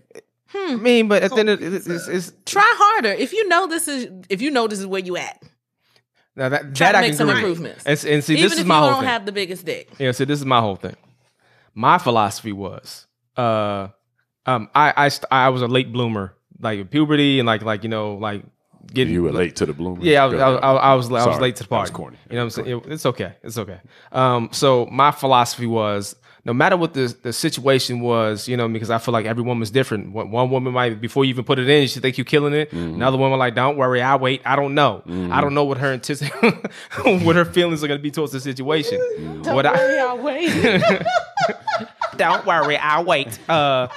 hmm. 0.48 0.82
mean, 0.82 1.08
but 1.08 1.22
at 1.22 1.30
the 1.30 1.38
end 1.38 1.48
of 1.50 1.62
it's, 1.62 1.86
it's, 1.86 2.08
it's 2.08 2.32
Try 2.44 2.64
harder. 2.76 3.10
If 3.10 3.32
you 3.32 3.48
know 3.48 3.66
this 3.66 3.88
is 3.88 4.08
if 4.28 4.40
you 4.40 4.50
know 4.50 4.66
this 4.68 4.78
is 4.78 4.86
where 4.86 5.02
you 5.02 5.16
at, 5.16 5.42
now 6.36 6.48
that 6.50 6.74
try 6.74 6.92
that 6.92 6.92
to 6.92 6.98
I 6.98 7.00
make 7.00 7.10
can 7.10 7.16
some 7.18 7.28
agree. 7.30 7.40
improvements. 7.40 7.84
And, 7.86 8.04
and 8.12 8.22
see, 8.24 8.34
Even 8.34 8.42
this 8.44 8.52
if 8.52 8.58
is 8.58 8.64
you 8.64 8.68
my 8.68 8.78
whole 8.78 8.90
don't 8.90 9.00
thing. 9.00 9.08
have 9.08 9.26
the 9.26 9.32
biggest 9.32 9.64
dick. 9.64 9.90
Yeah, 9.98 10.12
so 10.12 10.24
this 10.24 10.38
is 10.38 10.44
my 10.44 10.60
whole 10.60 10.76
thing. 10.76 10.96
My 11.74 11.98
philosophy 11.98 12.52
was, 12.52 13.06
uh, 13.36 13.88
um, 14.46 14.68
I 14.74 14.92
I 14.96 15.08
st- 15.08 15.26
I 15.30 15.48
was 15.50 15.62
a 15.62 15.66
late 15.66 15.92
bloomer, 15.92 16.34
like 16.60 16.90
puberty 16.90 17.38
and 17.40 17.46
like 17.46 17.62
like 17.62 17.82
you 17.82 17.88
know 17.88 18.14
like 18.14 18.44
getting 18.92 19.12
You 19.14 19.24
were 19.24 19.32
late 19.32 19.56
to 19.56 19.66
the 19.66 19.72
bloom. 19.72 19.98
Yeah, 20.00 20.22
I 20.22 20.26
was, 20.26 20.40
I, 20.40 20.48
was- 20.48 20.60
I, 20.62 20.72
was- 20.72 20.80
I 20.82 20.94
was 20.94 21.06
I 21.08 21.12
was 21.12 21.24
Sorry, 21.24 21.42
late 21.42 21.56
to 21.56 21.62
the 21.64 21.68
that 21.70 21.74
was 21.80 21.90
party. 21.90 21.92
corny. 21.92 22.16
You 22.30 22.36
know 22.36 22.44
what 22.44 22.56
I'm 22.58 22.64
saying? 22.64 22.68
It- 22.86 22.92
it's 22.92 23.06
okay. 23.06 23.34
It's 23.42 23.58
okay. 23.58 23.80
Um, 24.12 24.48
so 24.52 24.86
my 24.86 25.10
philosophy 25.10 25.66
was 25.66 26.14
no 26.46 26.54
matter 26.54 26.76
what 26.76 26.94
the 26.94 27.14
the 27.22 27.32
situation 27.32 27.98
was, 27.98 28.46
you 28.46 28.56
know, 28.56 28.68
because 28.68 28.88
I 28.88 28.98
feel 28.98 29.12
like 29.12 29.26
every 29.26 29.42
woman's 29.42 29.72
different. 29.72 30.12
One, 30.12 30.30
one 30.30 30.48
woman 30.48 30.72
might 30.72 31.00
before 31.00 31.24
you 31.24 31.30
even 31.30 31.44
put 31.44 31.58
it 31.58 31.68
in, 31.68 31.88
she 31.88 31.98
think 31.98 32.16
you're 32.16 32.24
killing 32.24 32.54
it. 32.54 32.70
Mm-hmm. 32.70 32.94
Another 32.94 33.16
woman 33.16 33.36
like, 33.36 33.56
don't 33.56 33.76
worry, 33.76 34.00
I 34.00 34.14
wait. 34.14 34.42
I 34.44 34.54
don't 34.54 34.74
know. 34.74 35.02
I 35.32 35.40
don't 35.40 35.54
know 35.54 35.64
what 35.64 35.78
her 35.78 35.98
antici- 35.98 37.24
what 37.24 37.34
her 37.34 37.44
feelings 37.44 37.82
are 37.82 37.88
gonna 37.88 37.98
be 37.98 38.12
towards 38.12 38.30
the 38.30 38.38
situation. 38.38 39.00
Mm-hmm. 39.18 39.54
What 39.54 39.66
I 39.66 39.98
I'll 39.98 40.18
wait. 40.18 40.52
don't 42.16 42.46
worry, 42.46 42.76
I'll 42.76 43.04
wait. 43.04 43.38
Uh, 43.50 43.88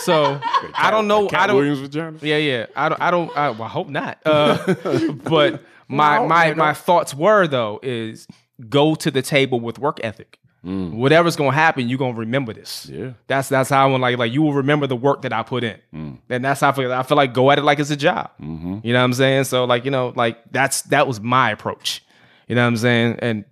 so 0.00 0.40
I 0.74 0.90
don't 0.90 1.06
know. 1.06 1.28
Cat 1.28 1.42
I 1.42 1.46
don't. 1.46 1.56
Williams 1.56 1.78
vagina. 1.78 2.18
Yeah, 2.22 2.38
yeah. 2.38 2.66
I 2.74 2.88
don't. 2.88 3.00
I 3.00 3.10
don't. 3.12 3.36
I, 3.36 3.50
well, 3.50 3.62
I 3.62 3.68
hope 3.68 3.88
not. 3.88 4.18
Uh, 4.26 4.74
but 5.24 5.62
my 5.86 6.26
my 6.26 6.54
my 6.54 6.74
thoughts 6.74 7.14
were 7.14 7.46
though 7.46 7.78
is 7.84 8.26
go 8.68 8.96
to 8.96 9.12
the 9.12 9.22
table 9.22 9.60
with 9.60 9.78
work 9.78 10.00
ethic. 10.02 10.40
Mm. 10.66 10.94
Whatever's 10.94 11.36
gonna 11.36 11.52
happen, 11.52 11.88
you're 11.88 11.98
gonna 11.98 12.18
remember 12.18 12.52
this. 12.52 12.86
Yeah. 12.86 13.12
That's 13.28 13.48
that's 13.48 13.70
how 13.70 13.86
I 13.86 13.90
want 13.90 14.00
like 14.00 14.18
like 14.18 14.32
you 14.32 14.42
will 14.42 14.52
remember 14.52 14.88
the 14.88 14.96
work 14.96 15.22
that 15.22 15.32
I 15.32 15.44
put 15.44 15.62
in, 15.62 15.78
mm. 15.94 16.18
and 16.28 16.44
that's 16.44 16.60
how 16.60 16.70
I 16.70 16.72
feel. 16.72 16.92
I 16.92 17.04
feel 17.04 17.16
like 17.16 17.32
go 17.32 17.52
at 17.52 17.58
it 17.58 17.62
like 17.62 17.78
it's 17.78 17.90
a 17.90 17.96
job. 17.96 18.32
Mm-hmm. 18.40 18.78
You 18.82 18.92
know 18.92 18.98
what 18.98 19.04
I'm 19.04 19.12
saying? 19.12 19.44
So 19.44 19.64
like 19.64 19.84
you 19.84 19.92
know 19.92 20.12
like 20.16 20.38
that's 20.50 20.82
that 20.82 21.06
was 21.06 21.20
my 21.20 21.52
approach. 21.52 22.04
You 22.48 22.56
know 22.56 22.62
what 22.62 22.68
I'm 22.68 22.76
saying? 22.78 23.18
And 23.20 23.44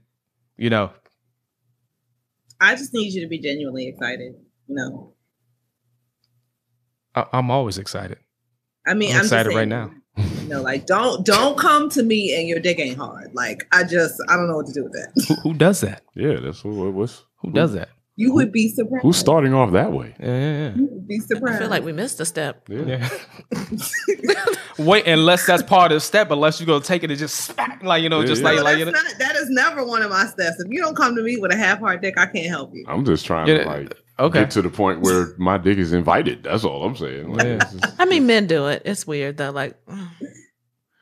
you 0.57 0.71
know 0.71 0.91
I 2.61 2.75
just 2.77 2.93
need 2.95 3.13
you 3.13 3.21
to 3.23 3.29
be 3.29 3.39
genuinely 3.39 3.89
excited. 3.89 4.35
You 4.67 4.75
know, 4.75 5.13
I, 7.15 7.27
I'm 7.33 7.51
always 7.51 7.79
excited. 7.79 8.19
I 8.87 8.95
mean, 8.95 9.11
I'm 9.11 9.17
I'm, 9.17 9.23
just 9.23 9.33
excited 9.33 9.51
saying, 9.51 9.59
right 9.59 9.69
now. 9.69 9.93
You 10.17 10.49
know, 10.49 10.63
like 10.63 10.87
don't 10.87 11.25
don't 11.25 11.59
come 11.59 11.89
to 11.91 12.03
me 12.03 12.35
and 12.39 12.49
your 12.49 12.61
dick 12.61 12.79
ain't 12.79 12.97
hard. 12.99 13.35
Like 13.35 13.67
I 13.73 13.83
just 13.85 14.21
I 14.29 14.37
don't 14.37 14.47
know 14.49 14.57
what 14.57 14.67
to 14.67 14.73
do 14.73 14.85
with 14.85 14.93
that. 14.93 15.13
Who, 15.29 15.35
who 15.51 15.55
does 15.55 15.81
that? 15.81 16.03
Yeah, 16.15 16.39
that's 16.41 16.63
what, 16.65 16.93
what's 16.93 17.25
Who 17.41 17.51
does 17.51 17.73
that? 17.73 17.89
You 18.17 18.33
would 18.35 18.53
be 18.53 18.69
surprised. 18.69 19.03
who's 19.03 19.17
starting 19.17 19.55
off 19.55 19.73
that 19.73 19.91
way. 19.93 20.15
Yeah, 20.21 20.27
yeah, 20.27 20.59
yeah. 20.69 20.75
You 20.77 20.87
would 20.93 21.09
be 21.09 21.19
surprised. 21.19 21.57
I 21.57 21.59
feel 21.59 21.69
like 21.69 21.83
we 21.83 21.93
missed 21.93 22.21
a 22.21 22.25
step. 22.25 22.69
yeah. 22.69 23.09
yeah. 24.23 24.45
Wait, 24.79 25.07
unless 25.09 25.47
that's 25.47 25.63
part 25.65 25.91
of 25.93 25.97
the 25.97 26.01
step, 26.01 26.31
unless 26.31 26.61
you're 26.61 26.67
gonna 26.67 26.85
take 26.85 27.03
it 27.03 27.11
and 27.11 27.19
just 27.19 27.35
smack, 27.35 27.83
like 27.83 28.03
you 28.03 28.09
know, 28.09 28.21
Yeah, 28.21 28.27
just 28.27 28.43
yeah. 28.43 28.49
like 28.51 28.57
No, 28.59 28.63
like 28.63 28.73
that's 28.77 28.79
you 28.79 28.85
know. 28.87 28.91
not, 28.93 29.19
that 29.19 29.37
is 29.37 29.51
never 29.51 29.85
one 29.85 30.03
of 30.03 30.11
my 30.11 30.27
steps. 30.27 30.61
If 30.61 30.71
you 30.71 30.81
don't 30.81 30.97
come 30.97 31.17
to 31.17 31.23
me 31.23 31.39
with 31.39 31.53
a 31.53 31.57
half 31.57 31.81
hard 31.81 32.03
dick, 32.03 32.17
I 32.19 32.27
can't 32.27 32.47
help 32.49 32.73
you. 32.75 32.85
I'm 32.87 33.05
just 33.05 33.27
trying 33.27 33.49
Yeah, 33.49 33.65
to 33.65 33.69
like 33.69 33.97
okay. 34.19 34.41
get 34.41 34.51
to 34.53 34.63
the 34.63 34.71
point 34.71 35.01
where 35.01 35.35
my 35.39 35.59
dick 35.59 35.79
is 35.79 35.93
invited. 35.93 36.45
That's 36.45 36.65
all 36.65 36.85
I'm 36.85 36.97
saying. 36.97 37.33
Like, 37.33 37.47
Yeah. 37.47 37.59
just- 37.59 37.95
I 38.01 38.05
mean, 38.05 38.27
men 38.27 38.47
do 38.47 38.67
it. 38.69 38.83
It's 38.85 39.07
weird 39.07 39.37
though. 39.37 39.51
Like, 39.51 39.77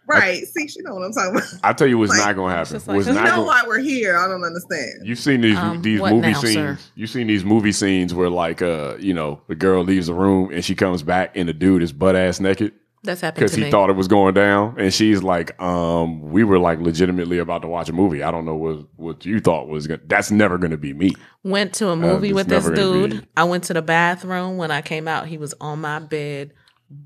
Right. 0.08 0.44
See, 0.46 0.68
you 0.76 0.82
know 0.82 0.94
what 0.96 1.04
I'm 1.04 1.12
talking 1.12 1.36
about. 1.36 1.48
I 1.62 1.72
tell 1.72 1.86
you 1.86 1.96
what's 1.96 2.10
Like, 2.10 2.18
not 2.26 2.36
gonna 2.36 2.52
happen. 2.52 2.72
just 2.72 2.88
like- 2.88 2.96
what's 2.96 3.06
You 3.08 3.14
not 3.14 3.24
know 3.24 3.30
gonna, 3.36 3.42
why 3.46 3.62
we're 3.66 3.78
here. 3.78 4.16
I 4.18 4.26
don't 4.28 4.42
understand. 4.44 5.02
You've 5.06 5.18
seen 5.20 5.40
these 5.40 5.56
Um, 5.56 5.80
these 5.80 6.00
movie 6.00 6.16
now, 6.32 6.40
scenes. 6.40 6.54
sir? 6.54 6.78
You've 6.96 7.08
seen 7.08 7.28
these 7.28 7.44
movie 7.44 7.72
scenes 7.72 8.12
where 8.12 8.28
like 8.28 8.60
uh 8.60 8.96
you 8.98 9.14
know 9.14 9.40
the 9.48 9.54
girl 9.54 9.84
leaves 9.84 10.08
the 10.08 10.14
room 10.14 10.50
and 10.52 10.64
she 10.64 10.74
comes 10.74 11.02
back 11.02 11.36
and 11.36 11.48
the 11.48 11.52
dude 11.52 11.82
is 11.82 11.92
butt 11.92 12.16
ass 12.16 12.40
naked 12.40 12.72
that's 13.04 13.20
happened 13.20 13.40
because 13.40 13.54
he 13.54 13.64
me. 13.64 13.70
thought 13.70 13.90
it 13.90 13.96
was 13.96 14.06
going 14.06 14.32
down 14.32 14.78
and 14.78 14.94
she's 14.94 15.22
like 15.22 15.60
um 15.60 16.20
we 16.30 16.44
were 16.44 16.58
like 16.58 16.78
legitimately 16.78 17.38
about 17.38 17.62
to 17.62 17.68
watch 17.68 17.88
a 17.88 17.92
movie. 17.92 18.22
I 18.22 18.30
don't 18.30 18.44
know 18.44 18.54
what 18.54 18.86
what 18.96 19.26
you 19.26 19.40
thought 19.40 19.68
was 19.68 19.86
gonna. 19.86 20.00
That's 20.06 20.30
never 20.30 20.56
gonna 20.56 20.76
be 20.76 20.92
me. 20.92 21.12
went 21.42 21.74
to 21.74 21.88
a 21.88 21.96
movie 21.96 22.28
it's 22.28 22.36
with 22.36 22.46
this 22.46 22.68
dude. 22.70 23.26
I 23.36 23.44
went 23.44 23.64
to 23.64 23.74
the 23.74 23.82
bathroom. 23.82 24.56
When 24.56 24.70
I 24.70 24.82
came 24.82 25.08
out, 25.08 25.26
he 25.26 25.36
was 25.36 25.52
on 25.60 25.80
my 25.80 25.98
bed, 25.98 26.52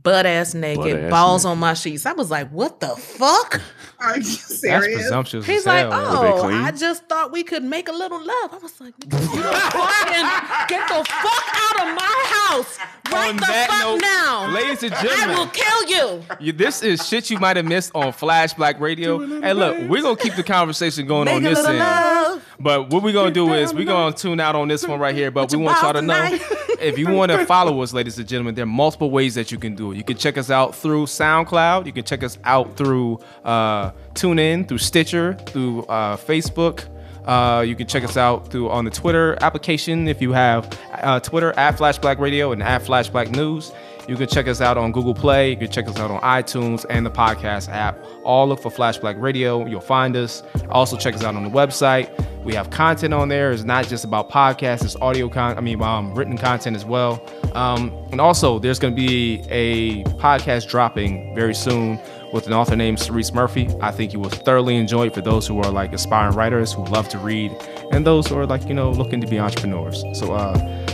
butt 0.03 0.27
ass 0.27 0.55
naked, 0.55 0.83
Butt-ass 0.83 1.11
balls 1.11 1.45
naked. 1.45 1.53
on 1.53 1.59
my 1.59 1.75
sheets. 1.75 2.07
I 2.07 2.13
was 2.13 2.31
like, 2.31 2.51
"What 2.51 2.81
the 2.81 2.89
fuck?" 2.89 3.61
Are 3.99 4.17
you 4.19 4.23
That's 4.25 4.61
serious? 4.61 5.01
presumptuous. 5.03 5.47
He's 5.47 5.61
as 5.61 5.67
like, 5.67 5.87
hell, 5.91 6.43
"Oh. 6.43 6.49
I 6.51 6.71
just 6.71 7.09
thought 7.09 7.33
we 7.33 7.43
could 7.43 7.65
make 7.65 7.89
a 7.89 7.93
little 7.93 8.19
love." 8.19 8.53
I 8.53 8.59
was 8.63 8.79
like, 8.81 8.93
"You 9.05 9.11
fucking 9.11 10.27
get 10.69 10.89
the 10.89 11.05
fuck 11.05 11.45
out 11.55 11.89
of 11.89 11.95
my 11.97 12.25
house 12.27 12.79
right 13.11 13.31
On 13.31 13.37
the 13.37 13.43
fuck 13.47 13.71
note, 13.81 14.01
now, 14.03 14.49
ladies 14.53 14.83
and 14.83 14.93
gentlemen, 14.97 15.31
I 15.31 15.39
will 15.39 15.47
kill 15.49 15.89
you." 15.89 16.23
You, 16.41 16.53
this 16.53 16.83
is 16.83 17.07
shit 17.07 17.31
you 17.31 17.39
might 17.39 17.57
have 17.57 17.65
missed 17.67 17.93
on 17.95 18.13
Flash 18.13 18.53
Black 18.55 18.79
Radio. 18.81 19.41
Hey, 19.41 19.55
look, 19.55 19.77
we're 19.89 20.03
gonna 20.03 20.17
keep 20.17 20.35
the 20.35 20.43
conversation 20.43 21.07
going 21.09 21.29
on 21.29 21.43
Make 21.43 21.53
a 21.53 21.55
this 21.55 21.65
end. 21.67 21.79
love. 21.79 22.43
But 22.61 22.91
what 22.91 23.03
we're 23.03 23.13
gonna 23.13 23.31
do 23.31 23.53
is 23.55 23.73
we're 23.73 23.85
gonna 23.87 24.15
tune 24.15 24.41
out 24.41 24.55
on 24.57 24.69
this 24.69 24.87
one 24.87 24.99
right 25.01 25.15
here. 25.15 25.31
But 25.31 25.51
we 25.51 25.59
want 25.59 25.81
y'all 25.83 25.93
to 25.95 26.03
balls 26.03 26.07
know 26.07 26.15
tonight. 26.29 26.43
If 26.81 26.99
you 26.99 27.11
want 27.11 27.33
to 27.33 27.45
follow 27.47 27.81
us, 27.83 27.93
ladies 27.93 28.19
and 28.19 28.29
gentlemen, 28.29 28.55
there 28.55 28.65
are 28.65 28.67
multiple 28.67 29.11
ways 29.11 29.35
that 29.35 29.51
you 29.53 29.59
can 29.59 29.75
do 29.75 29.93
it. 29.93 29.97
You 29.97 30.05
can 30.05 30.17
check 30.17 30.39
us 30.39 30.51
out 30.51 30.75
through 30.75 31.07
SoundCloud. 31.07 31.87
You 31.87 31.93
can 31.93 32.05
check 32.05 32.23
us 32.23 32.39
out 32.45 32.77
through 32.77 33.21
uh, 33.45 33.91
TuneIn, 34.15 34.69
through 34.69 34.79
Stitcher, 34.79 35.35
through 35.47 35.85
uh, 35.85 36.17
Facebook. 36.17 36.89
Uh, 37.25 37.63
you 37.63 37.75
can 37.75 37.87
check 37.87 38.05
us 38.05 38.17
out 38.17 38.51
through 38.51 38.71
on 38.71 38.85
the 38.85 38.91
Twitter 38.91 39.37
application 39.41 40.07
if 40.07 40.23
you 40.23 40.33
have 40.33 40.79
uh, 40.93 41.19
Twitter 41.21 41.53
at 41.59 41.77
Flash 41.77 41.99
Black 41.99 42.19
Radio 42.19 42.53
and 42.53 42.63
at 42.63 42.83
Flash 42.83 43.09
Black 43.09 43.31
News. 43.31 43.73
You 44.09 44.17
can 44.17 44.29
check 44.29 44.47
us 44.47 44.61
out 44.61 44.79
on 44.79 44.93
Google 44.93 45.15
Play. 45.15 45.51
You 45.51 45.57
can 45.57 45.71
check 45.71 45.89
us 45.89 45.99
out 45.99 46.11
on 46.11 46.21
iTunes 46.21 46.87
and 46.89 47.05
the 47.05 47.11
podcast 47.11 47.69
app. 47.69 47.99
All 48.23 48.49
look 48.49 48.61
for 48.61 48.71
Flash 48.71 48.99
Black 48.99 49.17
Radio. 49.19 49.67
You'll 49.67 49.81
find 49.81 50.17
us. 50.17 50.43
Also 50.71 50.97
check 50.97 51.15
us 51.15 51.25
out 51.25 51.35
on 51.35 51.43
the 51.43 51.51
website. 51.51 52.09
We 52.45 52.55
have 52.55 52.71
content 52.71 53.13
on 53.13 53.29
there. 53.29 53.51
It's 53.51 53.65
not 53.65 53.89
just 53.89 54.05
about 54.05 54.31
podcasts. 54.31 54.85
It's 54.85 54.95
audio 54.97 55.29
con. 55.29 55.59
I 55.59 55.61
mean, 55.61 55.83
um, 55.83 56.15
written 56.15 56.39
content 56.39 56.77
as 56.77 56.85
well. 56.85 57.21
Um, 57.55 57.91
and 58.13 58.21
also, 58.21 58.61
there's 58.61 58.79
going 58.79 58.95
to 58.95 58.97
be 58.97 59.43
a 59.49 60.05
podcast 60.21 60.69
dropping 60.69 61.35
very 61.35 61.55
soon 61.55 61.99
with 62.33 62.47
an 62.47 62.53
author 62.53 62.77
named 62.77 63.01
Cerise 63.01 63.33
Murphy. 63.33 63.69
I 63.81 63.91
think 63.91 64.13
you 64.13 64.21
will 64.21 64.31
thoroughly 64.31 64.77
enjoy 64.77 65.07
it 65.07 65.15
for 65.15 65.23
those 65.23 65.49
who 65.49 65.59
are 65.59 65.71
like 65.73 65.93
aspiring 65.93 66.37
writers 66.37 66.73
who 66.73 66.85
love 66.85 67.09
to 67.09 67.19
read, 67.19 67.51
and 67.91 68.07
those 68.07 68.29
who 68.29 68.39
are 68.39 68.47
like 68.47 68.69
you 68.69 68.75
know 68.75 68.91
looking 68.93 69.21
to 69.21 69.27
be 69.27 69.41
entrepreneurs. 69.41 70.05
So, 70.13 70.33
uh, 70.35 70.86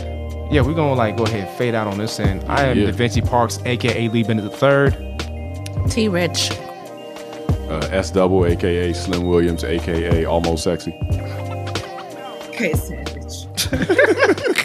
yeah, 0.51 0.61
we're 0.61 0.73
gonna 0.73 0.93
like 0.93 1.17
go 1.17 1.23
ahead 1.25 1.47
and 1.47 1.57
fade 1.57 1.75
out 1.75 1.87
on 1.87 1.97
this 1.97 2.19
end. 2.19 2.43
I 2.47 2.65
am 2.65 2.77
Yeah. 2.77 2.85
Da 2.87 2.91
Vinci 2.91 3.21
Parks, 3.21 3.59
aka 3.65 4.07
Lee 4.09 4.23
Bennett 4.23 4.45
the 4.45 4.55
Third. 4.57 4.97
T 5.89 6.07
Rich. 6.07 6.51
Uh, 7.69 7.87
S 7.91 8.11
double, 8.11 8.45
aka 8.45 8.93
Slim 8.93 9.25
Williams, 9.27 9.63
aka 9.63 10.25
Almost 10.25 10.63
Sexy. 10.63 10.93
Okay, 12.49 12.73
savage. 12.73 13.47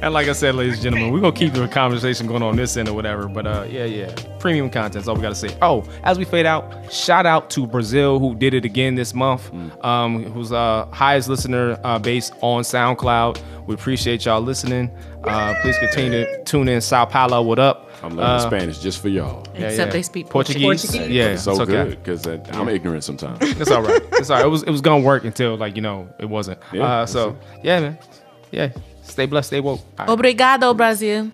And 0.00 0.14
like 0.14 0.28
I 0.28 0.32
said, 0.32 0.54
ladies 0.54 0.74
and 0.74 0.82
gentlemen, 0.84 1.12
we're 1.12 1.20
gonna 1.20 1.34
keep 1.34 1.52
the 1.54 1.66
conversation 1.66 2.28
going 2.28 2.42
on 2.42 2.54
this 2.54 2.76
end 2.76 2.88
or 2.88 2.94
whatever. 2.94 3.26
But 3.26 3.46
uh, 3.48 3.66
yeah, 3.68 3.84
yeah, 3.84 4.14
premium 4.38 4.70
content. 4.70 4.94
That's 4.94 5.08
all 5.08 5.16
we 5.16 5.22
gotta 5.22 5.34
say. 5.34 5.56
Oh, 5.60 5.84
as 6.04 6.18
we 6.18 6.24
fade 6.24 6.46
out, 6.46 6.92
shout 6.92 7.26
out 7.26 7.50
to 7.50 7.66
Brazil 7.66 8.20
who 8.20 8.36
did 8.36 8.54
it 8.54 8.64
again 8.64 8.94
this 8.94 9.12
month. 9.12 9.52
Um, 9.84 10.22
who's 10.32 10.52
uh 10.52 10.86
highest 10.92 11.28
listener 11.28 11.80
uh, 11.82 11.98
base 11.98 12.30
on 12.42 12.62
SoundCloud. 12.62 13.42
We 13.68 13.74
appreciate 13.74 14.24
y'all 14.24 14.40
listening. 14.40 14.90
Uh, 15.24 15.54
please 15.60 15.76
continue 15.76 16.24
to 16.24 16.44
tune 16.44 16.70
in. 16.70 16.80
Sao 16.80 17.04
Paulo, 17.04 17.42
what 17.42 17.58
up? 17.58 17.90
I'm 18.02 18.16
learning 18.16 18.24
Uh, 18.24 18.38
Spanish 18.40 18.78
just 18.78 18.98
for 19.02 19.10
y'all. 19.10 19.42
Except 19.54 19.76
yeah. 19.76 19.84
they 19.92 20.00
speak 20.00 20.30
Portuguese. 20.30 20.86
Portuguese. 20.86 21.10
Yeah, 21.10 21.36
so 21.36 21.50
it's 21.50 21.60
okay. 21.60 21.72
good 21.72 22.02
because 22.02 22.26
I'm 22.56 22.70
ignorant 22.70 23.04
sometimes. 23.04 23.38
It's 23.60 23.70
all 23.70 23.82
right. 23.82 24.00
It's 24.12 24.30
all 24.30 24.38
right. 24.38 24.46
It 24.46 24.48
was 24.48 24.62
it 24.62 24.70
was 24.70 24.80
gonna 24.80 25.04
work 25.04 25.24
until 25.24 25.58
like 25.58 25.76
you 25.76 25.82
know 25.82 26.08
it 26.18 26.24
wasn't. 26.30 26.58
Yeah, 26.72 26.82
uh, 26.84 26.98
that's 27.00 27.12
so 27.12 27.36
yeah, 27.62 27.80
man. 27.80 27.98
Yeah. 28.52 28.72
Stay 29.02 29.26
blessed. 29.26 29.48
Stay 29.48 29.60
woke. 29.60 29.80
All 29.98 30.06
right. 30.06 30.08
Obrigado, 30.18 30.74
Brasil. 30.74 31.30